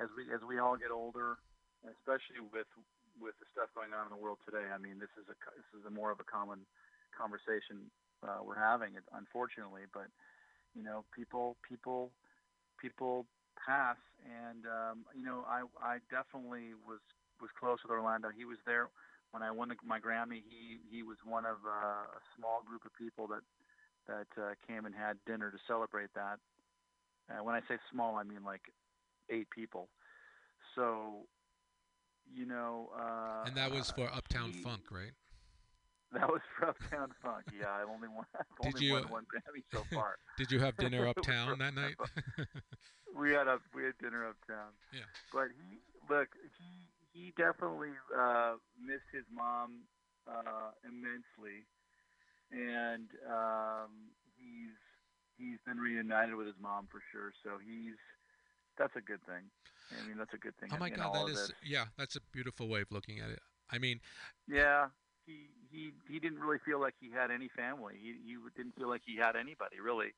as 0.00 0.08
we 0.16 0.32
as 0.34 0.40
we 0.48 0.58
all 0.58 0.76
get 0.76 0.90
older 0.90 1.36
especially 1.84 2.40
with 2.52 2.66
with 3.20 3.34
the 3.40 3.46
stuff 3.52 3.68
going 3.74 3.92
on 3.92 4.06
in 4.08 4.12
the 4.12 4.20
world 4.20 4.38
today 4.44 4.68
i 4.72 4.78
mean 4.78 4.98
this 4.98 5.12
is 5.16 5.26
a 5.28 5.36
this 5.56 5.70
is 5.80 5.84
a 5.86 5.92
more 5.92 6.10
of 6.10 6.20
a 6.20 6.26
common 6.26 6.64
conversation 7.16 7.88
uh, 8.24 8.40
we're 8.44 8.58
having 8.58 8.92
unfortunately 9.16 9.82
but 9.92 10.08
you 10.74 10.82
know 10.82 11.04
people 11.14 11.56
people 11.66 12.12
people 12.80 13.26
pass 13.56 13.96
and 14.24 14.64
um 14.66 15.04
you 15.16 15.24
know 15.24 15.44
i 15.48 15.64
i 15.80 15.98
definitely 16.10 16.76
was 16.86 17.00
was 17.40 17.50
close 17.58 17.78
with 17.82 17.90
orlando. 17.92 18.28
He 18.36 18.44
was 18.44 18.58
there 18.66 18.88
when 19.32 19.42
i 19.42 19.50
won 19.50 19.68
the, 19.68 19.76
my 19.84 20.00
grammy. 20.00 20.44
He 20.44 20.80
he 20.90 21.02
was 21.02 21.16
one 21.24 21.44
of 21.44 21.56
uh, 21.66 22.08
a 22.16 22.22
small 22.36 22.62
group 22.64 22.84
of 22.84 22.92
people 22.96 23.26
that 23.28 23.44
that 24.06 24.30
uh, 24.40 24.54
came 24.66 24.86
and 24.86 24.94
had 24.94 25.16
dinner 25.26 25.50
to 25.50 25.58
celebrate 25.66 26.12
that. 26.14 26.38
Uh, 27.28 27.42
when 27.42 27.54
i 27.54 27.60
say 27.68 27.76
small 27.90 28.16
i 28.16 28.22
mean 28.22 28.44
like 28.44 28.62
eight 29.30 29.48
people. 29.50 29.88
So 30.74 31.26
you 32.32 32.46
know 32.46 32.90
uh 32.98 33.44
and 33.46 33.56
that 33.56 33.70
was 33.70 33.90
for 33.90 34.08
uptown 34.12 34.50
he- 34.52 34.62
funk 34.62 34.82
right 34.90 35.12
that 36.12 36.28
was 36.28 36.40
for 36.58 36.68
uptown 36.68 37.10
funk 37.22 37.44
yeah 37.58 37.70
i've 37.80 37.88
only 37.88 38.08
won 38.08 38.24
i've 38.38 38.44
Did 38.62 38.74
only 38.74 38.86
you- 38.86 38.92
won 38.92 39.02
one 39.04 39.24
grammy 39.24 39.62
so 39.72 39.82
far 39.94 40.16
did 40.38 40.50
you 40.50 40.60
have 40.60 40.76
dinner 40.78 41.06
uptown 41.08 41.58
that 41.58 41.74
night 41.74 41.94
we 43.16 43.30
had 43.32 43.48
a 43.48 43.58
we 43.74 43.84
had 43.84 43.96
dinner 43.98 44.28
uptown. 44.28 44.76
Yeah. 44.92 45.08
But 45.32 45.48
he 45.56 45.80
look 46.12 46.28
he 46.60 46.84
he 47.12 47.32
definitely 47.36 47.96
uh, 48.12 48.60
missed 48.76 49.08
his 49.12 49.24
mom 49.32 49.88
uh, 50.28 50.76
immensely, 50.84 51.64
and 52.52 53.08
um, 53.24 54.12
he's 54.36 54.76
he's 55.38 55.58
been 55.64 55.78
reunited 55.78 56.34
with 56.34 56.46
his 56.46 56.60
mom 56.60 56.88
for 56.92 57.00
sure. 57.10 57.32
So 57.42 57.56
he's 57.56 57.96
that's 58.78 58.96
a 58.96 59.00
good 59.00 59.22
thing. 59.26 59.50
I 59.92 60.06
mean 60.08 60.18
that's 60.18 60.34
a 60.34 60.38
good 60.38 60.56
thing. 60.58 60.70
oh 60.72 60.78
my 60.78 60.88
in 60.88 60.94
god 60.94 61.14
all 61.14 61.26
that 61.26 61.34
this. 61.34 61.52
yeah 61.64 61.86
that's 61.96 62.16
a 62.16 62.20
beautiful 62.32 62.68
way 62.68 62.80
of 62.80 62.90
looking 62.90 63.20
at 63.20 63.30
it 63.30 63.38
i 63.70 63.78
mean 63.78 64.00
Yeah, 64.48 64.88
he 65.26 65.46
he 65.70 65.92
he 66.08 66.18
didn't 66.18 66.38
really 66.40 66.58
feel 66.64 66.80
like 66.80 66.94
he 67.00 67.10
had 67.10 67.30
any 67.30 67.48
family. 67.48 67.94
He 68.00 68.14
he 68.24 68.36
didn't 68.56 68.74
feel 68.76 68.88
like 68.88 69.02
he 69.04 69.16
had 69.16 69.36
anybody 69.36 69.80
really. 69.80 70.14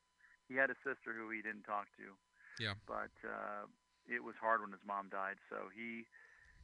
He 0.47 0.55
had 0.55 0.69
a 0.69 0.77
sister 0.85 1.13
who 1.17 1.29
he 1.29 1.41
didn't 1.41 1.63
talk 1.63 1.85
to. 1.97 2.17
Yeah. 2.63 2.73
But 2.87 3.13
uh, 3.23 3.65
it 4.07 4.23
was 4.23 4.35
hard 4.41 4.61
when 4.61 4.71
his 4.71 4.81
mom 4.85 5.09
died. 5.09 5.37
So 5.49 5.69
he, 5.75 6.05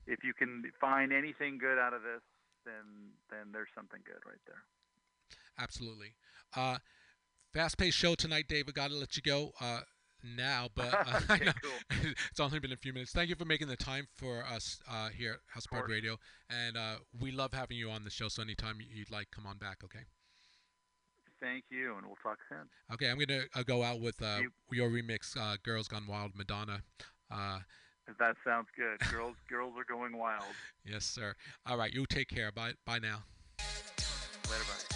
if 0.08 0.24
you 0.24 0.34
can 0.34 0.64
find 0.82 1.14
anything 1.14 1.58
good 1.58 1.78
out 1.78 1.94
of 1.94 2.02
this, 2.02 2.22
then 2.66 3.14
then 3.30 3.52
there's 3.54 3.70
something 3.76 4.02
good 4.06 4.22
right 4.26 4.42
there. 4.46 4.64
Absolutely. 5.58 6.16
Uh, 6.56 6.78
fast 7.54 7.78
paced 7.78 7.98
show 7.98 8.16
tonight, 8.16 8.46
Dave. 8.48 8.66
I 8.68 8.72
got 8.72 8.90
to 8.90 8.98
let 8.98 9.16
you 9.16 9.22
go 9.24 9.52
uh, 9.62 9.82
now, 10.36 10.68
but 10.76 10.94
uh, 10.94 11.20
Okay, 11.32 11.46
cool. 11.62 11.72
it's 12.32 12.40
only 12.40 12.60
been 12.60 12.72
a 12.72 12.78
few 12.78 12.94
minutes. 12.94 13.12
Thank 13.12 13.30
you 13.30 13.36
for 13.36 13.46
making 13.46 13.68
the 13.68 13.76
time 13.78 14.08
for 14.16 14.44
us 14.44 14.80
uh, 14.90 15.10
here 15.10 15.34
at 15.34 15.40
House 15.48 15.68
Pride. 15.68 15.84
Radio. 15.90 16.18
And 16.50 16.78
uh, 16.78 16.96
we 17.20 17.32
love 17.32 17.54
having 17.54 17.78
you 17.78 17.90
on 17.90 18.04
the 18.04 18.10
show. 18.10 18.28
So 18.28 18.42
anytime 18.42 18.78
you'd 18.94 19.12
like, 19.12 19.28
come 19.32 19.46
on 19.46 19.58
back, 19.58 19.78
okay? 19.84 20.06
Thank 21.42 21.66
you, 21.70 21.96
and 21.98 22.06
we'll 22.06 22.16
talk 22.24 22.38
soon. 22.50 22.68
Okay, 22.94 23.10
I'm 23.10 23.18
going 23.18 23.28
to 23.28 23.44
uh, 23.54 23.64
go 23.64 23.84
out 23.84 24.00
with 24.00 24.22
uh, 24.22 24.40
You- 24.42 24.52
your 24.72 24.90
remix, 24.90 25.36
uh, 25.38 25.58
Girls 25.64 25.88
Gone 25.88 26.08
Wild, 26.08 26.32
Madonna. 26.36 26.82
Uh, 27.30 27.60
That 28.20 28.36
sounds 28.46 28.68
good. 28.76 29.00
Girls 29.12 29.36
girls 29.50 29.74
are 29.78 29.84
going 29.84 30.18
wild. 30.18 30.46
yes, 30.86 31.04
sir. 31.06 31.36
All 31.66 31.78
right, 31.78 31.94
you 31.94 32.06
take 32.06 32.30
care. 32.30 32.52
Bye, 32.52 32.74
bye 32.86 33.00
now. 33.00 33.24
Later, 34.50 34.64
bye. 34.68 34.96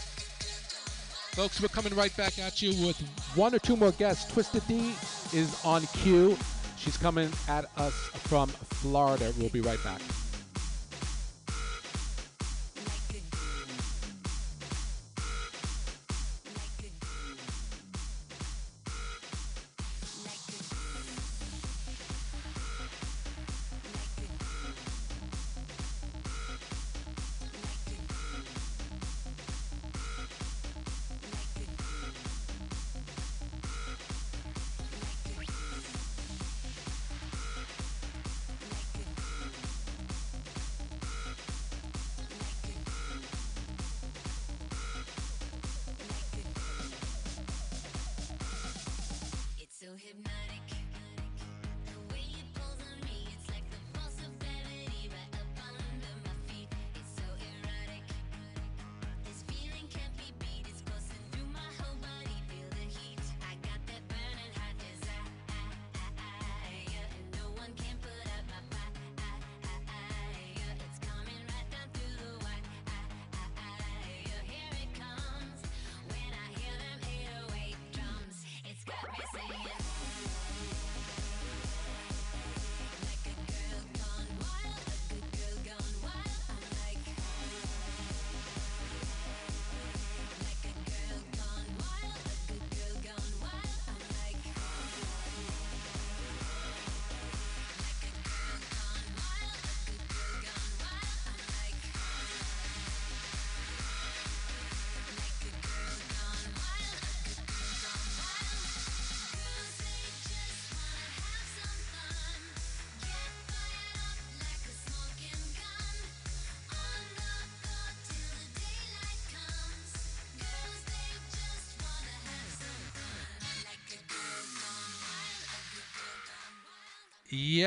Folks, 1.33 1.61
we're 1.61 1.67
coming 1.69 1.93
right 1.95 2.15
back 2.17 2.37
at 2.39 2.61
you 2.61 2.69
with 2.85 2.99
one 3.35 3.53
or 3.53 3.59
two 3.59 3.75
more 3.75 3.91
guests. 3.93 4.31
Twisted 4.31 4.63
D 4.67 4.93
is 5.33 5.63
on 5.65 5.83
cue. 5.87 6.37
She's 6.77 6.97
coming 6.97 7.29
at 7.47 7.65
us 7.77 7.93
from 7.93 8.49
Florida. 8.49 9.33
We'll 9.37 9.49
be 9.49 9.61
right 9.61 9.83
back. 9.83 10.01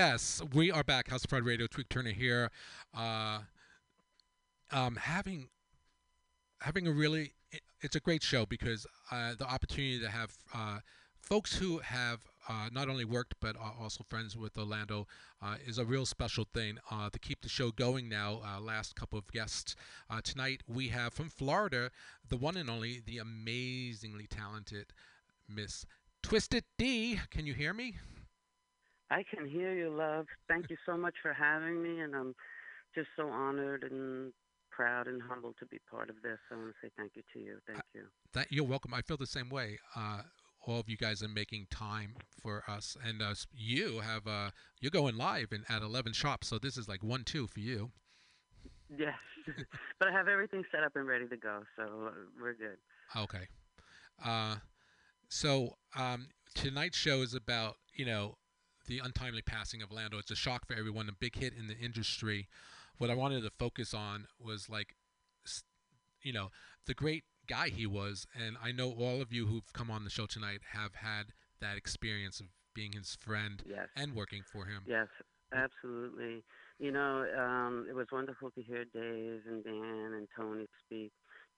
Yes, 0.05 0.43
we 0.53 0.73
are 0.73 0.83
back. 0.83 1.11
House 1.11 1.23
of 1.23 1.31
Pride 1.31 1.45
Radio. 1.45 1.69
Tweak 1.69 1.89
Turner 1.89 2.11
here. 2.11 2.51
Uh, 2.93 3.39
um, 4.73 4.97
having 4.97 5.47
having 6.61 6.89
a 6.89 6.91
really, 6.91 7.35
it's 7.83 7.95
a 7.95 8.01
great 8.01 8.21
show 8.21 8.45
because 8.45 8.85
uh, 9.13 9.35
the 9.39 9.47
opportunity 9.47 10.01
to 10.01 10.09
have 10.09 10.33
uh, 10.53 10.81
folks 11.21 11.55
who 11.55 11.79
have 11.79 12.19
uh, 12.49 12.69
not 12.73 12.89
only 12.89 13.05
worked 13.05 13.35
but 13.41 13.55
are 13.57 13.75
also 13.81 14.03
friends 14.03 14.37
with 14.37 14.59
Orlando 14.59 15.07
uh, 15.41 15.55
is 15.65 15.79
a 15.79 15.85
real 15.85 16.05
special 16.05 16.49
thing. 16.53 16.79
Uh, 16.91 17.09
to 17.09 17.21
keep 17.21 17.41
the 17.41 17.49
show 17.49 17.71
going 17.71 18.09
now, 18.09 18.41
uh, 18.45 18.61
last 18.61 18.97
couple 18.97 19.21
of 19.21 19.31
guests 19.31 19.77
uh, 20.11 20.21
tonight 20.21 20.63
we 20.67 20.89
have 20.89 21.13
from 21.13 21.29
Florida, 21.29 21.93
the 22.29 22.37
one 22.37 22.57
and 22.57 22.69
only, 22.69 23.01
the 23.07 23.19
amazingly 23.19 24.27
talented 24.27 24.87
Miss 25.49 25.87
Twisted 26.25 26.65
D. 26.77 27.21
Can 27.31 27.47
you 27.47 27.55
hear 27.55 27.73
me? 27.73 27.95
I 29.13 29.25
can 29.25 29.47
hear 29.47 29.75
you, 29.75 29.91
love. 29.95 30.27
Thank 30.49 30.71
you 30.71 30.77
so 30.87 30.97
much 30.97 31.15
for 31.21 31.35
having 31.35 31.83
me, 31.83 32.01
and 32.01 32.17
I'm 32.17 32.35
just 32.95 33.09
so 33.15 33.29
honored 33.29 33.85
and 33.85 34.33
proud 34.71 35.07
and 35.07 35.21
humbled 35.21 35.57
to 35.59 35.67
be 35.67 35.79
part 35.91 36.09
of 36.09 36.17
this. 36.23 36.39
I 36.51 36.57
want 36.57 36.69
to 36.69 36.87
say 36.87 36.91
thank 36.97 37.13
you 37.15 37.23
to 37.35 37.39
you. 37.39 37.59
Thank 37.67 37.83
you. 37.95 38.05
That 38.33 38.51
you're 38.51 38.65
welcome. 38.65 38.95
I 38.95 39.03
feel 39.03 39.19
the 39.19 39.27
same 39.27 39.51
way. 39.51 39.79
Uh, 39.95 40.23
all 40.67 40.81
of 40.81 40.89
you 40.89 40.97
guys 40.97 41.23
are 41.23 41.29
making 41.29 41.67
time 41.71 42.15
for 42.41 42.63
us, 42.67 42.97
and 43.07 43.21
uh, 43.21 43.35
you 43.55 44.01
have 44.01 44.27
uh, 44.27 44.51
you're 44.81 44.91
going 44.91 45.17
live 45.19 45.49
in, 45.53 45.65
at 45.69 45.83
11 45.83 46.15
shops, 46.15 46.49
so 46.49 46.59
this 46.59 46.79
is 46.79 46.89
like 46.89 47.05
one 47.05 47.23
two 47.23 47.47
for 47.47 47.61
you. 47.61 47.91
Yes, 48.89 49.15
but 49.99 50.09
I 50.09 50.13
have 50.13 50.29
everything 50.29 50.65
set 50.73 50.85
up 50.85 50.97
and 50.97 51.07
ready 51.07 51.29
to 51.29 51.37
go, 51.37 51.65
so 51.77 51.83
uh, 51.83 52.11
we're 52.41 52.55
good. 52.55 52.79
Okay. 53.15 53.47
Uh, 54.25 54.57
so 55.29 55.77
um, 55.99 56.29
tonight's 56.55 56.97
show 56.97 57.21
is 57.21 57.35
about 57.35 57.77
you 57.95 58.07
know 58.07 58.37
the 58.87 58.99
untimely 58.99 59.43
passing 59.43 59.83
of 59.83 59.93
Lando. 59.93 60.19
It's 60.19 60.31
a 60.31 60.37
shock 60.37 60.67
for 60.67 60.75
everyone, 60.75 61.09
a 61.09 61.13
big 61.13 61.37
hit 61.37 61.55
in 61.55 61.67
the 61.67 61.77
industry. 61.79 62.49
What 62.99 63.11
I 63.11 63.15
wanted 63.15 63.43
to 63.43 63.51
focus 63.59 63.95
on 63.95 64.27
was 64.39 64.69
like, 64.69 64.97
you 66.23 66.33
know, 66.33 66.51
the 66.87 66.95
great 66.95 67.25
guy 67.47 67.69
he 67.69 67.87
was, 67.87 68.27
and 68.35 68.57
I 68.63 68.73
know 68.73 68.91
all 68.93 69.21
of 69.21 69.33
you 69.33 69.47
who've 69.47 69.73
come 69.73 69.91
on 69.91 70.05
the 70.05 70.11
show 70.11 70.27
tonight 70.27 70.61
have 70.73 70.97
had 70.97 71.33
that 71.61 71.77
experience 71.77 72.41
of 72.41 72.47
being 72.75 72.93
his 72.93 73.17
friend 73.21 73.63
Yes. 73.67 73.89
and 73.97 74.15
working 74.15 74.43
for 74.43 74.67
him. 74.67 74.83
Yes, 74.87 75.09
absolutely. 75.53 76.45
You 76.79 76.93
know, 76.93 77.27
um, 77.39 77.87
it 77.89 77.95
was 77.95 78.07
wonderful 78.11 78.51
to 78.53 78.63
hear 78.63 78.85
Dave 78.85 79.43
and 79.47 79.65
Dan 79.65 80.15
and 80.15 80.29
Tony 80.37 80.67
speak. 80.85 81.13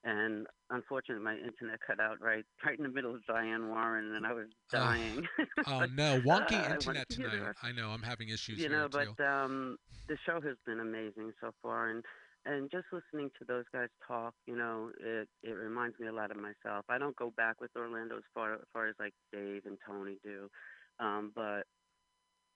And 0.05 0.47
unfortunately, 0.71 1.25
my 1.25 1.35
internet 1.37 1.81
cut 1.87 1.99
out 1.99 2.21
right, 2.21 2.45
right 2.65 2.77
in 2.79 2.85
the 2.85 2.91
middle 2.91 3.15
of 3.15 3.25
Diane 3.27 3.69
Warren, 3.69 4.15
and 4.15 4.27
I 4.27 4.33
was 4.33 4.47
Oh. 4.75 4.79
dying. 4.79 5.23
Oh 5.67 5.87
no, 5.95 6.21
wonky 6.21 6.53
Uh, 6.53 6.69
I 6.69 6.75
internet 6.75 7.09
to 7.11 7.17
tonight. 7.17 7.55
I 7.63 7.73
know 7.73 7.91
I'm 7.91 8.03
having 8.03 8.29
issues 8.29 8.59
you 8.59 8.69
know, 8.69 8.89
too. 8.91 9.15
but 9.17 9.25
um, 9.25 9.77
the 10.09 10.17
show 10.27 10.41
has 10.41 10.57
been 10.67 10.81
amazing 10.81 11.33
so 11.41 11.53
far, 11.63 11.89
and 11.91 12.05
and 12.47 12.71
just 12.71 12.85
listening 12.93 13.31
to 13.39 13.45
those 13.47 13.65
guys 13.73 13.89
talk, 14.07 14.35
you 14.47 14.57
know, 14.57 14.91
it 15.01 15.29
it 15.43 15.53
reminds 15.53 15.99
me 15.99 16.09
a 16.09 16.13
lot 16.13 16.31
of 16.31 16.37
myself. 16.37 16.85
I 16.89 16.99
don't 16.99 17.17
go 17.17 17.31
back 17.37 17.61
with 17.61 17.71
Orlando 17.77 18.17
as 18.19 18.25
far 18.35 18.55
as 18.55 18.61
far 18.73 18.89
as 18.89 18.95
like 18.99 19.15
Dave 19.33 19.63
and 19.65 19.79
Tony 19.87 20.19
do, 20.23 20.51
um, 21.01 21.33
but 21.35 21.65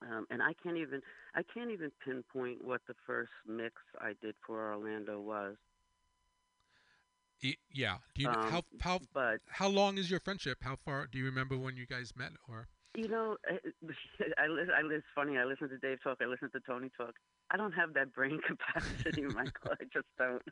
um, 0.02 0.26
and 0.30 0.42
I 0.42 0.52
can't 0.62 0.76
even 0.76 1.00
I 1.34 1.42
can't 1.54 1.70
even 1.70 1.90
pinpoint 2.04 2.64
what 2.64 2.80
the 2.86 2.94
first 3.06 3.32
mix 3.46 3.74
I 4.00 4.12
did 4.22 4.34
for 4.46 4.72
Orlando 4.72 5.20
was. 5.20 5.56
Yeah. 7.72 7.98
Do 8.14 8.22
you 8.22 8.28
Um, 8.28 8.50
how 8.50 8.62
how 8.80 9.00
but 9.12 9.40
how 9.48 9.68
long 9.68 9.98
is 9.98 10.10
your 10.10 10.20
friendship? 10.20 10.58
How 10.62 10.76
far 10.76 11.06
do 11.06 11.18
you 11.18 11.24
remember 11.24 11.56
when 11.56 11.76
you 11.76 11.86
guys 11.86 12.14
met 12.16 12.32
or? 12.48 12.68
You 12.94 13.08
know, 13.08 13.36
I, 13.48 13.58
I, 14.38 14.44
I, 14.46 14.80
it's 14.90 15.06
funny. 15.14 15.36
I 15.38 15.44
listen 15.44 15.68
to 15.68 15.78
Dave 15.78 15.98
talk. 16.02 16.18
I 16.20 16.26
listen 16.26 16.50
to 16.52 16.60
Tony 16.66 16.90
talk. 16.96 17.14
I 17.50 17.56
don't 17.56 17.72
have 17.72 17.94
that 17.94 18.12
brain 18.12 18.40
capacity, 18.46 19.22
Michael. 19.22 19.72
I 19.80 19.84
just 19.92 20.06
don't. 20.18 20.42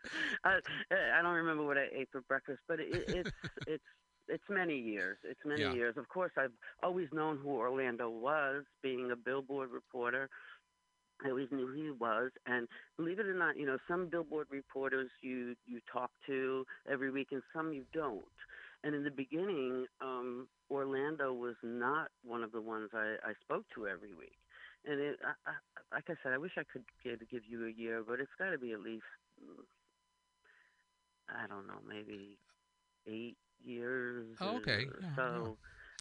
I, 0.44 0.58
I 1.18 1.22
don't 1.22 1.34
remember 1.34 1.64
what 1.64 1.78
I 1.78 1.86
ate 1.94 2.08
for 2.12 2.20
breakfast, 2.22 2.60
but 2.68 2.78
it, 2.80 2.86
it's 3.10 3.30
it's 3.66 3.84
it's 4.28 4.44
many 4.48 4.78
years. 4.78 5.18
It's 5.24 5.40
many 5.44 5.66
Yeah. 5.66 5.72
years. 5.72 5.96
Of 5.96 6.08
course, 6.08 6.32
I've 6.36 6.52
always 6.82 7.08
known 7.12 7.38
who 7.42 7.50
Orlando 7.50 8.08
was, 8.10 8.64
being 8.82 9.10
a 9.10 9.16
Billboard 9.16 9.70
reporter. 9.70 10.28
I 11.24 11.28
always 11.30 11.48
knew 11.50 11.66
who 11.66 11.72
he 11.74 11.90
was, 11.90 12.30
and 12.46 12.68
believe 12.96 13.18
it 13.18 13.26
or 13.26 13.34
not, 13.34 13.56
you 13.56 13.66
know, 13.66 13.78
some 13.88 14.08
Billboard 14.08 14.48
reporters 14.50 15.10
you 15.22 15.54
you 15.66 15.80
talk 15.92 16.10
to 16.26 16.64
every 16.90 17.10
week, 17.10 17.28
and 17.32 17.42
some 17.54 17.72
you 17.72 17.84
don't. 17.92 18.24
And 18.84 18.94
in 18.94 19.04
the 19.04 19.10
beginning, 19.10 19.86
um, 20.00 20.48
Orlando 20.70 21.32
was 21.32 21.56
not 21.62 22.08
one 22.24 22.42
of 22.42 22.52
the 22.52 22.60
ones 22.60 22.90
I, 22.92 23.16
I 23.24 23.32
spoke 23.42 23.64
to 23.74 23.88
every 23.88 24.14
week. 24.14 24.38
And 24.84 25.00
it, 25.00 25.16
I, 25.24 25.50
I, 25.50 25.94
like 25.96 26.04
I 26.08 26.14
said, 26.22 26.32
I 26.32 26.38
wish 26.38 26.52
I 26.56 26.64
could 26.70 26.84
to 27.18 27.26
give 27.26 27.42
you 27.48 27.66
a 27.66 27.70
year, 27.70 28.02
but 28.06 28.20
it's 28.20 28.30
got 28.38 28.50
to 28.50 28.58
be 28.58 28.72
at 28.72 28.80
least, 28.80 29.04
I 31.28 31.46
don't 31.46 31.66
know, 31.66 31.80
maybe 31.86 32.38
eight 33.06 33.36
years. 33.64 34.36
Oh, 34.40 34.56
okay. 34.58 34.84
Yeah, 34.84 35.00
so, 35.16 35.56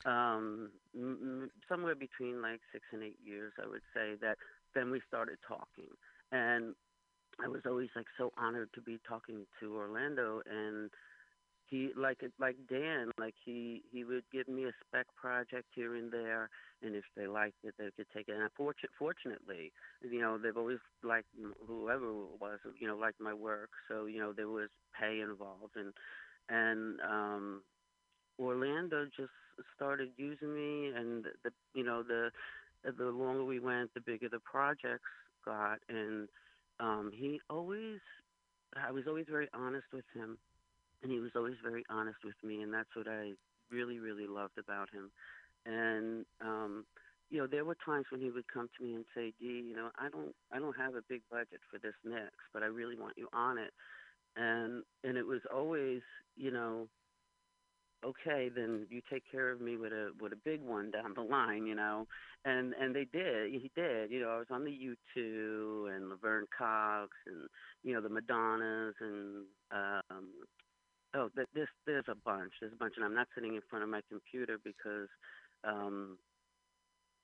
um, 0.10 0.72
m- 0.96 1.50
somewhere 1.70 1.96
between 1.96 2.42
like 2.42 2.62
six 2.72 2.86
and 2.92 3.04
eight 3.04 3.20
years, 3.24 3.54
I 3.64 3.68
would 3.68 3.82
say 3.94 4.16
that. 4.22 4.38
Then 4.76 4.92
we 4.92 5.02
started 5.08 5.38
talking, 5.48 5.90
and 6.32 6.76
I 7.44 7.48
was 7.48 7.62
always 7.66 7.90
like 7.96 8.08
so 8.18 8.32
honored 8.38 8.70
to 8.76 8.82
be 8.82 9.00
talking 9.08 9.46
to 9.60 9.76
Orlando. 9.76 10.42
And 10.50 10.92
he 11.68 11.90
like 11.96 12.20
like 12.40 12.56
Dan, 12.70 13.12
like 13.18 13.34
he 13.44 13.82
he 13.92 14.04
would 14.04 14.24
give 14.32 14.48
me 14.48 14.66
a 14.66 14.72
spec 14.86 15.08
project 15.16 15.66
here 15.74 15.96
and 15.96 16.12
there, 16.12 16.50
and 16.82 16.96
if 16.96 17.04
they 17.18 17.28
liked 17.28 17.58
it, 17.64 17.74
they 17.78 17.90
could 17.96 18.06
take 18.16 18.28
it. 18.28 18.36
And 18.36 18.50
fortunate, 18.56 18.92
fortunately, 18.98 19.72
you 20.02 20.22
know, 20.22 20.38
they've 20.38 20.58
always 20.58 20.80
liked 21.04 21.28
whoever 21.68 22.06
it 22.06 22.40
was, 22.40 22.60
you 22.80 22.88
know, 22.88 22.96
liked 22.96 23.20
my 23.20 23.34
work. 23.34 23.70
So 23.90 24.06
you 24.06 24.20
know, 24.20 24.34
there 24.34 24.50
was 24.50 24.70
pay 25.00 25.22
involved, 25.22 25.76
and 25.76 25.94
and 26.50 27.00
um, 27.02 27.62
Orlando 28.40 29.06
just 29.06 29.32
started 29.76 30.10
using 30.18 30.54
me, 30.54 30.92
and 30.96 31.26
the 31.44 31.52
you 31.74 31.84
know 31.84 32.04
the 32.04 32.30
the 32.92 33.06
longer 33.06 33.44
we 33.44 33.60
went, 33.60 33.94
the 33.94 34.02
bigger 34.02 34.30
the 34.30 34.40
projects 34.40 35.10
got, 35.46 35.80
and 35.90 36.28
um, 36.80 37.12
he 37.14 37.40
always, 37.50 38.00
I 38.76 38.92
was 38.92 39.04
always 39.08 39.26
very 39.30 39.48
honest 39.54 39.88
with 39.94 40.06
him 40.14 40.38
and 41.04 41.12
he 41.12 41.20
was 41.20 41.32
always 41.36 41.56
very 41.64 41.84
honest 41.90 42.18
with 42.24 42.36
me 42.44 42.62
and 42.62 42.74
that's 42.74 42.90
what 42.96 43.08
i 43.08 43.32
really 43.72 44.00
really 44.00 44.28
loved 44.28 44.58
about 44.58 44.90
him. 44.92 45.12
And 45.66 46.26
um 46.42 46.86
you 47.30 47.40
know 47.40 47.48
there 47.48 47.66
were 47.66 47.78
times 47.86 48.06
when 48.12 48.22
he 48.22 48.32
would 48.32 48.48
come 48.52 48.70
to 48.78 48.84
me 48.86 48.96
and 48.96 49.06
say 49.16 49.34
dee 49.40 49.64
you 49.68 49.76
know 49.76 49.90
i 50.00 50.10
don't 50.10 50.34
i 50.52 50.60
don't 50.60 50.78
have 50.78 50.96
a 50.96 51.02
big 51.10 51.22
budget 51.32 51.60
for 51.72 51.80
this 51.80 51.96
next 52.04 52.38
but 52.54 52.64
i 52.64 52.68
really 52.68 52.98
want 52.98 53.14
you 53.18 53.28
on 53.34 53.58
it. 53.58 53.72
And 54.36 54.84
and 55.04 55.18
it 55.18 55.26
was 55.26 55.42
always 55.54 56.02
you 56.36 56.52
know 56.52 56.88
okay 58.06 58.50
then 58.50 58.88
you 58.90 59.02
take 59.10 59.24
care 59.32 59.52
of 59.52 59.62
me 59.62 59.78
with 59.78 59.92
a 59.92 60.12
with 60.20 60.34
a 60.34 60.38
big 60.38 60.62
one 60.62 60.92
down 60.92 61.14
the 61.16 61.22
line 61.22 61.66
you 61.66 61.76
know 61.76 62.06
and 62.46 62.74
and 62.76 62.96
they 62.96 63.06
did 63.06 63.52
he 63.52 63.72
did 63.76 64.12
you 64.12 64.20
know 64.20 64.30
i 64.30 64.38
was 64.38 64.48
on 64.52 64.64
the 64.64 64.72
u2 64.72 65.96
and 65.96 66.10
laverne 66.10 66.46
cox 66.58 67.12
and 67.26 67.50
you 67.84 67.94
know 67.94 68.02
the 68.02 68.10
madonnas 68.10 68.96
and 69.00 69.48
um 69.72 70.34
Oh, 71.16 71.30
th- 71.34 71.48
this 71.54 71.70
there's 71.86 72.06
a 72.10 72.16
bunch. 72.16 72.54
There's 72.60 72.74
a 72.74 72.78
bunch, 72.78 72.96
and 72.98 73.06
I'm 73.06 73.16
not 73.16 73.30
sitting 73.36 73.56
in 73.56 73.62
front 73.70 73.84
of 73.84 73.90
my 73.90 74.02
computer 74.10 74.58
because 74.62 75.08
um, 75.64 76.20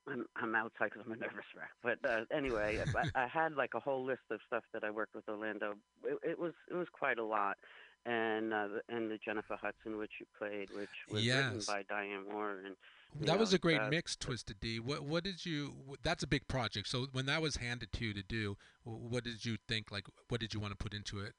I'm 0.07 0.25
I'm 0.35 0.55
outside 0.55 0.91
because 0.91 1.03
I'm 1.05 1.11
a 1.11 1.15
nervous 1.17 1.45
wreck. 1.55 1.71
But 1.83 1.99
uh, 2.09 2.25
anyway, 2.35 2.83
I, 2.95 3.25
I 3.25 3.27
had 3.27 3.53
like 3.53 3.71
a 3.75 3.79
whole 3.79 4.05
list 4.05 4.21
of 4.31 4.39
stuff 4.47 4.63
that 4.73 4.83
I 4.83 4.91
worked 4.91 5.13
with 5.15 5.27
Orlando. 5.27 5.75
It, 6.03 6.17
it 6.23 6.39
was 6.39 6.53
it 6.69 6.73
was 6.75 6.87
quite 6.91 7.19
a 7.19 7.25
lot, 7.25 7.57
and 8.05 8.53
uh, 8.53 8.67
and 8.89 9.11
the 9.11 9.17
Jennifer 9.23 9.57
Hudson, 9.61 9.97
which 9.97 10.11
you 10.19 10.25
played, 10.37 10.69
which 10.75 10.89
was 11.11 11.25
written 11.25 11.61
by 11.67 11.83
Diane 11.87 12.25
Warren. 12.31 12.75
That 13.19 13.37
was 13.37 13.53
a 13.53 13.59
great 13.59 13.81
uh, 13.81 13.89
mix, 13.89 14.15
Twisted 14.15 14.59
D. 14.59 14.79
What 14.79 15.03
what 15.03 15.23
did 15.23 15.45
you? 15.45 15.73
That's 16.01 16.23
a 16.23 16.27
big 16.27 16.47
project. 16.47 16.87
So 16.87 17.07
when 17.11 17.25
that 17.25 17.41
was 17.41 17.57
handed 17.57 17.91
to 17.93 18.05
you 18.05 18.13
to 18.13 18.23
do, 18.23 18.57
what 18.83 19.23
did 19.23 19.45
you 19.45 19.57
think? 19.67 19.91
Like, 19.91 20.05
what 20.29 20.39
did 20.39 20.53
you 20.53 20.59
want 20.59 20.71
to 20.71 20.77
put 20.77 20.93
into 20.93 21.19
it? 21.19 21.33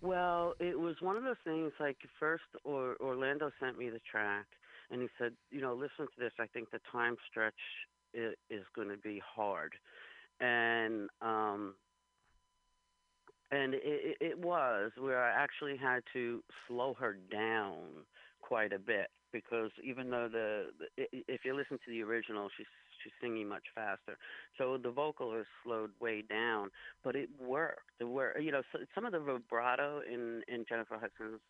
Well, 0.00 0.54
it 0.58 0.78
was 0.78 0.96
one 1.00 1.16
of 1.16 1.22
those 1.22 1.36
things 1.44 1.72
like 1.78 1.96
first 2.18 2.42
or, 2.64 2.96
Orlando 3.00 3.52
sent 3.60 3.78
me 3.78 3.88
the 3.88 4.00
track 4.00 4.46
and 4.90 5.00
he 5.00 5.08
said, 5.16 5.32
you 5.50 5.60
know, 5.60 5.74
listen 5.74 6.06
to 6.06 6.18
this. 6.18 6.32
I 6.40 6.46
think 6.46 6.72
the 6.72 6.80
time 6.90 7.16
stretch 7.30 7.54
is, 8.12 8.34
is 8.50 8.64
going 8.74 8.88
to 8.88 8.96
be 8.96 9.22
hard. 9.24 9.74
And 10.40 11.08
um 11.20 11.74
and 13.52 13.74
it, 13.74 14.16
it, 14.20 14.38
was 14.38 14.90
where 14.98 15.22
I 15.22 15.30
actually 15.30 15.76
had 15.76 16.02
to 16.14 16.42
slow 16.66 16.94
her 16.98 17.18
down 17.30 17.76
quite 18.40 18.72
a 18.72 18.78
bit 18.78 19.08
because 19.32 19.70
even 19.84 20.10
though 20.10 20.28
the, 20.32 20.66
the 20.78 21.06
if 21.28 21.42
you 21.44 21.54
listen 21.54 21.78
to 21.84 21.90
the 21.90 22.02
original, 22.02 22.48
she's 22.56 22.66
she's 23.02 23.12
singing 23.20 23.48
much 23.48 23.64
faster, 23.74 24.16
so 24.58 24.78
the 24.82 24.90
vocal 24.90 25.34
is 25.38 25.46
slowed 25.64 25.90
way 26.00 26.22
down. 26.22 26.70
But 27.04 27.14
it 27.14 27.28
worked. 27.38 27.80
Worked. 28.00 28.42
You 28.42 28.52
know, 28.52 28.62
so, 28.72 28.80
some 28.94 29.04
of 29.04 29.12
the 29.12 29.20
vibrato 29.20 30.00
in 30.10 30.42
in 30.48 30.64
Jennifer 30.68 30.98
Hudson's 30.98 31.40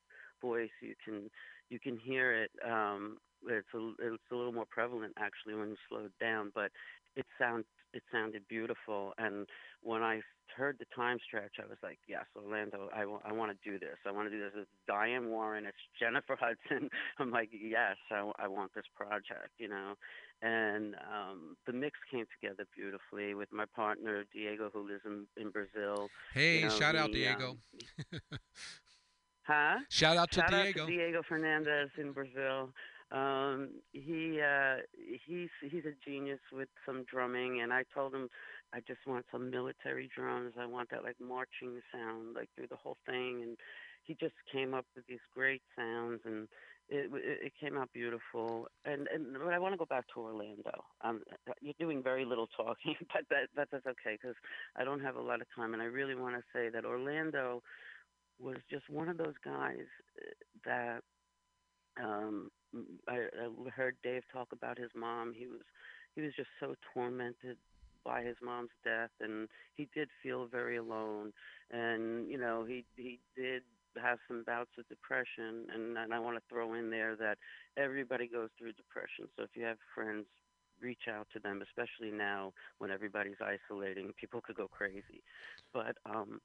voice. 0.41 0.71
You 0.81 0.95
can 1.05 1.31
you 1.71 1.79
can 1.79 1.97
hear 1.97 2.35
it. 2.43 2.51
Um, 2.69 3.19
it's 3.49 3.67
a 3.75 3.91
it's 4.01 4.23
a 4.31 4.35
little 4.35 4.53
more 4.53 4.67
prevalent 4.69 5.15
actually 5.19 5.55
when 5.55 5.71
you 5.71 5.77
slow 5.89 6.05
it 6.07 6.13
down, 6.21 6.53
but 6.55 6.71
it 7.17 7.27
sound 7.39 7.65
it 7.93 8.03
sounded 8.13 8.43
beautiful. 8.49 9.13
And 9.19 9.47
when 9.83 10.03
I 10.03 10.21
heard 10.57 10.77
the 10.79 10.85
time 10.95 11.19
stretch, 11.27 11.55
I 11.63 11.67
was 11.67 11.79
like, 11.83 11.99
yes, 12.09 12.25
Orlando, 12.37 12.89
I, 12.95 13.01
w- 13.01 13.21
I 13.25 13.33
want 13.33 13.53
to 13.53 13.71
do 13.71 13.79
this. 13.79 13.97
I 14.07 14.13
want 14.13 14.29
to 14.31 14.37
do 14.37 14.41
this. 14.43 14.53
It's 14.57 14.71
Diane 14.87 15.29
Warren. 15.31 15.65
It's 15.67 15.77
Jennifer 15.99 16.37
Hudson. 16.41 16.91
I'm 17.19 17.31
like, 17.31 17.49
yes, 17.53 17.97
I, 18.11 18.17
w- 18.17 18.35
I 18.39 18.49
want 18.49 18.73
this 18.75 18.85
project, 18.95 19.51
you 19.59 19.69
know. 19.69 19.95
And 20.43 20.95
um, 21.13 21.57
the 21.67 21.73
mix 21.73 21.99
came 22.11 22.27
together 22.41 22.67
beautifully 22.77 23.35
with 23.35 23.53
my 23.53 23.65
partner 23.75 24.25
Diego, 24.33 24.71
who 24.73 24.87
lives 24.89 25.03
in, 25.07 25.27
in 25.41 25.51
Brazil. 25.51 26.09
Hey, 26.35 26.57
You 26.59 26.63
know, 26.65 26.69
shout 26.71 26.97
out 26.97 27.09
he, 27.09 27.15
Diego. 27.15 27.57
um, 28.13 28.21
Huh? 29.45 29.79
Shout 29.89 30.17
out 30.17 30.31
to 30.33 30.41
Shout 30.41 30.51
Diego. 30.51 30.83
out 30.83 30.87
to 30.87 30.93
Diego 30.93 31.23
Fernandez 31.29 31.89
in 31.99 32.13
Brazil. 32.13 32.71
Um, 33.13 33.69
he 33.93 34.41
uh, 34.41 34.77
he's 35.27 35.51
he's 35.61 35.85
a 35.85 35.93
genius 36.05 36.41
with 36.51 36.69
some 36.87 37.05
drumming, 37.05 37.61
and 37.61 37.73
I 37.73 37.85
told 37.95 38.15
him 38.15 38.29
I 38.73 38.81
just 38.81 39.01
want 39.07 39.27
some 39.31 39.51
military 39.51 40.09
drums. 40.15 40.55
I 40.59 40.65
want 40.65 40.91
that 40.91 41.05
like 41.05 41.17
marching 41.21 41.81
sound, 41.93 42.35
like 42.35 42.49
through 42.57 42.69
the 42.69 42.77
whole 42.77 42.97
thing, 43.05 43.43
and 43.43 43.57
he 44.05 44.15
just 44.15 44.35
came 44.51 44.73
up 44.73 44.87
with 44.97 45.07
these 45.07 45.21
great 45.35 45.63
sounds, 45.77 46.21
and 46.25 46.49
it 46.89 47.11
it, 47.15 47.53
came 47.61 47.77
out 47.77 47.93
beautiful. 47.93 48.69
And 48.87 49.07
and 49.13 49.35
but 49.35 49.53
I 49.53 49.59
want 49.59 49.75
to 49.75 49.79
go 49.79 49.85
back 49.85 50.07
to 50.15 50.21
Orlando. 50.21 50.85
Um, 51.03 51.23
you're 51.61 51.75
doing 51.79 52.03
very 52.03 52.25
little 52.25 52.49
talking, 52.57 52.97
but 53.13 53.25
that, 53.29 53.49
that 53.57 53.69
that's 53.71 53.87
okay 53.87 54.19
because 54.21 54.37
I 54.77 54.85
don't 54.85 55.01
have 55.01 55.17
a 55.17 55.23
lot 55.23 55.43
of 55.43 55.47
time, 55.55 55.75
and 55.75 55.83
I 55.83 55.87
really 55.87 56.15
want 56.15 56.37
to 56.37 56.43
say 56.51 56.71
that 56.71 56.87
Orlando 56.87 57.63
was 58.41 58.57
just 58.71 58.89
one 58.89 59.09
of 59.09 59.19
those 59.19 59.37
guys 59.45 59.87
uh, 60.19 60.31
that 60.65 61.03
um 62.03 62.51
I, 63.09 63.27
I 63.67 63.71
heard 63.71 63.97
Dave 64.03 64.23
talk 64.33 64.49
about 64.53 64.79
his 64.79 64.91
mom. 64.97 65.35
He 65.37 65.47
was 65.47 65.61
he 66.15 66.23
was 66.23 66.33
just 66.37 66.49
so 66.61 66.75
tormented 66.95 67.57
by 68.05 68.23
his 68.23 68.37
mom's 68.43 68.71
death 68.85 69.11
and 69.21 69.49
he 69.75 69.89
did 69.95 70.09
feel 70.23 70.47
very 70.47 70.77
alone 70.77 71.33
and 71.71 72.29
you 72.31 72.39
know 72.39 72.65
he 72.65 72.85
he 72.97 73.21
did 73.37 73.63
have 74.03 74.19
some 74.27 74.43
bouts 74.45 74.71
of 74.79 74.89
depression 74.89 75.67
and 75.75 75.97
and 75.99 76.13
I 76.15 76.19
want 76.19 76.37
to 76.37 76.43
throw 76.49 76.75
in 76.75 76.91
there 76.91 77.15
that 77.17 77.39
everybody 77.77 78.27
goes 78.27 78.49
through 78.59 78.73
depression. 78.73 79.29
So 79.37 79.45
if 79.45 79.51
you 79.55 79.65
have 79.65 79.79
friends 79.95 80.27
reach 80.83 81.07
out 81.09 81.29
to 81.33 81.39
them 81.39 81.63
especially 81.63 82.11
now 82.11 82.53
when 82.79 82.91
everybody's 82.91 83.37
isolating 83.41 84.13
people 84.19 84.41
could 84.41 84.57
go 84.57 84.67
crazy 84.67 85.23
but 85.73 85.97
um 86.07 86.41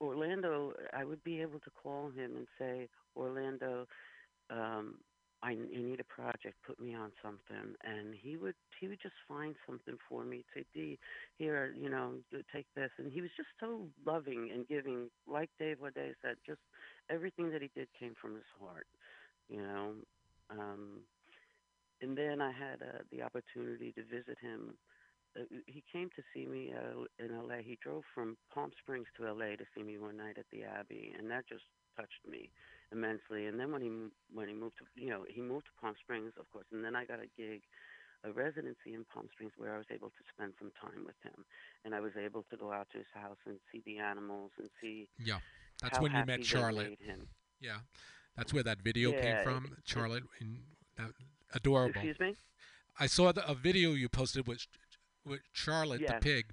Orlando, 0.00 0.72
I 0.92 1.04
would 1.04 1.22
be 1.22 1.40
able 1.40 1.60
to 1.60 1.70
call 1.70 2.10
him 2.10 2.36
and 2.36 2.46
say, 2.58 2.88
Orlando, 3.16 3.86
um, 4.50 4.96
I, 5.42 5.50
I 5.50 5.54
need 5.54 6.00
a 6.00 6.04
project. 6.04 6.56
Put 6.66 6.80
me 6.80 6.94
on 6.94 7.12
something, 7.22 7.74
and 7.84 8.14
he 8.20 8.36
would 8.36 8.54
he 8.80 8.88
would 8.88 9.00
just 9.02 9.14
find 9.28 9.54
something 9.66 9.96
for 10.08 10.24
me. 10.24 10.44
Say, 10.54 10.64
D, 10.74 10.98
here, 11.38 11.74
you 11.78 11.88
know, 11.90 12.14
take 12.54 12.66
this, 12.74 12.90
and 12.98 13.12
he 13.12 13.20
was 13.20 13.30
just 13.36 13.48
so 13.60 13.88
loving 14.04 14.50
and 14.52 14.66
giving. 14.66 15.10
Like 15.26 15.50
Dave 15.58 15.78
Audé 15.78 16.14
said, 16.22 16.36
just 16.46 16.60
everything 17.10 17.50
that 17.52 17.62
he 17.62 17.70
did 17.76 17.88
came 17.98 18.14
from 18.20 18.34
his 18.34 18.50
heart, 18.60 18.86
you 19.48 19.62
know. 19.62 19.92
Um, 20.50 21.00
and 22.02 22.16
then 22.16 22.40
I 22.40 22.52
had 22.52 22.82
uh, 22.82 23.02
the 23.12 23.22
opportunity 23.22 23.92
to 23.92 24.02
visit 24.04 24.38
him 24.40 24.74
uh, 25.38 25.44
he 25.66 25.84
came 25.92 26.10
to 26.16 26.22
see 26.34 26.46
me 26.46 26.72
uh, 26.74 27.04
in 27.24 27.36
LA. 27.36 27.58
He 27.62 27.78
drove 27.82 28.02
from 28.14 28.36
Palm 28.52 28.70
Springs 28.82 29.06
to 29.16 29.32
LA 29.32 29.56
to 29.56 29.64
see 29.76 29.82
me 29.82 29.98
one 29.98 30.16
night 30.16 30.36
at 30.38 30.46
the 30.52 30.64
Abbey, 30.64 31.12
and 31.18 31.30
that 31.30 31.48
just 31.48 31.64
touched 31.96 32.26
me 32.28 32.50
immensely. 32.92 33.46
And 33.46 33.58
then 33.58 33.72
when 33.72 33.82
he 33.82 33.90
when 34.32 34.48
he 34.48 34.54
moved 34.54 34.76
to 34.78 34.84
you 35.00 35.10
know 35.10 35.24
he 35.28 35.40
moved 35.40 35.66
to 35.66 35.80
Palm 35.80 35.94
Springs, 36.02 36.32
of 36.38 36.50
course, 36.52 36.66
and 36.72 36.84
then 36.84 36.94
I 36.96 37.04
got 37.04 37.18
a 37.20 37.28
gig, 37.36 37.62
a 38.24 38.32
residency 38.32 38.94
in 38.94 39.04
Palm 39.12 39.28
Springs 39.32 39.52
where 39.56 39.74
I 39.74 39.78
was 39.78 39.86
able 39.92 40.08
to 40.08 40.22
spend 40.34 40.54
some 40.58 40.70
time 40.80 41.04
with 41.04 41.16
him, 41.22 41.44
and 41.84 41.94
I 41.94 42.00
was 42.00 42.12
able 42.16 42.44
to 42.50 42.56
go 42.56 42.72
out 42.72 42.88
to 42.92 42.98
his 42.98 43.06
house 43.14 43.38
and 43.46 43.58
see 43.72 43.82
the 43.86 43.98
animals 43.98 44.50
and 44.58 44.68
see 44.80 45.08
Yeah, 45.18 45.38
that's 45.82 46.00
when 46.00 46.12
you 46.14 46.24
met 46.24 46.44
Charlotte. 46.44 46.98
him. 47.00 47.28
Yeah, 47.60 47.78
that's 48.36 48.52
where 48.54 48.62
that 48.64 48.78
video 48.82 49.12
Yeah, 49.12 49.20
came 49.20 49.36
it- 49.36 49.44
from. 49.44 49.76
Charlotte, 49.84 50.24
in 50.40 50.58
that 50.96 51.10
adorable. 51.54 51.90
Excuse 52.00 52.18
me. 52.20 52.34
I 53.00 53.06
saw 53.06 53.30
the, 53.32 53.48
a 53.48 53.54
video 53.54 53.92
you 53.92 54.08
posted 54.08 54.46
with 54.46 54.66
with 55.24 55.40
Charlotte 55.52 56.06
the 56.06 56.14
pig. 56.20 56.46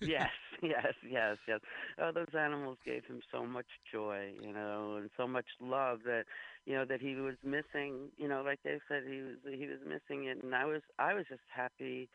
yes, 0.00 0.30
yes, 0.62 0.94
yes, 1.08 1.36
yes. 1.48 1.60
Oh, 2.00 2.10
those 2.14 2.34
animals 2.38 2.78
gave 2.84 3.04
him 3.06 3.20
so 3.32 3.44
much 3.44 3.66
joy, 3.92 4.32
you 4.40 4.52
know, 4.52 4.96
and 4.96 5.10
so 5.16 5.26
much 5.26 5.46
love 5.60 6.00
that, 6.04 6.24
you 6.66 6.74
know, 6.74 6.84
that 6.84 7.00
he 7.00 7.14
was 7.16 7.34
missing. 7.44 8.08
You 8.16 8.28
know, 8.28 8.42
like 8.44 8.60
Dave 8.64 8.80
said, 8.88 9.02
he 9.08 9.20
was 9.22 9.36
he 9.58 9.66
was 9.66 9.78
missing 9.86 10.26
it, 10.26 10.42
and 10.42 10.54
I 10.54 10.64
was 10.64 10.82
I 10.98 11.14
was 11.14 11.24
just 11.28 11.42
happy 11.54 12.08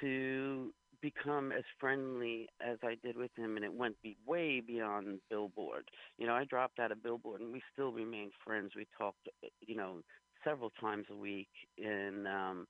to 0.00 0.72
become 1.02 1.52
as 1.52 1.64
friendly 1.80 2.48
as 2.66 2.78
I 2.82 2.96
did 3.04 3.16
with 3.16 3.30
him, 3.36 3.56
and 3.56 3.64
it 3.64 3.72
went 3.74 4.00
be 4.02 4.16
way 4.26 4.60
beyond 4.60 5.20
Billboard. 5.30 5.84
You 6.18 6.26
know, 6.26 6.34
I 6.34 6.44
dropped 6.44 6.78
out 6.80 6.92
of 6.92 7.02
Billboard, 7.02 7.40
and 7.40 7.52
we 7.52 7.62
still 7.72 7.92
remained 7.92 8.32
friends. 8.44 8.72
We 8.76 8.86
talked, 8.98 9.28
uh, 9.44 9.48
you 9.66 9.76
know, 9.76 9.98
several 10.44 10.70
times 10.80 11.06
a 11.10 11.16
week, 11.16 11.48
and 11.82 12.26
um 12.28 12.66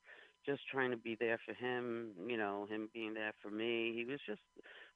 just 0.46 0.60
trying 0.70 0.90
to 0.90 0.96
be 0.98 1.16
there 1.18 1.38
for 1.46 1.54
him, 1.54 2.10
you 2.28 2.36
know, 2.36 2.66
him 2.70 2.88
being 2.92 3.14
there 3.14 3.32
for 3.42 3.50
me. 3.50 3.92
He 3.94 4.04
was 4.04 4.20
just 4.26 4.42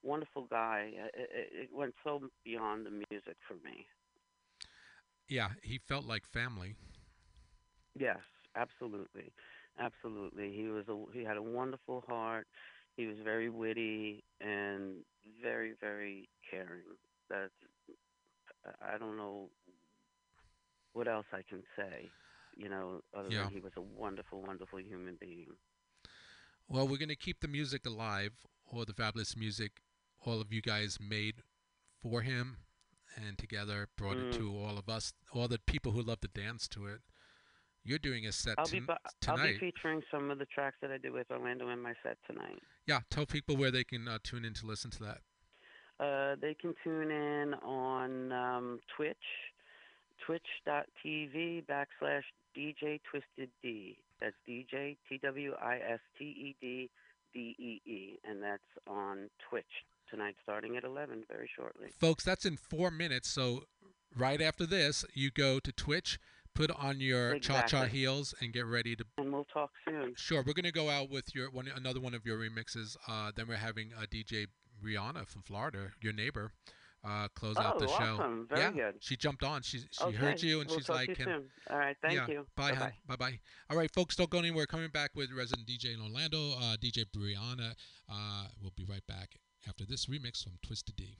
wonderful 0.02 0.46
guy. 0.50 0.90
It, 1.14 1.48
it, 1.52 1.68
went 1.72 1.94
so 2.04 2.20
beyond 2.44 2.86
the 2.86 2.90
music 2.90 3.36
for 3.46 3.54
me. 3.64 3.86
Yeah, 5.28 5.48
he 5.62 5.78
felt 5.78 6.06
like 6.06 6.26
family. 6.26 6.76
Yes, 7.98 8.18
absolutely, 8.56 9.32
absolutely. 9.78 10.52
He 10.54 10.68
was 10.68 10.84
a 10.88 10.96
he 11.12 11.24
had 11.24 11.36
a 11.36 11.42
wonderful 11.42 12.04
heart. 12.06 12.46
He 12.96 13.06
was 13.06 13.16
very 13.24 13.48
witty 13.50 14.24
and 14.40 15.04
very 15.42 15.74
very 15.80 16.28
caring. 16.50 16.84
That 17.30 17.50
I 18.82 18.98
don't 18.98 19.16
know 19.16 19.50
what 20.92 21.08
else 21.08 21.26
I 21.32 21.42
can 21.48 21.62
say. 21.76 22.10
You 22.56 22.68
know, 22.68 23.00
other 23.16 23.30
Yeah. 23.30 23.44
than 23.44 23.50
he 23.50 23.60
was 23.60 23.72
a 23.76 23.80
wonderful, 23.82 24.42
wonderful 24.42 24.80
human 24.80 25.16
being. 25.20 25.48
Well, 26.68 26.86
we're 26.88 26.98
going 26.98 27.08
to 27.08 27.16
keep 27.16 27.40
the 27.40 27.48
music 27.48 27.86
alive, 27.86 28.32
or 28.66 28.84
the 28.84 28.92
fabulous 28.92 29.36
music 29.36 29.80
all 30.24 30.40
of 30.40 30.52
you 30.52 30.60
guys 30.62 30.98
made 31.00 31.42
for 32.02 32.22
him 32.22 32.58
and 33.16 33.36
together 33.38 33.88
brought 33.96 34.16
it 34.16 34.30
Mm. 34.34 34.36
to 34.38 34.56
all 34.56 34.78
of 34.78 34.88
us, 34.88 35.12
all 35.32 35.48
the 35.48 35.58
people 35.58 35.92
who 35.92 36.02
love 36.02 36.20
to 36.20 36.28
dance 36.28 36.68
to 36.68 36.86
it. 36.86 37.00
You're 37.84 37.98
doing 37.98 38.26
a 38.26 38.32
set 38.32 38.58
I'll 38.58 38.66
be 38.68 38.80
ton- 38.80 38.86
bu- 38.86 39.30
I'll 39.30 39.42
be 39.46 39.58
featuring 39.58 40.02
some 40.10 40.30
of 40.30 40.38
the 40.38 40.46
tracks 40.46 40.76
that 40.82 40.90
I 40.90 40.98
did 40.98 41.12
with 41.12 41.30
Orlando 41.30 41.68
in 41.70 41.80
my 41.80 41.94
set 42.02 42.18
tonight. 42.26 42.62
yeah, 42.86 43.00
tell 43.10 43.24
people 43.26 43.56
where 43.56 43.70
they 43.70 43.84
can 43.84 44.06
uh, 44.06 44.18
tune 44.22 44.44
in 44.44 44.52
to 44.54 44.66
listen 44.66 44.90
to 44.92 45.02
that. 45.04 45.20
Uh, 45.98 46.36
they 46.36 46.54
can 46.54 46.74
tune 46.84 47.10
in 47.10 47.54
on 47.54 48.30
um, 48.32 48.80
Twitch, 48.94 49.16
twitch.tv 50.26 51.64
backslash 51.66 52.22
DJ 52.56 53.00
Twisted 53.10 53.50
D. 53.62 53.96
That's 54.20 54.36
DJ 54.48 54.96
T 55.08 55.18
W 55.22 55.54
I 55.60 55.76
S 55.78 56.00
T 56.18 56.24
E 56.24 56.56
D 56.60 56.90
D 57.32 57.54
E 57.58 57.80
E, 57.90 58.18
and 58.28 58.42
that's 58.42 58.62
on 58.86 59.28
Twitch 59.48 59.64
tonight, 60.10 60.36
starting 60.42 60.76
at 60.76 60.84
11, 60.84 61.24
very 61.30 61.48
shortly. 61.54 61.88
Folks, 61.98 62.24
that's 62.24 62.44
in 62.44 62.56
four 62.56 62.90
minutes. 62.90 63.28
So 63.28 63.64
right 64.16 64.40
after 64.40 64.66
this, 64.66 65.04
you 65.14 65.30
go 65.30 65.58
to 65.60 65.72
Twitch, 65.72 66.18
put 66.54 66.70
on 66.70 67.00
your 67.00 67.38
cha 67.38 67.62
cha 67.62 67.84
heels, 67.84 68.34
and 68.40 68.52
get 68.52 68.66
ready 68.66 68.96
to. 68.96 69.04
And 69.18 69.32
we'll 69.32 69.44
talk 69.44 69.70
soon. 69.86 70.14
Sure, 70.16 70.42
we're 70.46 70.54
gonna 70.54 70.72
go 70.72 70.88
out 70.90 71.10
with 71.10 71.34
your 71.34 71.50
one, 71.50 71.68
another 71.74 72.00
one 72.00 72.14
of 72.14 72.24
your 72.26 72.38
remixes. 72.38 72.96
Uh, 73.06 73.30
then 73.34 73.46
we're 73.48 73.56
having 73.56 73.90
uh, 73.96 74.06
DJ 74.10 74.46
Brianna 74.84 75.26
from 75.26 75.42
Florida, 75.42 75.90
your 76.00 76.12
neighbor, 76.12 76.52
uh, 77.04 77.28
close 77.34 77.56
out 77.56 77.76
Oh, 77.76 77.78
the 77.80 77.88
show. 77.88 77.94
awesome. 78.18 78.46
Very 78.48 78.60
yeah, 78.60 78.70
good. 78.70 78.94
she 79.00 79.16
jumped 79.16 79.42
on. 79.44 79.62
She 79.62 79.78
she 79.90 80.04
okay. 80.04 80.16
heard 80.16 80.42
you, 80.42 80.60
and 80.60 80.68
we'll 80.68 80.78
she's 80.78 80.88
like, 80.88 81.06
to 81.06 81.10
you 81.12 81.16
"Can- 81.16 81.24
soon. 81.26 81.44
All 81.70 81.78
right, 81.78 81.96
thank 82.02 82.14
yeah, 82.14 82.26
you. 82.28 82.46
Bye, 82.56 82.72
hon. 82.74 82.92
Bye 83.06 83.16
bye. 83.16 83.38
All 83.70 83.76
right, 83.76 83.90
folks, 83.92 84.16
don't 84.16 84.30
go 84.30 84.38
anywhere. 84.38 84.66
Coming 84.66 84.90
back 84.90 85.10
with 85.14 85.30
resident 85.32 85.66
DJ 85.68 85.94
in 85.94 86.00
Orlando, 86.00 86.52
uh, 86.58 86.76
DJ 86.76 87.04
Brianna. 87.16 87.74
Uh, 88.10 88.46
we'll 88.60 88.72
be 88.76 88.84
right 88.84 89.06
back 89.06 89.36
after 89.66 89.84
this 89.84 90.06
remix 90.06 90.44
from 90.44 90.52
Twisted 90.62 90.96
D. 90.96 91.16